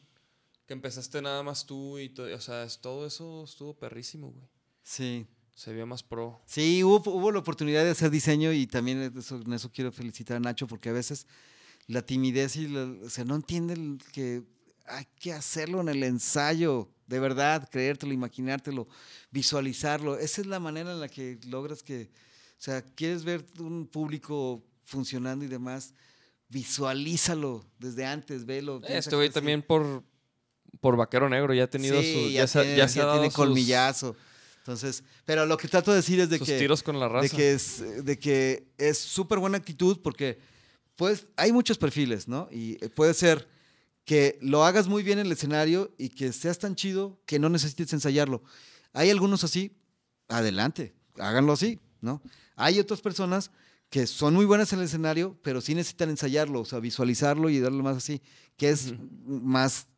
que 0.66 0.72
empezaste 0.74 1.20
nada 1.20 1.42
más 1.42 1.66
tú 1.66 1.98
y 1.98 2.08
todo. 2.08 2.34
O 2.34 2.40
sea, 2.40 2.62
es- 2.64 2.80
todo 2.80 3.06
eso 3.06 3.44
estuvo 3.44 3.74
perrísimo, 3.74 4.30
güey. 4.30 4.46
Sí, 4.82 5.26
Se 5.54 5.72
vio 5.74 5.86
más 5.86 6.02
pro. 6.02 6.40
sí, 6.46 6.82
hubo, 6.84 7.02
hubo 7.10 7.30
la 7.32 7.40
oportunidad 7.40 7.84
de 7.84 7.90
hacer 7.90 8.10
diseño 8.10 8.52
y 8.52 8.66
también 8.66 9.12
eso, 9.18 9.36
en 9.36 9.52
eso 9.52 9.70
quiero 9.70 9.92
felicitar 9.92 10.36
a 10.38 10.40
Nacho 10.40 10.66
porque 10.66 10.88
a 10.88 10.92
veces 10.92 11.26
la 11.86 12.00
timidez 12.02 12.56
y, 12.56 12.68
la- 12.68 12.96
o 13.04 13.10
sea, 13.10 13.24
no 13.24 13.34
entiende 13.34 13.74
el 13.74 13.98
que 14.12 14.42
hay 14.86 15.04
que 15.18 15.32
hacerlo 15.32 15.80
en 15.82 15.88
el 15.88 16.02
ensayo, 16.04 16.88
de 17.06 17.18
verdad, 17.20 17.68
creértelo, 17.70 18.12
imaginártelo, 18.12 18.88
visualizarlo. 19.30 20.16
Esa 20.18 20.40
es 20.40 20.46
la 20.46 20.60
manera 20.60 20.92
en 20.92 21.00
la 21.00 21.08
que 21.08 21.38
logras 21.46 21.82
que, 21.82 22.10
o 22.58 22.62
sea, 22.62 22.82
quieres 22.82 23.24
ver 23.24 23.44
un 23.58 23.86
público 23.86 24.64
funcionando 24.90 25.44
y 25.44 25.48
demás, 25.48 25.94
visualízalo 26.48 27.64
desde 27.78 28.04
antes, 28.06 28.44
velo. 28.44 28.80
Este 28.86 29.16
güey 29.16 29.30
también 29.30 29.62
por, 29.62 30.02
por 30.80 30.96
Vaquero 30.96 31.28
Negro 31.28 31.54
ya 31.54 31.64
ha 31.64 31.70
tenido 31.70 32.00
Sí, 32.00 32.12
su. 32.12 32.20
ya, 32.30 32.40
Ya, 32.42 32.46
se, 32.46 32.60
tiene, 32.62 32.76
ya 32.76 32.88
se 32.88 32.98
ha 32.98 33.02
ya 33.02 33.06
dado 33.06 33.18
tiene 33.18 33.30
sus- 33.30 33.36
colmillazo. 33.36 34.16
Entonces, 34.58 35.02
pero 35.24 35.46
lo 35.46 35.56
que 35.56 35.68
trato 35.68 35.90
de 35.90 35.96
decir 35.98 36.20
es 36.20 36.28
de 36.28 36.38
Sus 36.38 36.46
que 36.48 36.58
tiros 36.58 36.82
con 36.82 37.00
la 37.00 37.08
raza. 37.08 37.22
de 37.22 37.30
que 37.30 37.52
es 37.52 38.04
de 38.04 38.18
que 38.18 38.68
es 38.76 38.98
súper 38.98 39.38
buena 39.38 39.56
actitud 39.56 39.98
porque 40.02 40.38
pues 40.96 41.26
hay 41.36 41.50
muchos 41.50 41.78
perfiles, 41.78 42.28
¿no? 42.28 42.46
Y 42.52 42.76
eh, 42.84 42.90
puede 42.90 43.14
ser 43.14 43.48
que 44.04 44.38
lo 44.42 44.64
hagas 44.64 44.86
muy 44.86 45.02
bien 45.02 45.18
en 45.18 45.26
el 45.26 45.32
escenario 45.32 45.94
y 45.98 46.10
que 46.10 46.32
seas 46.32 46.58
tan 46.58 46.74
chido 46.76 47.18
que 47.26 47.38
no 47.38 47.48
necesites 47.48 47.92
ensayarlo. 47.94 48.42
Hay 48.92 49.08
algunos 49.08 49.44
así, 49.44 49.76
adelante, 50.28 50.94
háganlo 51.18 51.52
así, 51.54 51.80
¿no? 52.02 52.20
Hay 52.56 52.78
otras 52.80 53.00
personas 53.00 53.50
que 53.90 54.06
son 54.06 54.34
muy 54.34 54.44
buenas 54.44 54.72
en 54.72 54.78
el 54.78 54.84
escenario, 54.86 55.36
pero 55.42 55.60
sí 55.60 55.74
necesitan 55.74 56.10
ensayarlo, 56.10 56.60
o 56.60 56.64
sea, 56.64 56.78
visualizarlo 56.78 57.50
y 57.50 57.58
darle 57.58 57.82
más 57.82 57.96
así, 57.96 58.22
que 58.56 58.70
es 58.70 58.94
más, 59.26 59.88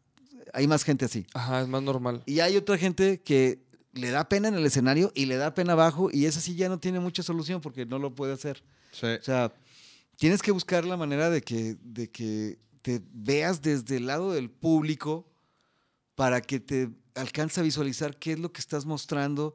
hay 0.54 0.66
más 0.66 0.82
gente 0.82 1.04
así. 1.04 1.26
Ajá, 1.34 1.60
es 1.60 1.68
más 1.68 1.82
normal. 1.82 2.22
Y 2.24 2.40
hay 2.40 2.56
otra 2.56 2.78
gente 2.78 3.20
que 3.20 3.60
le 3.92 4.10
da 4.10 4.28
pena 4.28 4.48
en 4.48 4.54
el 4.54 4.64
escenario 4.64 5.12
y 5.14 5.26
le 5.26 5.36
da 5.36 5.54
pena 5.54 5.74
abajo 5.74 6.08
y 6.10 6.24
esa 6.24 6.40
sí 6.40 6.56
ya 6.56 6.70
no 6.70 6.80
tiene 6.80 7.00
mucha 7.00 7.22
solución 7.22 7.60
porque 7.60 7.84
no 7.84 7.98
lo 7.98 8.14
puede 8.14 8.32
hacer. 8.32 8.64
Sí. 8.92 9.06
O 9.06 9.22
sea, 9.22 9.52
tienes 10.16 10.40
que 10.40 10.52
buscar 10.52 10.86
la 10.86 10.96
manera 10.96 11.28
de 11.28 11.42
que, 11.42 11.76
de 11.82 12.10
que 12.10 12.58
te 12.80 13.02
veas 13.12 13.60
desde 13.60 13.98
el 13.98 14.06
lado 14.06 14.32
del 14.32 14.50
público 14.50 15.30
para 16.14 16.40
que 16.40 16.60
te 16.60 16.88
alcance 17.14 17.60
a 17.60 17.62
visualizar 17.62 18.16
qué 18.16 18.32
es 18.32 18.38
lo 18.38 18.52
que 18.52 18.60
estás 18.60 18.86
mostrando 18.86 19.54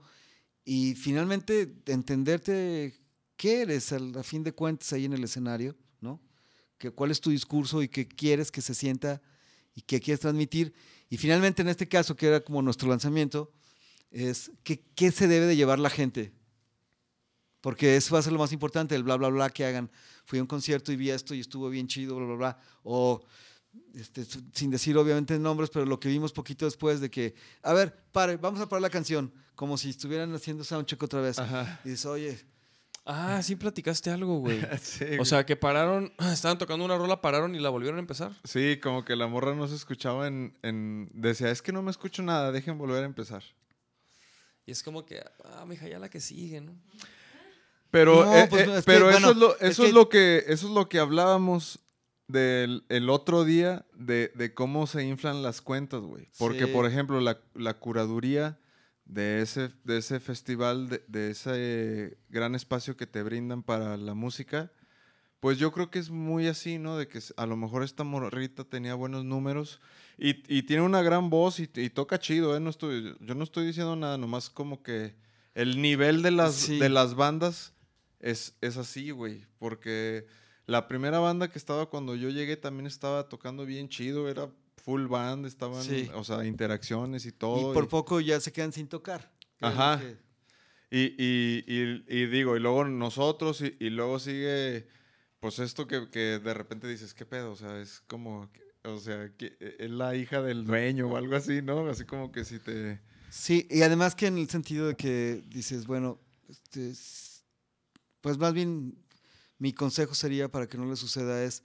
y 0.64 0.94
finalmente 0.94 1.74
entenderte 1.88 2.94
qué 3.38 3.62
eres 3.62 3.92
al- 3.94 4.18
a, 4.18 4.24
fin 4.24 4.44
de 4.44 4.52
cuentas 4.52 4.92
ahí 4.94 5.06
en 5.06 5.14
el 5.14 5.24
escenario, 5.24 5.76
¿no? 6.02 6.20
Que, 6.78 6.92
cuál 6.92 7.12
es 7.12 7.22
tu 7.22 7.30
discurso 7.30 7.82
y 7.82 7.88
qué 7.88 8.08
quieres 8.08 8.52
que 8.52 8.62
se 8.62 8.74
sienta 8.74 9.22
y 9.74 9.82
qué 9.82 10.00
quieres 10.02 10.20
transmitir. 10.20 10.74
Y 11.10 11.18
finalmente 11.18 11.62
en 11.62 11.70
este 11.70 11.88
caso, 11.88 12.16
que 12.16 12.28
era 12.28 12.42
como 12.42 12.62
nuestro 12.62 12.90
lanzamiento, 12.90 13.54
es 14.12 14.52
que, 14.64 14.82
qué 14.96 15.12
se 15.12 15.28
debe 15.28 15.46
de 15.46 15.56
llevar 15.56 15.80
la 15.80 15.90
gente. 15.90 16.34
Porque 17.62 17.96
eso 17.96 18.14
va 18.14 18.20
a 18.20 18.24
ser 18.24 18.34
lo 18.34 18.40
más 18.40 18.52
importante, 18.54 18.96
el 18.96 19.04
bla, 19.04 19.16
bla, 19.18 19.30
bla 19.30 19.50
que 19.50 19.66
hagan. 19.66 19.92
Fui 20.26 20.40
a 20.40 20.42
un 20.42 20.48
concierto 20.48 20.92
y 20.92 20.96
vi 20.96 21.10
esto 21.10 21.34
y 21.34 21.40
estuvo 21.40 21.70
bien 21.70 21.88
chido, 21.88 22.16
bla, 22.16 22.26
bla, 22.26 22.36
bla. 22.36 22.60
O, 22.84 23.26
este, 23.94 24.26
sin 24.54 24.70
decir 24.72 24.98
obviamente 24.98 25.38
nombres, 25.40 25.70
pero 25.70 25.86
lo 25.86 26.00
que 26.00 26.10
vimos 26.10 26.32
poquito 26.32 26.66
después 26.66 27.00
de 27.00 27.10
que, 27.10 27.36
a 27.64 27.74
ver, 27.74 28.06
pare, 28.12 28.38
vamos 28.38 28.60
a 28.62 28.70
parar 28.70 28.82
la 28.82 28.90
canción, 28.90 29.34
como 29.56 29.78
si 29.78 29.90
estuvieran 29.90 30.34
haciendo 30.34 30.64
soundcheck 30.64 31.02
otra 31.04 31.22
vez. 31.22 31.40
Ajá. 31.40 31.82
Y 31.84 31.90
dices, 31.90 32.06
oye, 32.06 32.40
Ah, 33.10 33.42
sí 33.42 33.56
platicaste 33.56 34.10
algo, 34.10 34.40
güey. 34.40 34.60
Sí, 34.82 35.06
O 35.20 35.24
sea, 35.26 35.46
que 35.46 35.56
pararon, 35.56 36.14
estaban 36.34 36.58
tocando 36.58 36.84
una 36.84 36.98
rola, 36.98 37.22
pararon 37.22 37.56
y 37.56 37.60
la 37.60 37.70
volvieron 37.70 37.98
a 37.98 38.02
empezar. 38.02 38.34
Sí, 38.44 38.80
como 38.84 39.06
que 39.06 39.16
la 39.16 39.28
morra 39.28 39.56
no 39.56 39.68
se 39.68 39.76
escuchaba 39.76 40.28
en, 40.28 40.58
en... 40.62 41.10
Decía, 41.14 41.50
es 41.50 41.62
que 41.62 41.72
no 41.72 41.82
me 41.82 41.92
escucho 41.92 42.22
nada, 42.22 42.52
dejen 42.52 42.78
volver 42.78 43.04
a 43.04 43.06
empezar. 43.06 43.44
Y 44.66 44.72
es 44.72 44.84
como 44.84 45.06
que, 45.06 45.24
ah, 45.46 45.66
mija, 45.66 45.88
ya 45.88 46.00
la 46.00 46.10
que 46.10 46.20
sigue, 46.20 46.60
¿no? 46.60 46.74
Pero, 47.92 48.26
No, 48.26 48.36
eh, 48.38 48.48
pues, 48.50 48.68
eh, 48.68 48.72
que, 48.76 48.82
pero 48.86 49.10
eso, 49.10 49.20
bueno, 49.20 49.32
es 49.32 49.38
lo, 49.38 49.60
es 49.60 49.78
que- 49.78 49.86
es 49.88 49.94
lo 49.94 50.10
que 50.10 50.38
eso 50.48 50.68
es 50.68 50.74
lo 50.74 50.90
que 50.90 51.00
hablábamos 51.00 51.80
del 52.28 52.84
el 52.90 53.10
otro 53.10 53.46
día 53.46 53.86
de, 53.94 54.34
de 54.36 54.54
cómo 54.54 54.86
se 54.86 55.06
inflan 55.06 55.42
las 55.42 55.62
cuentas, 55.62 56.02
güey. 56.02 56.28
Porque, 56.38 56.66
Sí. 56.66 56.72
por 56.74 56.86
ejemplo, 56.86 57.22
la, 57.22 57.40
la 57.56 57.76
curaduría 57.76 58.60
de 59.08 59.42
ese, 59.42 59.70
de 59.84 59.98
ese 59.98 60.20
festival, 60.20 60.90
de, 60.90 61.04
de 61.08 61.32
ese 61.32 62.18
gran 62.30 62.56
espacio 62.56 62.98
que 62.98 63.08
te 63.08 63.24
brindan 63.24 63.64
para 63.64 63.96
la 63.98 64.14
música, 64.14 64.72
pues 65.40 65.58
yo 65.60 65.72
creo 65.72 65.90
que 65.90 66.00
es 66.00 66.10
muy 66.10 66.48
así, 66.48 66.78
¿no? 66.78 66.98
De 66.98 67.08
que 67.08 67.20
a 67.38 67.46
lo 67.46 67.56
mejor 67.56 67.84
esta 67.84 68.04
morrita 68.04 68.64
tenía 68.64 68.96
buenos 68.96 69.24
números 69.24 69.80
y, 70.18 70.44
y 70.54 70.64
tiene 70.64 70.82
una 70.84 71.02
gran 71.04 71.30
voz 71.30 71.60
y, 71.60 71.70
y 71.76 71.90
toca 71.90 72.20
chido, 72.20 72.56
¿eh? 72.58 72.60
No 72.60 72.70
estoy, 72.70 73.16
yo 73.22 73.36
no 73.36 73.44
estoy 73.44 73.68
diciendo 73.68 73.96
nada, 73.96 74.18
nomás 74.18 74.50
como 74.50 74.82
que 74.84 75.16
el 75.54 75.82
nivel 75.82 76.22
de 76.22 76.32
las, 76.32 76.56
Sí. 76.56 76.78
de 76.80 76.90
las 76.90 77.16
bandas 77.16 77.74
es, 78.20 78.56
es 78.62 78.78
así, 78.78 79.12
güey. 79.12 79.46
Porque 79.60 80.26
la 80.66 80.88
primera 80.88 81.20
banda 81.20 81.50
que 81.50 81.58
estaba 81.60 81.86
cuando 81.86 82.16
yo 82.16 82.30
llegué 82.30 82.58
también 82.58 82.88
estaba 82.88 83.30
tocando 83.30 83.66
bien 83.66 83.90
chido, 83.90 84.28
era 84.30 84.50
full 84.84 85.08
band, 85.08 85.46
estaban, 85.46 85.84
Sí. 85.84 86.10
o 86.14 86.24
sea, 86.24 86.46
interacciones 86.46 87.26
y 87.26 87.30
y 87.30 87.32
todo. 87.34 87.74
por 87.74 87.86
y- 87.86 87.88
poco 87.88 88.20
ya 88.22 88.40
se 88.40 88.52
quedan 88.52 88.72
sin 88.74 88.88
tocar. 88.88 89.32
Ajá. 89.60 90.00
que- 90.00 90.18
y, 90.90 91.16
y, 91.22 92.06
y, 92.08 92.26
digo, 92.28 92.56
y 92.56 92.60
luego 92.62 92.86
nosotros, 92.86 93.62
y, 93.62 93.90
luego 93.90 94.20
sigue, 94.20 94.88
pues 95.42 95.60
esto 95.60 95.86
que, 95.88 96.10
que 96.10 96.40
de 96.40 96.54
repente 96.54 96.88
dices, 96.88 97.14
¿qué 97.14 97.26
pedo? 97.26 97.52
O 97.52 97.56
sea, 97.58 97.82
es 97.82 98.00
como, 98.08 98.50
o 98.84 98.98
sea, 99.00 99.30
que 99.36 99.58
es 99.80 99.90
la 99.92 100.16
hija 100.16 100.42
del 100.42 100.64
dueño 100.66 101.08
o 101.10 101.18
algo 101.18 101.36
así, 101.36 101.62
¿no? 101.62 101.90
Así 101.90 102.06
como 102.06 102.32
que 102.32 102.46
si 102.46 102.60
te... 102.60 103.02
Sí, 103.30 103.68
y 103.70 103.82
además 103.82 104.16
que 104.16 104.28
en 104.28 104.38
el 104.38 104.50
sentido 104.50 104.88
de 104.88 104.96
que 104.96 105.44
dices, 105.50 105.86
bueno, 105.88 106.22
este, 106.48 106.94
pues 108.22 108.38
más 108.38 108.54
bien 108.54 108.98
mi 109.58 109.74
consejo 109.74 110.16
sería 110.16 110.50
para 110.50 110.68
que 110.68 110.78
no 110.78 110.86
le 110.86 110.96
suceda 110.96 111.44
es, 111.44 111.64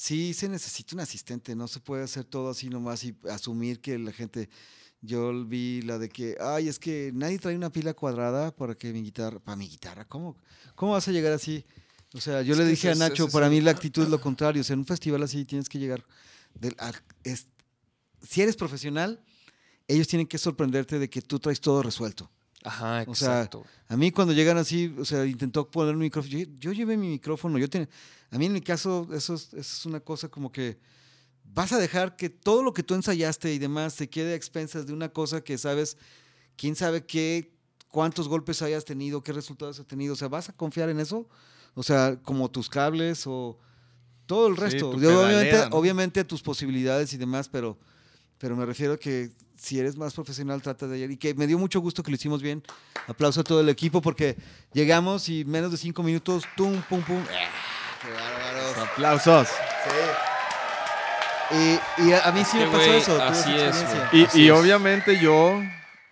sí 0.00 0.32
se 0.32 0.48
necesita 0.48 0.96
un 0.96 1.00
asistente, 1.00 1.54
no 1.54 1.68
se 1.68 1.78
puede 1.78 2.04
hacer 2.04 2.24
todo 2.24 2.48
así 2.48 2.70
nomás 2.70 3.04
y 3.04 3.14
asumir 3.28 3.80
que 3.80 3.98
la 3.98 4.12
gente, 4.12 4.48
yo 5.02 5.44
vi 5.44 5.82
la 5.82 5.98
de 5.98 6.08
que, 6.08 6.38
ay, 6.40 6.68
es 6.68 6.78
que 6.78 7.10
nadie 7.12 7.38
trae 7.38 7.54
una 7.54 7.68
pila 7.68 7.92
cuadrada 7.92 8.50
para 8.50 8.74
que 8.74 8.94
mi 8.94 9.02
guitarra, 9.02 9.40
para 9.40 9.56
mi 9.56 9.68
guitarra, 9.68 10.06
¿cómo, 10.06 10.38
cómo 10.74 10.92
vas 10.92 11.06
a 11.06 11.12
llegar 11.12 11.34
así? 11.34 11.66
O 12.14 12.20
sea, 12.20 12.40
yo 12.40 12.54
Es 12.54 12.58
le 12.58 12.64
dije 12.64 12.90
a 12.90 12.94
Nacho, 12.94 13.26
es 13.26 13.32
para 13.32 13.50
mí 13.50 13.60
la 13.60 13.72
actitud 13.72 14.02
es 14.04 14.08
lo 14.08 14.22
contrario, 14.22 14.62
o 14.62 14.64
sea, 14.64 14.72
en 14.72 14.80
un 14.80 14.86
festival 14.86 15.22
así 15.22 15.44
tienes 15.44 15.68
que 15.68 15.78
llegar, 15.78 16.02
del, 16.54 16.74
si 18.26 18.40
eres 18.40 18.56
profesional, 18.56 19.22
ellos 19.86 20.08
tienen 20.08 20.26
que 20.26 20.38
sorprenderte 20.38 20.98
de 20.98 21.10
que 21.10 21.20
tú 21.20 21.38
traes 21.38 21.60
todo 21.60 21.82
resuelto. 21.82 22.30
Ajá, 22.62 23.04
O 23.06 23.14
sea, 23.14 23.38
exacto. 23.42 23.64
A 23.88 23.96
mí 23.96 24.10
cuando 24.10 24.32
llegan 24.34 24.58
así, 24.58 24.94
o 24.98 25.04
sea, 25.04 25.24
intentó 25.24 25.70
poner 25.70 25.94
un 25.94 26.00
micrófono. 26.00 26.36
Yo, 26.38 26.46
yo 26.58 26.72
llevé 26.72 26.96
mi 26.96 27.08
micrófono. 27.08 27.58
Yo 27.58 27.68
ten- 27.70 27.88
a 28.30 28.38
mí 28.38 28.46
en 28.46 28.52
mi 28.52 28.60
caso, 28.60 29.08
eso 29.12 29.34
es, 29.34 29.44
eso 29.54 29.58
es 29.58 29.86
una 29.86 30.00
cosa 30.00 30.28
como 30.28 30.52
que 30.52 30.78
vas 31.52 31.72
a 31.72 31.78
dejar 31.78 32.16
que 32.16 32.28
todo 32.30 32.62
lo 32.62 32.72
que 32.74 32.82
tú 32.82 32.94
ensayaste 32.94 33.52
y 33.52 33.58
demás 33.58 33.94
se 33.94 34.08
quede 34.08 34.32
a 34.32 34.36
expensas 34.36 34.86
de 34.86 34.92
una 34.92 35.08
cosa 35.08 35.42
que 35.42 35.56
sabes, 35.58 35.96
quién 36.56 36.76
sabe 36.76 37.04
qué, 37.06 37.52
cuántos 37.88 38.28
golpes 38.28 38.62
hayas 38.62 38.84
tenido, 38.84 39.22
qué 39.22 39.32
resultados 39.32 39.80
has 39.80 39.86
tenido. 39.86 40.12
O 40.12 40.16
sea, 40.16 40.28
¿vas 40.28 40.48
a 40.48 40.52
confiar 40.52 40.90
en 40.90 41.00
eso? 41.00 41.28
O 41.74 41.82
sea, 41.82 42.20
como 42.22 42.50
tus 42.50 42.68
cables 42.68 43.24
o 43.26 43.58
todo 44.26 44.46
el 44.48 44.54
Sí, 44.56 44.60
resto. 44.60 44.96
Yo, 45.00 45.22
obviamente, 45.24 45.56
obviamente 45.72 46.24
tus 46.24 46.42
posibilidades 46.42 47.12
y 47.14 47.16
demás, 47.16 47.48
pero, 47.48 47.78
pero 48.38 48.54
me 48.54 48.64
refiero 48.66 48.92
a 48.92 48.96
que 48.98 49.30
si 49.60 49.78
eres 49.78 49.96
más 49.96 50.14
profesional, 50.14 50.62
trata 50.62 50.86
de 50.86 50.96
ayer. 50.96 51.10
Y 51.10 51.16
que 51.18 51.34
me 51.34 51.46
dio 51.46 51.58
mucho 51.58 51.80
gusto 51.80 52.02
que 52.02 52.10
lo 52.10 52.14
hicimos 52.14 52.40
bien. 52.42 52.62
Aplauso 53.06 53.42
a 53.42 53.44
todo 53.44 53.60
el 53.60 53.68
equipo 53.68 54.00
porque 54.00 54.36
llegamos 54.72 55.28
y 55.28 55.44
menos 55.44 55.70
de 55.70 55.76
cinco 55.76 56.02
minutos, 56.02 56.44
tum, 56.56 56.80
pum, 56.88 57.02
pum. 57.02 57.22
¡Ah, 57.30 58.00
¡Qué 58.02 58.10
bárbaros! 58.12 58.78
¡Aplausos! 58.78 59.48
Y, 61.52 62.02
y 62.08 62.12
a, 62.12 62.30
mí 62.32 62.44
sí 62.44 62.58
me 62.58 62.66
pasó 62.68 62.92
eso. 62.94 63.22
así 63.22 63.50
es. 63.52 63.84
Y, 64.12 64.24
Así 64.24 64.42
y 64.42 64.46
es. 64.46 64.52
obviamente 64.52 65.18
yo, 65.20 65.60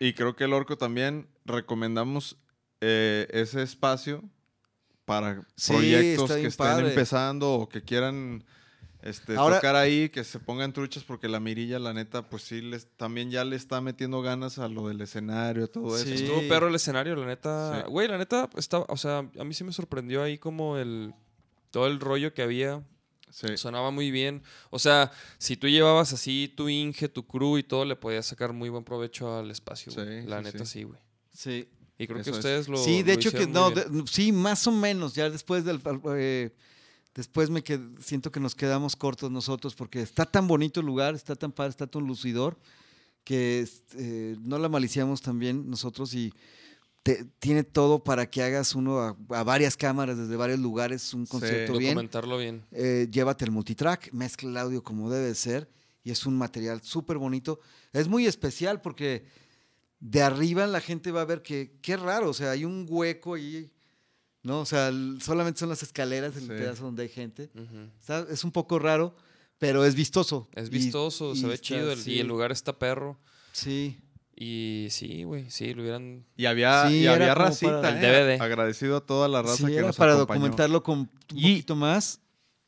y 0.01 0.13
creo 0.15 0.35
que 0.35 0.45
el 0.45 0.53
Orco 0.53 0.77
también, 0.77 1.29
recomendamos 1.45 2.37
eh, 2.81 3.27
ese 3.31 3.63
espacio 3.63 4.25
para 5.05 5.43
Sí, 5.57 5.73
proyectos 5.73 6.31
está 6.31 6.41
que 6.41 6.47
estén 6.49 6.67
padre. 6.67 6.89
empezando 6.89 7.53
o 7.53 7.69
que 7.69 7.83
quieran 7.83 8.45
este, 9.03 9.37
Ahora- 9.37 9.57
tocar 9.57 9.77
ahí, 9.77 10.09
que 10.09 10.25
se 10.25 10.39
pongan 10.41 10.73
truchas, 10.73 11.05
porque 11.05 11.29
la 11.29 11.41
mirilla, 11.41 11.79
la 11.79 11.93
neta, 11.93 12.29
pues 12.29 12.43
sí, 12.43 12.61
les, 12.61 12.87
también 12.97 13.31
ya 13.31 13.45
le 13.45 13.57
está 13.57 13.81
metiendo 13.81 14.23
ganas 14.23 14.59
a 14.59 14.69
lo 14.69 14.89
del 14.89 15.01
escenario, 15.01 15.69
todo 15.69 15.97
Sí. 15.99 16.13
eso. 16.13 16.25
Estuvo 16.25 16.49
perro 16.49 16.69
el 16.69 16.75
escenario, 16.75 17.15
la 17.17 17.27
neta. 17.27 17.83
Sí. 17.85 17.91
Güey, 17.91 18.09
la 18.09 18.19
neta, 18.19 18.49
estaba, 18.57 18.87
o 18.89 18.97
sea, 18.97 19.19
a 19.39 19.45
mí 19.45 19.55
sí 19.55 19.65
me 19.65 19.73
sorprendió 19.73 20.23
ahí 20.23 20.39
como 20.39 20.77
el. 20.79 21.15
Todo 21.71 21.87
el 21.87 22.01
rollo 22.01 22.33
que 22.35 22.43
había. 22.43 22.83
Sí. 23.31 23.59
Sonaba 23.59 23.91
muy 23.91 24.11
bien. 24.11 24.43
O 24.71 24.79
sea, 24.79 25.13
si 25.37 25.57
tú 25.59 25.69
llevabas 25.69 26.15
así 26.15 26.53
tu 26.57 26.69
Inge, 26.71 27.09
tu 27.11 27.27
crew 27.27 27.59
y 27.59 27.63
todo, 27.63 27.85
le 27.85 27.95
podías 27.95 28.25
sacar 28.25 28.55
muy 28.55 28.71
buen 28.71 28.85
provecho 28.85 29.37
al 29.39 29.51
espacio. 29.51 29.93
güey. 29.93 30.23
Sí, 30.23 30.27
la 30.27 30.39
sí, 30.39 30.45
neta, 30.45 30.65
sí. 30.65 30.83
güey. 30.85 30.99
Sí. 31.31 31.69
Y 31.99 32.07
creo 32.07 32.17
que 32.17 32.23
Eso 32.23 32.31
es. 32.31 32.37
ustedes 32.39 32.69
lo. 32.69 32.79
sí, 32.79 33.03
de 33.03 33.13
lo 33.15 33.19
hecho 33.21 33.33
que 33.33 33.47
no, 33.47 33.71
de- 33.71 33.87
sí, 34.11 34.33
más 34.33 34.67
o 34.67 34.73
menos. 34.73 35.15
Ya 35.15 35.29
después 35.29 35.65
del 35.65 35.81
eh, 36.17 36.55
después 37.19 37.51
me 37.51 37.65
qued- 37.65 37.99
siento 38.01 38.31
que 38.31 38.39
nos 38.39 38.55
quedamos 38.55 38.95
cortos 38.95 39.29
nosotros 39.31 39.75
porque 39.75 40.01
está 40.01 40.25
tan 40.25 40.47
bonito 40.47 40.79
el 40.79 40.87
lugar, 40.87 41.15
está 41.17 41.35
tan 41.35 41.51
padre, 41.51 41.71
está 41.71 41.87
tan 41.89 42.07
lucidor 42.07 42.57
que 43.25 43.61
este, 43.61 44.37
no 44.41 44.57
la 44.59 44.69
maliciamos 44.69 45.21
también 45.21 45.69
nosotros 45.69 46.15
y 46.15 46.33
te- 47.03 47.25
tiene 47.41 47.65
todo 47.65 48.03
para 48.05 48.31
que 48.31 48.41
hagas 48.43 48.75
uno 48.77 49.01
a, 49.01 49.17
a 49.31 49.43
varias 49.43 49.77
cámaras 49.77 50.17
desde 50.17 50.37
varios 50.37 50.61
lugares 50.61 51.13
un 51.13 51.27
concierto 51.27 51.73
bien. 51.77 51.95
Documentarlo 51.95 52.39
bien. 52.39 52.63
Eh, 52.71 53.09
llévate 53.11 53.45
el 53.45 53.51
multitrack, 53.51 54.13
mezcla 54.13 54.49
el 54.49 54.57
audio 54.57 54.83
como 54.85 55.11
debe 55.11 55.35
ser 55.35 55.69
y 56.05 56.11
es 56.13 56.25
un 56.25 56.39
material 56.39 56.81
súper 56.83 57.19
bonito. 57.19 57.59
Es 57.93 58.07
muy 58.07 58.27
especial 58.27 58.81
porque 58.81 59.25
de 60.01 60.23
arriba 60.23 60.67
la 60.69 60.81
gente 60.81 61.11
va 61.11 61.23
a 61.23 61.25
ver 61.25 61.43
que 61.43 61.73
qué 61.83 61.97
raro, 61.97 62.31
o 62.31 62.35
sea, 62.35 62.53
hay 62.53 62.65
un 62.65 62.87
hueco 62.89 63.35
ahí, 63.35 63.69
¿no? 64.43 64.61
O 64.61 64.67
sea, 64.67 64.89
el- 64.89 65.19
solamente 65.23 65.61
son 65.61 65.69
las 65.69 65.83
escaleras, 65.83 66.35
el 66.37 66.43
Sí. 66.43 66.49
pedazo 66.49 66.85
donde 66.85 67.03
hay 67.05 67.09
gente. 67.09 67.51
Está- 68.01 68.27
es 68.31 68.45
un 68.45 68.53
poco 68.53 68.79
raro, 68.79 69.15
pero 69.59 69.85
es 69.85 69.95
vistoso. 69.95 70.49
Es 70.55 70.71
vistoso, 70.71 71.33
y 71.35 71.39
se 71.39 71.47
ve 71.47 71.55
está- 71.55 71.65
chido 71.67 71.93
el- 71.93 71.99
sí, 71.99 72.13
y 72.15 72.19
el 72.21 72.27
lugar 72.29 72.53
está 72.53 72.79
perro. 72.79 73.19
Sí. 73.53 73.99
Y 74.41 74.87
sí, 74.91 75.25
güey, 75.25 75.51
sí, 75.51 75.75
lo 75.75 75.83
hubieran... 75.83 76.25
Y 76.37 76.47
había, 76.47 76.89
Sí, 76.89 76.99
y 77.01 77.07
había 77.09 77.35
racita, 77.35 77.81
para- 77.83 77.99
El 77.99 78.05
¿eh? 78.05 78.09
DVD. 78.37 78.41
Agradecido 78.41 78.97
a 78.99 79.01
toda 79.05 79.27
la 79.27 79.43
raza 79.43 79.57
Sí, 79.57 79.67
que 79.67 79.79
era 79.79 79.89
nos 79.89 79.97
para 79.97 80.13
acompañó. 80.15 80.41
documentarlo 80.43 80.83
con 80.85 80.99
un 81.01 81.11
Y- 81.35 81.55
poquito 81.55 81.75
más 81.75 82.21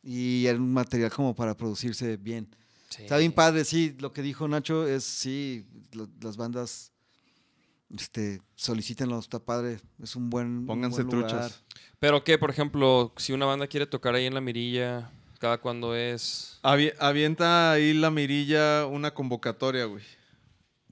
y 0.02 0.46
era 0.46 0.58
un 0.58 0.72
material 0.72 1.12
como 1.12 1.32
para 1.34 1.56
producirse 1.56 2.16
bien. 2.16 2.48
Sí. 2.88 3.02
Está 3.02 3.18
bien 3.18 3.30
padre, 3.30 3.64
sí, 3.64 3.94
lo 4.00 4.12
que 4.12 4.20
dijo 4.20 4.48
Nacho 4.48 4.84
es, 4.88 5.04
sí, 5.04 5.64
lo- 5.92 6.08
las 6.20 6.36
bandas 6.36 6.89
este, 7.96 8.40
solicítenlo, 8.54 9.18
está 9.18 9.38
padre, 9.38 9.80
es 10.02 10.16
un 10.16 10.30
buen 10.30 10.46
un 10.58 10.66
Pónganse 10.66 11.02
buen 11.02 11.20
lugar. 11.20 11.30
truchas. 11.30 11.62
Pero 11.98 12.24
que, 12.24 12.38
por 12.38 12.50
ejemplo, 12.50 13.12
si 13.16 13.32
una 13.32 13.46
banda 13.46 13.66
quiere 13.66 13.86
tocar 13.86 14.14
ahí 14.14 14.26
en 14.26 14.34
la 14.34 14.40
mirilla, 14.40 15.10
cada 15.38 15.58
cuando 15.58 15.94
es... 15.96 16.58
Avi- 16.62 16.94
avienta 16.98 17.72
ahí 17.72 17.92
la 17.94 18.10
mirilla 18.10 18.86
una 18.86 19.12
convocatoria, 19.12 19.84
güey. 19.86 20.04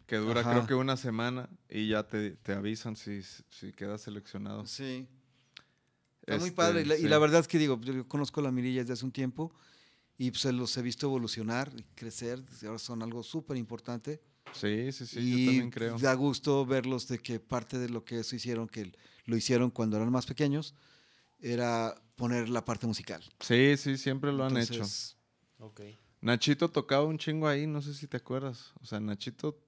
Que 0.07 0.17
dura 0.17 0.41
Ajá. 0.41 0.53
creo 0.53 0.67
que 0.67 0.75
una 0.75 0.97
semana 0.97 1.49
y 1.69 1.89
ya 1.89 2.03
te, 2.07 2.31
te 2.33 2.53
avisan 2.55 2.97
si, 2.97 3.21
si 3.23 3.73
quedas 3.75 4.01
seleccionado. 4.03 4.67
Sí. 4.67 5.07
Está 6.21 6.39
muy 6.39 6.49
Este, 6.49 6.57
padre. 6.57 6.81
Y 6.83 6.85
la, 6.87 6.97
y 6.97 7.03
la 7.03 7.19
verdad 7.19 7.41
es 7.41 7.49
que 7.49 7.59
digo, 7.59 7.79
yo 7.83 8.07
conozco 8.09 8.41
la 8.41 8.51
mirilla 8.51 8.81
desde 8.81 8.95
hace 8.95 9.05
un 9.05 9.13
tiempo 9.13 9.53
y 10.17 10.31
pues 10.31 10.45
los 10.47 10.75
he 10.79 10.83
visto 10.83 11.07
evolucionar 11.07 11.71
y 11.77 11.83
crecer. 11.95 12.43
Ahora 12.65 12.79
son 12.79 13.03
algo 13.03 13.23
súper 13.23 13.57
importante. 13.59 14.21
Sí, 14.53 14.91
sí, 14.93 15.07
sí, 15.07 15.19
y 15.21 15.31
yo 15.31 15.47
también 15.47 15.71
creo. 15.71 15.99
da 15.99 16.15
gusto 16.15 16.65
verlos 16.67 17.07
de 17.09 17.19
que 17.19 17.39
parte 17.41 17.79
de 17.79 17.89
lo 17.89 18.05
que 18.05 18.21
eso 18.21 18.35
hicieron, 18.37 18.69
que 18.69 18.93
lo 19.25 19.37
hicieron 19.37 19.71
cuando 19.71 19.97
eran 19.97 20.11
más 20.11 20.27
pequeños, 20.27 20.75
era 21.41 21.95
poner 22.17 22.49
la 22.49 22.65
parte 22.65 22.87
musical. 22.87 23.23
Sí, 23.41 23.77
sí, 23.77 23.97
siempre 23.97 24.33
lo 24.33 24.45
han 24.45 24.57
hecho. 24.57 24.75
Entonces, 24.75 25.17
Ok. 25.61 25.81
Nachito 26.21 26.69
tocaba 26.71 27.05
un 27.05 27.19
chingo 27.19 27.47
ahí, 27.49 27.67
no 27.67 27.81
sé 27.83 27.95
si 27.95 28.07
te 28.09 28.17
acuerdas. 28.17 28.73
O 28.81 28.87
sea, 28.87 28.99
Nachito, 29.01 29.61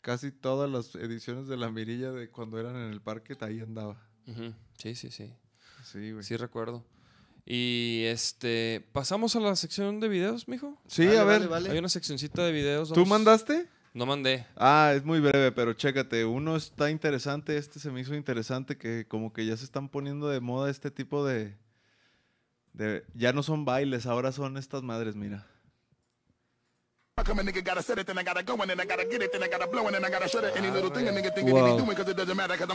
casi 0.00 0.30
todas 0.32 0.70
las 0.70 0.94
ediciones 0.94 1.48
de 1.48 1.56
la 1.56 1.70
mirilla 1.70 2.12
de 2.12 2.30
cuando 2.30 2.58
eran 2.58 2.76
en 2.76 2.90
el 2.92 3.00
parque, 3.02 3.36
ahí 3.40 3.60
andaba. 3.60 4.00
Sí, 4.78 4.94
sí, 4.94 5.10
sí. 5.10 5.32
Sí, 5.84 6.12
güey. 6.12 6.24
Sí 6.24 6.36
recuerdo. 6.36 6.84
Y 7.44 8.02
este, 8.06 8.86
pasamos 8.92 9.36
a 9.36 9.40
la 9.40 9.54
sección 9.54 10.00
de 10.00 10.08
videos, 10.08 10.48
mijo. 10.48 10.80
Sí, 10.88 11.06
Vale, 11.06 11.18
a 11.18 11.24
ver. 11.24 11.38
vale, 11.40 11.46
vale. 11.50 11.70
Hay 11.70 11.78
una 11.78 11.88
seccioncita 11.88 12.44
de 12.44 12.52
videos. 12.52 12.92
¿Tú 12.92 13.04
mandaste? 13.06 13.68
No 13.96 14.04
mandé. 14.04 14.44
Ah, 14.56 14.92
es 14.94 15.06
muy 15.06 15.20
breve, 15.20 15.52
pero 15.52 15.72
chécate. 15.72 16.26
Uno 16.26 16.54
está 16.54 16.90
interesante, 16.90 17.56
este 17.56 17.80
se 17.80 17.90
me 17.90 18.02
hizo 18.02 18.14
interesante, 18.14 18.76
que 18.76 19.08
como 19.08 19.32
que 19.32 19.46
ya 19.46 19.56
se 19.56 19.64
están 19.64 19.88
poniendo 19.88 20.28
de 20.28 20.40
moda 20.40 20.70
este 20.70 20.90
tipo 20.90 21.24
de... 21.24 21.56
de 22.74 23.06
ya 23.14 23.32
no 23.32 23.42
son 23.42 23.64
bailes, 23.64 24.04
ahora 24.04 24.32
son 24.32 24.58
estas 24.58 24.82
madres, 24.82 25.16
mira. 25.16 25.46
I 27.16 27.22
come 27.24 27.40
a 27.40 27.42
nigga 27.42 27.62
gotta 27.64 27.80
set 27.80 27.98
it, 27.98 28.06
then 28.06 28.18
I 28.18 28.22
gotta 28.22 28.42
go, 28.42 28.60
and 28.60 28.68
then 28.68 28.78
I 28.78 28.84
gotta 28.84 29.08
get 29.10 29.22
it, 29.22 29.32
then 29.32 29.42
I 29.42 29.48
gotta 29.48 29.66
blow, 29.66 29.86
and 29.86 29.94
then 29.94 30.04
I 30.04 30.10
gotta 30.10 30.28
shut 30.28 30.44
it. 30.44 30.54
Any 30.54 30.70
little 30.70 30.90
thing 30.90 31.08
a 31.08 31.10
nigga 31.10 31.34
think 31.34 31.46
that 31.46 32.66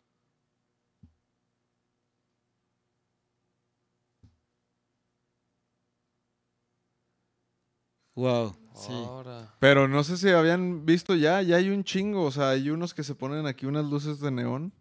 Wow. 8.16 8.48
wow. 8.48 8.61
Sí. 8.74 8.92
Ahora. 8.94 9.54
Pero 9.60 9.88
no 9.88 10.04
sé 10.04 10.18
si 10.18 10.30
habían 10.30 10.86
visto 10.86 11.14
ya, 11.16 11.42
ya 11.42 11.58
hay 11.58 11.70
un 11.70 11.84
chingo, 11.84 12.24
o 12.24 12.32
sea, 12.32 12.50
hay 12.52 12.70
unos 12.70 12.94
que 12.94 13.04
se 13.04 13.16
ponen 13.16 13.46
aquí 13.46 13.66
unas 13.66 13.86
luces 13.86 14.20
de 14.20 14.32
neón, 14.32 14.72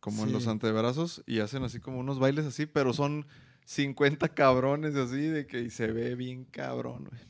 como 0.00 0.24
en 0.24 0.32
los 0.32 0.46
antebrazos, 0.48 1.22
y 1.26 1.40
hacen 1.40 1.62
así 1.62 1.78
como 1.78 1.98
unos 2.00 2.18
bailes 2.18 2.46
así, 2.46 2.66
pero 2.66 2.92
son 2.92 3.26
50 3.66 4.28
cabrones 4.30 4.96
así, 4.96 5.20
de 5.28 5.46
que 5.46 5.60
y 5.60 5.70
se 5.70 5.88
ve 5.92 6.14
bien 6.16 6.44
cabrón, 6.44 7.04
güey. 7.08 7.20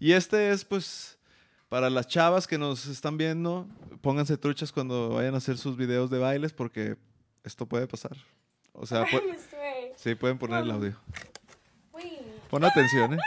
Y 0.00 0.12
este 0.12 0.50
es, 0.50 0.64
pues, 0.64 1.18
para 1.68 1.90
las 1.90 2.08
chavas 2.08 2.46
que 2.48 2.58
nos 2.58 2.86
están 2.86 3.16
viendo, 3.18 3.68
pónganse 4.00 4.36
truchas 4.38 4.72
cuando 4.72 5.10
vayan 5.10 5.34
a 5.34 5.38
hacer 5.38 5.58
sus 5.58 5.76
videos 5.76 6.10
de 6.10 6.18
bailes, 6.18 6.52
porque 6.52 6.96
esto 7.44 7.66
puede 7.66 7.86
pasar. 7.86 8.16
O 8.72 8.86
sea, 8.86 9.04
pu- 9.04 9.22
Mr. 9.22 9.92
sí, 9.96 10.14
pueden 10.14 10.38
poner 10.38 10.64
el 10.64 10.70
audio. 10.70 10.96
Pon 12.50 12.64
atención, 12.64 13.14
¿eh? 13.14 13.18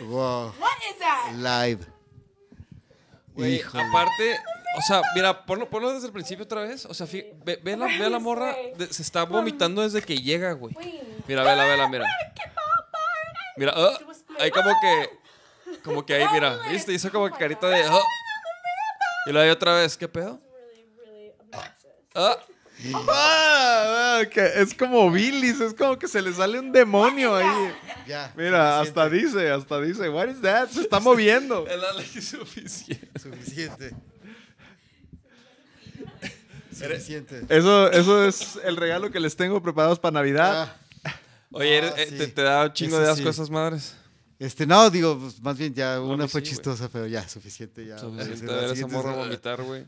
Wow. 0.00 0.52
what 0.58 0.72
is 0.90 0.98
that? 0.98 1.32
Live. 1.36 1.86
Güey, 3.34 3.56
Híjole. 3.56 3.82
aparte, 3.84 4.40
o 4.78 4.82
sea, 4.82 5.02
mira, 5.14 5.44
ponlo, 5.44 5.68
ponlo 5.68 5.92
desde 5.92 6.06
el 6.06 6.12
principio 6.12 6.44
otra 6.44 6.62
vez. 6.62 6.84
O 6.86 6.94
sea, 6.94 7.06
ve, 7.10 7.60
ve 7.62 7.76
la, 7.76 7.86
ve 7.86 8.10
la 8.10 8.18
morra, 8.18 8.54
de- 8.76 8.92
se 8.92 9.02
está 9.02 9.24
vomitando 9.24 9.82
desde 9.82 10.02
que 10.02 10.16
llega, 10.18 10.52
güey. 10.52 10.74
Mira, 11.26 11.42
vela, 11.42 11.64
vela, 11.64 11.88
mira. 11.88 12.06
Mira, 13.56 13.72
ah, 13.76 13.98
hay 14.40 14.50
como 14.50 14.70
que, 14.80 15.10
como 15.84 16.04
que 16.06 16.14
ahí, 16.14 16.26
mira, 16.32 16.58
¿viste? 16.70 16.92
Hizo 16.92 17.10
como 17.10 17.28
que 17.30 17.38
carita 17.38 17.68
de, 17.68 17.84
ah. 17.84 18.00
Y 19.26 19.30
luego 19.32 19.44
hay 19.44 19.50
otra 19.50 19.74
vez, 19.74 19.96
¿qué 19.96 20.08
pedo? 20.08 20.40
Ah, 22.14 22.38
Ah, 23.08 24.18
ah, 24.20 24.22
que 24.30 24.44
es 24.56 24.74
como 24.74 25.10
Billis, 25.10 25.60
es 25.60 25.74
como 25.74 25.98
que 25.98 26.08
se 26.08 26.20
le 26.20 26.32
sale 26.32 26.58
un 26.58 26.72
demonio 26.72 27.34
ahí. 27.36 27.72
Ya. 28.06 28.32
Mira, 28.36 28.80
hasta 28.80 29.08
dice, 29.08 29.50
hasta 29.50 29.80
dice, 29.80 30.08
what 30.10 30.28
is 30.28 30.40
that? 30.42 30.68
Se 30.70 30.80
está 30.82 31.00
moviendo. 31.00 31.66
el 31.70 31.82
Ale 31.84 32.02
es 32.14 32.28
suficiente. 32.28 33.18
Suficiente. 33.18 33.94
Suficiente. 36.76 37.42
Eso, 37.48 37.90
eso 37.92 38.24
es 38.26 38.58
el 38.64 38.76
regalo 38.76 39.10
que 39.10 39.20
les 39.20 39.36
tengo 39.36 39.62
preparados 39.62 39.98
para 39.98 40.12
Navidad. 40.14 40.74
Ah, 41.04 41.12
Oye, 41.52 41.76
eres- 41.78 41.92
Ah, 41.96 42.00
eh, 42.00 42.06
sí. 42.10 42.18
te, 42.18 42.26
te 42.26 42.42
da 42.42 42.64
un 42.64 42.72
chingo 42.72 42.98
de 42.98 43.08
asco 43.08 43.22
sí. 43.22 43.28
esas 43.28 43.48
madres. 43.48 43.94
este, 44.40 44.66
no, 44.66 44.90
digo, 44.90 45.16
pues, 45.18 45.40
más 45.40 45.56
bien 45.56 45.72
ya 45.72 45.96
No, 45.96 46.06
una 46.06 46.26
fue 46.26 46.42
chistosa, 46.42 46.88
pero 46.92 47.06
ya, 47.06 47.26
suficiente. 47.28 47.86
Ya. 47.86 47.96
Suficiente 47.98 48.46
ver 48.46 48.72
esa 48.72 48.86
morra 48.88 49.12
vomitar, 49.12 49.62
güey. 49.62 49.84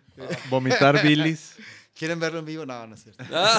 Vomitar 0.48 1.02
Billis. 1.02 1.54
¿Quieren 1.96 2.20
verlo 2.20 2.40
en 2.40 2.44
vivo? 2.44 2.66
No, 2.66 2.86
no 2.86 2.94
es 2.94 3.02
cierto. 3.04 3.24
Ah, 3.32 3.58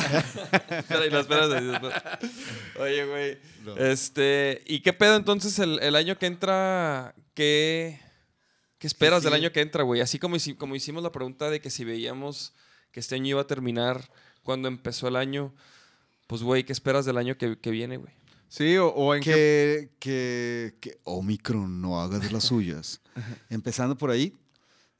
espera, 0.70 1.06
y 1.06 1.10
la 1.10 1.20
esperas 1.22 1.50
ahí 1.52 1.66
después. 1.66 1.94
Oye, 2.80 3.06
güey. 3.06 3.38
No. 3.66 3.76
Este, 3.78 4.62
¿y 4.68 4.82
qué 4.82 4.94
pedo 4.94 5.16
entonces 5.16 5.58
el, 5.60 5.80
el 5.82 5.96
año 5.96 6.18
que 6.20 6.28
entra? 6.28 7.16
¿Qué, 7.34 8.00
qué 8.78 8.86
esperas 8.88 9.24
del 9.24 9.34
año 9.34 9.52
que 9.52 9.62
entra, 9.62 9.84
güey? 9.84 10.02
Así 10.02 10.20
como, 10.20 10.38
como 10.58 10.76
hicimos 10.76 11.02
la 11.02 11.12
pregunta 11.12 11.50
de 11.50 11.60
que 11.62 11.72
si 11.72 11.84
veíamos 11.84 12.54
que 12.92 13.00
este 13.00 13.16
año 13.16 13.28
iba 13.30 13.42
a 13.42 13.48
terminar 13.48 14.10
cuando 14.44 14.68
empezó 14.68 15.08
el 15.08 15.16
año, 15.16 15.54
pues, 16.28 16.44
güey, 16.44 16.64
¿qué 16.64 16.74
esperas 16.74 17.06
del 17.06 17.18
año 17.18 17.38
que, 17.38 17.58
que 17.60 17.72
viene, 17.72 17.98
güey? 17.98 18.14
Sí, 18.50 18.78
o, 18.78 18.88
o 18.90 19.16
en 19.16 19.24
qué. 19.24 19.32
Que, 19.32 19.90
que, 20.00 20.76
que 20.80 21.00
Omicron 21.06 21.82
no 21.82 22.00
haga 22.02 22.20
de 22.20 22.30
las 22.32 22.44
suyas. 22.46 23.02
Empezando 23.50 23.98
por 23.98 24.12
ahí. 24.12 24.34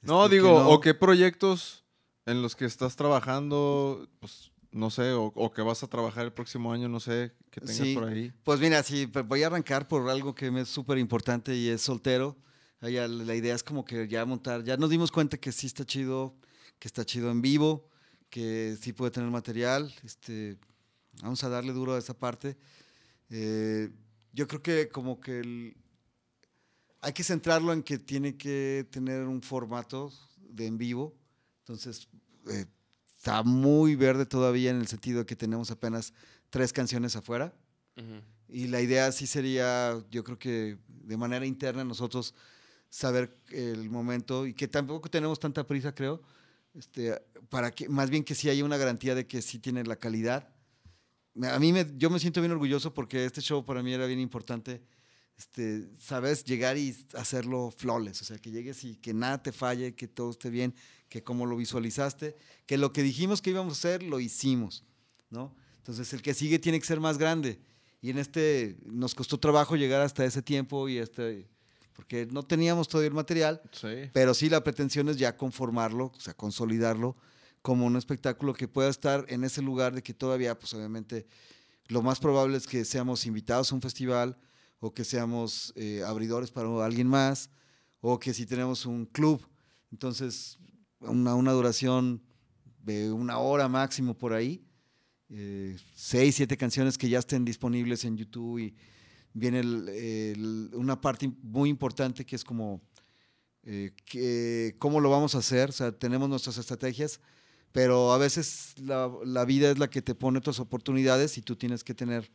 No, 0.02 0.24
este, 0.26 0.38
que 0.38 0.42
digo, 0.42 0.60
no- 0.64 0.70
o 0.70 0.82
qué 0.82 0.94
proyectos 0.96 1.84
en 2.28 2.42
los 2.44 2.56
que 2.56 2.66
estás 2.66 2.96
trabajando, 2.96 4.08
pues, 4.20 4.52
no 4.72 4.90
sé, 4.92 5.12
o, 5.14 5.26
o 5.34 5.52
que 5.52 5.62
vas 5.64 5.82
a 5.82 5.88
trabajar 5.88 6.26
el 6.26 6.34
próximo 6.34 6.72
año, 6.72 6.88
no 6.90 7.00
sé, 7.00 7.32
que 7.50 7.62
tengas 7.62 7.78
Sí. 7.78 7.94
por 7.96 8.04
ahí. 8.04 8.32
Pues 8.44 8.60
mira, 8.60 8.84
sí, 8.84 9.06
voy 9.26 9.42
a 9.44 9.48
arrancar 9.48 9.88
por 9.88 10.08
algo 10.10 10.36
que 10.36 10.52
me 10.52 10.62
es 10.62 10.68
súper 10.70 10.98
importante 11.00 11.56
y 11.56 11.70
es 11.70 11.82
soltero. 11.82 12.38
Allá 12.80 13.08
la 13.08 13.34
idea 13.34 13.56
es 13.56 13.64
como 13.64 13.84
que 13.84 14.08
ya 14.08 14.24
montar, 14.26 14.64
ya 14.64 14.78
nos 14.78 14.90
dimos 14.92 15.12
cuenta 15.12 15.38
que 15.38 15.52
sí 15.52 15.66
está 15.66 15.84
chido, 15.84 16.36
que 16.78 16.88
está 16.88 17.04
chido 17.06 17.32
en 17.32 17.42
vivo, 17.42 17.90
que 18.30 18.78
sí 18.80 18.94
puede 18.94 19.10
tener 19.12 19.32
material. 19.32 19.92
Este, 20.04 20.58
vamos 21.24 21.44
a 21.44 21.50
darle 21.50 21.74
duro 21.74 21.96
a 21.96 21.98
esa 21.98 22.14
parte. 22.14 22.56
Eh, 23.30 23.90
yo 24.34 24.48
creo 24.48 24.62
que 24.62 24.90
como 24.90 25.20
que 25.20 25.40
el- 25.40 25.78
hay 27.02 27.14
que 27.14 27.24
centrarlo 27.24 27.74
en 27.74 27.82
que 27.84 27.98
tiene 27.98 28.38
que 28.38 28.86
tener 28.92 29.24
un 29.24 29.42
formato 29.42 30.12
de 30.38 30.66
en 30.68 30.78
vivo. 30.78 31.16
Entonces, 31.68 32.08
eh, 32.50 32.66
está 33.18 33.44
muy 33.44 33.96
verde 33.96 34.26
todavía 34.26 34.70
en 34.72 34.78
el 34.78 34.88
sentido 34.88 35.20
de 35.20 35.26
que 35.26 35.36
tenemos 35.36 35.70
apenas 35.70 36.14
tres 36.50 36.72
canciones 36.72 37.16
afuera. 37.18 37.54
Y 38.48 38.68
la 38.68 38.80
idea 38.80 39.12
sí 39.12 39.28
sería, 39.28 40.02
yo 40.10 40.24
creo 40.24 40.40
que 40.40 40.78
de 40.88 41.18
manera 41.18 41.46
interna 41.46 41.84
nosotros 41.84 42.34
saber 42.90 43.38
el 43.52 43.90
momento 43.90 44.46
y 44.48 44.54
que 44.54 44.70
tampoco 44.70 45.10
tenemos 45.10 45.40
tanta 45.42 45.68
prisa, 45.68 45.94
creo, 45.94 46.22
este, 46.74 47.22
para 47.50 47.72
que 47.72 47.90
más 47.90 48.10
bien 48.10 48.24
que 48.24 48.34
sí 48.36 48.50
haya 48.50 48.64
una 48.64 48.78
garantía 48.78 49.14
de 49.16 49.28
que 49.28 49.42
sí 49.42 49.60
tiene 49.60 49.84
la 49.84 49.98
calidad. 49.98 50.48
Me- 51.34 51.50
A 51.50 51.60
mí 51.60 51.74
me, 51.74 51.86
yo 51.98 52.10
me 52.10 52.20
siento 52.20 52.40
bien 52.40 52.54
orgulloso 52.54 52.94
porque 52.94 53.26
este 53.26 53.42
show 53.42 53.66
para 53.66 53.84
mí 53.84 53.92
era 53.94 54.06
bien 54.06 54.20
importante. 54.22 54.82
Este, 55.38 55.90
sabes, 56.00 56.46
llegar 56.46 56.78
y 56.78 56.96
hacerlo 57.16 57.72
flawless, 57.76 58.22
o 58.22 58.26
sea, 58.26 58.38
que 58.40 58.52
llegues 58.52 58.84
y 58.86 58.96
que 58.96 59.14
nada 59.14 59.44
te 59.44 59.52
falle, 59.52 59.94
que 59.96 60.08
todo 60.08 60.32
esté 60.32 60.50
bien, 60.50 60.74
que 61.10 61.24
como 61.24 61.46
lo 61.46 61.56
visualizaste, 61.58 62.36
que 62.66 62.78
lo 62.78 62.92
que 62.94 63.04
dijimos 63.04 63.42
que 63.42 63.52
íbamos 63.52 63.74
a 63.74 63.78
hacer, 63.90 64.04
lo 64.04 64.20
hicimos, 64.20 64.84
¿no? 65.30 65.56
Entonces 65.78 66.12
el 66.14 66.22
que 66.22 66.34
sigue 66.34 66.60
tiene 66.60 66.80
que 66.80 66.86
ser 66.86 67.00
más 67.00 67.18
grande. 67.18 67.60
Y 68.02 68.10
en 68.10 68.18
este 68.18 68.78
nos 68.86 69.16
costó 69.16 69.40
trabajo 69.40 69.76
llegar 69.76 70.02
hasta 70.02 70.26
ese 70.26 70.42
tiempo 70.42 70.88
y 70.90 70.98
este, 70.98 71.48
porque 71.94 72.28
no 72.30 72.44
teníamos 72.44 72.88
todavía 72.88 73.08
el 73.08 73.14
material, 73.14 73.62
Sí. 73.72 74.10
pero 74.14 74.34
sí 74.34 74.50
la 74.50 74.64
pretensión 74.64 75.10
es 75.10 75.18
ya 75.18 75.36
conformarlo, 75.38 76.12
o 76.16 76.20
sea, 76.20 76.34
consolidarlo 76.36 77.16
como 77.62 77.86
un 77.86 77.96
espectáculo 77.98 78.54
que 78.54 78.68
pueda 78.68 78.90
estar 78.90 79.26
en 79.30 79.44
ese 79.44 79.62
lugar 79.62 79.94
de 79.96 80.04
que 80.04 80.14
todavía, 80.14 80.58
pues 80.60 80.74
obviamente, 80.74 81.26
lo 81.88 82.02
más 82.02 82.20
probable 82.20 82.58
es 82.58 82.68
que 82.68 82.86
seamos 82.86 83.26
invitados 83.26 83.72
a 83.72 83.76
un 83.76 83.82
festival 83.82 84.38
o 84.80 84.94
que 84.94 85.04
seamos 85.04 85.74
eh, 85.76 86.04
abridores 86.06 86.52
para 86.52 86.86
alguien 86.86 87.08
más 87.08 87.50
o 88.02 88.20
que 88.20 88.34
si 88.34 88.46
tenemos 88.46 88.86
un 88.86 89.06
club, 89.06 89.42
entonces 89.92 90.60
una, 91.00 91.36
una 91.36 91.52
duración 91.52 92.22
de 92.84 93.12
una 93.12 93.38
hora 93.40 93.68
máximo 93.68 94.18
por 94.18 94.34
ahí, 94.34 94.64
eh, 95.30 95.78
seis, 95.94 96.36
siete 96.36 96.56
canciones 96.58 96.98
que 96.98 97.10
ya 97.10 97.20
estén 97.20 97.44
disponibles 97.46 98.06
en 98.06 98.16
YouTube 98.18 98.60
y 98.60 98.76
viene 99.34 99.60
el- 99.60 99.90
el- 99.90 100.70
una 100.74 101.00
parte 101.02 101.32
muy 101.44 101.70
importante 101.70 102.26
que 102.26 102.36
es 102.36 102.44
como 102.44 102.82
eh, 103.70 103.92
que- 104.06 104.76
cómo 104.80 105.02
lo 105.02 105.10
vamos 105.10 105.36
a 105.36 105.40
hacer, 105.40 105.70
o 105.70 105.74
sea, 105.74 105.92
tenemos 105.92 106.30
nuestras 106.30 106.58
estrategias, 106.58 107.20
pero 107.74 108.14
a 108.14 108.18
veces 108.18 108.74
la, 108.80 109.12
la 109.26 109.44
vida 109.44 109.70
es 109.70 109.78
la 109.78 109.90
que 109.90 110.02
te 110.02 110.16
pone 110.16 110.38
otras 110.40 110.62
oportunidades 110.62 111.38
y 111.38 111.42
tú 111.42 111.58
tienes 111.58 111.84
que 111.84 111.94
tener 111.94 112.32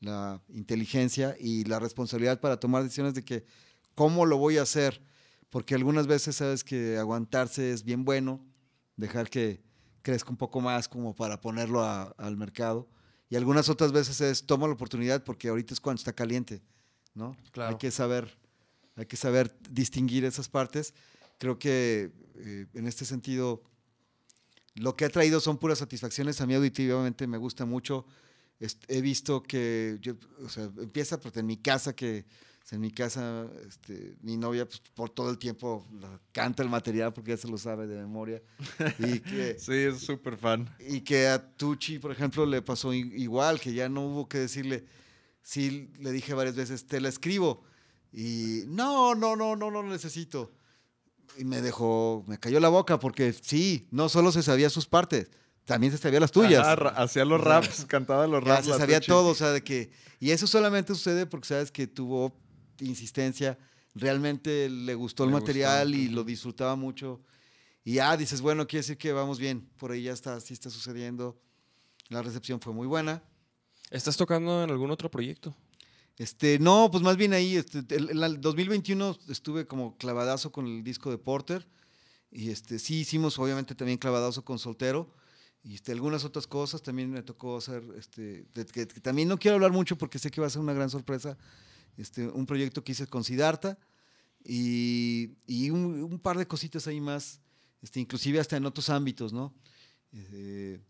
la 0.00 0.42
inteligencia 0.48 1.36
y 1.38 1.64
la 1.64 1.80
responsabilidad 1.80 2.40
para 2.40 2.58
tomar 2.58 2.82
decisiones 2.82 3.12
de 3.12 3.22
que 3.22 3.44
cómo 3.94 4.24
lo 4.24 4.38
voy 4.38 4.56
a 4.56 4.62
hacer, 4.62 5.02
porque 5.50 5.74
algunas 5.74 6.06
veces 6.06 6.36
sabes 6.36 6.64
que 6.64 6.96
aguantarse 6.96 7.72
es 7.72 7.84
bien 7.84 8.04
bueno, 8.04 8.44
dejar 8.96 9.28
que 9.28 9.62
crezca 10.02 10.30
un 10.30 10.36
poco 10.36 10.60
más 10.60 10.88
como 10.88 11.14
para 11.14 11.40
ponerlo 11.40 11.82
a- 11.82 12.14
al 12.18 12.36
mercado, 12.36 12.88
y 13.28 13.36
algunas 13.36 13.68
otras 13.68 13.92
veces 13.92 14.20
es 14.20 14.46
toma 14.46 14.66
la 14.66 14.72
oportunidad 14.74 15.22
porque 15.22 15.48
ahorita 15.48 15.74
es 15.74 15.80
cuando 15.80 15.98
está 16.00 16.12
caliente, 16.12 16.62
¿no? 17.14 17.36
Claro. 17.52 17.72
Hay 17.72 17.78
que 17.78 17.90
saber, 17.90 18.38
hay 18.96 19.06
que 19.06 19.16
saber 19.16 19.54
distinguir 19.70 20.24
esas 20.24 20.48
partes. 20.48 20.94
Creo 21.38 21.58
que 21.58 22.10
eh, 22.36 22.66
en 22.74 22.86
este 22.86 23.04
sentido 23.04 23.62
lo 24.74 24.96
que 24.96 25.04
ha 25.04 25.10
traído 25.10 25.40
son 25.40 25.58
puras 25.58 25.78
satisfacciones. 25.78 26.40
A 26.40 26.46
mí 26.46 26.54
auditivamente 26.54 27.26
me 27.26 27.38
gusta 27.38 27.64
mucho. 27.66 28.04
He 28.88 29.00
visto 29.00 29.42
que, 29.42 29.98
yo, 30.00 30.14
o 30.44 30.48
sea, 30.48 30.64
empieza 30.78 31.18
porque 31.20 31.40
en 31.40 31.46
mi 31.46 31.56
casa, 31.56 31.94
que 31.94 32.26
en 32.72 32.80
mi 32.80 32.92
casa, 32.92 33.46
este, 33.66 34.16
mi 34.22 34.36
novia 34.36 34.64
pues, 34.64 34.80
por 34.94 35.10
todo 35.10 35.28
el 35.30 35.38
tiempo 35.38 35.84
canta 36.30 36.62
el 36.62 36.68
material 36.68 37.12
porque 37.12 37.30
ya 37.32 37.36
se 37.36 37.48
lo 37.48 37.58
sabe 37.58 37.86
de 37.88 37.96
memoria. 37.96 38.40
Y 38.98 39.18
que, 39.20 39.56
Sí, 39.58 39.72
es 39.72 39.98
súper 39.98 40.36
fan. 40.36 40.72
y 40.78 41.00
que 41.00 41.26
a 41.26 41.42
Tucci, 41.56 41.98
por 41.98 42.12
ejemplo, 42.12 42.46
le 42.46 42.62
pasó 42.62 42.94
igual, 42.94 43.58
que 43.60 43.72
ya 43.74 43.88
no 43.88 44.02
hubo 44.06 44.28
que 44.28 44.38
decirle, 44.38 44.84
sí, 45.42 45.90
le 45.98 46.12
dije 46.12 46.32
varias 46.32 46.54
veces, 46.54 46.86
te 46.86 47.00
la 47.00 47.08
escribo. 47.08 47.64
Y 48.12 48.62
no, 48.68 49.14
no, 49.16 49.34
no, 49.34 49.56
no, 49.56 49.70
no 49.72 49.82
necesito. 49.82 50.52
Y 51.38 51.44
me 51.44 51.60
dejó, 51.62 52.24
me 52.28 52.38
cayó 52.38 52.60
la 52.60 52.68
boca 52.68 53.00
porque 53.00 53.32
sí, 53.32 53.88
no 53.90 54.08
solo 54.08 54.30
se 54.32 54.42
sabía 54.44 54.70
sus 54.70 54.86
partes, 54.86 55.28
también 55.64 55.92
se 55.92 55.98
sabía 55.98 56.20
las 56.20 56.30
tuyas. 56.32 56.64
Hacía 56.96 57.24
los 57.24 57.40
raps, 57.40 57.84
cantaba 57.86 58.26
los 58.28 58.44
Ya 58.44 58.50
raps. 58.54 58.64
se 58.66 58.70
la 58.70 58.78
sabía 58.78 58.98
Tucci. 59.00 59.08
todo, 59.08 59.28
o 59.30 59.34
sea, 59.34 59.50
de 59.50 59.62
que... 59.64 59.90
Y 60.20 60.30
eso 60.32 60.46
solamente 60.46 60.94
sucede 60.94 61.26
porque 61.26 61.48
sabes 61.48 61.70
que 61.72 61.86
tuvo 61.86 62.36
insistencia, 62.86 63.58
realmente 63.94 64.68
le 64.70 64.94
gustó 64.94 65.24
el 65.24 65.30
material 65.30 65.88
gustó, 65.88 66.02
y 66.02 66.08
lo 66.08 66.24
disfrutaba 66.24 66.76
mucho. 66.76 67.20
Y 67.84 67.94
ya 67.94 68.16
dices, 68.16 68.40
bueno, 68.40 68.66
quiere 68.66 68.80
decir 68.82 68.98
que 68.98 69.12
vamos 69.12 69.38
bien, 69.38 69.68
por 69.78 69.90
ahí 69.92 70.02
ya 70.04 70.12
está, 70.12 70.38
sí 70.40 70.52
está 70.54 70.70
sucediendo. 70.70 71.40
La 72.08 72.22
recepción 72.22 72.60
fue 72.60 72.72
muy 72.72 72.86
buena. 72.86 73.22
¿Estás 73.90 74.16
tocando 74.16 74.62
en 74.64 74.70
algún 74.70 74.90
otro 74.90 75.10
proyecto? 75.10 75.56
Este, 76.16 76.58
no, 76.58 76.90
pues 76.90 77.02
más 77.02 77.16
bien 77.16 77.32
ahí, 77.32 77.56
este, 77.56 77.78
el, 77.96 78.10
el- 78.10 78.22
el 78.22 78.40
2021 78.40 79.16
estuve 79.28 79.66
como 79.66 79.96
clavadazo 79.96 80.52
con 80.52 80.66
el 80.66 80.84
disco 80.84 81.10
de 81.10 81.16
Porter 81.18 81.66
y 82.30 82.50
este, 82.50 82.78
sí 82.78 83.00
hicimos 83.00 83.38
obviamente 83.38 83.74
también 83.74 83.96
clavadazo 83.98 84.44
con 84.44 84.58
Soltero 84.58 85.14
y 85.64 85.74
este, 85.76 85.92
algunas 85.92 86.24
otras 86.24 86.46
cosas 86.46 86.82
también 86.82 87.10
me 87.10 87.22
tocó 87.22 87.56
hacer, 87.56 87.82
este, 87.96 88.44
de- 88.54 88.66
que, 88.66 88.86
que 88.86 89.00
también 89.00 89.28
no 89.28 89.38
quiero 89.38 89.54
hablar 89.54 89.72
mucho 89.72 89.96
porque 89.96 90.18
sé 90.18 90.30
que 90.30 90.40
va 90.42 90.46
a 90.46 90.50
ser 90.50 90.60
una 90.60 90.74
gran 90.74 90.90
sorpresa, 90.90 91.38
este, 91.96 92.26
un 92.28 92.46
proyecto 92.46 92.82
que 92.84 92.92
hice 92.92 93.06
con 93.06 93.24
Siddhartha 93.24 93.78
y, 94.44 95.30
y 95.46 95.70
un, 95.70 96.02
un 96.02 96.18
par 96.18 96.38
de 96.38 96.46
cositas 96.46 96.86
ahí 96.86 97.00
más, 97.00 97.40
este, 97.82 98.00
inclusive 98.00 98.40
hasta 98.40 98.56
en 98.56 98.66
otros 98.66 98.88
ámbitos, 98.90 99.32
¿no? 99.32 99.54
Eh, 100.12 100.80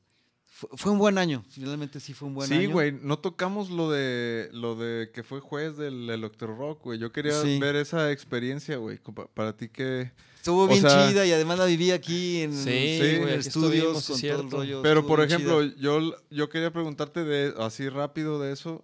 fue, 0.47 0.71
fue 0.75 0.93
un 0.93 0.99
buen 0.99 1.19
año, 1.19 1.45
finalmente 1.49 2.01
sí 2.01 2.13
fue 2.15 2.29
un 2.29 2.35
buen 2.35 2.53
año. 2.53 2.61
Sí, 2.61 2.67
güey, 2.67 2.93
no 2.93 3.19
tocamos 3.19 3.71
lo 3.71 3.91
de 3.91 4.51
lo 4.53 4.75
de 4.77 5.11
que 5.13 5.23
fue 5.23 5.41
juez 5.41 5.77
del 5.77 6.09
Electro 6.11 6.55
Rock, 6.57 6.85
güey. 6.85 6.99
Yo 6.99 7.13
quería 7.13 7.41
Sí. 7.41 7.59
ver 7.59 7.77
esa 7.77 8.11
experiencia, 8.13 8.77
güey. 8.77 8.99
Para 9.35 9.57
ti 9.57 9.69
que 9.69 10.13
Estuvo 10.37 10.65
O 10.65 10.69
bien 10.69 10.81
sea- 10.81 11.07
chida 11.11 11.27
y 11.27 11.33
además 11.33 11.59
la 11.59 11.67
viví 11.67 11.91
aquí 11.91 12.39
en, 12.41 12.55
Sí, 12.55 12.71
en 12.71 13.25
aquí 13.29 13.35
estudios 13.49 13.93
con 13.93 14.03
todo 14.03 14.15
el 14.15 14.21
cierto. 14.21 14.57
rollo. 14.57 14.81
Pero 14.83 15.01
estuvo 15.01 15.09
por 15.17 15.23
ejemplo, 15.25 15.63
chida. 15.69 15.77
yo 15.79 16.15
yo 16.31 16.49
quería 16.49 16.73
preguntarte 16.73 17.25
de 17.25 17.53
así 17.59 17.89
rápido 17.91 18.41
de 18.41 18.53
eso, 18.53 18.83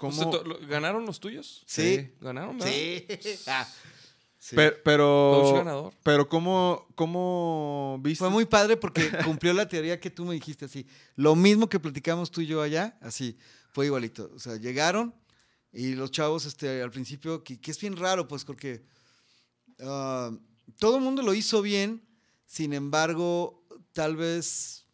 ¿cómo, 0.00 0.12
O 0.12 0.18
cómo- 0.18 0.32
sea, 0.32 0.42
to- 0.42 0.48
lo- 0.48 0.66
¿Ganaron 0.66 1.04
los 1.06 1.20
tuyos? 1.20 1.62
Sí. 1.66 2.12
¿Ganaron? 2.20 2.58
¿verdad? 2.58 2.72
Sí. 2.72 3.06
Ah, 3.46 3.68
sí. 4.38 4.56
Pe- 4.56 4.72
pero 4.72 5.52
ganador. 5.54 5.92
pero 6.02 6.26
cómo 6.28 6.86
cómo 6.94 7.98
viste 8.02 8.18
Fue 8.24 8.30
muy 8.30 8.46
padre 8.46 8.76
porque 8.78 9.10
cumplió 9.24 9.52
la 9.52 9.68
teoría 9.68 10.00
que 10.00 10.10
tú 10.10 10.24
me 10.24 10.34
dijiste 10.34 10.64
así. 10.64 10.86
Lo 11.16 11.36
mismo 11.36 11.68
que 11.68 11.78
platicamos 11.78 12.30
tú 12.30 12.40
y 12.40 12.46
yo 12.46 12.62
allá, 12.62 12.96
así, 13.02 13.36
fue 13.72 13.86
igualito. 13.86 14.30
O 14.34 14.38
sea, 14.38 14.56
llegaron 14.56 15.14
y 15.72 15.94
los 15.94 16.10
chavos 16.10 16.46
este, 16.46 16.82
al 16.82 16.90
principio, 16.90 17.44
que, 17.44 17.60
que 17.60 17.70
es 17.70 17.80
bien 17.80 17.96
raro, 17.96 18.26
pues, 18.26 18.44
porque 18.44 18.82
ah, 19.80 20.30
todo 20.78 20.96
el 20.96 21.02
mundo 21.02 21.22
lo 21.22 21.34
hizo 21.34 21.60
bien, 21.62 22.02
sin 22.46 22.72
embargo, 22.72 23.62
tal 23.92 24.16
vez, 24.16 24.86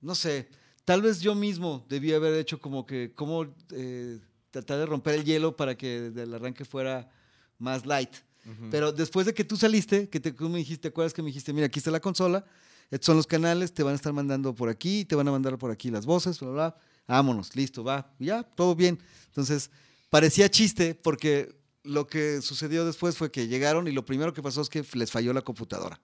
no 0.00 0.14
sé, 0.14 0.48
tal 0.88 1.02
vez 1.02 1.20
yo 1.20 1.34
mismo 1.34 1.84
debía 1.90 2.16
haber 2.16 2.32
hecho 2.32 2.58
como 2.58 2.86
que, 2.86 3.12
como 3.14 3.46
eh, 3.72 4.18
tratar 4.50 4.78
de 4.78 4.86
romper 4.86 5.16
el 5.16 5.24
hielo 5.26 5.54
para 5.54 5.76
que 5.76 6.08
del 6.08 6.32
arranque 6.32 6.64
fuera 6.64 7.10
más 7.58 7.84
light. 7.84 8.08
Ujú. 8.46 8.70
Pero 8.70 8.90
después 8.90 9.26
de 9.26 9.34
que 9.34 9.44
tú 9.44 9.58
saliste, 9.58 10.08
que 10.08 10.18
te, 10.18 10.32
tú 10.32 10.48
me 10.48 10.56
dijiste, 10.56 10.80
¿te 10.80 10.88
acuerdas 10.88 11.12
que 11.12 11.20
me 11.20 11.26
dijiste, 11.26 11.52
mira, 11.52 11.66
aquí 11.66 11.78
está 11.78 11.90
la 11.90 12.00
consola, 12.00 12.42
estos 12.90 13.04
son 13.04 13.16
los 13.18 13.26
canales, 13.26 13.74
te 13.74 13.82
van 13.82 13.92
a 13.92 13.96
estar 13.96 14.14
mandando 14.14 14.54
por 14.54 14.70
aquí, 14.70 15.04
te 15.04 15.14
van 15.14 15.28
a 15.28 15.30
mandar 15.30 15.58
por 15.58 15.70
aquí 15.70 15.90
las 15.90 16.06
voces, 16.06 16.40
bla, 16.40 16.48
bla, 16.52 16.76
vámonos, 17.06 17.54
listo, 17.54 17.84
va, 17.84 18.10
ya, 18.18 18.42
todo 18.42 18.74
bien. 18.74 18.98
Entonces, 19.26 19.70
parecía 20.08 20.50
chiste 20.50 20.94
porque 20.94 21.54
lo 21.82 22.06
que 22.06 22.40
sucedió 22.40 22.86
después 22.86 23.14
fue 23.14 23.30
que 23.30 23.46
llegaron 23.46 23.88
y 23.88 23.92
lo 23.92 24.06
primero 24.06 24.32
que 24.32 24.42
pasó 24.42 24.62
es 24.62 24.70
que 24.70 24.82
les 24.94 25.10
falló 25.10 25.34
la 25.34 25.42
computadora. 25.42 26.00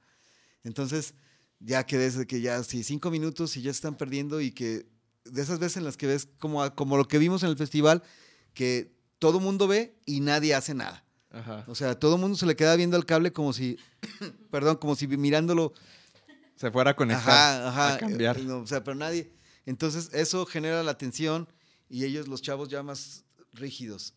Entonces, 0.63 1.15
ya 1.67 1.85
que 1.87 1.97
desde 1.99 2.27
que 2.27 2.41
ya, 2.41 2.63
sí, 2.63 2.85
cinco 2.85 3.11
minutos 3.11 3.57
y 3.57 3.63
ya 3.63 3.71
están 3.71 3.97
perdiendo 3.97 4.41
y 4.41 4.51
que 4.53 4.87
de 5.25 5.41
esas 5.43 5.59
veces 5.59 5.79
en 5.79 5.85
las 5.85 5.97
que 5.97 6.07
ves 6.07 6.29
como, 6.39 6.75
como 6.75 6.97
lo 6.99 7.07
que 7.09 7.19
vimos 7.19 7.43
en 7.43 7.49
el 7.49 7.57
festival, 7.57 8.03
que 8.53 8.95
todo 9.19 9.41
mundo 9.41 9.67
ve 9.67 9.97
y 10.05 10.21
nadie 10.21 10.55
hace 10.55 10.75
nada. 10.75 11.05
Ajá. 11.31 11.65
O 11.67 11.75
sea, 11.75 11.99
todo 11.99 12.19
mundo 12.19 12.37
se 12.37 12.47
le 12.47 12.55
queda 12.55 12.77
viendo 12.77 12.97
el 12.97 13.07
cable 13.07 13.33
como 13.33 13.53
si, 13.53 13.79
perdón, 14.51 14.77
como 14.77 14.95
si 14.95 15.07
mirándolo. 15.09 15.73
Se 16.57 16.71
fuera 16.71 16.91
a 16.93 16.97
conectar, 16.97 17.29
Ajá, 17.63 17.69
ajá. 17.69 17.95
a 17.95 17.99
cambiar. 17.99 18.39
eh, 18.39 18.45
no, 18.45 18.59
o 18.59 18.67
sea, 18.67 18.85
pero 18.85 18.95
nadie. 18.95 19.33
Entonces, 19.67 20.11
eso 20.13 20.45
genera 20.47 20.83
la 20.83 20.99
tensión 20.99 21.49
y 21.89 22.05
ellos, 22.05 22.29
los 22.29 22.43
chavos, 22.43 22.69
ya 22.69 22.83
más 22.83 23.25
rígidos. 23.53 24.15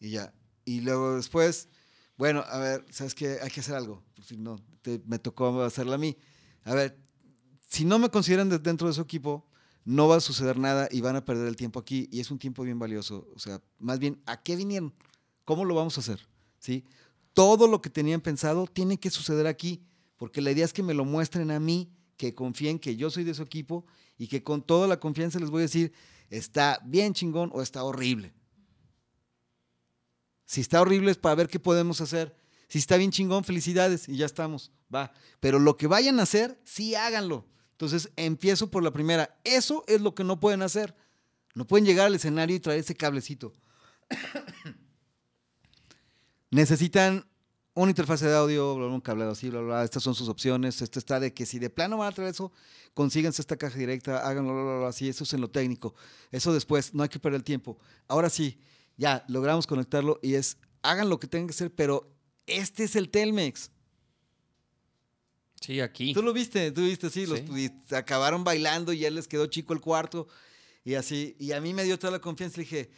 Y 0.00 0.10
ya. 0.10 0.34
Y 0.64 0.80
luego 0.80 1.16
después, 1.16 1.68
bueno, 2.16 2.44
a 2.46 2.58
ver, 2.58 2.84
¿sabes 2.90 3.14
qué? 3.14 3.38
Hay 3.42 3.50
que 3.50 3.60
hacer 3.60 3.74
algo. 3.76 4.02
Si 4.26 4.36
no, 4.36 4.56
te- 4.82 5.00
me 5.06 5.18
tocó 5.18 5.62
hacerla 5.62 5.94
a 5.94 5.98
mí. 5.98 6.16
A 6.68 6.74
ver, 6.74 6.98
si 7.66 7.84
no 7.84 7.98
me 7.98 8.10
consideran 8.10 8.48
de- 8.50 8.58
dentro 8.58 8.88
de 8.88 8.94
su 8.94 9.00
equipo, 9.00 9.46
no 9.84 10.06
va 10.06 10.16
a 10.16 10.20
suceder 10.20 10.58
nada 10.58 10.86
y 10.90 11.00
van 11.00 11.16
a 11.16 11.24
perder 11.24 11.48
el 11.48 11.56
tiempo 11.56 11.78
aquí. 11.80 12.08
Y 12.12 12.20
es 12.20 12.30
un 12.30 12.38
tiempo 12.38 12.62
bien 12.62 12.78
valioso. 12.78 13.26
O 13.34 13.38
sea, 13.38 13.62
más 13.78 13.98
bien, 13.98 14.20
¿a 14.26 14.42
qué 14.42 14.54
vinieron? 14.54 14.92
¿Cómo 15.46 15.64
lo 15.64 15.74
vamos 15.74 15.96
a 15.96 16.00
hacer? 16.02 16.26
¿Sí? 16.58 16.84
Todo 17.32 17.68
lo 17.68 17.80
que 17.80 17.88
tenían 17.88 18.20
pensado 18.20 18.66
tiene 18.66 18.98
que 19.00 19.08
suceder 19.10 19.46
aquí, 19.46 19.82
porque 20.18 20.42
la 20.42 20.50
idea 20.50 20.64
es 20.66 20.74
que 20.74 20.82
me 20.82 20.92
lo 20.92 21.06
muestren 21.06 21.50
a 21.50 21.58
mí, 21.58 21.90
que 22.18 22.34
confíen 22.34 22.78
que 22.78 22.96
yo 22.96 23.08
soy 23.10 23.24
de 23.24 23.32
su 23.32 23.42
equipo 23.42 23.86
y 24.18 24.26
que 24.28 24.42
con 24.42 24.60
toda 24.62 24.86
la 24.88 25.00
confianza 25.00 25.38
les 25.38 25.48
voy 25.48 25.60
a 25.60 25.62
decir, 25.62 25.92
está 26.28 26.80
bien 26.84 27.14
chingón 27.14 27.50
o 27.54 27.62
está 27.62 27.82
horrible. 27.84 28.34
Si 30.44 30.60
está 30.60 30.80
horrible 30.82 31.12
es 31.12 31.16
para 31.16 31.34
ver 31.34 31.48
qué 31.48 31.60
podemos 31.60 32.00
hacer. 32.00 32.36
Si 32.68 32.78
está 32.78 32.96
bien 32.98 33.10
chingón, 33.10 33.44
felicidades 33.44 34.08
y 34.08 34.16
ya 34.16 34.26
estamos. 34.26 34.72
Va. 34.94 35.12
Pero 35.40 35.58
lo 35.58 35.76
que 35.76 35.86
vayan 35.86 36.20
a 36.20 36.24
hacer, 36.24 36.60
sí 36.64 36.94
háganlo. 36.94 37.46
Entonces 37.72 38.10
empiezo 38.16 38.70
por 38.70 38.82
la 38.82 38.92
primera. 38.92 39.38
Eso 39.44 39.84
es 39.86 40.00
lo 40.00 40.14
que 40.14 40.24
no 40.24 40.40
pueden 40.40 40.62
hacer. 40.62 40.94
No 41.54 41.66
pueden 41.66 41.86
llegar 41.86 42.06
al 42.06 42.14
escenario 42.14 42.56
y 42.56 42.60
traer 42.60 42.80
ese 42.80 42.94
cablecito. 42.94 43.52
Necesitan 46.50 47.26
una 47.74 47.90
interfase 47.90 48.26
de 48.26 48.34
audio, 48.34 48.74
un 48.74 49.00
cableado 49.00 49.32
así, 49.32 49.50
bla, 49.50 49.60
bla, 49.60 49.68
bla. 49.68 49.84
Estas 49.84 50.02
son 50.02 50.14
sus 50.14 50.28
opciones. 50.28 50.82
Esto 50.82 50.98
está 50.98 51.20
de 51.20 51.32
que 51.32 51.46
si 51.46 51.58
de 51.58 51.70
plano 51.70 51.98
van 51.98 52.08
a 52.08 52.12
traer 52.12 52.30
eso, 52.30 52.52
consíganse 52.94 53.42
esta 53.42 53.56
caja 53.56 53.78
directa, 53.78 54.26
háganlo, 54.26 54.54
bla, 54.54 54.64
bla, 54.64 54.78
bla, 54.78 54.88
así. 54.88 55.08
Eso 55.08 55.24
es 55.24 55.32
en 55.34 55.40
lo 55.40 55.50
técnico. 55.50 55.94
Eso 56.32 56.52
después, 56.52 56.94
no 56.94 57.04
hay 57.04 57.08
que 57.08 57.20
perder 57.20 57.36
el 57.36 57.44
tiempo. 57.44 57.78
Ahora 58.08 58.30
sí, 58.30 58.58
ya 58.96 59.24
logramos 59.28 59.68
conectarlo 59.68 60.18
y 60.22 60.34
es, 60.34 60.56
hagan 60.82 61.08
lo 61.08 61.20
que 61.20 61.28
tengan 61.28 61.46
que 61.46 61.52
hacer, 61.52 61.72
pero 61.72 62.10
este 62.46 62.84
es 62.84 62.96
el 62.96 63.10
Telmex. 63.10 63.70
Sí, 65.60 65.80
aquí. 65.80 66.12
Tú 66.14 66.22
lo 66.22 66.32
viste, 66.32 66.70
tú 66.72 66.82
viste, 66.82 67.10
sí, 67.10 67.26
los, 67.26 67.40
Sí. 67.40 67.70
y 67.90 67.94
acabaron 67.94 68.44
bailando 68.44 68.92
y 68.92 69.00
ya 69.00 69.10
les 69.10 69.26
quedó 69.28 69.46
chico 69.46 69.72
el 69.74 69.80
cuarto 69.80 70.28
y 70.84 70.94
así, 70.94 71.36
y 71.38 71.52
a 71.52 71.60
mí 71.60 71.74
me 71.74 71.84
dio 71.84 71.98
toda 71.98 72.12
la 72.12 72.20
confianza, 72.20 72.56
le 72.58 72.62
dije, 72.64 72.90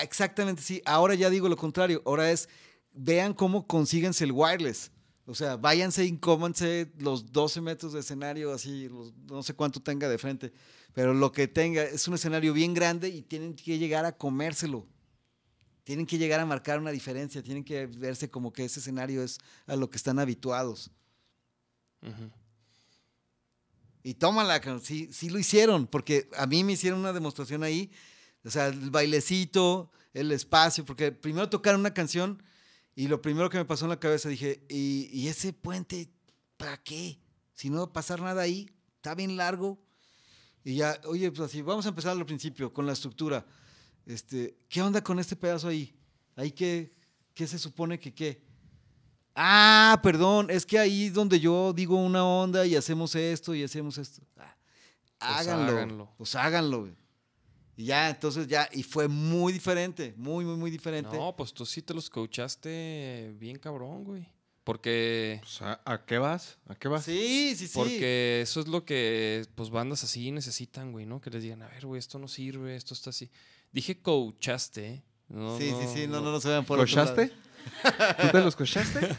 exactamente 0.00 0.62
sí, 0.62 0.82
ahora 0.84 1.14
ya 1.14 1.30
digo 1.30 1.48
lo 1.48 1.56
contrario, 1.56 2.02
ahora 2.06 2.30
es, 2.30 2.48
vean 2.92 3.32
cómo 3.34 3.66
consíguense 3.66 4.24
el 4.24 4.32
wireless, 4.32 4.90
o 5.26 5.34
sea, 5.34 5.56
váyanse, 5.56 6.04
incómanse 6.04 6.92
los 6.98 7.32
12 7.32 7.60
metros 7.60 7.92
de 7.94 8.00
escenario, 8.00 8.52
así, 8.52 8.88
los- 8.88 9.12
no 9.30 9.42
sé 9.42 9.54
cuánto 9.54 9.80
tenga 9.80 10.08
de 10.08 10.18
frente, 10.18 10.52
pero 10.92 11.14
lo 11.14 11.32
que 11.32 11.48
tenga, 11.48 11.82
es 11.82 12.06
un 12.08 12.14
escenario 12.14 12.52
bien 12.52 12.74
grande 12.74 13.08
y 13.08 13.22
tienen 13.22 13.54
que 13.54 13.78
llegar 13.78 14.04
a 14.04 14.12
comérselo. 14.16 14.86
Tienen 15.84 16.06
que 16.06 16.16
llegar 16.18 16.38
a 16.38 16.46
marcar 16.46 16.78
una 16.78 16.92
diferencia, 16.92 17.42
tienen 17.42 17.64
que 17.64 17.86
verse 17.86 18.30
como 18.30 18.52
que 18.52 18.64
ese 18.64 18.78
escenario 18.78 19.22
es 19.24 19.38
a 19.66 19.74
lo 19.74 19.90
que 19.90 19.96
están 19.96 20.20
habituados. 20.20 20.90
Y 24.02 24.14
tómala, 24.14 24.60
sí, 24.82 25.08
sí 25.12 25.30
lo 25.30 25.38
hicieron, 25.38 25.86
porque 25.86 26.28
a 26.36 26.46
mí 26.46 26.64
me 26.64 26.72
hicieron 26.72 27.00
una 27.00 27.12
demostración 27.12 27.62
ahí, 27.62 27.90
o 28.44 28.50
sea, 28.50 28.66
el 28.66 28.90
bailecito, 28.90 29.92
el 30.12 30.32
espacio, 30.32 30.84
porque 30.84 31.12
primero 31.12 31.48
tocaron 31.48 31.80
una 31.80 31.94
canción 31.94 32.42
y 32.96 33.08
lo 33.08 33.22
primero 33.22 33.48
que 33.48 33.58
me 33.58 33.64
pasó 33.64 33.84
en 33.84 33.90
la 33.90 34.00
cabeza 34.00 34.28
dije, 34.28 34.64
¿y, 34.68 35.08
y 35.12 35.28
ese 35.28 35.52
puente 35.52 36.10
para 36.56 36.82
qué? 36.82 37.20
Si 37.54 37.70
no 37.70 37.78
va 37.78 37.84
a 37.84 37.92
pasar 37.92 38.20
nada 38.20 38.42
ahí, 38.42 38.68
está 38.96 39.14
bien 39.14 39.36
largo. 39.36 39.80
Y 40.64 40.76
ya, 40.76 41.00
oye, 41.04 41.30
pues 41.30 41.40
así, 41.40 41.62
vamos 41.62 41.86
a 41.86 41.90
empezar 41.90 42.16
al 42.16 42.26
principio, 42.26 42.72
con 42.72 42.86
la 42.86 42.92
estructura. 42.92 43.46
Este, 44.06 44.56
¿Qué 44.68 44.82
onda 44.82 45.02
con 45.02 45.18
este 45.18 45.36
pedazo 45.36 45.68
ahí? 45.68 45.96
¿Ahí 46.36 46.52
qué, 46.52 46.92
qué 47.34 47.46
se 47.46 47.58
supone 47.58 47.98
que 47.98 48.14
qué? 48.14 48.42
Ah, 49.34 49.98
perdón, 50.02 50.50
es 50.50 50.66
que 50.66 50.78
ahí 50.78 51.06
es 51.06 51.14
donde 51.14 51.40
yo 51.40 51.72
digo 51.72 51.96
una 51.96 52.24
onda 52.24 52.66
y 52.66 52.76
hacemos 52.76 53.14
esto 53.14 53.54
y 53.54 53.62
hacemos 53.64 53.96
esto. 53.98 54.22
Ah, 54.36 54.54
Pues 55.18 55.30
háganlo, 55.48 55.72
háganlo. 55.72 56.10
Pues 56.18 56.34
háganlo. 56.34 56.80
güey. 56.80 56.92
Y 57.76 57.86
ya, 57.86 58.10
entonces 58.10 58.46
ya, 58.46 58.68
y 58.72 58.82
fue 58.82 59.08
muy 59.08 59.52
diferente, 59.52 60.12
muy, 60.16 60.44
muy, 60.44 60.56
muy 60.56 60.70
diferente. 60.70 61.16
No, 61.16 61.34
pues 61.34 61.54
tú 61.54 61.64
sí 61.64 61.80
te 61.80 61.94
los 61.94 62.10
coachaste 62.10 63.34
bien 63.38 63.58
cabrón, 63.58 64.04
güey. 64.04 64.28
Porque, 64.64 65.38
Pues, 65.40 65.60
¿a, 65.62 65.80
a 65.84 66.04
qué 66.04 66.18
vas? 66.18 66.58
¿A 66.68 66.74
qué 66.76 66.86
vas? 66.86 67.04
Sí, 67.04 67.54
sí, 67.56 67.66
sí. 67.66 67.72
porque 67.74 68.42
eso 68.42 68.60
es 68.60 68.68
lo 68.68 68.84
que 68.84 69.44
pues 69.56 69.70
bandas 69.70 70.04
así 70.04 70.30
necesitan, 70.30 70.92
güey, 70.92 71.04
¿no? 71.06 71.20
Que 71.20 71.30
les 71.30 71.42
digan, 71.42 71.62
a 71.62 71.68
ver, 71.68 71.84
güey, 71.86 71.98
esto 71.98 72.18
no 72.20 72.28
sirve, 72.28 72.76
esto 72.76 72.94
está 72.94 73.10
así. 73.10 73.28
Dije 73.72 74.00
coachaste, 74.00 74.86
¿eh? 74.88 75.02
No, 75.28 75.58
sí, 75.58 75.70
sí, 75.80 75.86
sí, 75.94 76.06
no, 76.06 76.20
no, 76.20 76.30
no 76.30 76.40
se 76.40 76.48
vean 76.50 76.64
por 76.64 76.78
otro 76.78 76.86
¿Cochaste? 76.88 77.28
lado. 77.28 77.40
¿Tú 78.20 78.28
te 78.32 78.40
los 78.40 78.56
cochaste? 78.56 79.16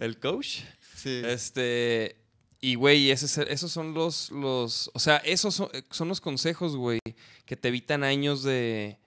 El 0.00 0.18
coach. 0.18 0.60
Sí. 0.96 1.22
Este. 1.24 2.20
Y, 2.60 2.76
güey, 2.76 3.10
esos 3.10 3.70
son 3.70 3.92
los, 3.94 4.30
los. 4.30 4.90
O 4.94 4.98
sea, 4.98 5.18
esos 5.18 5.54
son, 5.54 5.68
son 5.90 6.08
los 6.08 6.20
consejos, 6.20 6.76
güey, 6.76 7.00
que 7.44 7.56
te 7.56 7.68
evitan 7.68 8.04
años 8.04 8.42
de. 8.42 8.98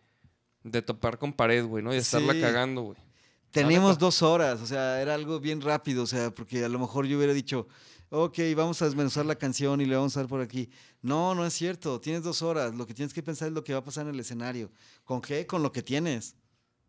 De 0.64 0.82
topar 0.82 1.18
con 1.18 1.32
pared, 1.34 1.66
güey, 1.66 1.84
¿no? 1.84 1.92
Y 1.92 1.96
de 1.96 2.02
estarla 2.02 2.34
Sí. 2.34 2.42
cagando, 2.42 2.82
güey. 2.82 2.98
Teníamos 3.52 3.92
neta. 3.92 4.00
dos 4.02 4.22
horas, 4.22 4.60
o 4.62 4.68
sea, 4.68 5.02
era 5.02 5.14
algo 5.16 5.40
bien 5.40 5.62
rápido, 5.62 6.04
o 6.04 6.08
sea, 6.08 6.30
porque 6.32 6.66
a 6.66 6.70
lo 6.70 6.78
mejor 6.78 7.06
yo 7.08 7.16
hubiera 7.18 7.34
dicho, 7.34 7.68
ok, 8.10 8.38
vamos 8.56 8.82
a 8.82 8.86
desmenuzar 8.86 9.26
la 9.26 9.36
canción 9.36 9.80
y 9.80 9.86
le 9.86 9.96
vamos 9.96 10.18
a 10.18 10.20
dar 10.20 10.30
por 10.30 10.42
aquí. 10.42 10.70
No, 11.02 11.34
no 11.34 11.46
es 11.46 11.54
cierto, 11.54 12.02
tienes 12.02 12.22
dos 12.24 12.42
horas, 12.42 12.76
lo 12.76 12.86
que 12.86 12.94
tienes 12.94 13.14
que 13.14 13.24
pensar 13.24 13.48
es 13.48 13.54
lo 13.54 13.64
que 13.64 13.72
va 13.72 13.80
a 13.80 13.84
pasar 13.84 14.06
en 14.08 14.14
el 14.14 14.20
escenario. 14.20 14.70
¿Con 15.06 15.22
qué? 15.22 15.48
Con 15.48 15.64
lo 15.64 15.72
que 15.72 15.82
tienes. 15.82 16.36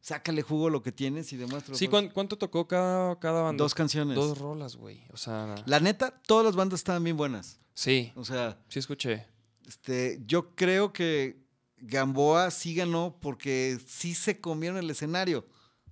Sácale 0.09 0.41
jugo 0.41 0.71
lo 0.71 0.83
que 0.83 0.91
tienes 0.91 1.31
y 1.35 1.37
demuestra. 1.37 1.75
Sí, 1.75 1.87
¿cuán- 1.87 2.09
¿cuánto 2.09 2.39
tocó 2.39 2.67
cada, 2.67 3.19
cada 3.21 3.43
banda? 3.43 3.63
Dos 3.63 3.75
canciones. 3.75 4.15
Dos 4.17 4.39
rolas, 4.39 4.75
güey. 4.77 5.03
O 5.13 5.19
sea, 5.19 5.55
La 5.67 5.81
neta, 5.81 6.19
todas 6.27 6.47
las 6.47 6.57
bandas 6.57 6.81
estaban 6.81 7.05
bien 7.05 7.17
buenas. 7.19 7.59
sí, 7.75 8.11
O 8.17 8.25
sea, 8.25 8.59
sí 8.69 8.79
escuché. 8.79 9.27
este, 9.67 10.23
yo 10.27 10.55
creo 10.55 10.95
que 10.95 11.43
Gamboa 11.77 12.51
sí 12.51 12.75
ganó 12.75 13.19
porque 13.21 13.79
sí 13.87 14.15
se 14.15 14.41
comieron 14.41 14.79
el 14.79 14.89
escenario. 14.89 15.47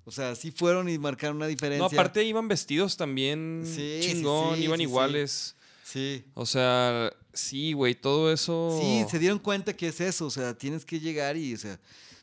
O 0.04 0.10
sea, 0.10 0.34
sí 0.34 0.50
fueron 0.50 0.88
y 0.88 0.96
marcaron 0.98 1.36
una 1.36 1.46
diferencia. 1.46 1.80
No, 1.80 1.86
aparte 1.86 2.24
iban 2.24 2.48
vestidos 2.48 2.96
también 2.96 3.64
Sí, 3.66 3.98
chingón, 4.02 4.56
sí, 4.56 4.62
iban 4.64 4.78
sí, 4.78 4.82
iguales. 4.84 5.56
Sí. 5.84 6.24
O 6.34 6.46
sea, 6.46 7.12
sí, 7.34 7.74
güey, 7.74 7.94
todo 7.94 8.32
eso. 8.32 8.78
Sí, 8.80 9.04
se 9.10 9.18
dieron 9.18 9.38
cuenta 9.38 9.76
que 9.76 9.88
es 9.88 10.00
eso, 10.00 10.24
o 10.26 10.30
sea, 10.30 10.56
tienes 10.56 10.84
que 10.86 10.98
llegar 11.00 11.36
y, 11.36 11.52
o 11.54 11.58
sea, 11.58 11.78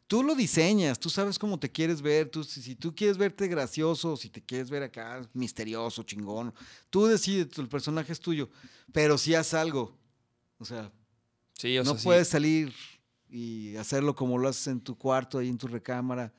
tú 0.08 0.24
lo 0.24 0.36
diseñas, 0.36 1.00
tú 1.00 1.10
sabes 1.10 1.40
cómo 1.40 1.60
te 1.60 1.72
quieres 1.72 2.02
ver, 2.02 2.30
tú, 2.30 2.44
si, 2.44 2.62
si 2.62 2.76
tú 2.76 2.94
quieres 2.96 3.18
verte 3.18 3.48
gracioso, 3.48 4.16
si 4.18 4.30
te 4.30 4.42
quieres 4.42 4.70
ver 4.70 4.84
acá 4.84 5.28
misterioso, 5.34 6.04
chingón, 6.04 6.54
tú 6.90 7.06
decides, 7.06 7.58
el 7.58 7.68
personaje 7.68 8.12
es 8.14 8.20
tuyo, 8.20 8.50
pero 8.92 9.18
si 9.18 9.34
haz 9.36 9.54
algo, 9.54 9.98
o 10.58 10.66
sea, 10.66 10.92
Sí, 11.56 11.78
o 11.78 11.84
no 11.84 11.92
sea, 11.92 12.00
sí. 12.00 12.04
puedes 12.06 12.28
salir 12.28 12.74
y 13.30 13.76
hacerlo 13.78 14.16
como 14.16 14.38
lo 14.38 14.50
haces 14.50 14.68
en 14.68 14.82
tu 14.82 14.98
cuarto, 14.98 15.38
ahí 15.40 15.50
en 15.50 15.58
tu 15.58 15.68
recámara, 15.68 16.34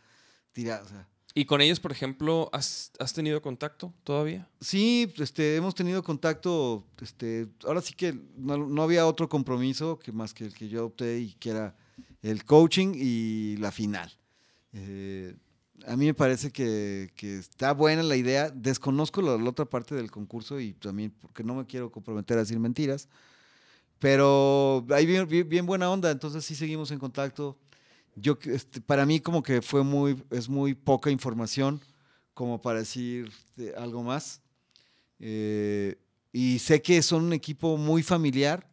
tira, 0.53 0.83
o 0.85 0.89
sea. 0.89 1.09
Y 1.37 1.47
con 1.47 1.61
ellos, 1.61 1.81
por 1.81 1.91
ejemplo, 1.91 2.49
¿has, 2.53 2.93
has 3.01 3.13
tenido 3.13 3.43
contacto 3.43 3.93
todavía? 4.05 4.49
Sí, 4.61 5.13
este, 5.19 5.57
hemos 5.57 5.75
tenido 5.75 6.03
contacto, 6.05 6.87
este, 7.01 7.49
ahora 7.65 7.81
sí 7.81 7.95
que 7.95 8.13
no, 8.37 8.57
no 8.57 8.83
había 8.85 9.07
otro 9.07 9.29
compromiso 9.29 9.99
que 9.99 10.13
más 10.13 10.33
que 10.33 10.45
el 10.45 10.55
que 10.55 10.69
yo 10.69 10.87
opté 10.87 11.19
y 11.19 11.33
que 11.35 11.51
era 11.51 11.77
el 12.25 12.45
coaching 12.45 12.95
y 12.97 13.57
la 13.59 13.71
final. 13.71 14.11
Eh, 14.73 15.37
a 15.87 15.95
mí 15.95 16.07
me 16.07 16.15
parece 16.15 16.51
que, 16.51 17.13
está 17.21 17.75
buena 17.75 18.03
la 18.03 18.17
idea. 18.17 18.51
Desconozco 18.51 19.21
la, 19.21 19.35
otra 19.35 19.67
parte 19.67 19.95
del 19.95 20.11
concurso 20.11 20.59
y 20.59 20.73
también 20.73 21.13
porque 21.21 21.45
no 21.45 21.55
me 21.55 21.67
quiero 21.67 21.93
comprometer 21.93 22.39
a 22.39 22.41
decir 22.41 22.59
mentiras. 22.59 23.09
Pero 23.99 24.87
hay 24.91 25.05
bien, 25.05 25.67
buena 25.67 25.91
onda, 25.91 26.11
entonces 26.11 26.45
sí 26.45 26.55
seguimos 26.55 26.91
en 26.91 26.99
contacto. 26.99 27.59
Yo, 28.17 28.39
este, 28.45 28.81
para 28.81 29.05
mí 29.05 29.21
como 29.21 29.43
que 29.43 29.61
fue 29.61 29.85
muy, 29.85 30.23
es 30.31 30.49
muy 30.49 30.75
poca 30.75 31.11
información 31.11 31.81
como 32.33 32.61
para 32.63 32.79
decir 32.79 33.31
eh, 33.59 33.75
algo 33.77 34.03
más. 34.03 34.41
Eh, 35.19 35.99
y 36.33 36.59
sé 36.59 36.81
que 36.81 37.03
son 37.03 37.25
un 37.25 37.33
equipo 37.35 37.77
muy 37.77 38.03
familiar, 38.03 38.67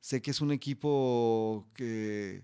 sé 0.00 0.22
que 0.22 0.30
es 0.30 0.40
un 0.40 0.50
equipo 0.50 1.68
que, 1.74 2.42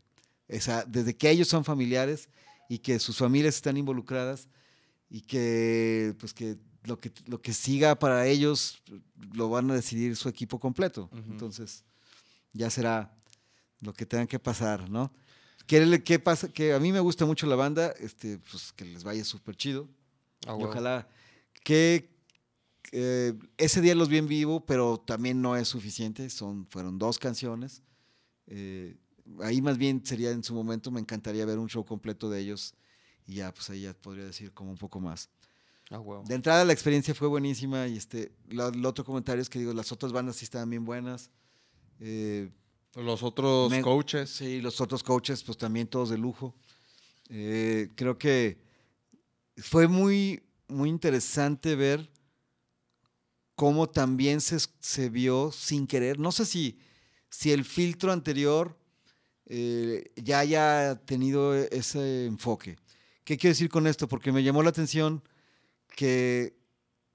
esa- 0.57 0.85
desde 0.85 1.17
que 1.17 1.31
ellos 1.31 1.49
son 1.49 1.65
familiares 1.65 2.29
y 2.69 2.79
que 2.79 2.99
sus 2.99 3.17
familias 3.19 3.55
están 3.57 3.77
involucradas 3.77 4.49
y 5.11 5.21
que, 5.23 6.15
pues 6.19 6.33
que 6.33 6.57
lo 6.85 6.99
que, 6.99 7.13
lo 7.27 7.41
que 7.41 7.53
siga 7.53 7.99
para 7.99 8.27
ellos 8.27 8.83
lo 9.35 9.49
van 9.49 9.71
a 9.71 9.75
decidir 9.75 10.17
su 10.17 10.29
equipo 10.29 10.59
completo. 10.59 11.09
Entonces, 11.31 11.85
ya 12.53 12.71
será 12.71 13.15
lo 13.81 13.93
que 13.93 14.07
tengan 14.07 14.27
que 14.27 14.39
pasar, 14.39 14.89
¿no? 14.91 15.13
¿Qué, 15.67 15.85
le- 15.87 16.03
qué 16.03 16.19
pasa? 16.19 16.49
Que 16.53 16.73
a 16.73 16.81
mí 16.81 16.91
me 16.93 17.01
gusta 17.01 17.25
mucho 17.25 17.47
la 17.47 17.55
banda, 17.57 17.93
este, 18.01 18.39
pues 18.51 18.73
que 18.73 18.85
les 18.85 19.05
vaya 19.05 19.25
súper 19.25 19.55
chido. 19.57 19.89
Ah, 20.47 20.51
Y 20.53 20.55
huevo. 20.55 20.71
ojalá 20.71 21.09
que 21.63 22.11
eh, 22.91 23.33
ese 23.57 23.81
día 23.81 23.95
los 23.95 24.09
vi 24.09 24.19
en 24.19 24.27
vivo, 24.29 24.67
pero 24.67 24.99
también 24.99 25.41
no 25.41 25.57
es 25.57 25.69
suficiente. 25.69 26.29
Son, 26.31 26.67
fueron 26.67 26.99
dos 26.99 27.19
canciones. 27.19 27.83
Eh, 28.49 28.97
ahí 29.43 29.61
más 29.63 29.79
bien 29.79 30.05
sería 30.05 30.31
en 30.31 30.43
su 30.45 30.55
momento, 30.55 30.91
me 30.91 31.01
encantaría 31.01 31.45
ver 31.47 31.59
un 31.59 31.69
show 31.69 31.85
completo 31.85 32.29
de 32.31 32.41
ellos. 32.41 32.75
Y 33.27 33.35
ya, 33.37 33.53
pues 33.55 33.71
ahí 33.71 33.83
ya 33.83 33.95
podría 33.95 34.25
decir 34.25 34.53
como 34.53 34.71
un 34.71 34.79
poco 34.79 35.01
más. 35.01 35.29
Ah, 35.91 35.99
huevo. 36.01 36.25
De 36.27 36.35
entrada 36.35 36.65
la 36.65 36.73
experiencia 36.73 37.15
fue 37.15 37.29
buenísima 37.29 37.87
y 37.87 37.97
este, 37.97 38.33
lo, 38.49 38.71
lo 38.71 38.89
otro 38.89 39.05
comentario 39.05 39.43
es 39.43 39.49
que 39.49 39.59
digo, 39.59 39.73
las 39.73 39.93
otras 39.93 40.13
bandas 40.13 40.37
sí 40.37 40.45
estaban 40.45 40.69
bien 40.71 40.85
buenas. 40.85 41.31
Eh, 42.01 42.51
Los 42.97 43.23
otros 43.23 43.71
Me- 43.71 43.81
coaches. 43.83 44.31
Sí, 44.31 44.61
los 44.61 44.81
otros 44.81 45.03
coaches, 45.03 45.43
pues 45.45 45.57
también 45.59 45.87
todos 45.87 46.11
de 46.11 46.19
lujo. 46.19 46.55
Eh, 47.29 47.91
creo 47.95 48.19
que 48.19 48.59
fue 49.57 49.87
muy, 49.87 50.43
muy 50.69 50.89
interesante 50.89 51.77
ver 51.77 52.11
cómo 53.55 53.89
también 53.89 54.41
se, 54.41 54.59
se 54.81 55.09
vio 55.11 55.53
sin 55.53 55.87
querer. 55.87 56.19
No 56.19 56.33
sé 56.33 56.45
si, 56.45 56.79
si 57.31 57.53
el 57.53 57.65
filtro 57.65 58.13
anterior 58.13 58.77
eh, 59.47 60.13
ya 60.17 60.41
haya 60.41 60.97
tenido 61.05 61.55
ese 61.55 62.27
enfoque. 62.27 62.77
¿Qué 63.25 63.37
quiero 63.37 63.53
decir 63.53 63.69
con 63.69 63.87
esto? 63.87 64.09
Porque 64.09 64.33
me 64.33 64.43
llamó 64.43 64.63
la 64.63 64.71
atención 64.71 65.23
que, 65.97 66.57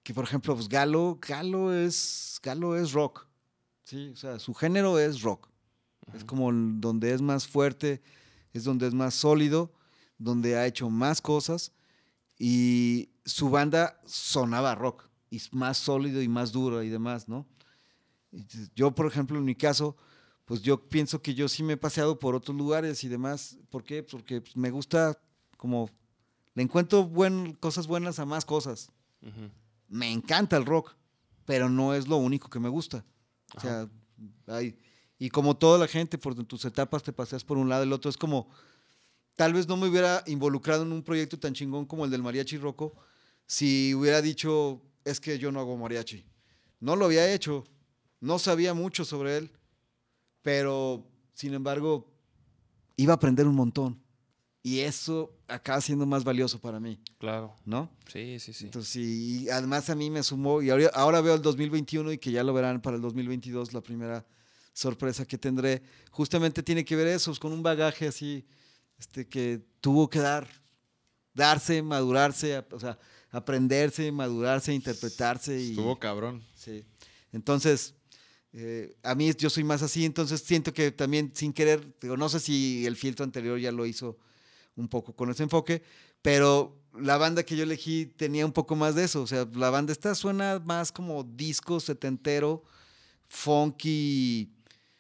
que 0.04 0.14
por 0.14 0.24
ejemplo, 0.24 0.56
pues 0.56 0.70
Galo, 0.70 1.20
Galo 1.22 1.74
es, 1.74 2.40
Galo 2.44 2.78
es 2.78 2.92
rock. 2.94 3.28
Sí, 3.84 4.10
o 4.14 4.16
sea, 4.16 4.40
su 4.40 4.54
género 4.54 5.00
es 5.00 5.22
rock. 5.22 5.50
Es 6.14 6.24
como 6.24 6.52
donde 6.54 7.14
es 7.14 7.22
más 7.22 7.46
fuerte, 7.48 8.02
es 8.54 8.64
donde 8.64 8.88
es 8.88 8.94
más 8.94 9.14
sólido, 9.14 9.74
donde 10.18 10.56
ha 10.58 10.66
hecho 10.66 10.90
más 10.90 11.22
cosas 11.22 11.74
y 12.40 13.10
su 13.26 13.50
banda 13.50 14.00
sonaba 14.06 14.74
rock 14.76 15.10
y 15.30 15.38
es 15.38 15.52
más 15.54 15.78
sólido 15.78 16.22
y 16.22 16.28
más 16.30 16.52
duro 16.54 16.82
y 16.82 16.90
demás, 16.90 17.28
¿no? 17.28 17.46
T- 18.32 18.70
Yo, 18.76 18.96
por 18.96 19.06
ejemplo, 19.08 19.38
en 19.38 19.44
mi 19.44 19.56
caso, 19.56 19.98
pues 20.48 20.64
yo 20.64 20.90
pienso 20.90 21.22
que 21.22 21.36
yo 21.36 21.48
sí 21.48 21.62
me 21.62 21.74
he 21.74 21.78
paseado 21.78 22.18
por 22.18 22.34
otros 22.34 22.58
lugares 22.58 23.04
y 23.04 23.08
demás. 23.08 23.58
¿Por 23.70 23.84
qué? 23.84 24.02
Porque 24.02 24.42
pues, 24.42 24.58
me 24.58 24.72
gusta 24.72 25.22
como 25.58 25.92
le 26.56 26.64
encuentro 26.64 27.04
buen, 27.04 27.54
cosas 27.54 27.86
buenas 27.86 28.18
a 28.18 28.26
más 28.26 28.46
cosas. 28.46 28.90
Me 29.88 30.12
encanta 30.12 30.58
el 30.58 30.66
rock, 30.66 30.96
pero 31.46 31.70
no 31.70 31.94
es 31.94 32.08
lo 32.08 32.18
único 32.18 32.50
que 32.50 32.60
me 32.60 32.70
gusta. 32.70 33.06
O 33.56 33.60
sea, 33.60 33.88
hay, 34.48 34.76
y 35.20 35.30
como 35.30 35.56
toda 35.56 35.78
la 35.78 35.88
gente, 35.88 36.18
por 36.18 36.34
tus 36.46 36.66
etapas 36.66 37.04
te 37.04 37.14
paseas 37.14 37.44
por 37.44 37.58
un 37.58 37.70
lado 37.70 37.84
y 37.84 37.88
el 37.88 37.94
otro, 37.94 38.10
es 38.10 38.18
como, 38.18 38.50
tal 39.36 39.54
vez 39.54 39.68
no 39.68 39.78
me 39.78 39.88
hubiera 39.88 40.24
involucrado 40.26 40.82
en 40.84 40.94
un 40.94 41.04
proyecto 41.04 41.38
tan 41.38 41.54
chingón 41.54 41.86
como 41.86 42.06
el 42.06 42.12
del 42.12 42.24
Mariachi 42.24 42.58
Rocco 42.58 42.96
si 43.48 43.96
hubiera 43.96 44.22
dicho, 44.22 44.82
es 45.06 45.20
que 45.20 45.40
yo 45.40 45.52
no 45.52 45.62
hago 45.62 45.78
mariachi. 45.78 46.26
No 46.80 46.96
lo 46.96 47.06
había 47.06 47.34
hecho, 47.34 47.64
no 48.20 48.38
sabía 48.38 48.74
mucho 48.74 49.06
sobre 49.06 49.38
él, 49.38 49.52
pero 50.48 51.06
sin 51.34 51.54
embargo, 51.54 52.10
iba 52.96 53.12
a 53.12 53.18
aprender 53.18 53.46
un 53.46 53.56
montón. 53.56 54.02
Y 54.64 54.80
eso 54.80 55.38
acaba 55.46 55.82
siendo 55.82 56.06
más 56.06 56.24
valioso 56.24 56.58
para 56.62 56.80
mí, 56.80 57.02
Claro. 57.18 57.54
¿no? 57.66 57.92
Sí, 58.08 58.40
sí, 58.40 58.54
sí. 58.54 58.64
Entonces, 58.64 58.96
y 58.96 59.50
además 59.50 59.90
a 59.90 59.96
mí 59.96 60.10
me 60.10 60.24
sumó, 60.24 60.62
y 60.62 60.70
ahora, 60.70 60.90
ahora 60.94 61.20
veo 61.20 61.34
el 61.36 61.42
2021 61.42 62.14
y 62.14 62.18
que 62.18 62.32
ya 62.32 62.46
lo 62.46 62.54
verán 62.54 62.82
para 62.82 62.96
el 62.96 63.02
2022, 63.02 63.74
la 63.74 63.82
primera 63.82 64.26
sorpresa 64.72 65.26
que 65.26 65.38
tendré, 65.38 65.82
justamente 66.12 66.64
tiene 66.64 66.86
que 66.86 66.96
ver 66.96 67.08
eso, 67.08 67.34
con 67.42 67.52
un 67.52 67.62
bagaje 67.62 68.08
así, 68.08 68.46
este, 68.98 69.28
que 69.28 69.62
tuvo 69.82 70.10
que 70.10 70.20
dar, 70.20 70.48
darse, 71.34 71.82
madurarse, 71.82 72.64
o 72.72 72.80
sea, 72.80 72.98
aprenderse, 73.32 74.14
madurarse, 74.14 74.74
interpretarse. 74.74 75.60
Y, 75.60 75.70
Estuvo 75.72 76.00
cabrón. 76.00 76.42
Sí. 76.56 76.86
Entonces, 77.34 77.97
eh, 78.60 78.98
a 79.04 79.14
mí 79.14 79.32
yo 79.38 79.52
soy 79.52 79.64
más 79.64 79.84
así, 79.84 80.04
entonces 80.04 80.42
siento 80.42 80.74
que 80.74 80.92
también 80.92 81.32
sin 81.36 81.54
querer, 81.54 81.94
digo, 82.02 82.18
no 82.18 82.28
sé 82.28 82.40
si 82.40 82.88
el 82.88 82.96
filtro 82.96 83.24
anterior 83.24 83.60
ya 83.60 83.72
lo 83.72 83.86
hizo 83.86 84.18
un 84.76 84.88
poco 84.88 85.16
con 85.16 85.30
ese 85.30 85.44
enfoque, 85.44 85.84
pero 86.24 86.76
la 87.00 87.18
banda 87.18 87.44
que 87.44 87.56
yo 87.56 87.62
elegí 87.62 88.08
tenía 88.08 88.48
un 88.48 88.52
poco 88.52 88.76
más 88.76 88.96
de 88.96 89.04
eso, 89.04 89.22
o 89.22 89.28
sea, 89.28 89.48
la 89.54 89.70
banda 89.70 89.92
esta 89.92 90.16
suena 90.16 90.60
más 90.66 90.92
como 90.92 91.24
disco 91.24 91.80
setentero, 91.80 92.64
funky, 93.28 94.52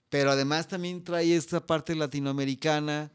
pero 0.09 0.29
además 0.29 0.67
también 0.67 1.03
trae 1.03 1.35
esta 1.35 1.65
parte 1.65 1.95
latinoamericana 1.95 3.11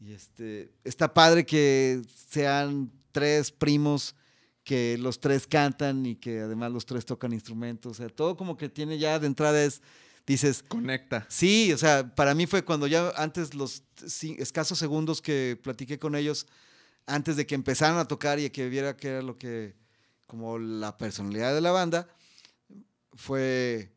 y 0.00 0.12
este, 0.12 0.72
está 0.82 1.12
padre 1.12 1.44
que 1.44 2.00
sean 2.30 2.90
tres 3.12 3.52
primos 3.52 4.16
que 4.64 4.96
los 4.98 5.20
tres 5.20 5.46
cantan 5.46 6.06
y 6.06 6.16
que 6.16 6.40
además 6.40 6.72
los 6.72 6.86
tres 6.86 7.04
tocan 7.04 7.32
instrumentos, 7.32 7.92
o 7.92 7.94
sea, 7.94 8.08
todo 8.08 8.36
como 8.36 8.56
que 8.56 8.68
tiene 8.68 8.98
ya 8.98 9.18
de 9.18 9.26
entrada 9.26 9.62
es, 9.62 9.82
dices, 10.26 10.64
Conecta. 10.66 11.26
Sí, 11.28 11.72
o 11.72 11.78
sea, 11.78 12.14
para 12.14 12.34
mí 12.34 12.46
fue 12.46 12.64
cuando 12.64 12.86
ya 12.86 13.10
antes 13.16 13.54
los 13.54 13.82
escasos 14.38 14.78
segundos 14.78 15.20
que 15.20 15.60
platiqué 15.62 15.98
con 15.98 16.14
ellos, 16.16 16.46
antes 17.06 17.36
de 17.36 17.46
que 17.46 17.54
empezaran 17.54 17.98
a 17.98 18.08
tocar 18.08 18.40
y 18.40 18.48
que 18.48 18.68
viera 18.70 18.96
que 18.96 19.08
era 19.08 19.22
lo 19.22 19.36
que, 19.36 19.76
como 20.26 20.58
la 20.58 20.96
personalidad 20.96 21.54
de 21.54 21.60
la 21.60 21.70
banda, 21.70 22.08
fue, 23.12 23.92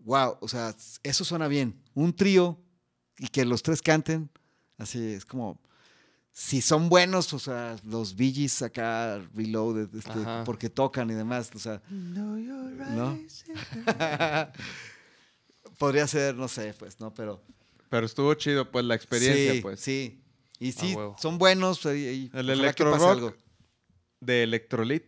wow, 0.00 0.36
o 0.40 0.48
sea, 0.48 0.76
eso 1.02 1.24
suena 1.24 1.48
bien. 1.48 1.82
Un 1.94 2.14
trío 2.14 2.60
y 3.18 3.28
que 3.28 3.46
los 3.46 3.62
tres 3.62 3.80
canten, 3.80 4.30
así 4.76 5.14
es 5.14 5.24
como, 5.24 5.58
si 6.40 6.62
son 6.62 6.88
buenos, 6.88 7.32
o 7.32 7.40
sea, 7.40 7.74
los 7.82 8.14
Gees 8.14 8.62
acá, 8.62 9.20
Reloaded, 9.34 9.92
este, 9.92 10.12
porque 10.44 10.70
tocan 10.70 11.10
y 11.10 11.14
demás, 11.14 11.50
o 11.52 11.58
sea, 11.58 11.82
¿no? 11.90 13.18
Podría 15.78 16.06
ser, 16.06 16.36
no 16.36 16.46
sé, 16.46 16.74
pues, 16.78 17.00
¿no? 17.00 17.12
Pero. 17.12 17.42
Pero 17.90 18.06
estuvo 18.06 18.32
chido, 18.34 18.70
pues, 18.70 18.84
la 18.84 18.94
experiencia, 18.94 19.52
sí, 19.54 19.60
pues. 19.60 19.80
Sí. 19.80 20.20
Y 20.60 20.70
sí, 20.70 20.94
son 21.20 21.38
buenos. 21.38 21.84
y- 21.86 21.88
y 21.88 22.30
El 22.32 22.50
electro 22.50 22.92
rock 22.96 23.02
algo. 23.10 23.34
de 24.20 24.44
Electrolit 24.44 25.06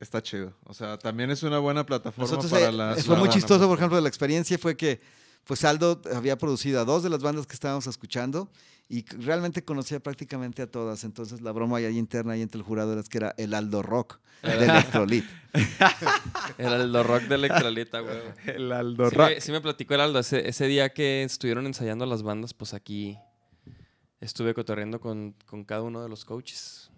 está 0.00 0.22
chido. 0.22 0.54
O 0.64 0.72
sea, 0.72 0.98
también 0.98 1.30
es 1.30 1.42
una 1.42 1.58
buena 1.58 1.84
plataforma 1.84 2.30
Nosotros 2.30 2.50
para 2.50 2.68
eh, 2.70 2.72
la. 2.72 2.96
fue 2.96 3.16
muy 3.16 3.28
chistoso, 3.28 3.68
por 3.68 3.76
ejemplo, 3.76 4.00
la 4.00 4.08
experiencia 4.08 4.56
fue 4.58 4.78
que 4.78 5.00
pues 5.44 5.62
Aldo 5.64 6.00
había 6.14 6.36
producido 6.38 6.80
a 6.80 6.84
dos 6.86 7.02
de 7.02 7.10
las 7.10 7.20
bandas 7.22 7.46
que 7.46 7.54
estábamos 7.54 7.86
escuchando 7.86 8.50
y 8.88 9.04
realmente 9.16 9.62
conocía 9.64 10.00
prácticamente 10.00 10.62
a 10.62 10.66
todas. 10.70 11.04
Entonces 11.04 11.40
la 11.42 11.52
broma 11.52 11.76
ahí 11.78 11.98
interna 11.98 12.32
ahí 12.32 12.42
entre 12.42 12.58
el 12.58 12.64
jurado 12.64 12.92
era 12.94 13.02
que 13.02 13.18
era 13.18 13.34
el 13.36 13.52
Aldo 13.54 13.82
Rock 13.82 14.18
de 14.42 14.52
Electrolit. 14.64 15.24
Era 16.58 16.76
el 16.76 16.92
do 16.92 17.02
rock 17.02 17.22
de 17.24 17.34
Electrolita, 17.34 18.00
güey. 18.00 18.16
El 18.46 18.70
Aldo 18.72 19.10
Sí, 19.10 19.16
Rock. 19.16 19.28
me- 19.28 19.40
sí 19.40 19.52
me 19.52 19.60
platicó 19.60 19.94
el 19.94 20.00
Aldo. 20.00 20.18
Ese, 20.20 20.48
ese 20.48 20.66
día 20.66 20.90
que 20.90 21.22
estuvieron 21.24 21.66
ensayando 21.66 22.06
las 22.06 22.22
bandas, 22.22 22.54
pues 22.54 22.74
aquí 22.74 23.18
estuve 24.20 24.54
cotorreando 24.54 25.00
con, 25.00 25.34
con 25.46 25.64
cada 25.64 25.82
uno 25.82 26.02
de 26.02 26.08
los 26.08 26.24
coaches. 26.24 26.90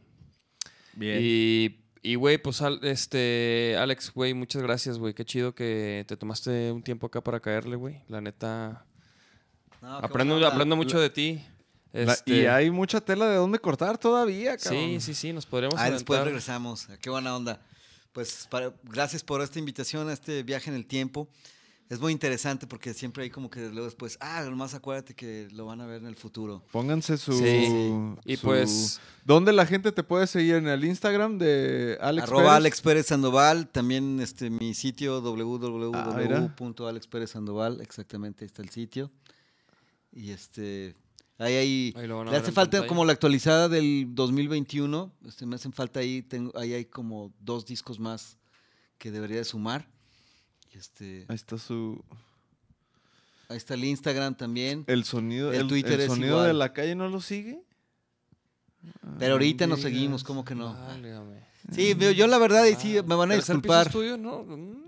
Bien. 0.95 1.19
Y, 1.21 1.81
y, 2.03 2.15
güey, 2.17 2.39
pues, 2.39 2.63
este, 2.83 3.77
Alex, 3.79 4.13
güey, 4.13 4.35
muchas 4.35 4.63
gracias, 4.63 4.99
güey. 4.99 5.15
Qué 5.15 5.25
chido 5.25 5.55
que 5.55 6.05
te 6.09 6.17
tomaste 6.17 6.73
un 6.73 6.83
tiempo 6.83 7.07
acá 7.07 7.23
para 7.23 7.41
caerle, 7.41 7.77
güey. 7.77 8.01
La 8.09 8.21
neta, 8.21 8.85
No, 9.81 9.97
aprendo, 9.97 10.45
aprendo 10.47 10.77
mucho 10.77 10.99
de 11.01 11.11
ti. 11.11 11.43
La- 11.93 12.13
Este, 12.15 12.43
y 12.43 12.47
hay 12.47 12.71
mucha 12.71 13.01
tela 13.01 13.29
de 13.29 13.37
dónde 13.37 13.59
cortar 13.59 13.99
todavía, 13.99 14.57
cabrón. 14.57 14.83
Sí, 14.83 15.01
sí, 15.01 15.15
sí, 15.15 15.33
nos 15.33 15.47
podríamos 15.47 15.79
Ah, 15.79 15.91
después 15.91 16.23
regresamos. 16.23 16.87
Qué 17.01 17.11
buena 17.11 17.35
onda. 17.37 17.61
Pues 18.13 18.47
para- 18.51 18.73
gracias 18.85 19.23
por 19.23 19.41
esta 19.43 19.59
invitación 19.59 20.09
a 20.09 20.13
este 20.13 20.43
viaje 20.43 20.71
en 20.71 20.77
el 20.77 20.87
tiempo. 20.87 21.29
Es 21.89 21.99
muy 21.99 22.13
interesante 22.13 22.69
porque 22.69 22.95
siempre 22.95 23.25
hay 23.25 23.31
como 23.31 23.51
que 23.51 23.63
luego 23.69 23.85
después, 23.87 24.17
ah, 24.21 24.45
nomás 24.45 24.75
acuérdate 24.75 25.15
que 25.15 25.49
lo 25.51 25.67
van 25.67 25.81
a 25.81 25.87
ver 25.87 26.01
en 26.03 26.07
el 26.07 26.15
futuro. 26.15 26.63
Pónganse 26.71 27.19
su. 27.19 27.33
Sí. 27.33 27.67
Y 28.25 28.37
su- 28.37 28.47
pues- 28.47 29.01
¿Dónde 29.25 29.53
la 29.53 29.67
gente 29.67 29.91
te 29.91 30.05
puede 30.05 30.29
seguir? 30.29 30.55
En 30.55 30.69
el 30.69 30.85
Instagram 30.85 31.37
de 31.39 31.99
Alex 32.01 32.29
Arroba 32.29 32.43
Pérez? 32.43 32.57
Alex 32.57 32.81
Pérez 32.81 33.07
Sandoval, 33.07 33.67
también 33.69 34.21
este, 34.21 34.51
mi 34.51 34.73
sitio 34.75 35.17
Ah, 35.17 35.21
www.alexperezsandoval, 35.21 37.81
exactamente 37.81 38.45
ahí 38.45 38.47
está 38.47 38.63
el 38.63 38.71
sitio. 38.71 39.11
Y 40.13 40.31
este, 40.31 40.95
ahí, 41.41 41.55
ahí, 41.57 41.95
Ahí 41.97 42.07
lo 42.07 42.19
van 42.19 42.29
a 42.29 42.31
le 42.31 42.37
hace 42.37 42.53
falta 42.53 42.73
pantalla. 42.79 42.87
como 42.89 43.05
la 43.05 43.13
actualizada 43.13 43.69
del 43.69 44.07
2021, 44.15 45.13
este, 45.27 45.47
me 45.47 45.57
hacen 45.57 45.73
falta 45.73 46.01
ahí, 46.01 46.23
tengo, 46.23 46.57
ahí 46.57 46.73
hay 46.75 46.85
como 46.85 47.33
dos 47.41 47.67
discos 47.67 47.99
más 47.99 48.37
que 48.99 49.11
debería 49.11 49.39
de 49.39 49.45
sumar. 49.45 49.89
Este, 50.73 51.25
Ahí 51.29 51.35
está 51.37 51.59
su. 51.59 52.01
ahí 53.49 53.57
está 53.57 53.75
el 53.75 53.85
Instagram 53.85 54.37
también. 54.37 54.85
El 54.87 55.05
sonido, 55.05 55.53
El 55.53 55.63
el, 55.63 55.67
Twitter 55.69 55.95
el 55.95 56.01
es 56.03 56.07
sonido 56.07 56.29
igual. 56.37 56.47
de 56.47 56.55
la 56.55 56.73
calle 56.73 56.95
no 56.95 57.09
lo 57.09 57.21
sigue. 57.21 57.61
Pero 59.19 59.33
ahorita 59.33 59.67
nos 59.67 59.79
digas. 59.81 59.93
seguimos, 59.93 60.25
como 60.25 60.45
que 60.45 60.55
no. 60.55 60.73
Válgame. 60.75 61.45
Sí, 61.73 61.95
yo, 61.99 62.11
yo 62.13 62.27
la 62.27 62.39
verdad, 62.39 62.65
y 62.67 62.75
sí, 62.77 62.95
me 63.05 63.15
van 63.15 63.33
a 63.33 63.35
¿Tercer 63.35 63.57
piso 63.57 63.61
disculpar. 63.61 63.87
estudio? 63.89 64.17
No, 64.17 64.45
mm, 64.45 64.81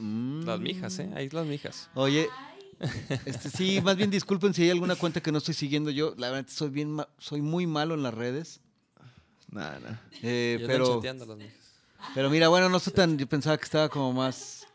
Mm. 0.00 0.44
Las 0.44 0.60
mijas, 0.60 0.96
¿eh? 1.00 1.10
Ahí 1.16 1.28
las 1.28 1.44
mijas. 1.44 1.90
Oye, 1.94 2.28
este, 3.26 3.50
sí, 3.50 3.80
más 3.82 3.96
bien 3.96 4.10
disculpen 4.10 4.54
si 4.54 4.62
hay 4.62 4.70
alguna 4.70 4.94
cuenta 4.96 5.20
que 5.20 5.32
no 5.32 5.38
estoy 5.38 5.54
siguiendo 5.54 5.90
yo. 5.90 6.14
La 6.16 6.30
verdad, 6.30 6.48
soy 6.50 6.70
bien, 6.70 6.90
ma- 6.92 7.08
soy 7.18 7.42
muy 7.42 7.66
malo 7.66 7.94
en 7.94 8.02
las 8.02 8.14
redes. 8.14 8.60
Nah, 9.50 9.78
nah. 9.80 9.96
eh, 10.22 10.58
Ya 10.60 10.66
pero, 10.66 11.00
pero 12.14 12.30
mira, 12.30 12.48
bueno, 12.48 12.68
no 12.68 12.76
estoy 12.76 12.92
tan. 12.92 13.18
Yo 13.18 13.26
pensaba 13.26 13.56
que 13.58 13.64
estaba 13.64 13.88
como 13.88 14.12
más, 14.12 14.66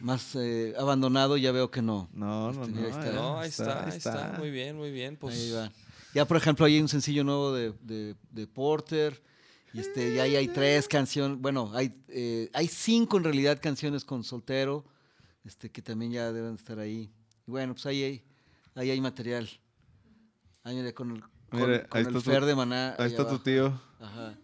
más 0.00 0.34
eh, 0.36 0.74
abandonado. 0.78 1.36
Ya 1.36 1.52
veo 1.52 1.70
que 1.70 1.82
no. 1.82 2.08
No, 2.12 2.52
no, 2.52 2.64
Este, 2.64 3.12
no. 3.12 3.40
ahí 3.40 3.48
está. 3.48 3.64
No, 3.64 3.84
ahí 3.84 3.88
está, 3.88 3.88
ahí 3.88 3.96
está. 3.96 4.34
Muy 4.38 4.50
bien, 4.50 4.76
muy 4.76 4.90
bien. 4.90 5.16
Pues, 5.16 5.34
Ahí 5.36 5.50
va. 5.52 5.70
Ya, 6.14 6.24
por 6.26 6.36
ejemplo, 6.36 6.64
hay 6.66 6.80
un 6.80 6.88
sencillo 6.88 7.24
nuevo 7.24 7.52
de, 7.52 7.72
de, 7.82 8.14
de 8.30 8.46
Porter. 8.46 9.20
Y 9.72 9.80
este, 9.80 10.14
y 10.14 10.18
ahí 10.20 10.36
hay 10.36 10.46
tres 10.48 10.86
canciones. 10.86 11.38
Bueno, 11.40 11.72
hay, 11.74 11.92
eh, 12.08 12.48
hay 12.52 12.68
cinco 12.68 13.16
en 13.18 13.24
realidad 13.24 13.58
canciones 13.60 14.04
con 14.04 14.22
soltero. 14.22 14.84
Este, 15.44 15.70
que 15.70 15.82
también 15.82 16.12
ya 16.12 16.32
deben 16.32 16.54
estar 16.54 16.78
ahí. 16.78 17.12
Y 17.46 17.50
bueno, 17.50 17.74
pues 17.74 17.84
ahí 17.86 18.02
hay, 18.02 18.24
ahí 18.74 18.90
hay 18.90 19.00
material. 19.00 19.48
Ahí 20.62 20.76
mira, 20.76 20.92
con 20.92 21.10
el, 21.12 21.20
con, 21.50 21.60
Mira, 21.60 21.86
con 21.86 21.98
ahí 21.98 22.06
el 22.06 22.08
está 22.08 22.12
tu- 22.12 22.30
Fer 22.30 22.44
de 22.44 22.54
Maná. 22.54 22.94
Ahí 22.98 23.10
está 23.10 23.22
tu 23.24 23.28
abajo. 23.30 23.42
tío. 23.42 23.80
Ajá. 24.00 24.38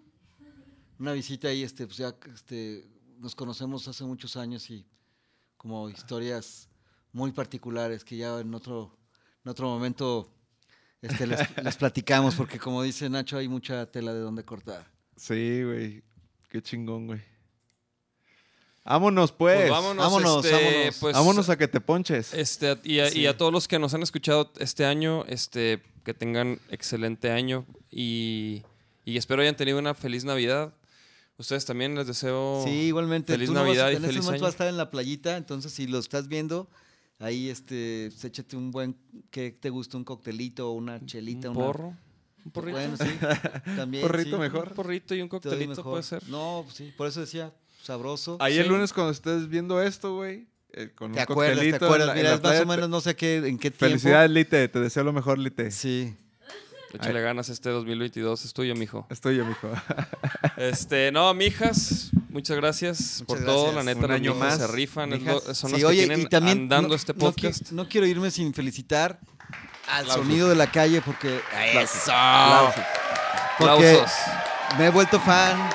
Una 0.98 1.12
visita 1.12 1.48
ahí, 1.48 1.62
este, 1.62 1.86
pues 1.86 1.96
ya 1.98 2.14
este, 2.34 2.86
nos 3.18 3.34
conocemos 3.34 3.88
hace 3.88 4.04
muchos 4.04 4.36
años 4.36 4.68
y 4.70 4.86
como 5.56 5.88
historias 5.88 6.68
muy 7.12 7.32
particulares 7.32 8.04
que 8.04 8.16
ya 8.18 8.38
en 8.38 8.52
otro, 8.54 8.96
en 9.44 9.50
otro 9.50 9.68
momento 9.68 10.30
este, 11.00 11.26
les, 11.26 11.38
les 11.64 11.76
platicamos, 11.78 12.34
porque 12.34 12.58
como 12.58 12.82
dice 12.82 13.08
Nacho, 13.08 13.38
hay 13.38 13.48
mucha 13.48 13.90
tela 13.90 14.12
de 14.12 14.20
donde 14.20 14.44
cortar. 14.44 14.86
Sí, 15.16 15.62
güey. 15.64 16.02
Qué 16.50 16.60
chingón, 16.60 17.06
güey. 17.06 17.22
Vámonos, 18.90 19.32
pues. 19.32 19.56
pues 19.58 19.70
vámonos, 19.70 20.04
vámonos, 20.04 20.44
este, 20.44 20.56
vámonos. 20.56 20.96
pues, 21.00 21.14
Vámonos 21.14 21.48
a 21.48 21.56
que 21.56 21.68
te 21.68 21.80
ponches. 21.80 22.34
Este, 22.34 22.76
y, 22.84 22.98
a, 23.00 23.14
y 23.16 23.26
a 23.26 23.36
todos 23.36 23.52
los 23.52 23.68
que 23.68 23.78
nos 23.78 23.94
han 23.94 24.02
escuchado 24.02 24.52
este 24.58 24.84
año, 24.84 25.24
este, 25.26 25.80
que 26.04 26.12
tengan 26.14 26.58
excelente 26.70 27.30
año 27.30 27.66
y, 27.90 28.62
y 29.04 29.16
espero 29.16 29.42
hayan 29.42 29.56
tenido 29.56 29.78
una 29.78 29.94
feliz 29.94 30.24
Navidad. 30.24 30.74
Ustedes 31.38 31.64
también 31.64 31.94
les 31.94 32.06
deseo 32.06 32.62
sí, 32.66 32.70
igualmente. 32.70 33.32
feliz 33.32 33.48
tú 33.48 33.54
no 33.54 33.60
vas 33.60 33.68
a- 33.68 33.68
Navidad 33.68 33.86
y 33.86 33.96
en 33.96 33.96
este 34.02 34.06
feliz 34.08 34.24
momento 34.24 34.34
año. 34.34 34.42
vas 34.42 34.50
a 34.52 34.54
estar 34.54 34.68
en 34.68 34.76
la 34.76 34.90
playita, 34.90 35.36
entonces 35.36 35.72
si 35.72 35.86
lo 35.86 35.98
estás 35.98 36.28
viendo, 36.28 36.68
ahí 37.18 37.48
este, 37.48 38.08
pues, 38.10 38.24
échate 38.24 38.56
un 38.56 38.70
buen, 38.72 38.96
¿qué 39.30 39.50
te 39.52 39.70
gusta? 39.70 39.96
Un 39.96 40.04
coctelito 40.04 40.68
o 40.70 40.72
una 40.72 41.04
chelita. 41.06 41.48
un 41.50 41.56
una- 41.56 41.66
porro, 41.66 41.96
un 42.44 42.50
porrito. 42.52 42.76
Bueno, 42.78 42.96
sí. 42.96 43.04
También, 43.76 44.02
Porrito 44.02 44.36
sí. 44.36 44.40
mejor. 44.40 44.68
Un 44.68 44.74
porrito 44.74 45.14
y 45.14 45.22
un 45.22 45.28
coctelito 45.28 45.82
puede 45.82 46.02
ser. 46.02 46.28
No, 46.28 46.62
pues 46.64 46.76
sí, 46.76 46.92
por 46.96 47.06
eso 47.06 47.20
decía. 47.20 47.52
Sabroso. 47.82 48.36
Ahí 48.40 48.54
Sí. 48.54 48.60
el 48.60 48.68
lunes 48.68 48.92
cuando 48.92 49.12
estés 49.12 49.48
viendo 49.48 49.82
esto, 49.82 50.14
güey, 50.16 50.46
eh, 50.72 50.90
con 50.94 51.12
¿Te 51.12 51.18
un 51.18 51.22
acuerdas? 51.22 51.58
¿Te 51.60 51.68
en 51.68 51.74
acuerdas? 51.74 52.06
la- 52.08 52.14
Mira, 52.14 52.28
es 52.28 52.32
más 52.34 52.40
playa, 52.40 52.62
o 52.62 52.66
menos 52.66 52.88
no 52.88 53.00
sé 53.00 53.16
qué, 53.16 53.36
en 53.38 53.58
qué 53.58 53.70
tiempo. 53.70 53.78
Felicidades, 53.86 54.30
Lite, 54.30 54.68
te 54.68 54.80
deseo 54.80 55.04
lo 55.04 55.12
mejor, 55.12 55.38
Lite. 55.38 55.70
Sí. 55.70 56.14
Échale 56.92 57.20
ganas 57.20 57.48
este 57.48 57.70
2022, 57.70 58.44
es 58.44 58.52
tuyo, 58.52 58.74
mijo. 58.74 59.06
Estoy 59.10 59.36
yo, 59.36 59.44
mijo. 59.44 59.68
Este, 60.56 61.10
no, 61.12 61.32
mijas, 61.34 62.10
muchas 62.30 62.56
gracias 62.56 63.22
por 63.26 63.42
todo. 63.44 63.72
La 63.72 63.82
neta, 63.84 64.04
Un 64.06 64.10
año 64.10 64.34
más, 64.34 64.58
se 64.58 64.66
rifan. 64.66 65.12
es 65.12 65.20
mijas. 65.20 65.42
son 65.56 65.70
Sí, 65.70 65.72
los 65.72 65.78
que 65.80 65.86
oye, 65.86 65.98
tienen 66.06 66.20
y 66.22 66.26
también 66.26 66.58
andando 66.62 66.88
no, 66.88 66.94
este 66.94 67.12
no 67.14 67.18
qui- 67.18 67.22
podcast. 67.22 67.70
No, 67.70 67.88
quiero 67.88 68.06
irme 68.06 68.30
sin 68.32 68.52
felicitar 68.52 69.20
al 69.88 70.06
sonido 70.08 70.48
de 70.48 70.56
la 70.56 70.70
calle 70.70 71.00
porque 71.00 71.40
¡Eso! 71.74 72.12
Porque 73.58 73.90
Aplausos. 73.92 74.10
me 74.78 74.86
he 74.86 74.90
vuelto 74.90 75.20
fan. 75.20 75.70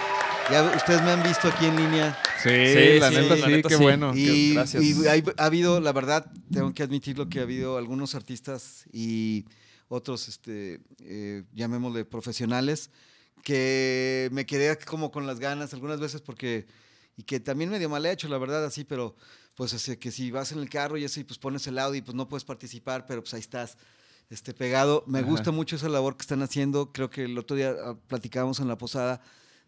Ya 0.52 0.64
ustedes 0.76 1.02
me 1.02 1.12
han 1.12 1.24
visto 1.24 1.48
aquí 1.48 1.66
en 1.66 1.76
línea. 1.76 2.18
Sí, 2.44 2.50
Sí, 2.50 3.00
la 3.00 3.10
sí, 3.10 3.16
neta 3.16 3.36
la 3.36 3.46
sí, 3.48 3.52
neta 3.52 3.70
qué 3.70 3.76
sí. 3.78 3.82
bueno. 3.82 4.12
Y, 4.16 4.54
gracias. 4.54 4.84
y 4.84 5.08
hay- 5.08 5.24
ha 5.38 5.46
habido, 5.46 5.80
la 5.82 5.92
verdad, 5.92 6.32
tengo 6.52 6.74
que 6.74 6.84
admitirlo 6.84 7.30
que 7.30 7.40
ha 7.40 7.44
habido 7.44 7.78
algunos 7.78 8.14
artistas 8.14 8.86
y 8.94 9.46
otros, 9.88 10.28
este, 10.28 10.82
eh, 11.00 11.44
llamémosle 11.54 12.06
profesionales, 12.06 12.92
que 13.44 14.30
me 14.32 14.46
quedé 14.46 14.78
como 14.78 15.12
con 15.12 15.26
las 15.26 15.40
ganas 15.40 15.74
algunas 15.74 16.00
veces 16.00 16.22
porque, 16.22 16.68
y 17.18 17.24
que 17.24 17.40
también 17.40 17.70
medio 17.72 17.90
mal 17.90 18.06
hecho, 18.06 18.28
la 18.28 18.38
verdad, 18.38 18.64
así, 18.66 18.84
pero 18.84 19.16
pues 19.56 19.74
así 19.74 19.98
que 19.98 20.12
si 20.12 20.30
vas 20.32 20.52
en 20.52 20.60
el 20.60 20.70
carro 20.70 20.98
y 20.98 21.06
eso 21.06 21.20
y 21.20 21.24
pues 21.24 21.40
pones 21.40 21.66
el 21.68 21.80
audio 21.80 21.98
y 21.98 22.02
pues 22.02 22.14
no 22.16 22.28
puedes 22.28 22.44
participar, 22.44 23.06
pero 23.08 23.22
pues 23.24 23.34
ahí 23.34 23.40
estás. 23.40 23.78
Este, 24.28 24.56
pegado. 24.56 25.04
Me 25.06 25.20
Ajá. 25.20 25.28
gusta 25.30 25.52
mucho 25.52 25.76
esa 25.76 25.88
labor 25.88 26.18
que 26.18 26.24
están 26.24 26.42
haciendo. 26.42 26.92
Creo 26.92 27.12
que 27.12 27.26
el 27.26 27.38
otro 27.38 27.56
día 27.56 27.76
ah, 27.86 27.96
platicábamos 28.08 28.60
en 28.60 28.68
la 28.68 28.76
posada 28.76 29.22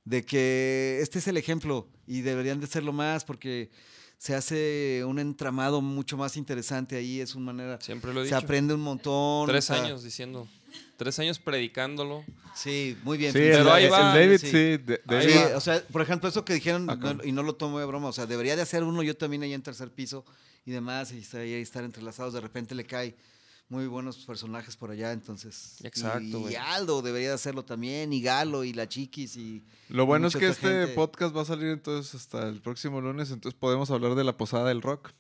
de 0.07 0.23
que 0.23 0.99
este 1.01 1.19
es 1.19 1.27
el 1.27 1.35
ejemplo 1.35 1.85
y 2.07 2.21
deberían 2.21 2.61
de 2.61 2.67
serlo 2.67 2.93
más 2.93 3.25
porque 3.25 3.69
se 4.17 4.34
hace 4.35 5.03
un 5.05 5.19
entramado 5.19 5.81
mucho 5.81 6.15
más 6.15 6.38
interesante 6.38 6.95
ahí, 6.95 7.19
es 7.19 7.35
una 7.35 7.47
manera, 7.51 7.79
Siempre 7.81 8.13
lo 8.13 8.21
he 8.21 8.23
se 8.23 8.34
dicho. 8.35 8.38
aprende 8.45 8.73
un 8.73 8.79
montón. 8.81 9.47
Tres 9.49 9.69
o 9.69 9.73
sea, 9.73 9.84
años 9.84 10.03
diciendo. 10.03 10.47
Tres 10.95 11.19
años 11.19 11.39
predicándolo. 11.39 12.23
Sí, 12.55 12.97
muy 13.03 13.17
bien. 13.17 13.34
Sí, 13.34 13.39
el, 13.39 13.51
Pero 13.51 13.73
ahí 13.73 13.85
el 13.85 13.91
va. 13.91 14.15
David 14.15 14.38
Sí. 14.38 14.47
sí. 14.47 14.53
de- 14.53 14.77
de- 14.77 15.01
Ahí 15.17 15.29
Sí, 15.29 15.38
va. 15.38 15.57
o 15.57 15.61
sea, 15.61 15.84
por 15.91 16.01
ejemplo, 16.01 16.29
eso 16.29 16.43
que 16.45 16.53
dijeron, 16.53 16.85
no- 16.85 17.23
y 17.23 17.31
no 17.34 17.43
lo 17.43 17.53
tomo 17.55 17.77
de 17.79 17.85
broma, 17.85 18.07
o 18.07 18.13
sea, 18.13 18.25
debería 18.25 18.55
de 18.55 18.61
hacer 18.61 18.84
uno 18.84 19.03
yo 19.03 19.15
también 19.15 19.43
ahí 19.43 19.53
en 19.53 19.61
tercer 19.61 19.91
piso 19.91 20.23
y 20.65 20.71
demás, 20.71 21.11
y 21.11 21.19
estar, 21.19 21.41
ahí 21.41 21.53
estar 21.53 21.84
entrelazados, 21.84 22.34
de 22.34 22.41
repente 22.41 22.73
le 22.75 22.85
cae 22.85 23.13
muy 23.69 23.85
buenos 23.88 24.18
personajes 24.26 24.76
por 24.77 24.91
allá, 24.91 25.11
entonces. 25.11 25.76
y- 25.81 25.88
Exacto, 25.88 26.49
Y. 26.49 26.56
Aldo 26.56 27.02
debería 27.02 27.30
de 27.30 27.35
hacerlo 27.35 27.65
también, 27.65 28.14
y 28.14 28.22
Galo, 28.22 28.64
y 28.64 28.73
la 28.73 28.88
Chiquis, 28.88 29.35
y... 29.35 29.64
Lo 29.89 30.06
bueno 30.06 30.27
es 30.27 30.35
que 30.38 30.48
este 30.48 30.68
gente. 30.69 30.94
podcast 30.94 31.35
va 31.35 31.41
a 31.41 31.45
salir 31.45 31.68
entonces 31.68 32.15
hasta 32.15 32.48
el 32.48 32.61
próximo 32.61 33.02
lunes, 33.02 33.30
entonces 33.31 33.60
podemos 33.60 33.91
hablar 33.91 34.15
de 34.15 34.23
la 34.23 34.38
posada 34.38 34.69
del 34.69 34.81
rock. 34.81 35.11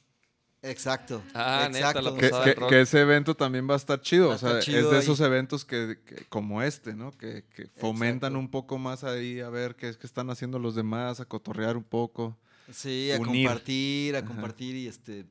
Exacto. 0.63 1.21
Ah, 1.33 1.67
neta, 1.71 1.89
exacto. 1.91 2.01
la 2.01 2.15
Que, 2.19 2.29
Posada 2.29 2.43
que- 2.43 2.49
del 2.49 2.59
rock. 2.59 2.69
que 2.69 2.81
ese 2.81 2.99
evento 3.01 3.35
también 3.35 3.69
va 3.69 3.73
a 3.75 3.77
estar 3.77 4.01
chido. 4.01 4.29
Va 4.29 4.35
O 4.35 4.37
sea, 4.39 4.59
chido 4.59 4.79
es 4.79 4.89
de 4.89 4.95
ahí. 4.97 5.03
esos 5.03 5.19
eventos 5.19 5.63
que, 5.65 5.99
que- 6.05 6.25
como 6.29 6.61
este, 6.63 6.95
¿no? 6.95 7.11
Que, 7.11 7.45
que 7.55 7.67
fomentan 7.77 8.31
Exacto. 8.31 8.39
un 8.39 8.49
poco 8.49 8.77
más 8.79 9.03
ahí 9.03 9.39
a 9.39 9.49
ver 9.49 9.75
qué 9.75 9.87
es 9.87 9.97
que 9.97 10.07
están 10.07 10.29
haciendo 10.31 10.57
los 10.57 10.73
demás, 10.73 11.19
a 11.19 11.25
cotorrear 11.25 11.77
un 11.77 11.83
poco. 11.83 12.35
Sí, 12.73 13.11
a 13.11 13.19
unir. 13.19 13.45
compartir, 13.47 14.15
a 14.15 14.19
Ajá. 14.19 14.27
compartir 14.27 14.75
y 14.75 14.87
este, 14.87 15.25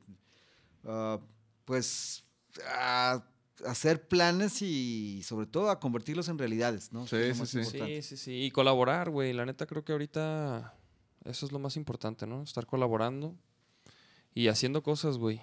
ah, 0.85 1.19
pues, 1.65 2.23
a 2.69 3.23
hacer 3.65 4.07
planes 4.07 4.61
y 4.61 5.21
sobre 5.23 5.47
todo 5.47 5.69
a 5.69 5.79
convertirlos 5.79 6.29
en 6.29 6.37
realidades, 6.37 6.91
¿no? 6.93 7.07
Sí, 7.07 7.33
sí, 7.33 7.45
sí. 7.45 7.63
Sí, 7.65 8.01
sí, 8.01 8.17
sí. 8.17 8.43
Y 8.43 8.51
colaborar, 8.51 9.09
güey. 9.09 9.33
La 9.33 9.45
neta 9.45 9.65
creo 9.65 9.83
que 9.83 9.91
ahorita 9.93 10.73
eso 11.25 11.45
es 11.45 11.51
lo 11.51 11.59
más 11.59 11.75
importante, 11.75 12.27
¿no? 12.27 12.43
Estar 12.43 12.65
colaborando 12.67 13.35
y 14.33 14.47
haciendo 14.49 14.83
cosas, 14.83 15.17
güey. 15.17 15.41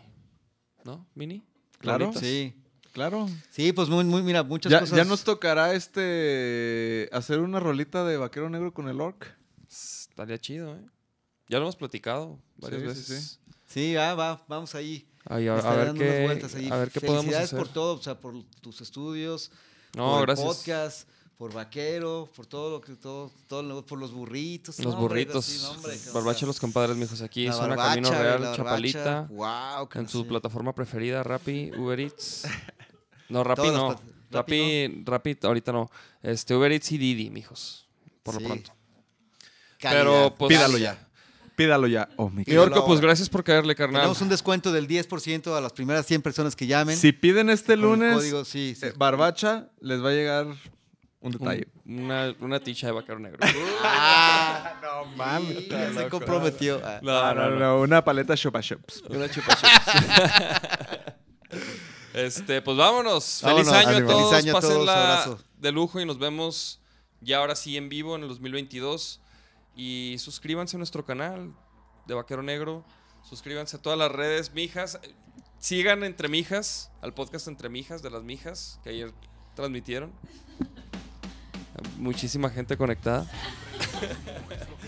¿No, 0.84 1.06
Mini? 1.14 1.42
Claro. 1.78 2.10
Claritas. 2.12 2.22
Sí, 2.22 2.54
Claro. 2.92 3.28
sí, 3.50 3.72
pues 3.72 3.88
muy, 3.88 4.04
muy, 4.04 4.22
mira, 4.22 4.44
muchas 4.44 4.70
Ya, 4.70 4.80
cosas. 4.80 4.96
ya 4.96 5.04
nos 5.04 5.24
tocará 5.24 5.74
este 5.74 7.08
hacer 7.12 7.40
una 7.40 7.58
rolita 7.58 8.04
de 8.04 8.16
vaquero 8.16 8.48
negro 8.48 8.72
con 8.72 8.88
el 8.88 9.00
orc. 9.00 9.36
Estaría 9.68 10.38
chido, 10.38 10.76
¿eh? 10.76 10.84
Ya 11.48 11.58
lo 11.58 11.64
hemos 11.64 11.76
platicado 11.76 12.38
varias 12.56 12.82
Sí, 12.82 12.88
sí, 12.88 13.12
veces. 13.12 13.40
Sí, 13.66 13.94
va, 13.94 14.14
va, 14.14 14.44
vamos 14.48 14.74
ahí. 14.76 15.08
Ay, 15.26 15.48
a, 15.48 15.54
a 15.54 15.74
ver 15.76 15.86
dando 15.86 16.02
unas 16.02 16.14
qué, 16.14 16.24
vueltas 16.24 16.54
ahí. 16.54 16.68
a 16.70 16.76
ver 16.76 16.90
qué 16.90 17.00
podemos 17.00 17.20
Felicidades 17.22 17.48
hacer. 17.48 17.58
por 17.58 17.68
todo, 17.68 17.94
o 17.94 18.02
sea, 18.02 18.18
por 18.20 18.34
tus 18.60 18.80
estudios, 18.80 19.50
no, 19.94 20.18
por 20.18 20.30
el 20.30 20.36
podcast, 20.36 21.08
por 21.38 21.52
Vaquero, 21.52 22.28
por 22.36 22.46
todo 22.46 22.70
lo 22.70 22.80
que, 22.80 22.92
todo, 22.94 23.30
todo 23.48 23.62
lo- 23.62 23.84
por 23.86 23.98
los 23.98 24.12
burritos. 24.12 24.78
Los 24.78 24.94
no, 24.94 25.00
hombre, 25.00 25.24
burritos. 25.24 25.44
sí, 25.46 25.58
no, 25.62 25.70
hombre, 25.72 25.96
o 26.10 26.12
barbacha 26.12 26.38
sea, 26.40 26.48
los 26.48 26.60
compadres, 26.60 26.96
mijos. 26.96 27.22
Aquí 27.22 27.46
la 27.46 27.52
zona 27.54 27.68
barbacha, 27.76 27.88
Camino 28.02 28.10
Real, 28.10 28.42
la 28.42 28.54
Chapalita. 28.56 29.26
Wow, 29.30 29.88
En 29.94 30.08
su 30.08 30.26
plataforma 30.26 30.74
preferida, 30.74 31.22
Rappi, 31.22 31.70
Uber 31.76 31.98
Eats. 32.00 32.42
No, 33.30 33.42
Rappi 33.42 33.68
no. 33.70 33.98
Rappi, 34.30 35.02
Rappi, 35.04 35.38
ahorita 35.42 35.72
no. 35.72 35.90
Este, 36.22 36.54
Uber 36.54 36.70
Eats 36.72 36.92
y 36.92 36.98
Didi, 36.98 37.30
mijos. 37.30 37.86
Por 38.22 38.34
Sí. 38.36 38.40
lo 38.42 38.46
pronto. 38.48 38.72
Calidad, 39.78 40.00
Pero, 40.02 40.34
pues, 40.36 40.48
Pídalo 40.50 40.78
ya. 40.78 40.98
Pídalo 41.56 41.86
ya. 41.86 42.08
Oh, 42.16 42.30
mi 42.30 42.42
Y 42.46 42.56
Orco, 42.56 42.84
pues 42.84 43.00
gracias 43.00 43.28
por 43.28 43.44
caerle, 43.44 43.74
carnal. 43.74 44.02
Tenemos 44.02 44.20
un 44.20 44.28
descuento 44.28 44.72
del 44.72 44.88
10% 44.88 45.56
a 45.56 45.60
las 45.60 45.72
primeras 45.72 46.04
100 46.06 46.20
personas 46.22 46.56
que 46.56 46.66
llamen. 46.66 46.96
Si 46.96 47.12
piden 47.12 47.48
este 47.50 47.76
lunes, 47.76 48.14
código, 48.14 48.44
sí, 48.44 48.74
sí. 48.78 48.86
eh, 48.86 48.92
barbacha, 48.96 49.68
les 49.80 50.02
va 50.02 50.08
a 50.10 50.12
llegar 50.12 50.46
un 50.46 50.56
Un- 51.20 51.32
detalle. 51.32 51.68
una, 51.86 52.34
una 52.40 52.60
ticha 52.60 52.88
de 52.88 52.92
vaquero 52.92 53.18
negro. 53.20 53.38
Ah, 53.86 54.80
no 54.82 55.04
mames. 55.16 55.68
ya 55.68 55.92
se 55.94 56.08
comprometió. 56.08 56.80
Ah. 56.84 56.98
No, 57.02 57.34
no, 57.34 57.50
no, 57.50 57.80
una 57.80 58.02
paleta 58.04 58.36
Chupa 58.36 58.60
Chups. 58.60 59.02
Una 59.08 59.28
chupa 59.30 59.54
chups. 59.56 61.14
Este, 62.14 62.62
pues 62.62 62.76
vámonos. 62.76 63.40
Feliz 63.42 63.68
año 63.68 63.88
a 63.88 64.06
todos. 64.06 64.30
Feliz 64.30 64.44
año 64.44 64.52
a 64.52 64.60
Pásenla 64.60 64.76
todos, 64.76 64.88
abrazo. 64.90 65.38
de 65.58 65.72
lujo 65.72 66.00
y 66.00 66.06
nos 66.06 66.18
vemos 66.18 66.80
ya 67.20 67.38
ahora 67.38 67.56
sí 67.56 67.76
en 67.76 67.88
vivo 67.88 68.14
en 68.16 68.22
el 68.22 68.28
2022. 68.28 69.20
Y 69.76 70.16
suscríbanse 70.18 70.76
a 70.76 70.78
nuestro 70.78 71.04
canal 71.04 71.52
de 72.06 72.14
Vaquero 72.14 72.42
Negro. 72.42 72.84
Suscríbanse 73.22 73.76
a 73.76 73.82
todas 73.82 73.98
las 73.98 74.12
redes, 74.12 74.52
mijas. 74.54 74.98
Sigan 75.58 76.04
entre 76.04 76.28
mijas, 76.28 76.90
al 77.00 77.14
podcast 77.14 77.48
Entre 77.48 77.68
Mijas 77.68 78.02
de 78.02 78.10
las 78.10 78.22
Mijas, 78.22 78.78
que 78.84 78.90
ayer 78.90 79.12
transmitieron. 79.54 80.12
Muchísima 81.96 82.50
gente 82.50 82.76
conectada. 82.76 83.26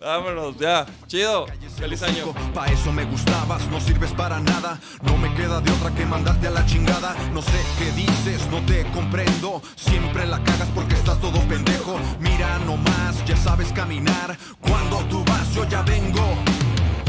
Vámonos, 0.00 0.56
ya. 0.58 0.86
Chido. 1.06 1.46
Feliz 1.76 2.02
año. 2.02 2.34
Pa' 2.54 2.66
eso 2.66 2.92
me 2.92 3.04
gustabas, 3.04 3.66
no 3.68 3.80
sirves 3.80 4.12
para 4.12 4.40
nada. 4.40 4.80
No 5.02 5.16
me 5.16 5.32
queda 5.34 5.60
de 5.60 5.70
otra 5.72 5.94
que 5.94 6.04
mandarte 6.04 6.48
a 6.48 6.50
la 6.50 6.66
chingada. 6.66 7.14
No 7.32 7.42
sé 7.42 7.60
qué 7.78 7.92
dices, 7.92 8.48
no 8.50 8.60
te 8.66 8.84
comprendo. 8.90 9.62
Siempre 9.76 10.26
la 10.26 10.42
cagas 10.42 10.68
porque 10.74 10.94
estás 10.94 11.20
todo 11.20 11.40
pendejo. 11.48 11.98
Mira 12.20 12.58
nomás, 12.60 13.24
ya 13.26 13.36
sabes 13.36 13.72
caminar. 13.72 14.36
Cuando 14.60 14.98
tú 15.04 15.24
vas, 15.24 15.54
yo 15.54 15.64
ya 15.68 15.82
vengo. 15.82 16.22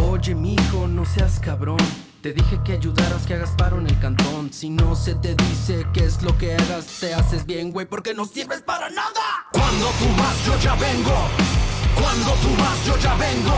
Oye, 0.03 0.35
mijo, 0.35 0.87
no 0.87 1.05
seas 1.05 1.39
cabrón. 1.39 1.77
Te 2.21 2.33
dije 2.33 2.59
que 2.65 2.73
ayudaras, 2.73 3.25
que 3.25 3.35
hagas 3.35 3.51
paro 3.51 3.79
en 3.79 3.87
el 3.87 3.97
cantón. 3.99 4.51
Si 4.51 4.69
no 4.69 4.95
se 4.95 5.15
te 5.15 5.35
dice 5.35 5.85
qué 5.93 6.03
es 6.03 6.21
lo 6.21 6.37
que 6.37 6.53
hagas, 6.53 6.85
te 6.99 7.13
haces 7.13 7.45
bien, 7.45 7.71
güey, 7.71 7.85
porque 7.85 8.13
no 8.13 8.25
sirves 8.25 8.61
para 8.61 8.89
nada. 8.89 9.47
Cuando 9.53 9.85
tú 9.85 10.05
vas, 10.17 10.45
yo 10.45 10.59
ya 10.59 10.75
vengo. 10.75 11.58
Cuando 11.95 12.31
tú 12.43 12.49
vas, 12.57 12.85
yo 12.85 12.97
ya 12.97 13.15
vengo. 13.15 13.57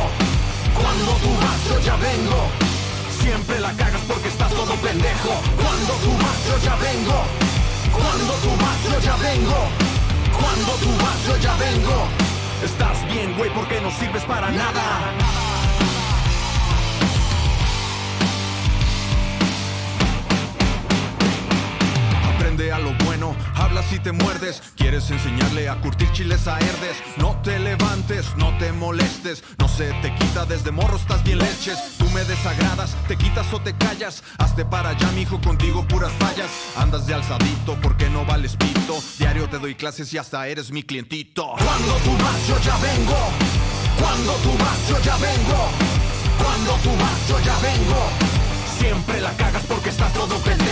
Cuando 0.74 1.12
tú 1.24 1.30
vas, 1.42 1.60
yo 1.68 1.80
ya 1.80 1.96
vengo. 1.98 2.50
Siempre 3.22 3.60
la 3.60 3.72
cagas 3.74 4.02
porque 4.08 4.28
estás 4.28 4.50
todo 4.52 4.74
pendejo. 4.76 5.32
Cuando 5.62 5.94
tú 6.04 6.12
vas, 6.24 6.38
yo 6.48 6.58
ya 6.64 6.76
vengo. 6.78 7.18
Cuando 7.92 8.34
tú 8.44 8.50
vas, 8.62 8.78
yo 8.84 9.00
ya 9.00 9.16
vengo. 9.18 9.60
Cuando 10.40 10.72
tú 10.84 10.90
vas, 11.04 11.18
yo 11.28 11.38
ya 11.38 11.56
vengo. 11.58 12.08
Estás 12.64 13.06
bien, 13.08 13.36
güey, 13.38 13.50
porque 13.54 13.82
no 13.82 13.92
sirves 13.92 14.24
para 14.24 14.50
nada. 14.52 15.51
A 22.72 22.80
lo 22.80 22.94
bueno, 23.06 23.36
hablas 23.56 23.92
y 23.92 24.00
te 24.00 24.12
muerdes. 24.12 24.62
Quieres 24.76 25.10
enseñarle 25.12 25.70
a 25.70 25.76
curtir 25.82 26.12
chiles 26.12 26.48
a 26.48 26.58
herdes. 26.58 26.98
No 27.18 27.40
te 27.44 27.60
levantes, 27.60 28.36
no 28.38 28.56
te 28.58 28.72
molestes. 28.72 29.44
No 29.58 29.68
se 29.68 29.92
te 30.02 30.14
quita 30.16 30.46
desde 30.46 30.72
morro, 30.72 30.98
estás 30.98 31.24
bien 31.24 31.40
leches. 31.40 31.98
Tú 31.98 32.10
me 32.12 32.24
desagradas, 32.24 32.96
te 33.08 33.18
quitas 33.18 33.52
o 33.54 33.60
te 33.60 33.76
callas. 33.76 34.24
Hazte 34.38 34.66
para 34.66 34.90
allá, 34.90 35.12
mijo, 35.12 35.42
contigo 35.42 35.86
puras 35.88 36.12
fallas. 36.20 36.50
Andas 36.78 37.06
de 37.08 37.14
alzadito 37.14 37.78
porque 37.82 38.10
no 38.10 38.26
vales 38.26 38.56
pito. 38.56 39.00
Diario 39.20 39.50
te 39.50 39.60
doy 39.60 39.76
clases 39.76 40.14
y 40.14 40.18
hasta 40.18 40.48
eres 40.48 40.72
mi 40.72 40.84
clientito. 40.84 41.54
Cuando 41.58 41.94
tú 42.04 42.12
vas, 42.24 42.48
yo 42.48 42.60
ya 42.62 42.78
vengo. 42.78 43.18
Cuando 44.00 44.34
tú 44.36 44.58
vas, 44.58 44.90
yo 44.90 45.00
ya 45.02 45.18
vengo. 45.18 45.70
Cuando 46.38 46.74
tú 46.84 46.90
vas, 46.98 47.28
yo 47.28 47.40
ya 47.42 47.58
vengo. 47.60 48.10
Siempre 48.80 49.22
la 49.22 49.32
cagas 49.34 49.64
porque 49.68 49.90
estás 49.90 50.12
todo 50.14 50.38
pendejo. 50.40 50.71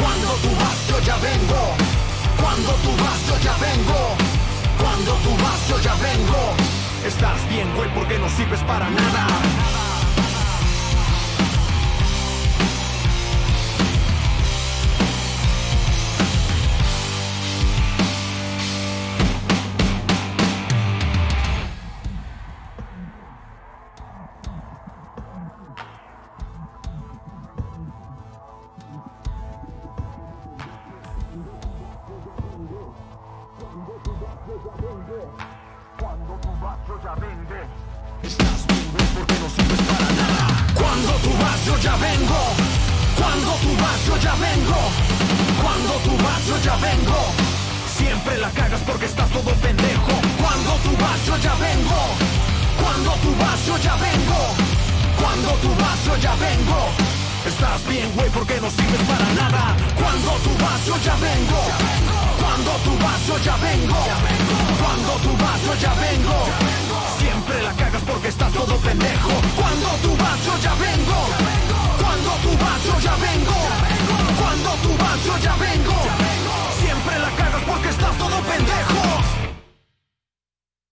Cuando 0.00 0.28
tú 0.42 0.50
vas, 0.56 0.88
yo 0.88 0.98
ya 1.00 1.16
vengo. 1.18 1.76
Cuando 2.40 2.72
tú 2.82 2.90
vas, 3.02 3.20
yo 3.28 3.36
ya 3.44 3.56
vengo. 3.58 4.16
Cuando 4.78 5.12
tú 5.24 5.30
vas, 5.42 5.68
yo 5.68 5.78
ya 5.80 5.94
vengo. 5.94 6.54
Estás 7.04 7.48
bien, 7.48 7.72
güey, 7.74 7.92
porque 7.94 8.18
no 8.18 8.28
sirves 8.28 8.60
para 8.64 8.88
nada. 8.90 9.79